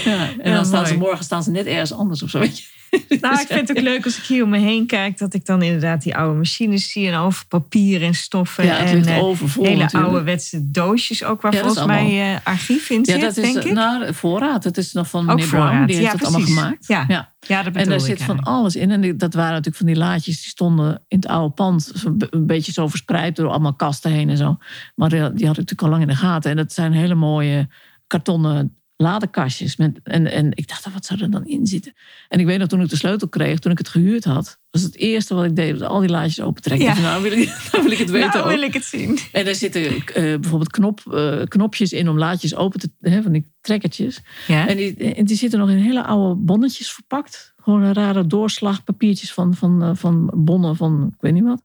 Ja, 0.04 0.30
dan 0.44 0.66
staan 0.66 0.88
ze 0.88 0.98
morgen 0.98 1.26
staan 1.26 1.44
ze 1.44 1.52
net 1.52 1.66
ergens 1.66 1.94
anders 1.94 2.24
of 2.24 2.30
zo. 2.30 2.40
Weet 2.40 2.60
je. 2.60 2.66
Nou, 3.22 3.42
ik 3.42 3.48
vind 3.48 3.68
het 3.68 3.78
ook 3.78 3.84
leuk 3.84 4.06
als 4.06 4.18
ik 4.18 4.24
hier 4.24 4.44
om 4.44 4.50
me 4.50 4.58
heen 4.58 4.86
kijk, 4.86 5.18
dat 5.18 5.34
ik 5.34 5.46
dan 5.46 5.62
inderdaad 5.62 6.04
die 6.04 6.16
oude 6.16 6.38
machines 6.38 6.92
zie 6.92 7.08
en 7.08 7.16
over 7.16 7.46
papier 7.48 8.04
en 8.04 8.14
stoffen. 8.14 8.66
Ja, 8.66 8.78
en 8.78 9.06
eh, 9.06 9.24
overvol 9.24 9.64
hele 9.64 9.78
natuurlijk. 9.78 10.06
ouderwetse 10.06 10.72
doosjes 10.72 11.24
ook, 11.24 11.42
waar 11.42 11.54
Ja, 11.54 11.62
dat 11.62 11.68
volgens 11.68 11.88
mij 11.88 12.34
eh, 12.34 12.40
archief 12.44 12.90
in 12.90 13.00
Ja, 13.04 13.12
zit, 13.12 13.22
dat 13.22 13.38
is 13.38 13.44
denk 13.44 13.58
eh, 13.58 13.66
ik. 13.66 13.74
nou, 13.74 14.14
voorraad. 14.14 14.64
Het 14.64 14.78
is 14.78 14.94
nog 14.94 15.10
van 15.10 15.26
meneer 15.26 15.48
Brown. 15.48 15.86
Die 15.86 15.96
heeft 15.96 16.16
precies. 16.16 16.28
allemaal 16.28 16.48
gemaakt. 16.48 16.88
Ja, 16.88 17.06
Ja. 17.08 17.34
ja. 17.40 17.56
dat 17.56 17.74
bedoel 17.74 17.82
En 17.82 17.90
daar 17.90 18.00
zit 18.00 18.24
van 18.24 18.40
alles 18.44 18.76
in. 18.76 18.92
En 18.92 19.18
dat 19.18 19.34
waren 19.34 19.52
natuurlijk 19.52 19.78
van 19.78 19.86
die 19.86 19.96
laadjes 19.96 20.42
die 20.42 20.50
stonden 20.50 21.04
in 21.08 21.18
het 21.18 21.28
oude 21.28 21.54
pand. 21.54 21.92
Een 22.30 22.48
beetje 22.48 22.72
zo 22.72 22.88
verspreid 22.88 23.36
door 23.36 23.50
allemaal 23.50 23.74
kasten 23.74 24.12
heen 24.12 24.30
en 24.30 24.38
zo. 24.38 24.58
Maar 24.96 25.10
die 25.10 25.22
had 25.22 25.34
ik 25.34 25.42
natuurlijk 25.42 25.82
al 25.82 25.90
lang 25.90 26.02
in 26.02 26.08
de 26.08 26.16
gaten. 26.16 26.52
En 26.52 26.58
dat 26.58 26.74
zijn 26.74 26.94
hele 26.94 27.16
mooie 27.16 27.68
kartonnen 28.08 28.76
ladekastjes. 29.02 29.76
Met, 29.76 30.00
en, 30.04 30.32
en 30.32 30.52
ik 30.54 30.68
dacht, 30.68 30.94
wat 30.94 31.06
zou 31.06 31.22
er 31.22 31.32
dan 31.32 31.46
in 31.46 31.68
zitten? 31.68 31.94
En 32.30 32.40
ik 32.40 32.46
weet 32.46 32.60
nog, 32.60 32.68
toen 32.68 32.82
ik 32.82 32.90
de 32.90 32.96
sleutel 32.96 33.30
kreeg, 33.30 33.60
toen 33.60 33.72
ik 33.72 33.78
het 33.78 33.90
gehuurd 33.90 34.24
had... 34.24 34.60
was 34.70 34.82
het 34.82 34.96
eerste 34.96 35.34
wat 35.34 35.46
ik 35.46 35.56
deed, 35.56 35.80
was 35.80 35.90
al 35.90 36.00
die 36.00 36.10
laadjes 36.10 36.42
opentrekken. 36.42 36.88
Ja. 36.88 37.00
Nou 37.00 37.22
wil 37.24 37.32
ik, 37.32 37.48
nou 37.72 37.84
wil 37.84 37.92
ik 37.92 37.98
het 37.98 38.10
weten 38.10 38.30
nou 38.30 38.44
ook. 38.44 38.50
wil 38.50 38.62
ik 38.62 38.74
het 38.74 38.86
zien. 38.86 39.20
En 39.32 39.46
daar 39.46 39.56
zitten 39.56 39.84
eh, 39.84 40.04
bijvoorbeeld 40.14 40.72
knop, 40.72 41.02
eh, 41.14 41.42
knopjes 41.44 41.94
in 41.94 42.10
om 42.10 42.18
laadjes 42.18 42.56
open 42.56 42.80
te... 42.80 42.90
Hè, 43.00 43.22
van 43.22 43.32
die 43.32 43.52
trekkertjes. 43.62 44.22
Ja? 44.48 44.68
En 44.68 44.78
die, 44.78 45.14
en 45.14 45.26
die 45.26 45.38
zitten 45.38 45.60
nog 45.60 45.70
in 45.70 45.78
hele 45.78 46.04
oude 46.04 46.36
bonnetjes 46.36 46.92
verpakt. 46.92 47.54
Gewoon 47.58 47.82
een 47.82 47.94
rare 47.94 48.28
doorslagpapiertjes 48.28 49.34
van, 49.34 49.56
van, 49.56 49.84
eh, 49.84 49.92
van 49.94 50.32
bonnen 50.36 50.76
van 50.76 51.12
ik 51.14 51.22
weet 51.22 51.34
niet 51.34 51.44
wat. 51.44 51.64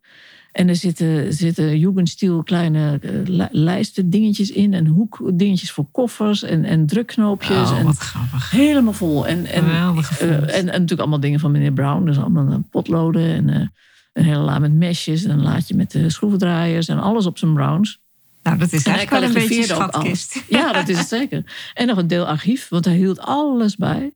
En 0.57 0.69
er 0.69 0.77
zitten, 0.77 1.33
zitten 1.33 1.79
Jugendstil 1.79 2.43
kleine 2.43 2.99
eh, 3.03 3.11
li- 3.25 3.49
lijsten 3.51 4.11
dingetjes 4.11 4.51
in. 4.51 4.75
En 4.75 4.87
hoekdingetjes 4.87 5.71
voor 5.71 5.87
koffers 5.93 6.43
en, 6.43 6.65
en 6.65 6.87
drukknoopjes. 6.87 7.71
oh, 7.71 7.79
en 7.79 7.85
wat 7.85 7.99
grappig. 7.99 8.51
helemaal 8.51 8.93
vol. 8.93 9.27
En, 9.27 9.47
en, 9.47 9.65
eh, 9.65 9.97
en, 10.21 10.49
en 10.49 10.65
natuurlijk 10.65 11.01
allemaal 11.01 11.21
dingen 11.21 11.41
van 11.41 11.51
meneer 11.51 11.73
Brown. 11.73 12.05
Dus 12.05 12.19
allemaal 12.19 12.49
eh, 12.49 12.57
potloden 12.71 13.23
en 13.35 13.73
een 14.13 14.25
hele 14.25 14.39
la 14.39 14.59
met 14.59 14.73
mesjes. 14.73 15.25
En 15.25 15.31
een 15.31 15.43
laadje 15.43 15.75
met 15.75 15.91
de 15.91 16.11
schroevendraaiers 16.11 16.89
en 16.89 16.99
alles 16.99 17.27
op 17.27 17.39
zijn 17.39 17.55
Browns. 17.55 18.01
Nou, 18.43 18.59
dat 18.59 18.73
is 18.73 18.85
En 18.85 18.93
eigenlijk 18.93 19.25
wel 19.33 19.43
een 19.43 19.49
beetje 19.49 19.65
schatkist. 19.75 20.43
Ja, 20.49 20.73
dat 20.73 20.89
is 20.89 20.99
het 20.99 21.09
zeker. 21.09 21.71
En 21.75 21.87
nog 21.87 21.97
een 21.99 22.07
deel 22.09 22.27
archief, 22.27 22.69
want 22.69 22.85
hij 22.85 22.97
hield 22.97 23.21
alles 23.21 23.77
bij. 23.77 24.13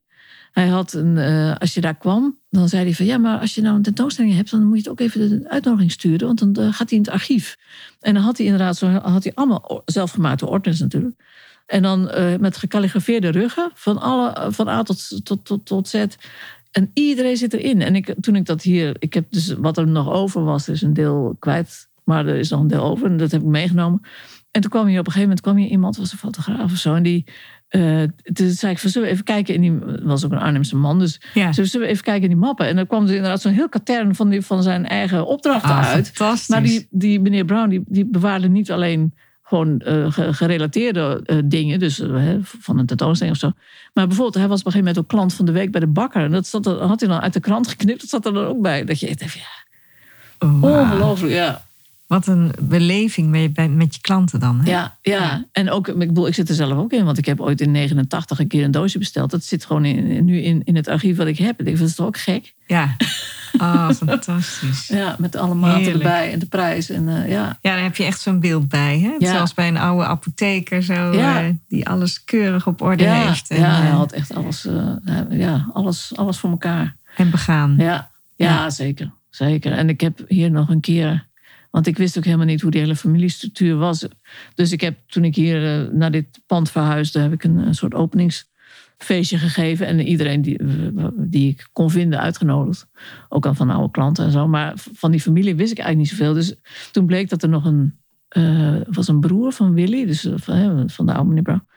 Hij 0.53 0.67
had 0.67 0.93
een, 0.93 1.19
als 1.59 1.75
je 1.75 1.81
daar 1.81 1.97
kwam, 1.97 2.39
dan 2.51 2.69
zei 2.69 2.85
hij 2.85 2.95
van 2.95 3.07
ja, 3.07 3.19
maar 3.19 3.39
als 3.39 3.55
je 3.55 3.61
nou 3.63 3.77
een 3.77 3.83
tentoonstelling 3.83 4.35
hebt, 4.35 4.51
dan 4.51 4.65
moet 4.65 4.77
je 4.77 4.83
het 4.83 4.91
ook 4.91 5.01
even 5.01 5.29
de 5.29 5.49
uitnodiging 5.49 5.93
sturen, 5.93 6.27
want 6.27 6.39
dan 6.39 6.65
eh, 6.65 6.73
gaat 6.73 6.91
hij 6.91 6.99
in 6.99 7.05
het 7.05 7.13
archief. 7.13 7.59
En 8.01 8.15
dan 8.15 8.23
had 8.23 8.37
hij 8.37 8.47
inderdaad 8.47 8.77
zo, 8.77 8.87
had 8.87 9.23
hij 9.25 9.33
allemaal 9.35 9.83
zelfgemaakte 9.85 10.47
ordners 10.47 10.81
natuurlijk. 10.81 11.15
En 11.67 11.83
dan 11.83 12.11
eh, 12.11 12.37
met 12.37 12.57
gekalligrafeerde 12.57 13.29
ruggen 13.29 13.71
van, 13.75 13.99
alle, 13.99 14.53
van 14.53 14.69
A 14.69 14.83
tot, 14.83 15.25
tot, 15.25 15.45
tot, 15.45 15.67
tot 15.67 15.89
Z. 15.89 16.05
En 16.71 16.91
iedereen 16.95 17.37
zit 17.37 17.53
erin. 17.53 17.83
En 17.83 17.95
ik, 17.95 18.15
toen 18.21 18.37
ik 18.37 18.47
dat 18.47 18.63
hier, 18.63 18.97
ik 18.99 19.15
heb 19.15 19.27
dus 19.31 19.53
wat 19.53 19.79
er 19.79 19.87
nog 19.87 20.11
over 20.11 20.45
was, 20.45 20.69
is 20.69 20.83
een 20.83 20.95
deel 20.95 21.37
kwijt, 21.39 21.89
maar 22.05 22.27
er 22.27 22.37
is 22.37 22.51
nog 22.51 22.61
een 22.61 22.69
deel 22.69 22.85
over 22.85 23.07
en 23.07 23.17
dat 23.17 23.31
heb 23.31 23.41
ik 23.41 23.47
meegenomen. 23.47 24.01
En 24.51 24.61
toen 24.61 24.71
kwam 24.71 24.87
hier 24.87 24.99
op 25.01 25.07
een 25.07 25.13
gegeven 25.13 25.29
moment 25.29 25.41
kwam 25.41 25.57
hier 25.57 25.69
iemand, 25.69 25.97
was 25.97 26.13
een 26.13 26.19
fotograaf 26.19 26.73
of 26.73 26.79
zo. 26.79 26.95
En 26.95 27.03
die, 27.03 27.25
eh, 27.69 28.03
toen 28.33 28.49
zei 28.51 28.73
ik 28.73 28.79
van, 28.79 28.91
zullen 28.91 29.07
we 29.09 29.13
even 29.15 29.25
kijken 29.25 29.55
in 29.55 29.61
die, 29.61 29.79
was 30.03 30.25
ook 30.25 30.33
een 30.33 30.39
Arnhemse 30.39 30.77
man. 30.77 30.99
Dus 30.99 31.21
Ja. 31.35 31.53
zullen 31.53 31.81
we 31.81 31.87
even 31.87 32.05
kijken 32.05 32.23
in 32.23 32.29
die 32.29 32.37
mappen. 32.39 32.67
En 32.67 32.77
dan 32.77 32.87
kwam 32.87 33.05
er 33.07 33.15
inderdaad 33.15 33.41
zo'n 33.41 33.53
heel 33.53 33.69
katern 33.69 34.15
van, 34.15 34.29
die, 34.29 34.43
van 34.43 34.63
zijn 34.63 34.87
eigen 34.87 35.27
opdrachten 35.27 35.71
Ah, 35.71 35.89
uit. 35.89 36.13
Maar 36.49 36.63
die, 36.63 36.87
die 36.91 37.21
meneer 37.21 37.45
Brown, 37.45 37.69
die, 37.69 37.83
die 37.87 38.05
bewaarde 38.07 38.49
niet 38.49 38.71
alleen 38.71 39.15
gewoon 39.43 39.79
eh, 39.81 40.13
ge- 40.13 40.33
gerelateerde 40.35 41.21
eh, 41.25 41.39
dingen, 41.45 41.79
dus 41.79 42.03
van 42.43 42.79
een 42.79 42.87
tentoonstelling 42.87 43.35
of 43.37 43.41
zo. 43.43 43.53
Maar 43.95 44.07
bijvoorbeeld, 44.07 44.35
hij 44.37 44.49
was 44.49 44.61
op 44.61 44.67
een 44.67 44.73
gegeven 44.73 44.95
moment 44.95 44.99
ook 44.99 45.09
klant 45.19 45.35
van 45.35 45.45
de 45.47 45.53
week 45.53 45.71
bij 45.71 45.81
de 45.81 45.87
bakker. 45.87 46.23
En 46.25 46.31
dat 46.31 46.47
zat 46.47 46.67
er, 46.67 46.73
had 46.83 47.01
hij 47.01 47.09
dan 47.09 47.21
uit 47.21 47.33
de 47.33 47.41
krant 47.41 47.69
geknipt, 47.69 48.01
dat 48.01 48.09
zat 48.11 48.27
er 48.27 48.33
dan 48.33 48.45
ook 48.45 48.61
bij. 48.63 48.85
Dat 48.85 49.01
je 49.01 49.09
echt 49.09 49.21
even, 49.21 49.41
ja, 49.41 49.47
Oh, 50.49 50.63
ongelooflijk, 50.63 51.33
ja. 51.33 51.67
Wat 52.11 52.27
een 52.27 52.53
beleving 52.61 53.29
met, 53.29 53.75
met 53.75 53.95
je 53.95 54.01
klanten 54.01 54.41
dan. 54.41 54.61
Hè? 54.61 54.71
Ja, 54.71 54.97
ja. 55.03 55.45
En 55.53 55.71
ook, 55.71 55.89
ik 55.89 55.97
bedoel, 55.99 56.27
ik 56.27 56.35
zit 56.35 56.49
er 56.49 56.55
zelf 56.55 56.73
ook 56.79 56.93
in, 56.93 57.05
want 57.05 57.19
ik 57.19 57.27
heb 57.27 57.41
ooit 57.41 57.61
in 57.61 57.71
89 57.71 58.39
een 58.39 58.49
keer 58.49 58.65
een 58.65 58.71
doosje 58.71 58.99
besteld. 58.99 59.31
Dat 59.31 59.45
zit 59.45 59.65
gewoon 59.65 59.85
in, 59.85 60.25
nu 60.25 60.41
in, 60.41 60.63
in 60.65 60.77
het 60.77 60.89
archief 60.89 61.17
wat 61.17 61.27
ik 61.27 61.39
heb. 61.39 61.61
Ik 61.61 61.79
dat 61.79 61.89
is 61.89 61.95
toch 61.95 62.07
ook 62.07 62.19
gek? 62.19 62.53
Ja. 62.67 62.97
Oh, 63.59 63.91
fantastisch. 64.07 64.87
Ja, 64.89 65.17
met 65.19 65.37
alle 65.37 65.55
maten 65.55 65.79
Heerlijk. 65.81 66.05
erbij 66.05 66.33
en 66.33 66.39
de 66.39 66.47
prijs. 66.47 66.91
En, 66.91 67.09
eh, 67.09 67.31
ja. 67.31 67.59
Ja, 67.61 67.75
daar 67.75 67.83
heb 67.83 67.97
je 67.97 68.05
echt 68.05 68.21
zo'n 68.21 68.41
beeld 68.41 68.69
bij. 68.69 68.99
Hè? 68.99 69.15
Ja. 69.19 69.33
Zoals 69.33 69.55
bij 69.55 69.69
een 69.69 69.77
oude 69.77 70.05
apotheker, 70.05 70.83
zo, 70.83 71.13
Ja. 71.13 71.43
eh, 71.43 71.49
die 71.69 71.89
alles 71.89 72.25
keurig 72.25 72.67
op 72.67 72.81
orde 72.83 73.03
Ja, 73.05 73.15
heeft. 73.27 73.51
En, 73.51 73.61
ja, 73.61 73.75
hij 73.81 73.89
eh, 73.91 73.97
had 73.97 74.13
echt 74.13 74.35
alles, 74.35 74.67
ja, 75.31 75.69
alles, 75.73 76.13
alles 76.15 76.39
voor 76.39 76.51
elkaar. 76.51 76.97
en 77.17 77.31
begaan. 77.31 77.75
Ja, 77.79 78.11
ja, 78.37 78.71
zeker, 78.71 79.11
zeker. 79.31 79.73
En 79.73 79.89
ik 79.89 80.01
heb 80.01 80.21
hier 80.29 80.51
nog 80.51 80.69
een 80.69 80.81
keer... 80.81 81.29
Want 81.71 81.87
ik 81.87 81.97
wist 81.97 82.19
ook 82.19 82.25
helemaal 82.25 82.47
niet 82.47 82.61
hoe 82.61 82.71
die 82.71 82.81
hele 82.81 82.97
familiestructuur 82.97 83.77
was. 83.77 84.07
Dus 84.55 84.73
ik 84.73 84.81
heb, 84.81 84.99
toen 85.07 85.25
ik 85.25 85.35
hier 85.35 85.81
eh, 85.81 85.93
naar 85.93 86.11
dit 86.11 86.41
pand 86.47 86.71
verhuisde... 86.71 87.19
heb 87.19 87.33
ik 87.33 87.45
een, 87.45 87.75
soort 87.75 87.95
openingsfeestje 87.95 89.39
gegeven. 89.39 89.87
En 89.87 90.01
iedereen 90.01 90.43
die, 90.43 90.61
die 91.17 91.49
ik 91.49 91.69
kon 91.73 91.91
vinden 91.91 92.21
uitgenodigd. 92.21 92.87
Ook 93.29 93.47
al 93.47 93.55
van 93.55 93.71
oude 93.71 93.91
klanten 93.91 94.25
en 94.25 94.31
zo. 94.31 94.49
Maar 94.49 94.73
van 94.75 95.11
die 95.11 95.21
familie 95.21 95.55
wist 95.55 95.73
ik 95.73 95.79
eigenlijk 95.79 96.11
niet 96.11 96.19
zoveel. 96.19 96.35
Dus 96.35 96.55
toen 96.93 97.07
bleek 97.07 97.29
dat 97.29 97.43
er 97.43 97.49
nog 97.49 97.65
een... 97.65 97.95
eh, 98.29 98.77
was 98.91 99.09
een 99.09 99.21
broer 99.21 99.53
van 99.53 99.75
Willy, 99.75 100.07
dus 100.07 100.25
eh, 100.25 100.33
van, 100.37 100.91
van 100.91 101.07
de 101.07 101.13
oude 101.13 101.29
meneer 101.29 101.43
Brown. 101.43 101.69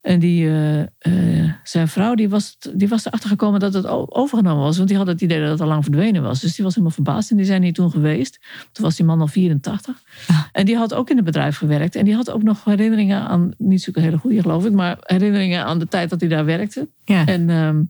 En 0.00 0.18
die, 0.18 0.46
eh, 0.46 0.80
eh, 0.80 1.52
zijn 1.62 1.88
vrouw 1.88 2.14
die 2.14 2.28
was, 2.28 2.56
die 2.74 2.88
was 2.88 3.06
erachter 3.06 3.28
gekomen 3.28 3.60
dat 3.60 3.74
het 3.74 3.86
overgenomen 3.86 4.62
was. 4.62 4.76
Want 4.76 4.88
die 4.88 4.98
had 4.98 5.06
het 5.06 5.20
idee 5.20 5.40
dat 5.40 5.50
het 5.50 5.60
al 5.60 5.66
lang 5.66 5.82
verdwenen 5.82 6.22
was. 6.22 6.40
Dus 6.40 6.54
die 6.54 6.64
was 6.64 6.74
helemaal 6.74 6.94
verbaasd. 6.94 7.30
En 7.30 7.36
die 7.36 7.46
zijn 7.46 7.62
hier 7.62 7.72
toen 7.72 7.90
geweest. 7.90 8.38
Toen 8.72 8.84
was 8.84 8.96
die 8.96 9.04
man 9.04 9.20
al 9.20 9.26
84. 9.26 10.02
Ah. 10.26 10.42
En 10.52 10.66
die 10.66 10.76
had 10.76 10.94
ook 10.94 11.10
in 11.10 11.16
het 11.16 11.24
bedrijf 11.24 11.56
gewerkt. 11.56 11.94
En 11.94 12.04
die 12.04 12.14
had 12.14 12.30
ook 12.30 12.42
nog 12.42 12.64
herinneringen 12.64 13.20
aan, 13.20 13.50
niet 13.58 13.82
zo'n 13.82 13.94
hele 13.98 14.18
goede 14.18 14.40
geloof 14.40 14.64
ik, 14.64 14.72
maar 14.72 14.96
herinneringen 15.00 15.64
aan 15.64 15.78
de 15.78 15.88
tijd 15.88 16.10
dat 16.10 16.20
hij 16.20 16.28
daar 16.28 16.44
werkte. 16.44 16.88
Ja. 17.04 17.26
En 17.26 17.50
ehm, 17.50 17.82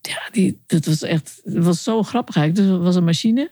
ja, 0.00 0.28
die, 0.30 0.62
dat 0.66 0.84
was 0.84 1.02
echt, 1.02 1.40
het 1.44 1.64
was 1.64 1.82
zo 1.82 2.02
grappig 2.02 2.36
eigenlijk. 2.36 2.68
Dus 2.68 2.78
er 2.78 2.84
was 2.84 2.96
een 2.96 3.04
machine. 3.04 3.50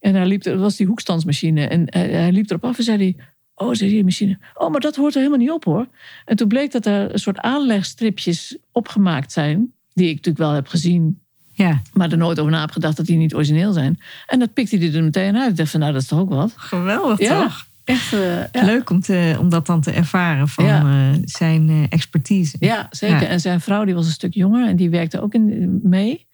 En 0.00 0.14
hij 0.14 0.26
liep, 0.26 0.44
er 0.44 0.58
was 0.58 0.76
die 0.76 0.86
hoekstandsmachine. 0.86 1.66
En 1.66 1.82
hij, 1.86 2.08
hij 2.08 2.32
liep 2.32 2.50
erop 2.50 2.64
af 2.64 2.78
en 2.78 2.84
zei 2.84 2.96
hij, 2.96 3.16
oh, 3.54 3.72
zei 3.72 3.90
die 3.90 4.04
machine. 4.04 4.38
Oh, 4.54 4.70
maar 4.70 4.80
dat 4.80 4.96
hoort 4.96 5.12
er 5.14 5.18
helemaal 5.18 5.40
niet 5.40 5.50
op 5.50 5.64
hoor. 5.64 5.86
En 6.24 6.36
toen 6.36 6.48
bleek 6.48 6.72
dat 6.72 6.86
er 6.86 7.12
een 7.12 7.18
soort 7.18 7.38
aanlegstripjes 7.38 8.56
opgemaakt 8.72 9.32
zijn. 9.32 9.72
Die 9.94 10.08
ik 10.08 10.14
natuurlijk 10.14 10.44
wel 10.44 10.52
heb 10.52 10.66
gezien. 10.68 11.20
ja, 11.52 11.82
Maar 11.92 12.10
er 12.10 12.16
nooit 12.18 12.38
over 12.40 12.52
na 12.52 12.60
heb 12.60 12.70
gedacht 12.70 12.96
dat 12.96 13.06
die 13.06 13.16
niet 13.16 13.34
origineel 13.34 13.72
zijn. 13.72 14.00
En 14.26 14.38
dat 14.38 14.52
pikte 14.52 14.76
hij 14.76 14.94
er 14.94 15.02
meteen 15.04 15.36
uit. 15.36 15.50
Ik 15.50 15.56
dacht 15.56 15.70
van, 15.70 15.80
nou, 15.80 15.92
dat 15.92 16.02
is 16.02 16.08
toch 16.08 16.18
ook 16.18 16.30
wat. 16.30 16.52
geweldig 16.56 17.18
Ja, 17.18 17.42
toch? 17.42 17.66
echt. 17.84 18.12
eh, 18.12 18.36
ja. 18.52 18.64
Leuk 18.64 18.90
om, 18.90 19.00
te, 19.00 19.36
om 19.40 19.48
dat 19.48 19.66
dan 19.66 19.80
te 19.80 19.90
ervaren 19.90 20.48
van 20.48 20.64
Ja. 20.64 20.80
eh, 21.12 21.18
zijn 21.24 21.68
eh, 21.68 21.82
expertise. 21.88 22.56
Ja, 22.60 22.86
zeker. 22.90 23.22
En 23.26 23.40
zijn 23.40 23.60
vrouw 23.60 23.84
die 23.84 23.94
was 23.94 24.06
een 24.06 24.12
stuk 24.12 24.34
jonger 24.34 24.68
en 24.68 24.76
die 24.76 24.90
werkte 24.90 25.20
ook 25.20 25.34
in, 25.34 25.80
mee. 25.82 26.26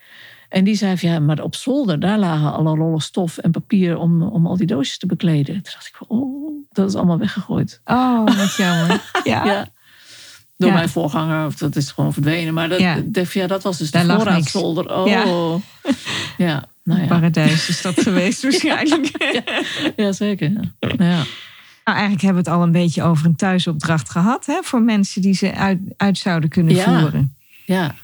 En 0.49 0.65
die 0.65 0.75
zei 0.75 0.99
van 0.99 1.09
ja, 1.09 1.19
maar 1.19 1.43
op 1.43 1.55
zolder, 1.55 2.01
daar 2.01 2.19
lagen 2.19 2.53
alle 2.53 2.75
rollen 2.77 3.01
stof 3.01 3.39
en 3.39 3.51
papier 3.51 3.97
om, 3.99 4.23
om 4.23 4.47
al 4.47 4.57
die 4.57 4.67
doosjes 4.67 4.99
te 4.99 5.07
bekleden. 5.07 5.55
Toen 5.55 5.63
dacht 5.73 5.87
ik 5.87 5.95
van, 5.97 6.07
oh, 6.09 6.48
dat 6.73 6.89
is 6.89 6.95
allemaal 6.95 7.19
weggegooid. 7.19 7.81
Oh, 7.85 8.25
wat 8.37 8.55
jammer. 8.57 9.01
Ja. 9.25 9.45
Ja. 9.45 9.69
Door 10.57 10.69
Ja. 10.69 10.75
mijn 10.75 10.89
voorganger, 10.89 11.47
of 11.47 11.55
dat 11.57 11.77
is 11.77 11.91
gewoon 11.91 12.13
verdwenen. 12.13 12.55
Maar 12.55 12.69
dat, 12.69 12.79
Ja. 12.81 13.03
dat, 13.05 13.33
ja, 13.33 13.47
dat 13.47 13.63
was 13.63 13.79
dus 13.79 13.91
Daar 13.91 14.03
de 14.03 14.09
lag 14.09 14.17
voorraadszolder. 14.17 14.97
Oh, 14.97 15.07
Ja. 16.37 16.65
Nou. 16.85 17.07
Paradijs 17.07 17.69
is 17.69 17.83
dat 17.83 18.01
geweest 18.01 18.43
waarschijnlijk. 18.49 19.11
Ja, 19.97 20.13
zeker. 20.13 20.51
Ja. 20.51 20.61
Ja. 20.99 21.23
Nou, 21.85 22.01
eigenlijk 22.01 22.21
hebben 22.23 22.45
we 22.45 22.51
het 22.51 22.59
al 22.59 22.65
een 22.67 22.73
beetje 22.73 23.03
over 23.03 23.27
een 23.27 23.37
thuisopdracht 23.37 24.11
gehad. 24.11 24.47
Hè, 24.47 24.59
voor 24.63 24.83
mensen 24.83 25.23
die 25.23 25.35
ze 25.35 25.55
uit, 25.55 25.79
uit 25.97 26.19
zouden 26.19 26.49
kunnen 26.51 26.75
Ja. 26.75 26.85
voeren. 27.01 27.35
Ja. 27.65 27.95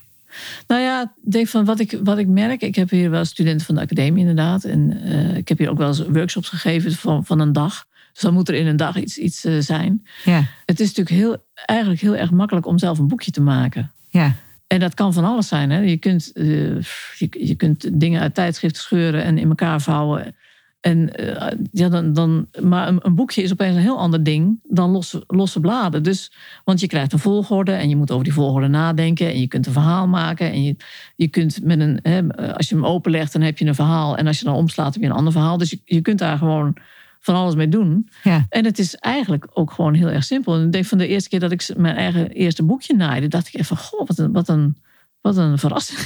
Nou 0.66 0.80
ja, 0.82 1.12
denk 1.28 1.48
van 1.48 1.64
wat 1.64 1.80
ik, 1.80 1.98
wat 2.04 2.18
ik 2.18 2.26
merk. 2.26 2.60
Ik 2.62 2.74
heb 2.74 2.90
hier 2.90 3.10
wel 3.10 3.24
studenten 3.24 3.66
van 3.66 3.74
de 3.74 3.80
academie 3.80 4.20
inderdaad. 4.20 4.64
En 4.64 5.00
eh, 5.04 5.36
ik 5.36 5.48
heb 5.48 5.58
hier 5.58 5.70
ook 5.70 5.78
wel 5.78 5.88
eens 5.88 6.02
workshops 6.08 6.48
gegeven 6.48 6.92
van, 6.92 7.24
van 7.24 7.38
een 7.40 7.52
dag. 7.52 7.84
Dus 8.14 8.22
dan 8.22 8.34
moet 8.34 8.48
er 8.48 8.54
in 8.54 8.66
een 8.66 8.76
dag 8.76 8.96
iets, 8.96 9.18
iets 9.18 9.44
eh, 9.44 9.58
zijn. 9.58 10.06
Ja, 10.24 10.44
Het 10.66 10.80
is 10.80 10.86
natuurlijk 10.86 11.16
heel, 11.16 11.36
eigenlijk 11.54 12.00
heel 12.00 12.16
erg 12.16 12.30
makkelijk 12.30 12.66
om 12.66 12.78
zelf 12.78 12.98
een 12.98 13.08
boekje 13.08 13.30
te 13.30 13.40
maken. 13.40 13.92
ja, 14.08 14.34
En 14.66 14.80
dat 14.80 14.94
kan 14.94 15.12
van 15.12 15.24
alles 15.24 15.48
zijn. 15.48 15.70
Hè? 15.70 15.78
Je, 15.78 15.96
kunt, 15.96 16.32
eh, 16.32 16.80
je, 17.18 17.28
je 17.30 17.54
kunt 17.56 18.00
dingen 18.00 18.20
uit 18.20 18.34
tijdschriften 18.34 18.82
scheuren 18.82 19.24
en 19.24 19.38
in 19.38 19.48
elkaar 19.48 19.80
vouwen. 19.80 20.34
En, 20.80 21.16
eh, 21.16 21.58
ja, 21.72 21.88
dan, 21.88 22.12
dan, 22.12 22.46
maar 22.62 22.88
een, 22.88 22.98
een 23.02 23.14
boekje 23.14 23.42
is 23.42 23.52
opeens 23.52 23.76
een 23.76 23.82
heel 23.82 23.98
ander 23.98 24.24
ding 24.24 24.60
dan 24.68 24.90
losse, 24.90 25.24
losse 25.26 25.60
bladen. 25.60 26.02
Dus, 26.02 26.32
want 26.64 26.80
je 26.80 26.86
krijgt 26.86 27.12
een 27.12 27.18
volgorde 27.18 27.72
en 27.72 27.88
je 27.88 27.96
moet 27.96 28.10
over 28.10 28.24
die 28.24 28.32
volgorde 28.32 28.68
nadenken. 28.68 29.26
En 29.26 29.40
je 29.40 29.48
kunt 29.48 29.66
een 29.66 29.72
verhaal 29.72 30.06
maken. 30.06 30.52
En 30.52 30.62
je, 30.62 30.76
je 31.16 31.28
kunt 31.28 31.62
met 31.62 31.80
een, 31.80 31.98
hè, 32.02 32.36
als 32.56 32.68
je 32.68 32.74
hem 32.74 32.86
openlegt, 32.86 33.32
dan 33.32 33.42
heb 33.42 33.58
je 33.58 33.66
een 33.66 33.74
verhaal. 33.74 34.16
En 34.16 34.26
als 34.26 34.38
je 34.38 34.44
dan 34.44 34.54
omslaat, 34.54 34.92
heb 34.94 35.02
je 35.02 35.08
een 35.08 35.14
ander 35.14 35.32
verhaal. 35.32 35.58
Dus 35.58 35.70
je, 35.70 35.80
je 35.84 36.00
kunt 36.00 36.18
daar 36.18 36.38
gewoon 36.38 36.76
van 37.24 37.34
alles 37.34 37.54
mee 37.54 37.68
doen. 37.68 38.08
ja. 38.22 38.46
En 38.48 38.64
het 38.64 38.78
is 38.78 38.94
eigenlijk 38.94 39.46
ook 39.52 39.72
gewoon 39.72 39.94
heel 39.94 40.08
erg 40.08 40.24
simpel. 40.24 40.54
En 40.54 40.64
ik 40.64 40.72
denk 40.72 40.84
van 40.84 40.98
de 40.98 41.06
eerste 41.06 41.28
keer 41.28 41.40
dat 41.40 41.50
ik 41.50 41.68
mijn 41.76 41.96
eigen 41.96 42.28
eerste 42.30 42.62
boekje 42.62 42.94
naaide, 42.94 43.28
dacht 43.28 43.46
ik 43.48 43.54
even, 43.60 43.76
goh, 43.76 44.06
wat 44.06 44.18
een, 44.18 44.32
wat 44.32 44.48
een, 44.48 44.76
wat 45.20 45.36
een 45.36 45.58
verrassing. 45.58 45.98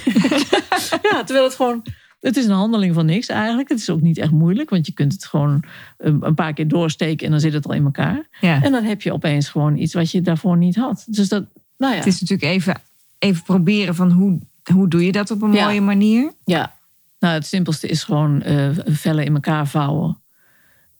ja, 1.11 1.25
terwijl 1.25 1.45
het 1.45 1.55
gewoon, 1.55 1.83
het 2.21 2.37
is 2.37 2.45
een 2.45 2.51
handeling 2.51 2.95
van 2.95 3.07
niks 3.07 3.29
eigenlijk. 3.29 3.69
Het 3.69 3.79
is 3.79 3.91
ook 3.91 4.01
niet 4.01 4.19
echt 4.19 4.31
moeilijk, 4.31 4.71
want 4.71 4.87
je 4.87 4.93
kunt 4.93 5.13
het 5.13 5.25
gewoon 5.25 5.65
een 5.99 6.19
een 6.27 6.35
paar 6.35 6.53
keer 6.53 6.69
doorsteken 6.69 7.25
en 7.27 7.31
dan 7.33 7.41
zit 7.41 7.53
het 7.53 7.67
al 7.67 7.75
in 7.75 7.85
elkaar. 7.85 8.27
ja. 8.41 8.63
En 8.63 8.73
dan 8.73 8.85
heb 8.85 9.03
je 9.03 9.13
opeens 9.13 9.49
gewoon 9.49 9.77
iets 9.77 9.95
wat 9.95 10.11
je 10.11 10.21
daarvoor 10.23 10.57
niet 10.57 10.77
had. 10.77 11.05
Dus 11.09 11.29
dat, 11.29 11.45
nou 11.79 11.93
ja. 11.93 11.99
Het 11.99 12.07
is 12.09 12.21
natuurlijk 12.21 12.53
even, 12.53 12.81
even 13.19 13.43
proberen 13.43 13.95
van 13.95 14.11
hoe, 14.11 14.39
hoe 14.73 14.89
doe 14.89 15.05
je 15.05 15.13
dat 15.13 15.31
op 15.31 15.43
een 15.43 15.53
Ja. 15.53 15.65
mooie 15.65 15.81
manier. 15.81 16.33
Ja, 16.45 16.77
nou 17.19 17.35
het 17.35 17.47
simpelste 17.47 17.89
is 17.89 18.05
gewoon 18.05 18.43
eh, 18.43 18.69
vellen 18.85 19.25
in 19.25 19.35
elkaar 19.35 19.67
vouwen. 19.69 20.19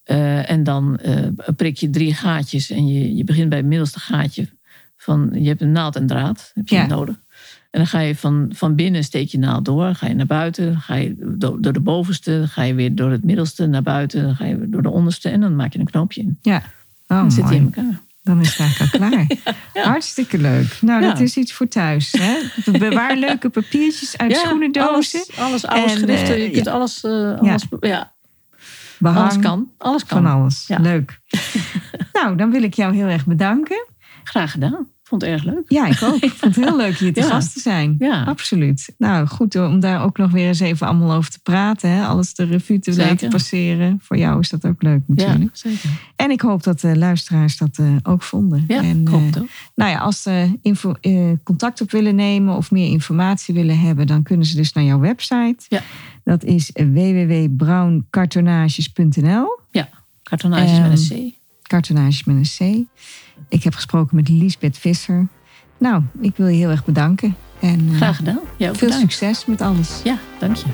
Eh, 0.09 0.51
en 0.51 0.63
dan 0.65 0.97
eh, 0.97 1.27
prik 1.57 1.77
je 1.77 1.91
drie 1.91 2.15
gaatjes 2.15 2.71
en 2.71 2.87
je, 2.87 3.15
je 3.17 3.25
begint 3.25 3.49
bij 3.49 3.59
het 3.59 3.67
middelste 3.67 4.01
gaatje. 4.01 4.49
Van, 4.97 5.31
je 5.33 5.49
hebt 5.49 5.61
een 5.61 5.73
naald 5.73 5.97
en 5.97 6.07
draad 6.07 6.51
heb 6.55 6.69
je 6.69 6.75
Ja. 6.75 6.87
nodig. 6.87 7.17
En 7.71 7.79
dan 7.79 7.87
ga 7.87 8.01
je 8.01 8.17
van, 8.17 8.53
van 8.55 8.75
binnen 8.75 9.05
steek 9.05 9.29
je 9.29 9.39
naald 9.39 9.65
door. 9.65 9.95
Ga 9.95 10.07
je 10.07 10.15
naar 10.15 10.27
buiten. 10.27 10.81
Ga 10.81 10.95
je 10.95 11.35
door, 11.39 11.61
door 11.61 11.73
de 11.73 11.81
bovenste. 11.81 12.45
Ga 12.47 12.63
je 12.63 12.75
weer 12.75 12.95
door 12.95 13.11
het 13.11 13.25
middelste 13.25 13.67
naar 13.67 13.83
buiten. 13.83 14.23
Dan 14.23 14.35
ga 14.37 14.45
je 14.45 14.67
door 14.69 14.83
de 14.83 14.91
onderste. 14.91 15.29
En 15.29 15.41
dan 15.41 15.57
maak 15.57 15.73
je 15.73 15.79
een 15.79 15.85
knoopje 15.91 16.21
in. 16.21 16.39
Ja, 16.43 16.57
oh, 16.57 17.19
Dan 17.21 17.33
zit 17.33 17.45
hij 17.45 17.57
in 17.57 17.65
elkaar. 17.65 18.01
Dan 18.23 18.41
is 18.41 18.49
het 18.57 18.59
eigenlijk 18.59 18.93
al 18.93 18.99
klaar. 19.09 19.27
Hartstikke 19.93 20.39
leuk. 20.39 20.79
Nou, 20.81 21.03
Ja. 21.03 21.09
dat 21.09 21.21
is 21.21 21.37
iets 21.37 21.53
voor 21.53 21.69
thuis. 21.69 22.13
Hè? 22.19 22.35
Bewaar 22.79 23.17
leuke 23.17 23.49
papiertjes 23.49 24.17
uit 24.17 24.37
schoenendozen. 24.37 25.25
Alles, 25.37 25.37
alles 25.37 25.67
oude 25.67 25.83
En, 25.93 25.99
schriften. 25.99 26.35
eh, 26.35 26.45
Je 26.45 26.51
kunt 26.51 26.67
alles, 26.67 27.05
alles, 27.05 27.67
ja. 27.81 28.13
Behang, 28.99 29.31
alles 29.31 29.39
kan. 29.39 29.69
Alles 29.79 30.05
kan. 30.05 30.23
Van 30.23 30.33
alles. 30.33 30.67
Ja. 30.67 30.79
Leuk. 30.79 31.21
nou, 32.13 32.37
dan 32.37 32.51
wil 32.51 32.63
ik 32.63 32.75
jou 32.75 32.95
heel 32.95 33.07
erg 33.07 33.27
bedanken. 33.27 33.87
Graag 34.25 34.51
gedaan. 34.51 34.87
Vond 35.03 35.23
het 35.23 35.31
erg 35.31 35.45
leuk. 35.45 35.63
Ja, 35.67 35.87
ik 35.87 36.03
ook. 36.03 36.15
Ik 36.21 36.33
vond 36.33 36.55
het 36.55 36.65
heel 36.65 36.77
leuk 36.77 36.97
hier 36.97 37.13
te 37.13 37.21
Ja. 37.25 37.27
gast 37.27 37.53
te 37.53 37.61
zijn. 37.61 37.95
Ja. 37.99 38.25
Absoluut. 38.25 38.95
Nou, 38.99 39.27
goed 39.27 39.57
om 39.57 39.81
daar 39.81 40.03
ook 40.03 40.19
nog 40.19 40.31
weer 40.31 40.47
eens 40.47 40.61
even 40.61 40.87
allemaal 40.87 41.17
over 41.17 41.31
te 41.31 41.39
praten. 41.43 41.91
Hè? 41.91 42.07
Alles 42.07 42.35
de 42.35 42.45
revue 42.45 42.79
te 42.79 42.93
Zeker. 42.93 43.11
laten 43.11 43.29
passeren. 43.29 43.99
Voor 44.03 44.17
jou 44.17 44.41
is 44.41 44.49
dat 44.49 44.67
ook 44.67 44.83
leuk 44.83 45.01
Ja, 45.07 45.15
natuurlijk. 45.27 45.57
zeker. 45.57 45.91
En 46.17 46.31
ik 46.31 46.41
hoop 46.41 46.63
dat 46.63 46.81
de 46.81 46.97
luisteraars 46.97 47.57
dat 47.57 47.79
eh, 47.79 47.87
ook 48.03 48.23
vonden. 48.23 48.65
Ja, 48.69 48.83
en, 48.83 49.01
ik 49.01 49.09
hoop 49.09 49.37
eh. 49.37 49.43
Nou 49.75 49.91
ja, 49.91 49.99
als 49.99 50.23
ze 50.23 50.59
info, 50.63 50.95
eh, 51.01 51.31
contact 51.45 51.81
op 51.81 51.91
willen 51.91 52.15
nemen 52.15 52.57
of 52.57 52.71
meer 52.71 52.91
informatie 52.91 53.55
willen 53.55 53.79
hebben, 53.79 54.07
dan 54.07 54.23
kunnen 54.23 54.47
ze 54.47 54.57
dus 54.57 54.73
naar 54.73 54.85
jouw 54.85 54.99
website. 54.99 55.65
Ja. 55.69 55.83
Dat 56.29 56.45
is 56.45 56.71
www.browncartonages.nl. 56.75 59.59
Ja, 59.71 59.89
kartonages 60.23 60.71
Ehm, 60.79 60.89
met 60.89 61.11
een 61.11 61.31
C. 61.31 61.35
Cartonages 61.63 62.25
met 62.25 62.37
een 62.37 62.43
C. 62.59 62.61
Ik 63.49 63.63
heb 63.65 63.75
gesproken 63.75 64.17
met 64.17 64.29
Liesbeth 64.29 64.79
Visser. 64.79 65.29
Nou, 65.79 66.03
ik 66.21 66.37
wil 66.37 66.47
je 66.47 66.57
heel 66.57 66.71
erg 66.71 66.85
bedanken. 66.85 67.37
En 67.61 67.89
eh, 67.91 67.97
Graag 67.97 68.17
gedaan. 68.17 68.41
Ja, 68.57 68.69
ook 68.69 68.77
veel 68.77 68.89
bedankt. 68.89 69.13
succes 69.13 69.47
met 69.47 69.61
alles. 69.61 70.01
Ja, 70.05 70.19
dank 70.39 70.57
je. 70.57 70.67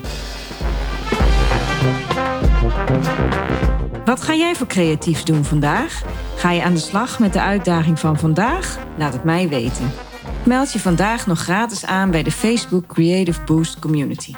Wat 4.05 4.23
ga 4.23 4.35
jij 4.35 4.55
voor 4.55 4.67
creatiefs 4.67 5.25
doen 5.25 5.45
vandaag? 5.45 6.03
Ga 6.37 6.51
je 6.51 6.63
aan 6.63 6.75
de 6.75 6.81
slag 6.81 7.19
met 7.19 7.33
de 7.33 7.41
uitdaging 7.41 7.99
van 7.99 8.19
vandaag? 8.19 8.79
Laat 8.99 9.13
het 9.13 9.25
mij 9.25 9.49
weten. 9.49 9.91
Meld 10.45 10.73
je 10.73 10.81
vandaag 10.81 11.27
nog 11.27 11.39
gratis 11.39 11.85
aan 11.85 12.11
bij 12.11 12.23
de 12.23 12.33
Facebook 12.33 12.87
Creative 12.87 13.41
Boost 13.45 13.79
Community. 13.79 14.33